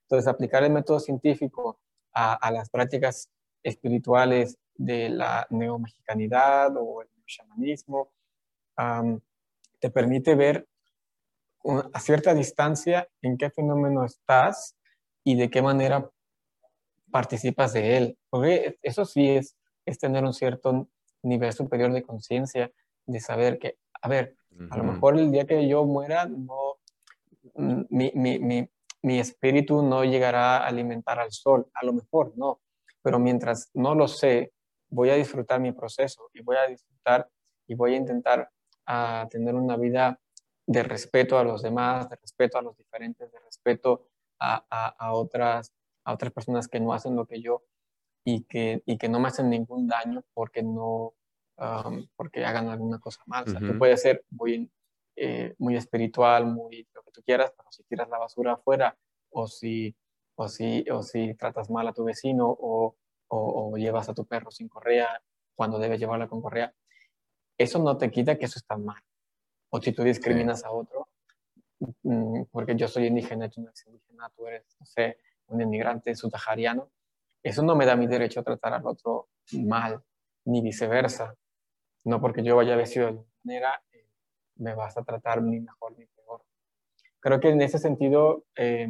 Entonces, 0.02 0.28
aplicar 0.28 0.62
el 0.62 0.70
método 0.70 1.00
científico 1.00 1.80
a, 2.12 2.34
a 2.34 2.52
las 2.52 2.70
prácticas 2.70 3.28
espirituales 3.64 4.56
de 4.76 5.08
la 5.08 5.48
neomexicanidad 5.50 6.76
o 6.76 7.02
el 7.02 7.08
shamanismo, 7.26 8.12
te 9.80 9.90
permite 9.90 10.36
ver 10.36 10.68
a 11.92 11.98
cierta 11.98 12.34
distancia 12.34 13.08
en 13.20 13.36
qué 13.36 13.50
fenómeno 13.50 14.04
estás 14.04 14.76
y 15.24 15.34
de 15.34 15.50
qué 15.50 15.60
manera 15.60 16.08
participas 17.10 17.72
de 17.72 17.96
él. 17.96 18.18
Porque 18.30 18.78
eso 18.82 19.04
sí 19.04 19.28
es, 19.30 19.56
es 19.86 19.98
tener 19.98 20.24
un 20.24 20.32
cierto 20.32 20.88
nivel 21.22 21.52
superior 21.52 21.92
de 21.92 22.02
conciencia, 22.02 22.70
de 23.06 23.20
saber 23.20 23.58
que, 23.58 23.78
a 24.00 24.08
ver, 24.08 24.36
a 24.70 24.76
lo 24.76 24.84
mejor 24.84 25.18
el 25.18 25.32
día 25.32 25.46
que 25.46 25.66
yo 25.68 25.84
muera, 25.84 26.26
no, 26.26 26.76
mi, 27.54 28.12
mi, 28.14 28.38
mi, 28.38 28.68
mi 29.02 29.18
espíritu 29.18 29.82
no 29.82 30.04
llegará 30.04 30.58
a 30.58 30.66
alimentar 30.66 31.18
al 31.18 31.32
sol, 31.32 31.68
a 31.74 31.84
lo 31.84 31.92
mejor 31.92 32.32
no, 32.36 32.60
pero 33.02 33.18
mientras 33.18 33.70
no 33.74 33.94
lo 33.94 34.08
sé, 34.08 34.52
voy 34.88 35.10
a 35.10 35.14
disfrutar 35.14 35.60
mi 35.60 35.72
proceso 35.72 36.30
y 36.32 36.42
voy 36.42 36.56
a 36.56 36.66
disfrutar 36.66 37.28
y 37.66 37.74
voy 37.74 37.94
a 37.94 37.96
intentar 37.96 38.50
a 38.86 39.26
tener 39.30 39.54
una 39.54 39.76
vida 39.76 40.20
de 40.66 40.82
respeto 40.82 41.38
a 41.38 41.44
los 41.44 41.62
demás, 41.62 42.08
de 42.08 42.16
respeto 42.16 42.58
a 42.58 42.62
los 42.62 42.76
diferentes, 42.76 43.30
de 43.30 43.38
respeto 43.40 44.06
a, 44.38 44.64
a, 44.98 45.12
otras, 45.12 45.74
a 46.04 46.12
otras 46.12 46.32
personas 46.32 46.68
que 46.68 46.80
no 46.80 46.92
hacen 46.92 47.16
lo 47.16 47.26
que 47.26 47.40
yo 47.40 47.62
y 48.24 48.44
que, 48.44 48.82
y 48.86 48.98
que 48.98 49.08
no 49.08 49.20
me 49.20 49.28
hacen 49.28 49.50
ningún 49.50 49.86
daño 49.86 50.24
porque 50.32 50.62
no 50.62 51.14
porque 52.16 52.44
hagan 52.44 52.68
alguna 52.68 52.98
cosa 52.98 53.22
mal. 53.26 53.44
O 53.46 53.50
sea, 53.50 53.60
tú 53.60 53.78
puedes 53.78 54.02
ser 54.02 54.24
muy, 54.30 54.68
eh, 55.14 55.54
muy 55.58 55.76
espiritual, 55.76 56.46
muy 56.46 56.88
lo 56.92 57.02
que 57.04 57.12
tú 57.12 57.22
quieras, 57.22 57.52
pero 57.56 57.70
si 57.70 57.84
tiras 57.84 58.08
la 58.08 58.18
basura 58.18 58.54
afuera 58.54 58.98
o 59.30 59.46
si, 59.46 59.94
o 60.34 60.48
si, 60.48 60.84
o 60.90 61.04
si 61.04 61.34
tratas 61.34 61.70
mal 61.70 61.86
a 61.86 61.92
tu 61.92 62.02
vecino 62.02 62.48
o 62.48 62.96
o, 63.28 63.76
llevas 63.76 64.08
a 64.08 64.14
tu 64.14 64.26
perro 64.26 64.50
sin 64.50 64.68
correa 64.68 65.22
cuando 65.54 65.78
debes 65.78 66.00
llevarla 66.00 66.28
con 66.28 66.42
correa, 66.42 66.74
eso 67.56 67.78
no 67.78 67.96
te 67.96 68.10
quita 68.10 68.36
que 68.36 68.46
eso 68.46 68.58
está 68.58 68.76
mal. 68.76 69.00
O 69.70 69.80
si 69.80 69.92
tú 69.92 70.02
discriminas 70.02 70.64
a 70.64 70.72
otro, 70.72 71.08
mm, 72.02 72.42
porque 72.50 72.74
yo 72.76 72.88
soy 72.88 73.06
indígena, 73.06 73.48
tú 73.48 73.60
no 73.60 73.68
eres 73.68 73.86
indígena, 73.86 74.30
tú 74.36 74.46
eres, 74.46 74.76
no 74.80 74.86
sé, 74.86 75.18
un 75.46 75.60
inmigrante 75.60 76.14
subsahariano, 76.14 76.90
eso 77.44 77.62
no 77.62 77.76
me 77.76 77.84
da 77.84 77.94
mi 77.94 78.06
derecho 78.06 78.40
a 78.40 78.42
tratar 78.42 78.72
al 78.72 78.86
otro 78.86 79.28
mal, 79.52 80.02
ni 80.46 80.62
viceversa. 80.62 81.36
No 82.04 82.20
porque 82.20 82.42
yo 82.42 82.56
vaya 82.56 82.74
vestido 82.74 83.04
de 83.04 83.10
alguna 83.10 83.28
manera, 83.44 83.82
eh, 83.92 84.08
me 84.56 84.74
vas 84.74 84.96
a 84.96 85.04
tratar 85.04 85.42
ni 85.42 85.60
mejor 85.60 85.96
ni 85.98 86.06
peor. 86.06 86.42
Creo 87.20 87.40
que 87.40 87.50
en 87.50 87.60
ese 87.60 87.78
sentido, 87.78 88.46
eh, 88.56 88.88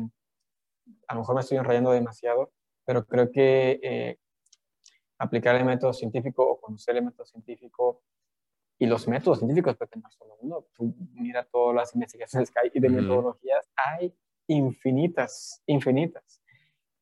a 1.08 1.14
lo 1.14 1.20
mejor 1.20 1.34
me 1.34 1.40
estoy 1.40 1.58
enrayando 1.58 1.90
demasiado, 1.90 2.52
pero 2.84 3.04
creo 3.04 3.30
que 3.32 3.80
eh, 3.82 4.18
aplicar 5.18 5.56
el 5.56 5.64
método 5.64 5.92
científico 5.92 6.48
o 6.48 6.60
conocer 6.60 6.96
el 6.96 7.04
método 7.04 7.26
científico 7.26 8.02
y 8.78 8.86
los 8.86 9.08
métodos 9.08 9.38
científicos, 9.38 9.76
porque 9.76 9.98
no 9.98 10.08
solo 10.10 10.36
uno, 10.40 10.66
tú 10.74 10.94
mira 11.12 11.44
todas 11.44 11.74
las 11.74 11.94
investigaciones 11.94 12.52
que 12.52 12.60
hay 12.60 12.70
y 12.72 12.80
de 12.80 12.88
metodologías, 12.88 13.68
hay 13.74 14.14
infinitas, 14.46 15.60
infinitas. 15.66 16.43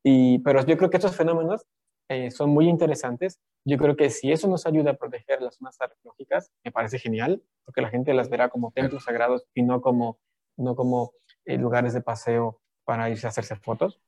Y, 0.03 0.39
pero 0.41 0.65
yo 0.65 0.77
creo 0.77 0.91
que 0.91 0.97
estos 0.97 1.17
fenómenos 1.17 1.65
eh, 2.09 2.31
son 2.31 2.51
muy 2.51 2.69
interesantes. 2.69 3.41
Yo 3.65 3.79
creo 3.79 3.97
que 3.97 4.11
si 4.11 4.33
eso 4.33 4.49
nos 4.49 4.67
ayuda 4.67 4.93
a 4.93 4.97
proteger 4.97 5.41
las 5.41 5.57
zonas 5.57 5.81
arqueológicas, 5.81 6.51
me 6.65 6.73
parece 6.73 6.99
genial, 6.99 7.43
porque 7.65 7.81
la 7.81 7.89
gente 7.89 8.13
las 8.13 8.29
verá 8.29 8.49
como 8.49 8.73
templos 8.73 9.05
sagrados 9.05 9.47
y 9.55 9.63
no 9.63 9.81
como, 9.81 10.19
no 10.57 10.75
como 10.75 11.13
eh, 11.45 11.57
lugares 11.57 11.95
de 11.95 12.01
paseo 12.01 12.61
para 12.85 13.09
irse 13.09 13.27
a 13.27 13.31
hacerse 13.31 13.57
fotos, 13.57 14.01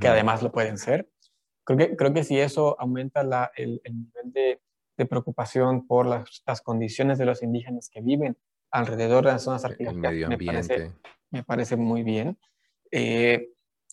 que 0.00 0.08
además 0.08 0.42
lo 0.42 0.50
pueden 0.50 0.78
ser. 0.78 1.08
Creo 1.64 1.78
que, 1.78 1.96
creo 1.96 2.12
que 2.12 2.24
si 2.24 2.38
eso 2.38 2.76
aumenta 2.80 3.22
la, 3.22 3.52
el, 3.54 3.80
el, 3.84 3.98
nivel 3.98 4.32
de, 4.32 4.60
de 4.96 5.06
preocupación 5.06 5.86
por 5.86 6.06
las, 6.06 6.42
las, 6.46 6.60
condiciones 6.62 7.18
de 7.18 7.26
los 7.26 7.42
indígenas 7.42 7.88
que 7.90 8.00
viven 8.00 8.36
alrededor 8.70 9.24
de 9.24 9.32
las 9.32 9.42
zonas 9.42 9.64
arqueológicas. 9.64 10.28
Me 10.28 10.38
parece, 10.38 10.92
me 11.30 11.42
parece 11.42 11.76
muy 11.76 12.02
bien. 12.02 12.38
Eh, 12.90 13.50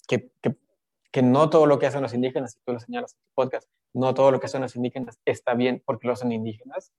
que, 0.07 0.31
que, 0.41 0.55
que, 1.11 1.21
no 1.21 1.49
todo 1.49 1.65
lo 1.65 1.79
que 1.79 1.87
hacen 1.87 2.01
los 2.01 2.13
indígenas, 2.13 2.55
y 2.55 2.59
tú 2.65 2.73
lo 2.73 2.79
señalas 2.79 3.13
en 3.13 3.19
tu 3.19 3.33
podcast, 3.35 3.69
no 3.93 4.13
todo 4.13 4.31
lo 4.31 4.39
que 4.39 4.45
hacen 4.45 4.61
los 4.61 4.75
indígenas 4.75 5.19
está 5.25 5.53
bien 5.53 5.81
porque 5.85 6.07
lo 6.07 6.13
hacen 6.13 6.31
indígenas, 6.31 6.91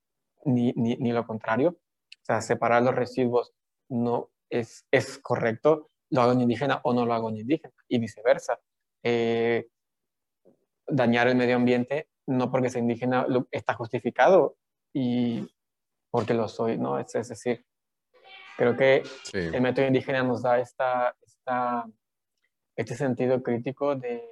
ni, 0.45 0.73
ni, 0.73 0.97
ni 0.97 1.13
lo 1.13 1.27
contrario. 1.27 1.71
O 1.71 2.25
sea, 2.25 2.41
separar 2.41 2.83
los 2.83 2.95
residuos 2.95 3.53
no 3.89 4.31
es, 4.51 4.87
es 4.91 5.19
correcto, 5.19 5.91
lo 6.11 6.23
hago 6.23 6.33
en 6.33 6.43
indígena 6.43 6.81
o 6.85 6.93
no 6.93 7.07
lo 7.07 7.15
hago 7.15 7.31
en 7.31 7.39
indígena, 7.39 7.75
y 7.89 7.99
viceversa. 7.99 8.61
Eh, 9.03 9.69
dañar 10.87 11.29
el 11.29 11.37
medio 11.37 11.57
ambiente 11.57 12.09
no 12.27 12.51
porque 12.51 12.71
sea 12.71 12.81
indígena 12.81 13.27
está 13.51 13.75
justificado 13.75 14.57
y 14.93 15.49
porque 16.11 16.35
lo 16.35 16.49
soy, 16.49 16.77
¿no? 16.79 16.99
Es, 16.99 17.15
es 17.15 17.29
decir, 17.29 17.65
creo 18.57 18.77
que 18.77 19.03
el 19.33 19.61
método 19.61 19.87
indígena 19.87 20.23
nos 20.23 20.43
da 20.43 20.61
esta, 20.61 21.17
esta, 21.23 21.87
este 22.77 22.94
sentido 22.97 23.43
crítico 23.43 23.97
de, 23.97 24.23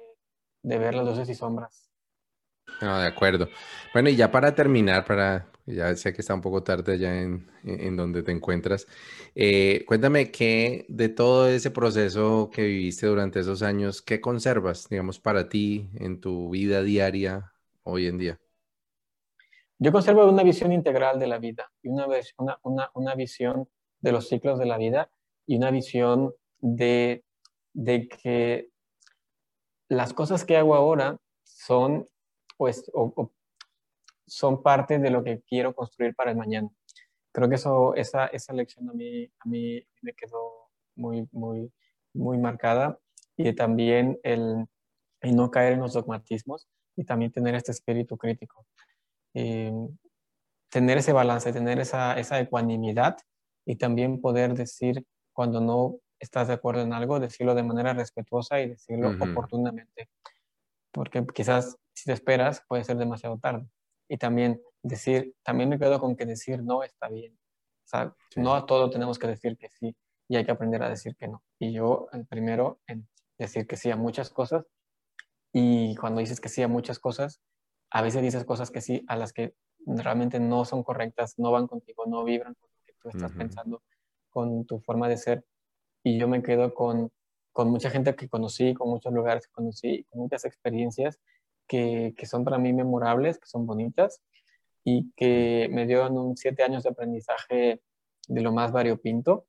de 0.63 0.77
ver 0.77 0.95
las 0.95 1.05
luces 1.05 1.29
y 1.29 1.35
sombras. 1.35 1.89
No, 2.81 2.99
de 2.99 3.07
acuerdo. 3.07 3.47
Bueno, 3.93 4.09
y 4.09 4.15
ya 4.15 4.31
para 4.31 4.55
terminar, 4.55 5.05
para 5.05 5.51
ya 5.65 5.95
sé 5.95 6.13
que 6.13 6.21
está 6.21 6.33
un 6.33 6.41
poco 6.41 6.63
tarde 6.63 6.93
allá 6.93 7.21
en, 7.21 7.47
en 7.63 7.95
donde 7.95 8.23
te 8.23 8.31
encuentras, 8.31 8.87
eh, 9.35 9.83
cuéntame 9.85 10.31
qué 10.31 10.85
de 10.89 11.09
todo 11.09 11.47
ese 11.47 11.71
proceso 11.71 12.49
que 12.51 12.63
viviste 12.63 13.05
durante 13.07 13.39
esos 13.39 13.61
años, 13.61 14.01
¿qué 14.01 14.19
conservas, 14.19 14.89
digamos, 14.89 15.19
para 15.19 15.47
ti 15.47 15.89
en 15.95 16.19
tu 16.19 16.49
vida 16.49 16.81
diaria 16.81 17.53
hoy 17.83 18.07
en 18.07 18.17
día? 18.17 18.39
Yo 19.77 19.91
conservo 19.91 20.27
una 20.27 20.43
visión 20.43 20.71
integral 20.71 21.19
de 21.19 21.27
la 21.27 21.37
vida 21.37 21.71
y 21.81 21.89
una, 21.89 22.07
una, 22.37 22.59
una, 22.63 22.91
una 22.93 23.15
visión 23.15 23.69
de 23.99 24.11
los 24.11 24.27
ciclos 24.27 24.59
de 24.59 24.65
la 24.65 24.77
vida 24.77 25.11
y 25.45 25.57
una 25.57 25.71
visión 25.71 26.33
de, 26.59 27.23
de 27.73 28.07
que 28.07 28.69
las 29.89 30.13
cosas 30.13 30.45
que 30.45 30.57
hago 30.57 30.75
ahora 30.75 31.17
son 31.43 32.07
pues 32.57 32.91
son 34.27 34.61
parte 34.61 34.99
de 34.99 35.09
lo 35.09 35.23
que 35.23 35.41
quiero 35.41 35.73
construir 35.73 36.15
para 36.15 36.31
el 36.31 36.37
mañana. 36.37 36.69
Creo 37.33 37.49
que 37.49 37.55
eso, 37.55 37.95
esa, 37.95 38.27
esa 38.27 38.53
lección 38.53 38.89
a 38.89 38.93
mí, 38.93 39.25
a 39.25 39.49
mí 39.49 39.83
me 40.01 40.13
quedó 40.13 40.69
muy, 40.95 41.27
muy, 41.31 41.73
muy 42.13 42.37
marcada 42.37 42.99
y 43.35 43.51
también 43.53 44.19
el, 44.23 44.67
el 45.21 45.35
no 45.35 45.49
caer 45.49 45.73
en 45.73 45.79
los 45.79 45.93
dogmatismos 45.93 46.69
y 46.95 47.03
también 47.03 47.31
tener 47.31 47.55
este 47.55 47.71
espíritu 47.71 48.17
crítico. 48.17 48.65
Eh, 49.33 49.73
tener 50.69 50.99
ese 50.99 51.13
balance, 51.13 51.51
tener 51.51 51.79
esa, 51.79 52.17
esa 52.19 52.39
ecuanimidad 52.39 53.17
y 53.65 53.75
también 53.75 54.21
poder 54.21 54.53
decir 54.53 55.05
cuando 55.33 55.61
no 55.61 55.97
estás 56.21 56.47
de 56.47 56.53
acuerdo 56.53 56.81
en 56.81 56.93
algo, 56.93 57.19
decirlo 57.19 57.55
de 57.55 57.63
manera 57.63 57.93
respetuosa 57.93 58.61
y 58.61 58.69
decirlo 58.69 59.09
oportunamente. 59.19 60.09
Porque 60.91 61.25
quizás 61.33 61.77
si 61.93 62.05
te 62.05 62.13
esperas 62.13 62.63
puede 62.67 62.83
ser 62.83 62.97
demasiado 62.97 63.37
tarde. 63.39 63.67
Y 64.07 64.17
también 64.17 64.61
decir, 64.83 65.35
también 65.43 65.69
me 65.69 65.79
quedo 65.79 65.99
con 65.99 66.15
que 66.15 66.25
decir 66.25 66.63
no 66.63 66.83
está 66.83 67.09
bien. 67.09 67.33
O 67.33 67.87
sea, 67.87 68.15
no 68.35 68.55
a 68.55 68.65
todo 68.65 68.89
tenemos 68.89 69.17
que 69.19 69.27
decir 69.27 69.57
que 69.57 69.69
sí 69.69 69.95
y 70.27 70.37
hay 70.37 70.45
que 70.45 70.51
aprender 70.51 70.83
a 70.83 70.89
decir 70.89 71.15
que 71.15 71.27
no. 71.27 71.43
Y 71.59 71.73
yo 71.73 72.07
el 72.13 72.25
primero 72.25 72.79
en 72.87 73.07
decir 73.37 73.67
que 73.67 73.75
sí 73.75 73.89
a 73.91 73.95
muchas 73.95 74.29
cosas 74.29 74.65
y 75.51 75.95
cuando 75.95 76.21
dices 76.21 76.39
que 76.39 76.49
sí 76.49 76.61
a 76.61 76.67
muchas 76.67 76.99
cosas, 76.99 77.41
a 77.89 78.01
veces 78.01 78.21
dices 78.21 78.45
cosas 78.45 78.71
que 78.71 78.81
sí 78.81 79.03
a 79.07 79.15
las 79.15 79.33
que 79.33 79.55
realmente 79.85 80.39
no 80.39 80.63
son 80.65 80.83
correctas, 80.83 81.37
no 81.37 81.51
van 81.51 81.67
contigo, 81.67 82.05
no 82.05 82.23
vibran 82.23 82.53
con 82.53 82.69
lo 82.69 82.77
que 82.85 82.93
tú 82.93 83.09
estás 83.09 83.31
pensando, 83.31 83.83
con 84.29 84.65
tu 84.65 84.79
forma 84.79 85.09
de 85.09 85.17
ser. 85.17 85.45
Y 86.03 86.17
yo 86.19 86.27
me 86.27 86.41
quedo 86.41 86.73
con, 86.73 87.11
con 87.51 87.69
mucha 87.69 87.89
gente 87.89 88.15
que 88.15 88.29
conocí, 88.29 88.73
con 88.73 88.89
muchos 88.89 89.13
lugares 89.13 89.47
que 89.47 89.53
conocí, 89.53 90.05
con 90.09 90.21
muchas 90.21 90.45
experiencias 90.45 91.19
que, 91.67 92.13
que, 92.17 92.25
son 92.25 92.43
para 92.43 92.57
mí 92.57 92.73
memorables, 92.73 93.39
que 93.39 93.47
son 93.47 93.65
bonitas 93.65 94.21
y 94.83 95.11
que 95.15 95.69
me 95.71 95.85
dieron 95.85 96.17
un 96.17 96.37
siete 96.37 96.63
años 96.63 96.83
de 96.83 96.89
aprendizaje 96.89 97.81
de 98.27 98.41
lo 98.41 98.51
más 98.51 98.71
variopinto 98.71 99.45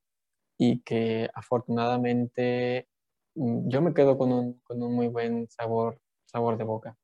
y 0.59 0.81
que 0.81 1.29
afortunadamente 1.35 2.89
mm, 3.35 3.69
yo 3.69 3.83
me 3.83 3.95
quedo 3.95 4.19
con 4.19 4.33
un, 4.33 4.61
con 4.61 4.83
un 4.83 4.95
muy 4.95 5.09
buen 5.09 5.49
sabor, 5.51 6.01
sabor 6.27 6.59
de 6.59 6.65
boca. 6.65 6.97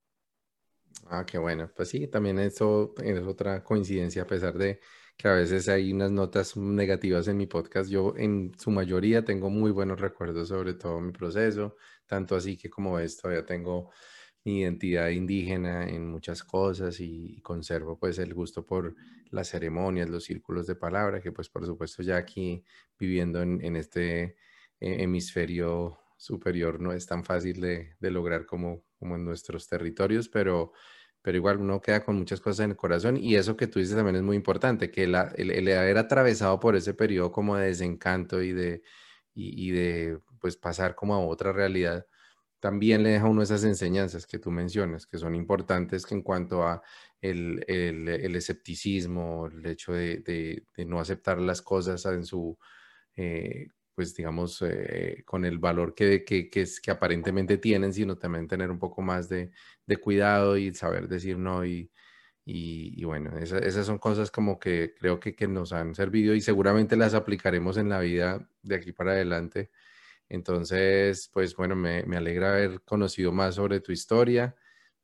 Ah, 1.06 1.24
qué 1.26 1.38
bueno. 1.38 1.70
Pues 1.74 1.88
sí, 1.88 2.06
también 2.08 2.38
eso 2.38 2.94
es 3.02 3.20
otra 3.20 3.62
coincidencia, 3.64 4.22
a 4.22 4.26
pesar 4.26 4.54
de 4.54 4.80
que 5.18 5.26
a 5.28 5.32
veces 5.34 5.68
hay 5.68 5.92
unas 5.92 6.12
notas 6.12 6.56
negativas 6.56 7.26
en 7.26 7.36
mi 7.36 7.46
podcast. 7.46 7.90
Yo 7.90 8.14
en 8.16 8.52
su 8.56 8.70
mayoría 8.70 9.24
tengo 9.24 9.50
muy 9.50 9.72
buenos 9.72 10.00
recuerdos 10.00 10.48
sobre 10.48 10.74
todo 10.74 11.00
mi 11.00 11.10
proceso, 11.12 11.76
tanto 12.06 12.36
así 12.36 12.56
que 12.56 12.70
como 12.70 12.94
ves, 12.94 13.16
todavía 13.18 13.44
tengo 13.44 13.90
mi 14.44 14.60
identidad 14.60 15.08
indígena 15.08 15.88
en 15.88 16.06
muchas 16.08 16.44
cosas 16.44 17.00
y, 17.00 17.40
conservo 17.42 17.98
pues 17.98 18.18
el 18.20 18.32
gusto 18.32 18.64
por 18.64 18.94
las 19.30 19.48
ceremonias, 19.48 20.08
los 20.08 20.24
círculos 20.24 20.68
de 20.68 20.76
palabra, 20.76 21.20
que 21.20 21.32
pues 21.32 21.48
por 21.48 21.66
supuesto 21.66 22.02
ya 22.04 22.16
aquí 22.16 22.64
viviendo 22.98 23.42
en, 23.42 23.74
este 23.76 24.22
eh, 24.22 25.02
hemisferio 25.02 25.98
superior 26.16 26.80
no 26.80 26.92
es 26.92 27.06
tan 27.06 27.24
fácil 27.24 27.60
de, 27.60 27.96
lograr 28.00 28.46
como, 28.46 28.84
como 29.00 29.16
en 29.16 29.24
nuestros 29.24 29.66
territorios, 29.68 30.28
pero, 30.28 30.72
pero 31.28 31.36
igual 31.36 31.58
uno 31.58 31.78
queda 31.82 32.02
con 32.02 32.16
muchas 32.16 32.40
cosas 32.40 32.64
en 32.64 32.70
el 32.70 32.76
corazón 32.78 33.18
y 33.18 33.36
eso 33.36 33.54
que 33.54 33.66
tú 33.66 33.80
dices 33.80 33.94
también 33.94 34.16
es 34.16 34.22
muy 34.22 34.34
importante, 34.34 34.90
que 34.90 35.04
el, 35.04 35.14
el, 35.36 35.76
haber 35.76 35.98
atravesado 35.98 36.58
por 36.58 36.74
ese 36.74 36.94
periodo 36.94 37.30
como 37.32 37.54
de 37.54 37.66
desencanto 37.66 38.40
y 38.40 38.54
de, 38.54 38.82
y, 39.34 39.68
y 39.68 39.70
de 39.72 40.20
pues 40.40 40.56
pasar 40.56 40.94
como 40.94 41.12
a 41.12 41.20
otra 41.20 41.52
realidad, 41.52 42.06
también 42.60 43.02
le 43.02 43.10
deja 43.10 43.26
uno 43.26 43.42
esas 43.42 43.62
enseñanzas 43.64 44.26
que 44.26 44.38
tú 44.38 44.50
mencionas, 44.50 45.06
que 45.06 45.18
son 45.18 45.34
importantes 45.34 46.06
que 46.06 46.14
en 46.14 46.22
cuanto 46.22 46.66
a 46.66 46.80
el, 47.20 47.62
el, 47.68 48.34
escepticismo, 48.34 49.48
el 49.48 49.66
hecho 49.66 49.92
de, 49.92 50.20
de, 50.20 50.84
no 50.86 50.98
aceptar 50.98 51.38
las 51.42 51.60
cosas 51.60 52.06
en 52.06 52.24
su, 52.24 52.56
eh, 53.16 53.66
pues 53.98 54.14
digamos, 54.14 54.62
eh, 54.62 55.24
con 55.26 55.44
el 55.44 55.58
valor 55.58 55.94
que, 55.94 56.24
que, 56.24 56.48
que, 56.48 56.62
es, 56.62 56.80
que 56.80 56.92
aparentemente 56.92 57.58
tienen, 57.58 57.92
sino 57.92 58.16
también 58.16 58.46
tener 58.46 58.70
un 58.70 58.78
poco 58.78 59.02
más 59.02 59.28
de, 59.28 59.50
de 59.86 59.96
cuidado 59.96 60.56
y 60.56 60.72
saber 60.72 61.08
decir 61.08 61.36
no. 61.38 61.66
Y, 61.66 61.90
y, 62.44 63.04
bueno, 63.04 63.36
esas 63.38 63.86
son 63.86 63.98
cosas 63.98 64.30
como 64.30 64.58
que 64.58 64.94
creo 64.98 65.20
que, 65.20 65.34
que 65.34 65.48
nos 65.48 65.72
han 65.72 65.94
servido 65.94 66.34
y 66.34 66.40
seguramente 66.40 66.96
las 66.96 67.14
aplicaremos 67.14 67.76
en 67.76 67.88
la 67.90 68.00
vida 68.00 68.48
de 68.62 68.76
aquí 68.76 68.92
para 68.92 69.12
adelante 69.12 69.70
entonces, 70.28 71.30
pues 71.32 71.56
bueno, 71.56 71.74
me, 71.76 72.00
alegra 72.16 72.52
haber 72.52 72.82
conocido 72.82 73.32
más 73.32 73.54
sobre 73.54 73.80
tu 73.80 73.92
historia. 73.92 74.54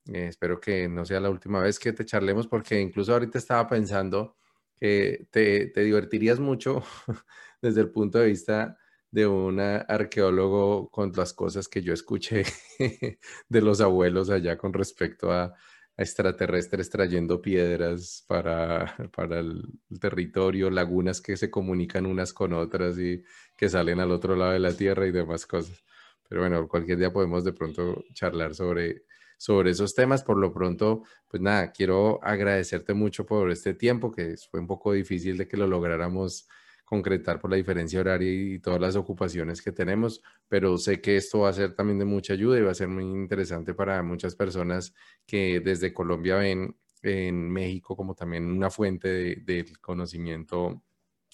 Eh, 0.07 0.29
espero 0.29 0.61
que 0.61 0.89
no 0.89 1.05
sea 1.07 1.21
la 1.21 1.31
última 1.31 1.61
vez 1.61 1.79
que 1.79 1.93
te 1.93 2.05
charlemos 2.05 2.47
porque 2.47 2.81
incluso 2.81 3.13
ahorita 3.15 3.39
estaba 3.39 3.67
pensando 3.69 4.37
que 4.77 5.29
te, 5.31 5.73
divertirías 5.75 6.41
mucho 6.41 6.83
desde 7.63 7.81
el 7.83 7.91
punto 7.91 8.19
de 8.19 8.27
vista 8.27 8.79
de 9.15 9.29
un 9.29 9.61
arqueólogo 9.61 10.91
con 10.91 11.13
las 11.15 11.33
cosas 11.33 11.69
que 11.69 11.83
yo 11.83 11.93
escuché 11.93 12.43
de 13.49 13.61
los 13.61 13.81
abuelos 13.81 14.29
allá 14.29 14.59
con 14.59 14.73
respecto 14.73 15.31
a, 15.31 15.55
extraterrestres 15.97 16.91
trayendo 16.91 17.41
piedras 17.41 18.25
para, 18.27 18.97
para 19.17 19.39
el, 19.39 19.63
territorio, 20.01 20.69
lagunas 20.69 21.21
que 21.21 21.37
se 21.37 21.53
comunican 21.53 22.05
unas 22.05 22.33
con 22.33 22.53
otras 22.53 22.99
y 22.99 23.23
que 23.57 23.69
salen 23.69 24.01
al 24.01 24.11
otro 24.11 24.35
lado 24.35 24.51
de 24.51 24.59
la 24.59 24.73
Tierra 24.73 25.07
y 25.07 25.13
demás 25.13 25.47
cosas. 25.47 25.85
Pero 26.29 26.41
bueno, 26.41 26.67
cualquier 26.67 26.99
día 26.99 27.13
podemos 27.13 27.45
de 27.45 27.53
pronto 27.53 28.03
charlar 28.13 28.57
sobre, 28.57 29.05
sobre 29.39 29.71
esos 29.71 29.95
temas. 29.95 30.25
Por 30.25 30.39
lo 30.39 30.53
pronto, 30.53 31.05
pues 31.29 31.41
nada, 31.41 31.71
quiero 31.71 32.19
agradecerte 32.25 32.93
mucho 32.93 33.25
por 33.25 33.53
este 33.53 33.75
tiempo, 33.75 34.11
que 34.11 34.35
fue 34.51 34.59
un 34.59 34.67
poco 34.67 34.93
difícil 34.93 35.37
de 35.37 35.47
que 35.47 35.57
lo 35.57 35.69
lográramos 35.69 36.49
concretar 36.85 37.41
por 37.41 37.51
la 37.51 37.57
diferencia 37.57 38.01
horaria 38.01 38.31
y 38.31 38.59
todas 38.59 38.81
las 38.81 38.97
ocupaciones 38.97 39.63
que 39.63 39.73
tenemos, 39.73 40.23
pero 40.49 40.77
sé 40.79 41.01
que 41.01 41.17
esto 41.17 41.41
va 41.41 41.49
a 41.49 41.53
ser 41.53 41.75
también 41.75 41.99
de 41.99 42.05
mucha 42.05 42.35
ayuda 42.35 42.59
y 42.59 42.63
va 42.63 42.73
a 42.73 42.75
ser 42.75 42.89
muy 42.89 43.05
interesante 43.05 43.75
para 43.75 44.03
muchas 44.03 44.37
personas 44.37 44.95
que 45.27 45.61
desde 45.61 45.95
Colombia 45.95 46.37
ven 46.37 46.77
en 47.03 47.51
México 47.51 47.97
como 47.97 48.15
también 48.15 48.45
una 48.47 48.71
fuente 48.71 49.37
del 49.37 49.79
conocimiento 49.81 50.83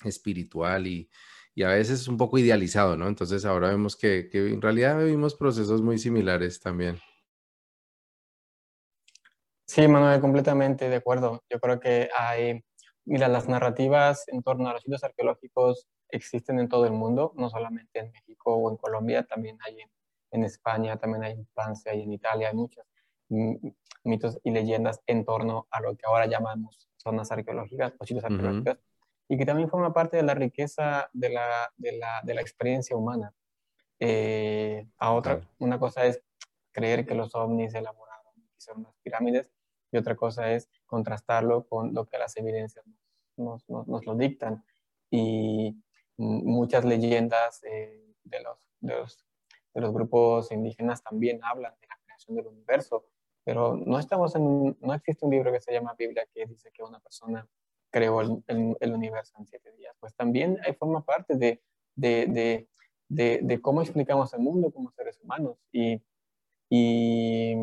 espiritual 0.05 0.87
y, 0.87 1.11
y, 1.55 1.63
a 1.63 1.69
veces 1.69 2.09
un 2.09 2.17
poco 2.17 2.39
idealizado, 2.39 2.97
¿no? 2.97 3.09
Entonces 3.09 3.45
ahora 3.45 3.69
vemos 3.69 3.97
que, 3.97 4.29
que 4.31 4.49
en 4.49 4.63
realidad 4.63 4.99
vivimos 4.99 5.35
procesos 5.35 5.83
muy 5.83 5.99
similares 5.99 6.61
también. 6.61 6.99
Sí, 9.67 9.87
Manuel, 9.87 10.21
completamente 10.21 10.89
de 10.89 10.97
acuerdo. 10.97 11.45
Yo 11.49 11.61
creo 11.61 11.79
que 11.79 12.09
hay 12.19 12.65
Mira, 13.05 13.29
las 13.29 13.49
narrativas 13.49 14.25
en 14.29 14.43
torno 14.43 14.69
a 14.69 14.75
los 14.75 14.83
sitios 14.83 15.05
arqueológicos 15.05 15.89
existen 16.11 16.59
en 16.59 16.69
todo 16.69 16.87
el 16.87 16.93
mundo, 16.93 17.33
no 17.37 17.49
solamente 17.51 18.01
en 18.01 18.13
México 18.13 18.55
o 18.55 18.71
en 18.71 18.77
Colombia, 18.77 19.25
también 19.25 19.59
hay 19.65 19.79
en, 20.31 20.45
España, 20.45 20.97
también 20.97 21.25
hay 21.25 21.33
en 21.33 21.47
Francia 21.55 21.95
y 21.95 22.03
en 22.03 22.13
Italia, 22.13 22.49
hay 22.49 22.57
muchas. 22.57 22.87
mitos 24.03 24.39
y 24.43 24.51
leyendas 24.51 25.01
en 25.07 25.25
torno 25.25 25.69
a 25.71 25.81
lo 25.81 25.95
que 25.97 26.07
ahora 26.07 26.27
llamamos 26.27 26.89
zonas 26.97 27.31
arqueológicas 27.31 27.95
o 27.99 28.05
sitios 28.05 28.25
arqueológicos, 28.25 28.79
y 29.29 29.39
que 29.39 29.47
también 29.47 29.69
forma 29.69 29.93
parte 29.93 30.17
de 30.17 30.25
la 30.25 30.35
riqueza 30.35 31.09
de 31.13 31.31
la, 31.31 31.73
de 31.77 31.93
la, 31.93 32.21
de 32.25 32.35
la 32.35 32.41
experiencia 32.41 32.97
humana. 32.97 33.33
Eh, 34.01 34.87
a 34.99 35.13
otra, 35.13 35.41
una 35.59 35.79
cosa 35.79 36.05
es 36.07 36.23
creer 36.73 37.07
que 37.07 37.15
los 37.15 37.35
ovnis 37.35 37.75
elaboraron 37.75 38.33
hicieron 38.57 38.83
las 38.83 38.95
pirámides, 39.03 39.51
y 39.93 39.99
otra 39.99 40.17
cosa 40.17 40.53
es 40.53 40.69
contrastarlo 40.91 41.67
con 41.69 41.95
lo 41.95 42.07
que 42.07 42.19
las 42.19 42.37
evidencias 42.37 42.85
nos, 43.37 43.67
nos, 43.71 43.87
nos 43.87 44.05
lo 44.05 44.15
dictan. 44.17 44.65
Y 45.11 45.77
muchas 46.19 46.85
leyendas 46.85 47.63
eh, 47.65 48.15
de, 48.25 48.41
los, 48.43 48.59
de, 48.81 48.95
los, 48.95 49.25
de, 49.73 49.81
los, 49.81 49.93
grupos 49.93 50.53
indígenas 50.53 51.03
también 51.03 51.41
hablan 51.43 51.73
de 51.81 51.87
la 51.87 51.99
creación 52.05 52.37
del 52.37 52.49
universo, 52.49 53.07
pero 53.45 53.77
no, 53.77 53.99
estamos 53.99 54.35
en 54.35 54.77
no 54.81 54.95
existe 54.95 55.25
un 55.25 55.31
libro 55.31 55.51
que 55.51 55.61
se 55.61 55.73
llama 55.73 55.95
Biblia 55.99 56.27
que 56.35 56.45
dice 56.47 56.71
que 56.73 56.83
una 56.83 57.01
persona 57.01 57.49
creó 57.91 58.21
el, 58.21 58.43
el, 58.79 58.93
universo 58.93 59.35
en 59.39 59.47
siete 59.47 59.73
días. 59.73 59.97
Pues 59.99 60.15
también 60.15 60.59
hay, 60.65 60.75
forma 60.75 61.05
parte 61.05 61.37
de, 61.37 61.63
de, 61.97 62.69
de, 63.09 63.61
cómo 63.61 63.83
explicamos 63.83 64.33
el 64.35 64.41
mundo 64.41 64.71
como 64.71 64.91
seres 64.93 65.19
humanos. 65.23 65.57
Y, 65.73 66.01
y 66.69 67.55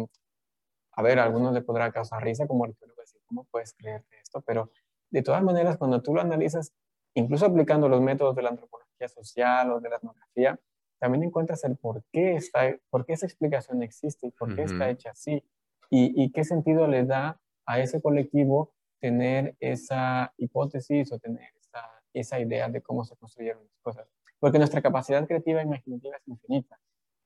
a 0.92 1.02
ver, 1.02 1.20
a 1.20 1.24
algunos 1.24 1.54
le 1.54 1.62
podrá 1.62 1.92
causar 1.92 2.24
risa 2.24 2.48
como 2.48 2.66
arqueólogo 2.66 2.97
decir, 2.97 2.97
¿cómo 3.28 3.46
puedes 3.46 3.74
creerte 3.74 4.20
esto? 4.22 4.42
Pero 4.42 4.72
de 5.12 5.22
todas 5.22 5.44
maneras, 5.44 5.78
cuando 5.78 6.02
tú 6.02 6.14
lo 6.14 6.22
analizas, 6.22 6.74
incluso 7.14 7.46
aplicando 7.46 7.88
los 7.88 8.02
métodos 8.02 8.36
de 8.36 8.42
la 8.42 8.50
antropología 8.50 9.08
social 9.08 9.72
o 9.72 9.80
de 9.80 9.90
la 9.90 9.98
etnografía, 9.98 10.60
también 11.00 11.24
encuentras 11.24 11.64
el 11.64 11.78
por 11.78 12.04
qué, 12.12 12.36
está, 12.36 12.76
por 12.90 13.06
qué 13.06 13.14
esa 13.14 13.26
explicación 13.26 13.84
existe 13.84 14.28
y 14.28 14.32
por 14.32 14.56
qué 14.56 14.64
está 14.64 14.90
hecha 14.90 15.12
así 15.12 15.44
y, 15.90 16.24
y, 16.24 16.32
qué 16.32 16.44
sentido 16.44 16.88
le 16.88 17.06
da 17.06 17.40
a 17.66 17.80
ese 17.80 18.02
colectivo 18.02 18.74
tener 19.00 19.56
esa 19.60 20.34
hipótesis 20.38 21.12
o 21.12 21.20
tener 21.20 21.50
esa, 21.60 22.04
esa 22.14 22.40
idea 22.40 22.68
de 22.68 22.82
cómo 22.82 23.06
se 23.06 23.16
construyeron 23.16 23.64
las 23.64 23.80
cosas. 23.82 24.08
Porque 24.40 24.58
nuestra 24.58 24.82
capacidad 24.82 25.26
creativa 25.28 25.62
e 25.62 25.66
imaginativa 25.66 26.18
es 26.18 26.28
infinita. 26.28 26.80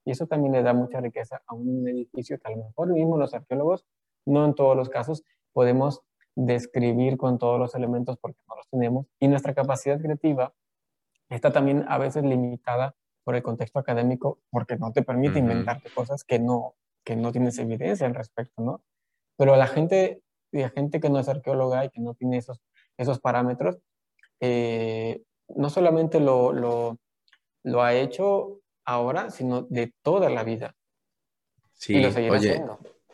Y 0.05 0.11
eso 0.11 0.27
también 0.27 0.53
le 0.53 0.63
da 0.63 0.73
mucha 0.73 0.99
riqueza 0.99 1.41
a 1.45 1.53
un 1.53 1.87
edificio 1.87 2.39
que 2.39 2.47
a 2.47 2.55
lo 2.55 2.63
mejor 2.65 2.89
mismo 2.89 3.17
los 3.17 3.33
arqueólogos, 3.33 3.85
no 4.25 4.45
en 4.45 4.53
todos 4.53 4.75
los 4.75 4.89
casos, 4.89 5.23
podemos 5.53 6.01
describir 6.35 7.17
con 7.17 7.37
todos 7.37 7.59
los 7.59 7.75
elementos 7.75 8.17
porque 8.19 8.39
no 8.47 8.55
los 8.55 8.67
tenemos. 8.69 9.05
Y 9.19 9.27
nuestra 9.27 9.53
capacidad 9.53 9.99
creativa 9.99 10.53
está 11.29 11.51
también 11.51 11.85
a 11.87 11.97
veces 11.97 12.23
limitada 12.23 12.95
por 13.23 13.35
el 13.35 13.43
contexto 13.43 13.79
académico 13.79 14.39
porque 14.49 14.77
no 14.77 14.91
te 14.91 15.03
permite 15.03 15.39
inventarte 15.39 15.89
cosas 15.93 16.23
que 16.23 16.39
no, 16.39 16.75
que 17.03 17.15
no 17.15 17.31
tienes 17.31 17.57
evidencia 17.59 18.07
al 18.07 18.15
respecto, 18.15 18.61
¿no? 18.61 18.81
Pero 19.37 19.55
la 19.55 19.67
gente, 19.67 20.21
la 20.51 20.69
gente 20.69 20.99
que 20.99 21.09
no 21.09 21.19
es 21.19 21.29
arqueóloga 21.29 21.85
y 21.85 21.89
que 21.89 22.01
no 22.01 22.13
tiene 22.13 22.37
esos, 22.37 22.61
esos 22.97 23.19
parámetros, 23.19 23.77
eh, 24.39 25.23
no 25.55 25.69
solamente 25.69 26.19
lo, 26.19 26.51
lo, 26.51 26.97
lo 27.63 27.83
ha 27.83 27.93
hecho 27.93 28.61
ahora, 28.85 29.29
sino 29.29 29.63
de 29.63 29.93
toda 30.01 30.29
la 30.29 30.43
vida. 30.43 30.75
Sí, 31.73 31.95
y 31.95 32.01
lo 32.01 32.09
oye. 32.33 32.63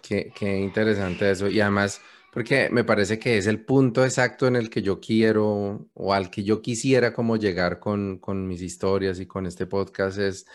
Qué, 0.02 0.32
qué, 0.34 0.60
interesante 0.60 1.30
eso. 1.30 1.48
Y 1.48 1.60
además, 1.60 2.02
porque 2.38 2.70
me 2.72 2.84
parece 2.84 3.18
que 3.18 3.40
es 3.40 3.48
el 3.48 3.66
punto 3.66 4.06
exacto 4.06 4.46
en 4.46 4.56
el 4.56 4.70
que 4.70 4.84
yo 4.84 5.00
quiero 5.00 5.90
o 5.96 6.14
al 6.14 6.30
que 6.30 6.44
yo 6.44 6.62
quisiera 6.62 7.12
como 7.12 7.36
llegar 7.36 7.80
con, 7.80 8.20
con 8.20 8.48
mis 8.48 8.62
historias 8.62 9.20
y 9.20 9.26
con 9.26 9.48
este 9.48 9.66
podcast, 9.66 10.20
es 10.20 10.46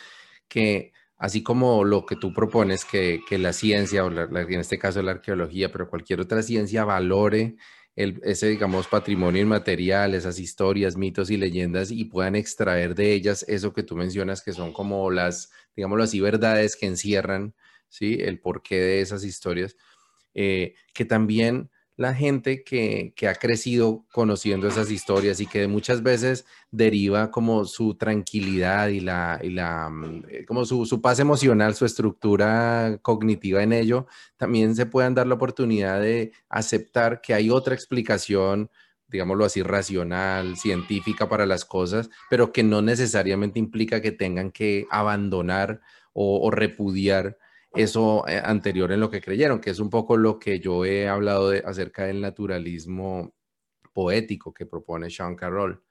que 0.47 0.93
así 1.19 1.43
como 1.43 1.83
lo 1.83 2.07
que 2.07 2.15
tú 2.15 2.33
propones, 2.33 2.85
que, 2.85 3.19
que 3.29 3.37
la 3.37 3.53
ciencia, 3.53 4.05
o 4.05 4.13
en 4.13 4.61
este 4.61 4.79
caso 4.79 5.03
la 5.03 5.11
arqueología, 5.11 5.73
pero 5.73 5.91
cualquier 5.91 6.21
otra 6.21 6.45
ciencia 6.45 6.85
valore 6.85 7.57
el, 7.97 8.21
ese, 8.23 8.47
digamos, 8.47 8.87
patrimonio 8.87 9.43
inmaterial, 9.43 10.15
esas 10.15 10.39
historias, 10.39 10.97
mitos 10.97 11.31
y 11.31 11.37
leyendas 11.37 11.91
y 11.91 12.05
puedan 12.05 12.37
extraer 12.37 12.95
de 12.95 13.13
ellas 13.13 13.45
eso 13.49 13.73
que 13.73 13.83
tú 13.83 13.97
mencionas, 13.97 14.41
que 14.41 14.53
son 14.53 14.73
como 14.73 15.11
las, 15.11 15.51
digámoslo 15.75 16.05
así, 16.05 16.21
verdades 16.21 16.77
que 16.77 16.87
encierran, 16.87 17.57
¿sí? 17.89 18.19
El 18.21 18.39
porqué 18.39 18.77
de 18.77 19.01
esas 19.01 19.25
historias, 19.25 19.77
eh, 20.35 20.77
que 20.95 21.05
también 21.05 21.72
la 21.97 22.15
gente 22.15 22.65
que, 22.65 23.13
ha 23.29 23.35
crecido 23.35 24.05
conociendo 24.13 24.67
esas 24.67 24.91
historias 24.91 25.41
y 25.41 25.47
que 25.47 25.69
muchas 25.69 26.03
veces 26.03 26.47
deriva 26.71 27.31
como 27.31 27.65
su 27.65 27.95
tranquilidad 27.95 28.89
y 28.89 29.01
la, 29.01 29.39
la 29.43 29.89
mm, 29.91 30.25
eh, 30.29 30.45
como 30.47 30.65
su, 30.65 30.87
su, 30.87 31.01
paz 31.01 31.21
emocional, 31.21 31.75
su 31.75 31.85
estructura 31.85 32.99
cognitiva 33.03 33.63
en 33.63 33.73
ello, 33.73 34.07
también 34.37 34.75
se 34.75 34.87
puedan 34.87 35.15
dar 35.15 35.27
la 35.27 35.35
oportunidad 35.35 36.01
de 36.01 36.33
aceptar 36.49 37.21
que 37.21 37.35
hay 37.35 37.51
otra 37.51 37.75
explicación 37.75 38.71
digámoslo 39.09 39.45
así, 39.45 39.63
racional, 39.63 40.57
científica 40.57 41.29
para 41.29 41.45
las 41.45 41.67
cosas, 41.67 42.09
pero 42.31 42.51
que 42.51 42.63
no 42.63 42.81
necesariamente 42.81 43.59
implica 43.59 44.01
que 44.01 44.11
tengan 44.11 44.51
que 44.51 44.87
abandonar 44.91 45.83
o 46.15 46.51
repudiar 46.51 47.37
eso 47.75 48.27
eh, 48.29 48.41
anterior 48.45 48.93
en 48.93 49.01
lo 49.01 49.11
que 49.11 49.21
creyeron, 49.21 49.61
que 49.61 49.71
es 49.71 49.79
un 49.79 49.91
poco 49.91 50.17
lo 50.17 50.39
que 50.39 50.61
yo 50.61 50.85
he 50.85 51.09
hablado 51.09 51.51
de, 51.51 51.63
acerca 51.65 52.07
del 52.07 52.21
naturalismo 52.21 53.35
poético 53.93 54.53
que 54.53 54.67
propone 54.67 55.11
Sean 55.11 55.37
Carroll, 55.37 55.83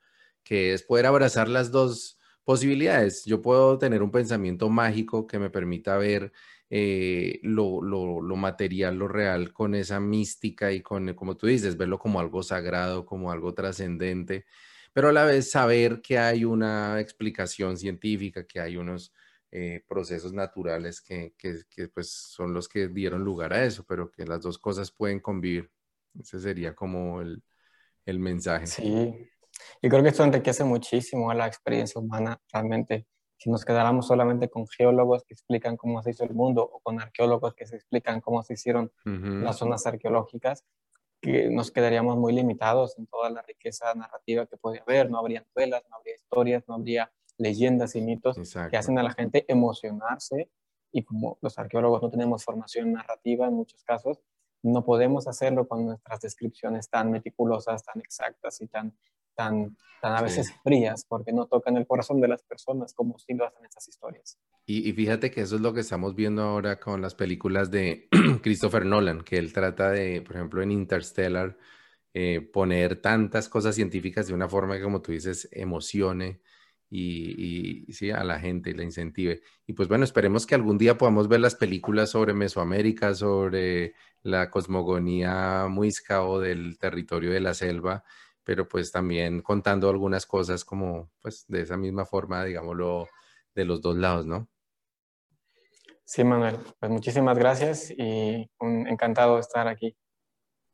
que 0.44 0.74
es 0.74 0.84
poder 0.84 1.06
abrazar 1.06 1.48
las 1.48 1.72
dos 1.72 2.20
posibilidades. 2.44 3.26
Yo 3.26 3.42
puedo 3.42 3.78
tener 3.78 4.04
un 4.04 4.12
pensamiento 4.12 4.70
mágico 4.70 5.28
que 5.28 5.40
me 5.40 5.50
permita 5.50 5.98
ver 5.98 6.32
eh, 6.70 7.40
lo, 7.44 7.82
lo, 7.82 8.22
lo, 8.22 8.36
material, 8.36 8.98
lo 8.98 9.08
real, 9.08 9.52
con 9.54 9.76
esa 9.76 10.00
mística 10.00 10.72
y 10.72 10.82
con, 10.82 11.14
como 11.16 11.36
tú 11.36 11.48
dices, 11.48 11.78
verlo 11.78 12.00
como 12.00 12.20
algo 12.20 12.44
sagrado, 12.44 13.06
como 13.06 13.32
algo 13.32 13.54
trascendente, 13.54 14.46
pero 14.94 15.10
a 15.10 15.12
la 15.12 15.26
vez 15.26 15.52
saber 15.52 16.02
que 16.02 16.18
hay 16.18 16.46
una 16.46 17.00
explicación 17.00 17.78
científica, 17.78 18.46
que 18.46 18.60
hay 18.60 18.78
unos 18.78 19.14
eh, 19.52 19.84
procesos 19.88 20.32
naturales 20.34 21.02
que, 21.02 21.34
que, 21.38 21.88
pues 21.90 22.10
son 22.10 22.54
los 22.54 22.70
que 22.70 22.88
dieron 22.88 23.24
lugar 23.24 23.54
a 23.54 23.66
eso, 23.66 23.84
pero 23.88 24.10
que 24.10 24.26
las 24.26 24.42
dos 24.42 24.58
cosas 24.58 24.92
pueden 24.92 25.20
convivir. 25.20 25.70
Ese 26.20 26.40
sería 26.40 26.74
como 26.74 27.22
el, 27.22 27.44
el 28.06 28.20
mensaje. 28.20 28.68
Sí, 28.68 29.30
y 29.82 29.90
creo 29.90 30.04
que 30.04 30.10
esto 30.10 30.24
enriquece 30.24 30.64
muchísimo 30.64 31.30
a 31.30 31.36
la 31.36 31.48
experiencia 31.48 32.00
humana 32.00 32.42
realmente. 32.52 33.08
Si 33.38 33.50
nos 33.50 33.66
quedáramos 33.66 34.08
solamente 34.08 34.50
con 34.50 34.68
geólogos 34.68 35.24
que 35.24 35.34
explican 35.34 35.76
cómo 35.76 36.02
se 36.04 36.12
hizo 36.12 36.24
el 36.24 36.34
mundo 36.34 36.64
o 36.64 36.80
con 36.80 37.02
arqueólogos 37.02 37.56
que 37.56 37.66
se 37.66 37.76
explican 37.76 38.22
cómo 38.22 38.44
se 38.44 38.54
hicieron 38.54 38.92
las 39.04 39.58
zonas 39.58 39.86
arqueológicas, 39.88 40.64
que 41.20 41.50
nos 41.50 41.72
quedaríamos 41.72 42.18
muy 42.18 42.34
limitados 42.34 42.98
en 42.98 43.08
toda 43.08 43.30
la 43.30 43.42
riqueza 43.42 43.94
narrativa 43.96 44.46
que 44.46 44.58
puede 44.58 44.80
haber. 44.80 45.10
No 45.10 45.20
habría 45.20 45.46
novelas, 45.56 45.84
no 45.90 45.98
habría 45.98 46.16
historias, 46.16 46.64
no 46.68 46.76
habría 46.76 47.12
leyendas 47.42 47.96
y 47.96 48.02
mitos 48.02 48.38
que 48.70 48.78
hacen 48.78 49.00
a 49.00 49.04
la 49.04 49.12
gente 49.12 49.46
emocionarse 49.48 50.50
y 50.92 51.04
como 51.04 51.38
los 51.42 51.58
arqueólogos 51.58 52.02
no 52.02 52.10
tenemos 52.10 52.44
formación 52.44 52.94
narrativa 52.94 53.48
en 53.48 53.54
muchos 53.54 53.84
casos, 53.84 54.20
no 54.62 54.86
podemos 54.86 55.28
hacerlo 55.28 55.68
con 55.68 55.86
nuestras 55.86 56.22
descripciones 56.22 56.90
tan 56.90 57.12
meticulosas, 57.12 57.84
tan 57.84 58.00
exactas 58.00 58.62
y 58.62 58.68
tan, 58.68 58.96
tan, 59.34 59.76
tan 60.02 60.14
a 60.14 60.22
veces 60.22 60.54
frías, 60.64 61.06
porque 61.08 61.34
no 61.34 61.48
tocan 61.48 61.78
el 61.78 61.88
corazón 61.88 62.22
de 62.22 62.28
las 62.28 62.44
personas 62.44 62.94
como 62.94 63.18
si 63.18 63.34
lo 63.34 63.46
hacen 63.46 63.66
estas 63.66 63.88
historias. 63.88 64.38
Y, 64.68 64.92
fíjate 64.94 65.32
que 65.32 65.42
eso 65.42 65.56
es 65.56 65.62
lo 65.62 65.74
que 65.74 65.80
estamos 65.80 66.14
viendo 66.14 66.44
ahora 66.44 66.80
con 66.80 67.02
las 67.02 67.16
películas 67.16 67.72
de 67.72 68.08
Christopher 68.44 68.86
Nolan, 68.86 69.24
que 69.24 69.38
él 69.38 69.52
trata 69.52 69.90
de, 69.90 70.22
por 70.22 70.36
ejemplo, 70.36 70.62
en 70.62 70.72
Interstellar, 70.72 71.58
eh, 72.14 72.42
poner 72.42 73.02
tantas 73.02 73.50
cosas 73.50 73.74
científicas 73.74 74.28
de 74.28 74.34
una 74.34 74.48
forma 74.48 74.78
que, 74.78 74.84
como 74.84 75.02
tú 75.02 75.12
dices, 75.12 75.50
emocione 75.52 76.42
y, 76.94 77.86
sí, 77.94 78.12
a 78.12 78.24
la 78.24 78.40
gente 78.40 78.70
y 78.70 78.74
la 78.74 78.84
incentive. 78.84 79.42
Y 79.66 79.74
pues 79.74 79.88
bueno, 79.88 80.04
esperemos 80.04 80.46
que 80.46 80.56
algún 80.56 80.78
día 80.78 80.98
podamos 80.98 81.30
ver 81.30 81.40
las 81.40 81.56
películas 81.56 82.10
sobre 82.10 82.34
Mesoamérica, 82.34 83.16
sobre 83.16 83.94
la 84.24 84.52
cosmogonía 84.52 85.68
muisca 85.70 86.24
o 86.24 86.40
del 86.40 86.78
territorio 86.78 87.32
de 87.32 87.40
la 87.40 87.54
selva, 87.54 88.04
pero 88.44 88.68
pues 88.68 88.92
también 88.92 89.42
contando 89.42 89.90
algunas 89.90 90.26
cosas 90.26 90.66
como 90.66 91.10
pues 91.22 91.46
de 91.48 91.62
esa 91.62 91.78
misma 91.78 92.06
forma, 92.06 92.44
digámoslo, 92.44 93.08
de 93.56 93.66
los 93.66 93.82
dos 93.82 93.96
lados, 93.96 94.26
¿no? 94.26 94.50
Sí, 96.04 96.26
Manuel, 96.26 96.58
pues 96.78 96.92
muchísimas 96.92 97.38
gracias 97.38 97.90
y 97.90 98.52
un 98.60 98.86
encantado 98.88 99.40
estar 99.40 99.70
aquí. 99.70 99.96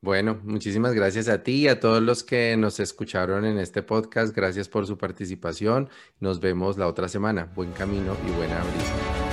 Bueno, 0.01 0.39
muchísimas 0.43 0.93
gracias 0.93 1.27
a 1.27 1.43
ti 1.43 1.63
y 1.63 1.67
a 1.67 1.79
todos 1.79 2.01
los 2.03 2.23
que 2.23 2.55
nos 2.55 2.79
escucharon 2.79 3.45
en 3.45 3.57
este 3.57 3.81
podcast. 3.81 4.35
Gracias 4.35 4.69
por 4.69 4.85
su 4.85 4.97
participación. 4.97 5.89
Nos 6.19 6.39
vemos 6.39 6.77
la 6.77 6.87
otra 6.87 7.07
semana. 7.07 7.51
Buen 7.55 7.71
camino 7.71 8.15
y 8.27 8.31
buena 8.31 8.63
brisa. 8.63 9.26